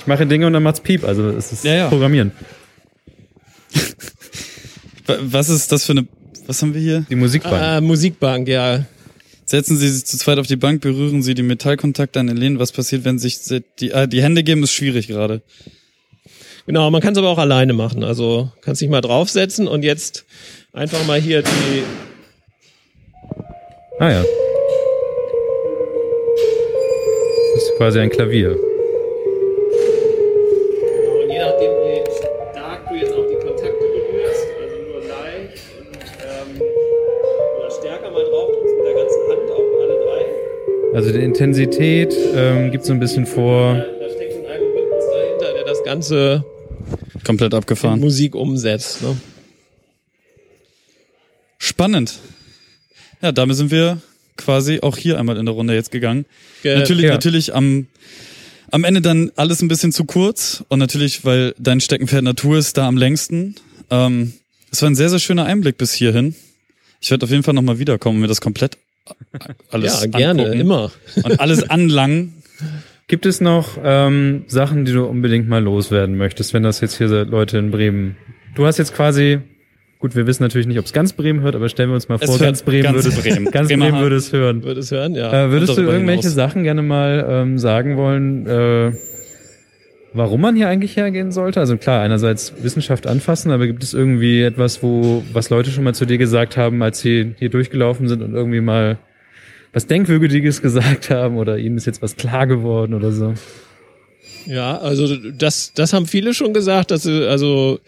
Ich 0.00 0.06
mache 0.06 0.24
Dinge 0.26 0.46
und 0.46 0.54
dann 0.54 0.62
macht's 0.62 0.80
Piep. 0.80 1.04
Also 1.04 1.28
es 1.30 1.52
ist 1.52 1.64
Ja, 1.64 1.74
ja. 1.74 1.88
Programmieren. 1.88 2.32
Wa- 5.06 5.18
Was 5.20 5.48
ist 5.48 5.70
das 5.72 5.84
für 5.84 5.92
eine, 5.92 6.06
was 6.46 6.62
haben 6.62 6.72
wir 6.74 6.80
hier? 6.80 7.04
Die 7.10 7.14
Musikbank. 7.16 7.62
äh, 7.62 7.80
Musikbank, 7.80 8.48
ja. 8.48 8.84
Setzen 9.48 9.78
Sie 9.78 9.88
sich 9.88 10.04
zu 10.04 10.18
zweit 10.18 10.38
auf 10.38 10.46
die 10.46 10.56
Bank, 10.56 10.82
berühren 10.82 11.22
Sie 11.22 11.32
die 11.32 11.42
Metallkontakte 11.42 12.20
an 12.20 12.26
den 12.26 12.36
Lehnen. 12.36 12.58
Was 12.58 12.70
passiert, 12.70 13.06
wenn 13.06 13.18
sich 13.18 13.38
die, 13.80 13.94
ah, 13.94 14.06
die 14.06 14.22
Hände 14.22 14.42
geben, 14.42 14.62
ist 14.62 14.72
schwierig 14.72 15.08
gerade. 15.08 15.40
Genau, 16.66 16.90
man 16.90 17.00
kann 17.00 17.12
es 17.12 17.18
aber 17.18 17.30
auch 17.30 17.38
alleine 17.38 17.72
machen. 17.72 18.04
Also 18.04 18.52
kannst 18.60 18.82
dich 18.82 18.90
mal 18.90 19.00
draufsetzen 19.00 19.66
und 19.66 19.84
jetzt 19.84 20.26
einfach 20.74 21.06
mal 21.06 21.18
hier 21.18 21.40
die. 21.40 21.82
Ah 23.98 24.10
ja. 24.10 24.24
Das 27.54 27.62
ist 27.62 27.76
quasi 27.78 28.00
ein 28.00 28.10
Klavier. 28.10 28.67
Also 40.98 41.12
die 41.12 41.20
Intensität 41.20 42.12
ähm, 42.34 42.72
gibt 42.72 42.84
so 42.84 42.92
ein 42.92 42.98
bisschen 42.98 43.24
vor. 43.24 43.74
Da 43.74 43.84
steckt 44.12 44.32
ein 44.34 44.46
Algorithmus 44.50 45.04
dahinter, 45.12 45.54
der 45.54 45.64
das 45.64 45.84
Ganze 45.84 46.44
Komplett 47.24 47.52
in 47.52 47.58
abgefahren. 47.58 48.00
Musik 48.00 48.34
umsetzt. 48.34 49.02
Ne? 49.02 49.16
Spannend. 51.58 52.18
Ja, 53.22 53.30
damit 53.30 53.56
sind 53.56 53.70
wir 53.70 54.00
quasi 54.36 54.80
auch 54.80 54.96
hier 54.96 55.20
einmal 55.20 55.36
in 55.36 55.46
der 55.46 55.54
Runde 55.54 55.72
jetzt 55.72 55.92
gegangen. 55.92 56.26
Ge- 56.64 56.76
natürlich, 56.76 57.04
ja. 57.04 57.12
natürlich 57.12 57.54
am, 57.54 57.86
am 58.72 58.82
Ende 58.82 59.00
dann 59.00 59.30
alles 59.36 59.62
ein 59.62 59.68
bisschen 59.68 59.92
zu 59.92 60.04
kurz 60.04 60.64
und 60.66 60.80
natürlich, 60.80 61.24
weil 61.24 61.54
dein 61.58 61.80
Steckenpferd 61.80 62.24
Natur 62.24 62.58
ist 62.58 62.76
da 62.76 62.88
am 62.88 62.96
längsten. 62.96 63.54
Ähm, 63.90 64.32
es 64.72 64.82
war 64.82 64.90
ein 64.90 64.96
sehr, 64.96 65.10
sehr 65.10 65.20
schöner 65.20 65.44
Einblick 65.44 65.78
bis 65.78 65.92
hierhin. 65.92 66.34
Ich 67.00 67.12
werde 67.12 67.22
auf 67.24 67.30
jeden 67.30 67.44
Fall 67.44 67.54
nochmal 67.54 67.78
wiederkommen 67.78 68.16
und 68.16 68.22
mir 68.22 68.26
das 68.26 68.40
komplett 68.40 68.78
alles 69.70 70.02
Ja, 70.02 70.06
gerne, 70.18 70.42
angucken 70.42 70.60
immer. 70.60 70.90
und 71.22 71.40
alles 71.40 71.68
anlangen. 71.68 72.34
Gibt 73.06 73.24
es 73.24 73.40
noch 73.40 73.78
ähm, 73.82 74.44
Sachen, 74.48 74.84
die 74.84 74.92
du 74.92 75.04
unbedingt 75.04 75.48
mal 75.48 75.62
loswerden 75.62 76.16
möchtest, 76.16 76.52
wenn 76.52 76.62
das 76.62 76.80
jetzt 76.80 76.98
hier 76.98 77.08
so 77.08 77.22
Leute 77.22 77.56
in 77.58 77.70
Bremen. 77.70 78.16
Du 78.54 78.66
hast 78.66 78.76
jetzt 78.78 78.94
quasi, 78.94 79.38
gut, 79.98 80.14
wir 80.14 80.26
wissen 80.26 80.42
natürlich 80.42 80.66
nicht, 80.66 80.78
ob 80.78 80.84
es 80.84 80.92
ganz 80.92 81.14
Bremen 81.14 81.40
hört, 81.40 81.54
aber 81.54 81.68
stellen 81.70 81.88
wir 81.88 81.94
uns 81.94 82.08
mal 82.08 82.18
vor, 82.18 82.38
ganz 82.38 82.62
Bremen 82.62 82.82
ganz 82.82 82.96
würde 82.96 83.08
es 83.08 83.22
Bremen. 83.22 83.44
ganz 83.50 83.68
Bremen 83.68 84.00
würde 84.00 84.16
es 84.16 84.32
hören. 84.32 84.62
Würde 84.62 84.80
es 84.80 84.90
hören, 84.90 85.14
ja. 85.14 85.46
Äh, 85.46 85.50
würdest 85.50 85.78
du 85.78 85.82
irgendwelche 85.82 86.22
hinaus. 86.22 86.34
Sachen 86.34 86.64
gerne 86.64 86.82
mal 86.82 87.26
ähm, 87.28 87.58
sagen 87.58 87.96
wollen, 87.96 88.46
äh, 88.46 88.92
warum 90.12 90.40
man 90.40 90.56
hier 90.56 90.68
eigentlich 90.68 90.96
hergehen 90.96 91.32
sollte? 91.32 91.60
Also 91.60 91.76
klar, 91.76 92.02
einerseits 92.02 92.54
Wissenschaft 92.62 93.06
anfassen, 93.06 93.50
aber 93.50 93.66
gibt 93.66 93.82
es 93.82 93.94
irgendwie 93.94 94.42
etwas, 94.42 94.82
wo 94.82 95.22
was 95.32 95.50
Leute 95.50 95.70
schon 95.70 95.84
mal 95.84 95.94
zu 95.94 96.06
dir 96.06 96.18
gesagt 96.18 96.56
haben, 96.56 96.82
als 96.82 97.00
sie 97.00 97.34
hier 97.38 97.50
durchgelaufen 97.50 98.08
sind 98.08 98.22
und 98.22 98.34
irgendwie 98.34 98.60
mal 98.60 98.98
was 99.72 99.86
Denkwürdiges 99.86 100.62
gesagt 100.62 101.10
haben 101.10 101.36
oder 101.36 101.58
ihnen 101.58 101.76
ist 101.76 101.86
jetzt 101.86 102.02
was 102.02 102.16
klar 102.16 102.46
geworden 102.46 102.94
oder 102.94 103.12
so? 103.12 103.34
Ja, 104.46 104.78
also 104.78 105.14
das, 105.16 105.72
das 105.74 105.92
haben 105.92 106.06
viele 106.06 106.32
schon 106.32 106.54
gesagt, 106.54 106.90
dass 106.90 107.06
also 107.06 107.80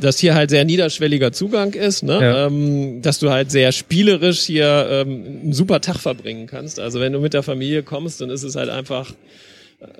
dass 0.00 0.18
hier 0.18 0.34
halt 0.34 0.50
sehr 0.50 0.64
niederschwelliger 0.64 1.32
Zugang 1.32 1.74
ist, 1.74 2.02
ne? 2.02 2.18
Ja. 2.20 2.46
ähm, 2.46 3.02
dass 3.02 3.18
du 3.18 3.30
halt 3.30 3.50
sehr 3.50 3.72
spielerisch 3.72 4.40
hier 4.40 4.86
ähm, 4.90 5.24
einen 5.42 5.52
super 5.52 5.80
Tag 5.80 5.98
verbringen 5.98 6.46
kannst. 6.46 6.80
Also 6.80 7.00
wenn 7.00 7.12
du 7.12 7.20
mit 7.20 7.34
der 7.34 7.42
Familie 7.42 7.82
kommst, 7.82 8.20
dann 8.20 8.30
ist 8.30 8.42
es 8.42 8.56
halt 8.56 8.70
einfach 8.70 9.12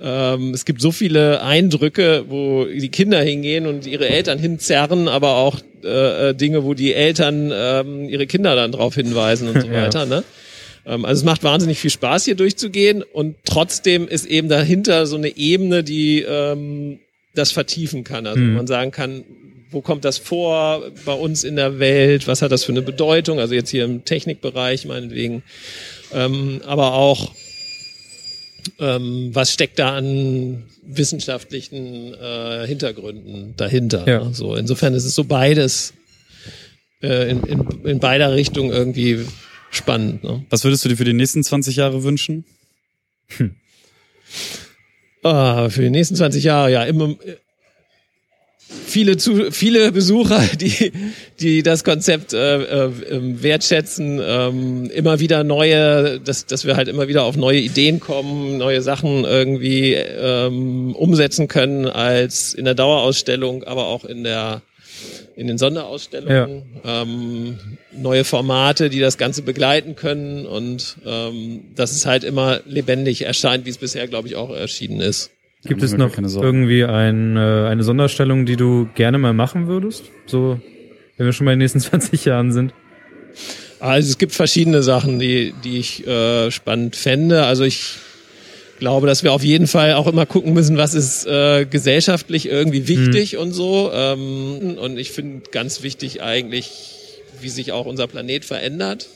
ähm, 0.00 0.52
es 0.54 0.64
gibt 0.64 0.80
so 0.80 0.90
viele 0.90 1.42
Eindrücke, 1.42 2.24
wo 2.28 2.64
die 2.64 2.88
Kinder 2.88 3.20
hingehen 3.22 3.66
und 3.66 3.86
ihre 3.86 4.08
Eltern 4.08 4.38
hinzerren, 4.38 5.06
aber 5.08 5.36
auch 5.36 5.60
äh, 5.84 6.30
äh, 6.30 6.34
Dinge, 6.34 6.64
wo 6.64 6.74
die 6.74 6.94
Eltern 6.94 7.52
ähm, 7.54 8.08
ihre 8.08 8.26
Kinder 8.26 8.56
dann 8.56 8.72
darauf 8.72 8.94
hinweisen 8.94 9.48
und 9.48 9.60
so 9.60 9.66
Ja. 9.72 9.82
weiter. 9.84 10.06
Ne? 10.06 10.24
Ähm, 10.86 11.04
also 11.04 11.20
es 11.20 11.24
macht 11.24 11.42
wahnsinnig 11.44 11.78
viel 11.78 11.90
Spaß, 11.90 12.24
hier 12.24 12.36
durchzugehen 12.36 13.02
und 13.02 13.36
trotzdem 13.44 14.08
ist 14.08 14.24
eben 14.26 14.48
dahinter 14.48 15.06
so 15.06 15.16
eine 15.16 15.36
Ebene, 15.36 15.84
die 15.84 16.22
ähm, 16.22 17.00
das 17.34 17.52
vertiefen 17.52 18.02
kann. 18.02 18.26
Also 18.26 18.40
Mhm. 18.40 18.54
man 18.54 18.66
sagen 18.66 18.90
kann, 18.92 19.24
wo 19.70 19.82
kommt 19.82 20.04
das 20.06 20.16
vor 20.16 20.84
bei 21.04 21.12
uns 21.12 21.44
in 21.44 21.56
der 21.56 21.78
Welt? 21.78 22.26
Was 22.28 22.40
hat 22.40 22.50
das 22.52 22.64
für 22.64 22.72
eine 22.72 22.82
Bedeutung? 22.82 23.40
Also 23.40 23.54
jetzt 23.54 23.68
hier 23.68 23.84
im 23.84 24.04
Technikbereich 24.06 24.86
meinetwegen. 24.86 25.42
Ähm, 26.14 26.62
aber 26.64 26.94
auch 26.94 27.34
ähm, 28.78 29.30
was 29.32 29.52
steckt 29.52 29.78
da 29.78 29.96
an 29.96 30.64
wissenschaftlichen 30.82 32.14
äh, 32.14 32.66
Hintergründen 32.66 33.54
dahinter. 33.56 34.06
Ja. 34.06 34.24
Ne? 34.24 34.34
So, 34.34 34.54
insofern 34.54 34.94
ist 34.94 35.04
es 35.04 35.14
so 35.14 35.24
beides 35.24 35.94
äh, 37.02 37.30
in, 37.30 37.42
in, 37.44 37.68
in 37.84 38.00
beider 38.00 38.34
Richtung 38.34 38.72
irgendwie 38.72 39.26
spannend. 39.70 40.24
Ne? 40.24 40.44
Was 40.50 40.64
würdest 40.64 40.84
du 40.84 40.88
dir 40.88 40.96
für 40.96 41.04
die 41.04 41.12
nächsten 41.12 41.42
20 41.42 41.76
Jahre 41.76 42.02
wünschen? 42.02 42.44
Ah, 45.22 45.70
für 45.70 45.82
die 45.82 45.90
nächsten 45.90 46.14
20 46.14 46.44
Jahre, 46.44 46.70
ja, 46.70 46.84
immer 46.84 47.16
äh, 47.24 47.36
viele 48.68 49.16
zu, 49.16 49.50
viele 49.50 49.92
Besucher, 49.92 50.42
die 50.60 50.92
die 51.40 51.62
das 51.62 51.84
Konzept 51.84 52.32
äh, 52.32 52.62
äh, 52.62 52.90
ähm, 53.10 53.42
wertschätzen, 53.42 54.20
ähm, 54.22 54.90
immer 54.90 55.20
wieder 55.20 55.44
neue, 55.44 56.20
dass 56.20 56.46
dass 56.46 56.64
wir 56.64 56.76
halt 56.76 56.88
immer 56.88 57.08
wieder 57.08 57.24
auf 57.24 57.36
neue 57.36 57.60
Ideen 57.60 58.00
kommen, 58.00 58.58
neue 58.58 58.82
Sachen 58.82 59.24
irgendwie 59.24 59.94
ähm, 59.94 60.94
umsetzen 60.94 61.48
können 61.48 61.86
als 61.86 62.54
in 62.54 62.64
der 62.64 62.74
Dauerausstellung, 62.74 63.64
aber 63.64 63.86
auch 63.86 64.04
in 64.04 64.24
der 64.24 64.62
in 65.36 65.46
den 65.46 65.58
Sonderausstellungen, 65.58 66.62
ähm, 66.84 67.58
neue 67.92 68.24
Formate, 68.24 68.88
die 68.88 69.00
das 69.00 69.18
Ganze 69.18 69.42
begleiten 69.42 69.94
können 69.94 70.46
und 70.46 70.96
ähm, 71.04 71.64
dass 71.74 71.92
es 71.92 72.06
halt 72.06 72.24
immer 72.24 72.60
lebendig 72.64 73.22
erscheint, 73.22 73.66
wie 73.66 73.70
es 73.70 73.76
bisher, 73.76 74.08
glaube 74.08 74.28
ich, 74.28 74.36
auch 74.36 74.50
erschienen 74.50 75.00
ist. 75.00 75.30
Gibt 75.64 75.82
es 75.82 75.96
noch 75.96 76.16
irgendwie 76.18 76.84
ein, 76.84 77.36
äh, 77.36 77.40
eine 77.40 77.82
Sonderstellung, 77.82 78.46
die 78.46 78.56
du 78.56 78.88
gerne 78.94 79.18
mal 79.18 79.32
machen 79.32 79.66
würdest? 79.66 80.04
So, 80.26 80.60
wenn 81.16 81.26
wir 81.26 81.32
schon 81.32 81.46
bei 81.46 81.52
den 81.52 81.58
nächsten 81.58 81.80
20 81.80 82.24
Jahren 82.24 82.52
sind. 82.52 82.72
Also 83.80 84.08
es 84.08 84.18
gibt 84.18 84.32
verschiedene 84.32 84.82
Sachen, 84.82 85.18
die, 85.18 85.54
die 85.64 85.78
ich 85.78 86.06
äh, 86.06 86.50
spannend 86.50 86.96
fände. 86.96 87.44
Also 87.44 87.64
ich 87.64 87.96
glaube, 88.78 89.06
dass 89.06 89.22
wir 89.22 89.32
auf 89.32 89.44
jeden 89.44 89.66
Fall 89.66 89.94
auch 89.94 90.06
immer 90.06 90.26
gucken 90.26 90.52
müssen, 90.54 90.76
was 90.76 90.94
ist 90.94 91.26
äh, 91.26 91.66
gesellschaftlich 91.66 92.48
irgendwie 92.48 92.88
wichtig 92.88 93.36
und 93.36 93.52
so. 93.52 93.90
Ähm, 93.92 94.76
und 94.78 94.98
ich 94.98 95.10
finde 95.12 95.50
ganz 95.50 95.82
wichtig 95.82 96.22
eigentlich, 96.22 97.20
wie 97.40 97.48
sich 97.48 97.72
auch 97.72 97.86
unser 97.86 98.06
Planet 98.06 98.44
verändert. 98.44 99.08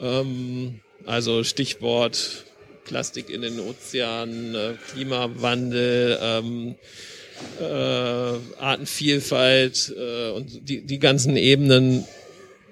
Ähm, 0.00 0.80
also 1.06 1.42
Stichwort 1.44 2.44
Plastik 2.84 3.30
in 3.30 3.42
den 3.42 3.60
Ozeanen, 3.60 4.54
äh, 4.54 4.74
Klimawandel, 4.92 6.18
ähm, 6.22 6.74
äh, 7.60 8.62
Artenvielfalt 8.62 9.94
äh, 9.96 10.30
und 10.30 10.68
die, 10.68 10.82
die 10.82 10.98
ganzen 10.98 11.36
Ebenen 11.36 12.04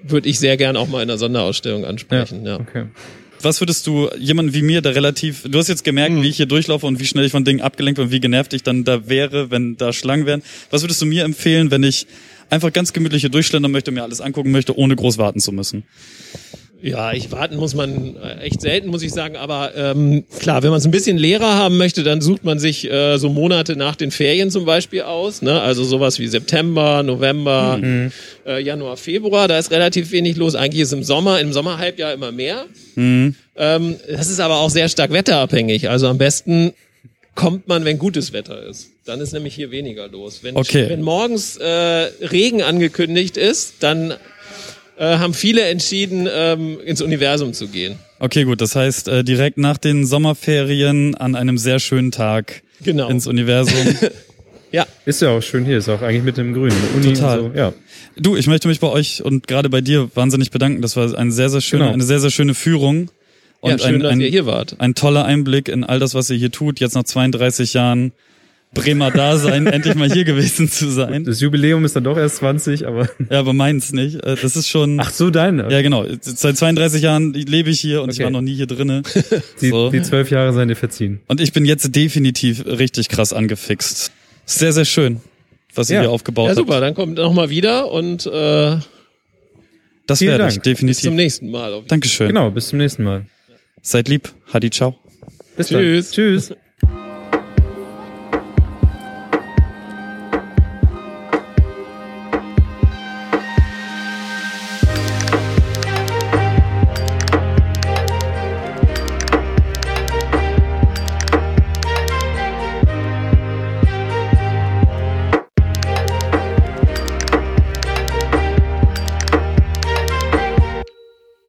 würde 0.02 0.28
ich 0.28 0.38
sehr 0.38 0.56
gern 0.56 0.76
auch 0.76 0.88
mal 0.88 1.02
in 1.02 1.08
der 1.08 1.18
Sonderausstellung 1.18 1.84
ansprechen. 1.84 2.46
Ja. 2.46 2.58
Okay. 2.60 2.86
Was 3.42 3.60
würdest 3.60 3.86
du 3.86 4.10
jemand 4.18 4.52
wie 4.52 4.62
mir, 4.62 4.82
der 4.82 4.94
relativ, 4.94 5.44
du 5.48 5.58
hast 5.58 5.68
jetzt 5.68 5.82
gemerkt, 5.84 6.14
Mhm. 6.14 6.22
wie 6.22 6.28
ich 6.28 6.36
hier 6.36 6.46
durchlaufe 6.46 6.86
und 6.86 7.00
wie 7.00 7.06
schnell 7.06 7.24
ich 7.24 7.32
von 7.32 7.44
Dingen 7.44 7.62
abgelenkt 7.62 7.96
bin 7.96 8.06
und 8.06 8.12
wie 8.12 8.20
genervt 8.20 8.52
ich 8.52 8.62
dann 8.62 8.84
da 8.84 9.08
wäre, 9.08 9.50
wenn 9.50 9.76
da 9.76 9.92
Schlangen 9.92 10.26
wären. 10.26 10.42
Was 10.70 10.82
würdest 10.82 11.00
du 11.00 11.06
mir 11.06 11.24
empfehlen, 11.24 11.70
wenn 11.70 11.82
ich 11.82 12.06
einfach 12.50 12.72
ganz 12.72 12.92
gemütlich 12.92 13.22
hier 13.22 13.30
durchschlendern 13.30 13.72
möchte, 13.72 13.92
mir 13.92 14.02
alles 14.02 14.20
angucken 14.20 14.50
möchte, 14.50 14.76
ohne 14.76 14.94
groß 14.94 15.16
warten 15.16 15.40
zu 15.40 15.52
müssen? 15.52 15.84
Ja, 16.82 17.12
ich 17.12 17.30
warten 17.30 17.56
muss 17.56 17.74
man 17.74 18.16
äh, 18.16 18.40
echt 18.40 18.60
selten, 18.62 18.88
muss 18.88 19.02
ich 19.02 19.12
sagen. 19.12 19.36
Aber 19.36 19.72
ähm, 19.76 20.24
klar, 20.38 20.62
wenn 20.62 20.70
man 20.70 20.78
es 20.78 20.84
ein 20.86 20.90
bisschen 20.90 21.18
leerer 21.18 21.54
haben 21.56 21.76
möchte, 21.76 22.02
dann 22.02 22.20
sucht 22.22 22.42
man 22.44 22.58
sich 22.58 22.90
äh, 22.90 23.18
so 23.18 23.28
Monate 23.28 23.76
nach 23.76 23.96
den 23.96 24.10
Ferien 24.10 24.50
zum 24.50 24.64
Beispiel 24.64 25.02
aus. 25.02 25.42
Ne? 25.42 25.60
Also 25.60 25.84
sowas 25.84 26.18
wie 26.18 26.26
September, 26.26 27.02
November, 27.02 27.78
äh, 28.46 28.62
Januar, 28.62 28.96
Februar. 28.96 29.46
Da 29.46 29.58
ist 29.58 29.70
relativ 29.70 30.10
wenig 30.12 30.36
los. 30.36 30.54
Eigentlich 30.54 30.82
ist 30.82 30.92
im 30.92 31.02
Sommer, 31.04 31.40
im 31.40 31.52
Sommerhalbjahr 31.52 32.14
immer 32.14 32.32
mehr. 32.32 32.64
Ähm, 32.96 33.96
das 34.08 34.30
ist 34.30 34.40
aber 34.40 34.58
auch 34.60 34.70
sehr 34.70 34.88
stark 34.88 35.12
wetterabhängig. 35.12 35.90
Also 35.90 36.06
am 36.08 36.16
besten 36.18 36.72
kommt 37.34 37.68
man, 37.68 37.84
wenn 37.84 37.98
gutes 37.98 38.32
Wetter 38.32 38.66
ist. 38.66 38.88
Dann 39.04 39.20
ist 39.20 39.32
nämlich 39.32 39.54
hier 39.54 39.70
weniger 39.70 40.08
los. 40.08 40.40
Wenn, 40.42 40.56
Okay. 40.56 40.88
wenn 40.88 41.02
morgens 41.02 41.56
äh, 41.56 41.66
Regen 41.66 42.62
angekündigt 42.62 43.36
ist, 43.36 43.74
dann 43.80 44.14
äh, 45.00 45.16
haben 45.18 45.32
viele 45.34 45.62
entschieden, 45.62 46.28
ähm, 46.30 46.78
ins 46.84 47.00
Universum 47.00 47.52
zu 47.54 47.66
gehen. 47.68 47.96
Okay, 48.18 48.44
gut, 48.44 48.60
das 48.60 48.76
heißt, 48.76 49.08
äh, 49.08 49.24
direkt 49.24 49.56
nach 49.58 49.78
den 49.78 50.04
Sommerferien 50.04 51.14
an 51.14 51.34
einem 51.34 51.56
sehr 51.58 51.80
schönen 51.80 52.10
Tag 52.12 52.62
Genau. 52.82 53.08
ins 53.08 53.26
Universum. 53.26 53.74
Ja, 54.72 54.86
Ist 55.04 55.20
ja 55.20 55.30
auch 55.30 55.40
schön 55.42 55.64
hier, 55.64 55.78
ist 55.78 55.88
auch 55.88 56.00
eigentlich 56.00 56.22
mit 56.22 56.36
dem 56.36 56.54
Grün. 56.54 56.72
Uni 56.94 57.12
Total. 57.14 57.40
Und 57.40 57.52
so. 57.54 57.58
Ja. 57.58 57.72
Du, 58.16 58.36
ich 58.36 58.46
möchte 58.46 58.68
mich 58.68 58.78
bei 58.78 58.86
euch 58.86 59.20
und 59.24 59.48
gerade 59.48 59.68
bei 59.68 59.80
dir 59.80 60.08
wahnsinnig 60.14 60.52
bedanken. 60.52 60.80
Das 60.80 60.94
war 60.94 61.12
eine 61.18 61.32
sehr, 61.32 61.50
sehr 61.50 61.60
schöne, 61.60 61.82
Genau. 61.86 61.94
eine 61.94 62.04
sehr, 62.04 62.20
sehr 62.20 62.30
schöne 62.30 62.54
Führung. 62.54 63.10
Und 63.58 63.70
ja 63.72 63.78
schön, 63.78 63.96
ein, 63.96 64.00
dass 64.00 64.12
ein, 64.12 64.20
ihr 64.20 64.28
hier 64.28 64.46
wart. 64.46 64.76
ein 64.78 64.94
toller 64.94 65.24
Einblick 65.24 65.68
in 65.68 65.82
all 65.82 65.98
das, 65.98 66.14
was 66.14 66.30
ihr 66.30 66.36
hier 66.36 66.52
tut, 66.52 66.78
jetzt 66.78 66.94
nach 66.94 67.02
32 67.02 67.74
Jahren 67.74 68.12
Bremer 68.72 69.10
Dasein, 69.10 69.66
endlich 69.68 69.96
mal 69.96 70.10
hier 70.12 70.24
gewesen 70.24 70.68
zu 70.68 70.88
sein. 70.90 71.24
Das 71.24 71.40
Jubiläum 71.40 71.84
ist 71.84 71.96
dann 71.96 72.04
doch 72.04 72.16
erst 72.16 72.36
20, 72.36 72.86
aber. 72.86 73.08
Ja, 73.30 73.40
aber 73.40 73.52
meins 73.52 73.92
nicht. 73.92 74.16
Äh, 74.24 74.36
Das 74.40 74.54
ist 74.56 74.68
schon. 74.68 75.00
Ach 75.00 75.10
so, 75.10 75.30
deine. 75.30 75.70
Ja, 75.72 75.82
genau. 75.82 76.06
Seit 76.20 76.56
32 76.56 77.02
Jahren 77.02 77.32
lebe 77.32 77.70
ich 77.70 77.80
hier 77.80 78.02
und 78.02 78.10
ich 78.10 78.16
Okay. 78.18 78.24
war 78.24 78.30
noch 78.30 78.42
nie 78.42 78.54
hier 78.54 78.66
drinne. 78.66 79.02
die, 79.60 79.68
so. 79.70 79.90
die 79.90 80.02
zwölf 80.02 80.30
Jahre 80.30 80.52
seien 80.52 80.68
dir 80.68 80.76
verziehen. 80.76 81.20
Und 81.26 81.40
ich 81.40 81.52
bin 81.52 81.64
jetzt 81.64 81.94
definitiv 81.96 82.64
richtig 82.64 83.08
krass 83.08 83.32
angefixt. 83.32 84.12
Sehr, 84.46 84.72
sehr 84.72 84.84
schön, 84.84 85.20
was 85.74 85.90
ihr 85.90 85.96
Ja. 85.96 86.00
hier 86.02 86.10
aufgebaut 86.10 86.44
Ja, 86.44 86.50
habt. 86.50 86.58
super, 86.58 86.80
dann 86.80 86.94
kommt 86.94 87.16
noch 87.18 87.32
mal 87.32 87.50
wieder 87.50 87.90
und 87.90 88.24
äh, 88.26 88.76
Das 90.06 90.20
werde 90.20 90.46
ich 90.46 90.54
Dank. 90.54 90.54
bis 90.54 90.62
definitiv. 90.62 91.02
zum 91.04 91.16
nächsten 91.16 91.50
Mal. 91.50 91.82
Dankeschön. 91.88 92.28
Genau, 92.28 92.50
bis 92.50 92.68
zum 92.68 92.78
nächsten 92.78 93.02
Mal. 93.02 93.26
Seid 93.82 94.08
lieb. 94.08 94.28
Hadi, 94.52 94.70
ciao. 94.70 94.96
Bis 95.56 95.68
Tschüss. 95.68 96.10
Dann. 96.10 96.14
Tschüss. 96.14 96.54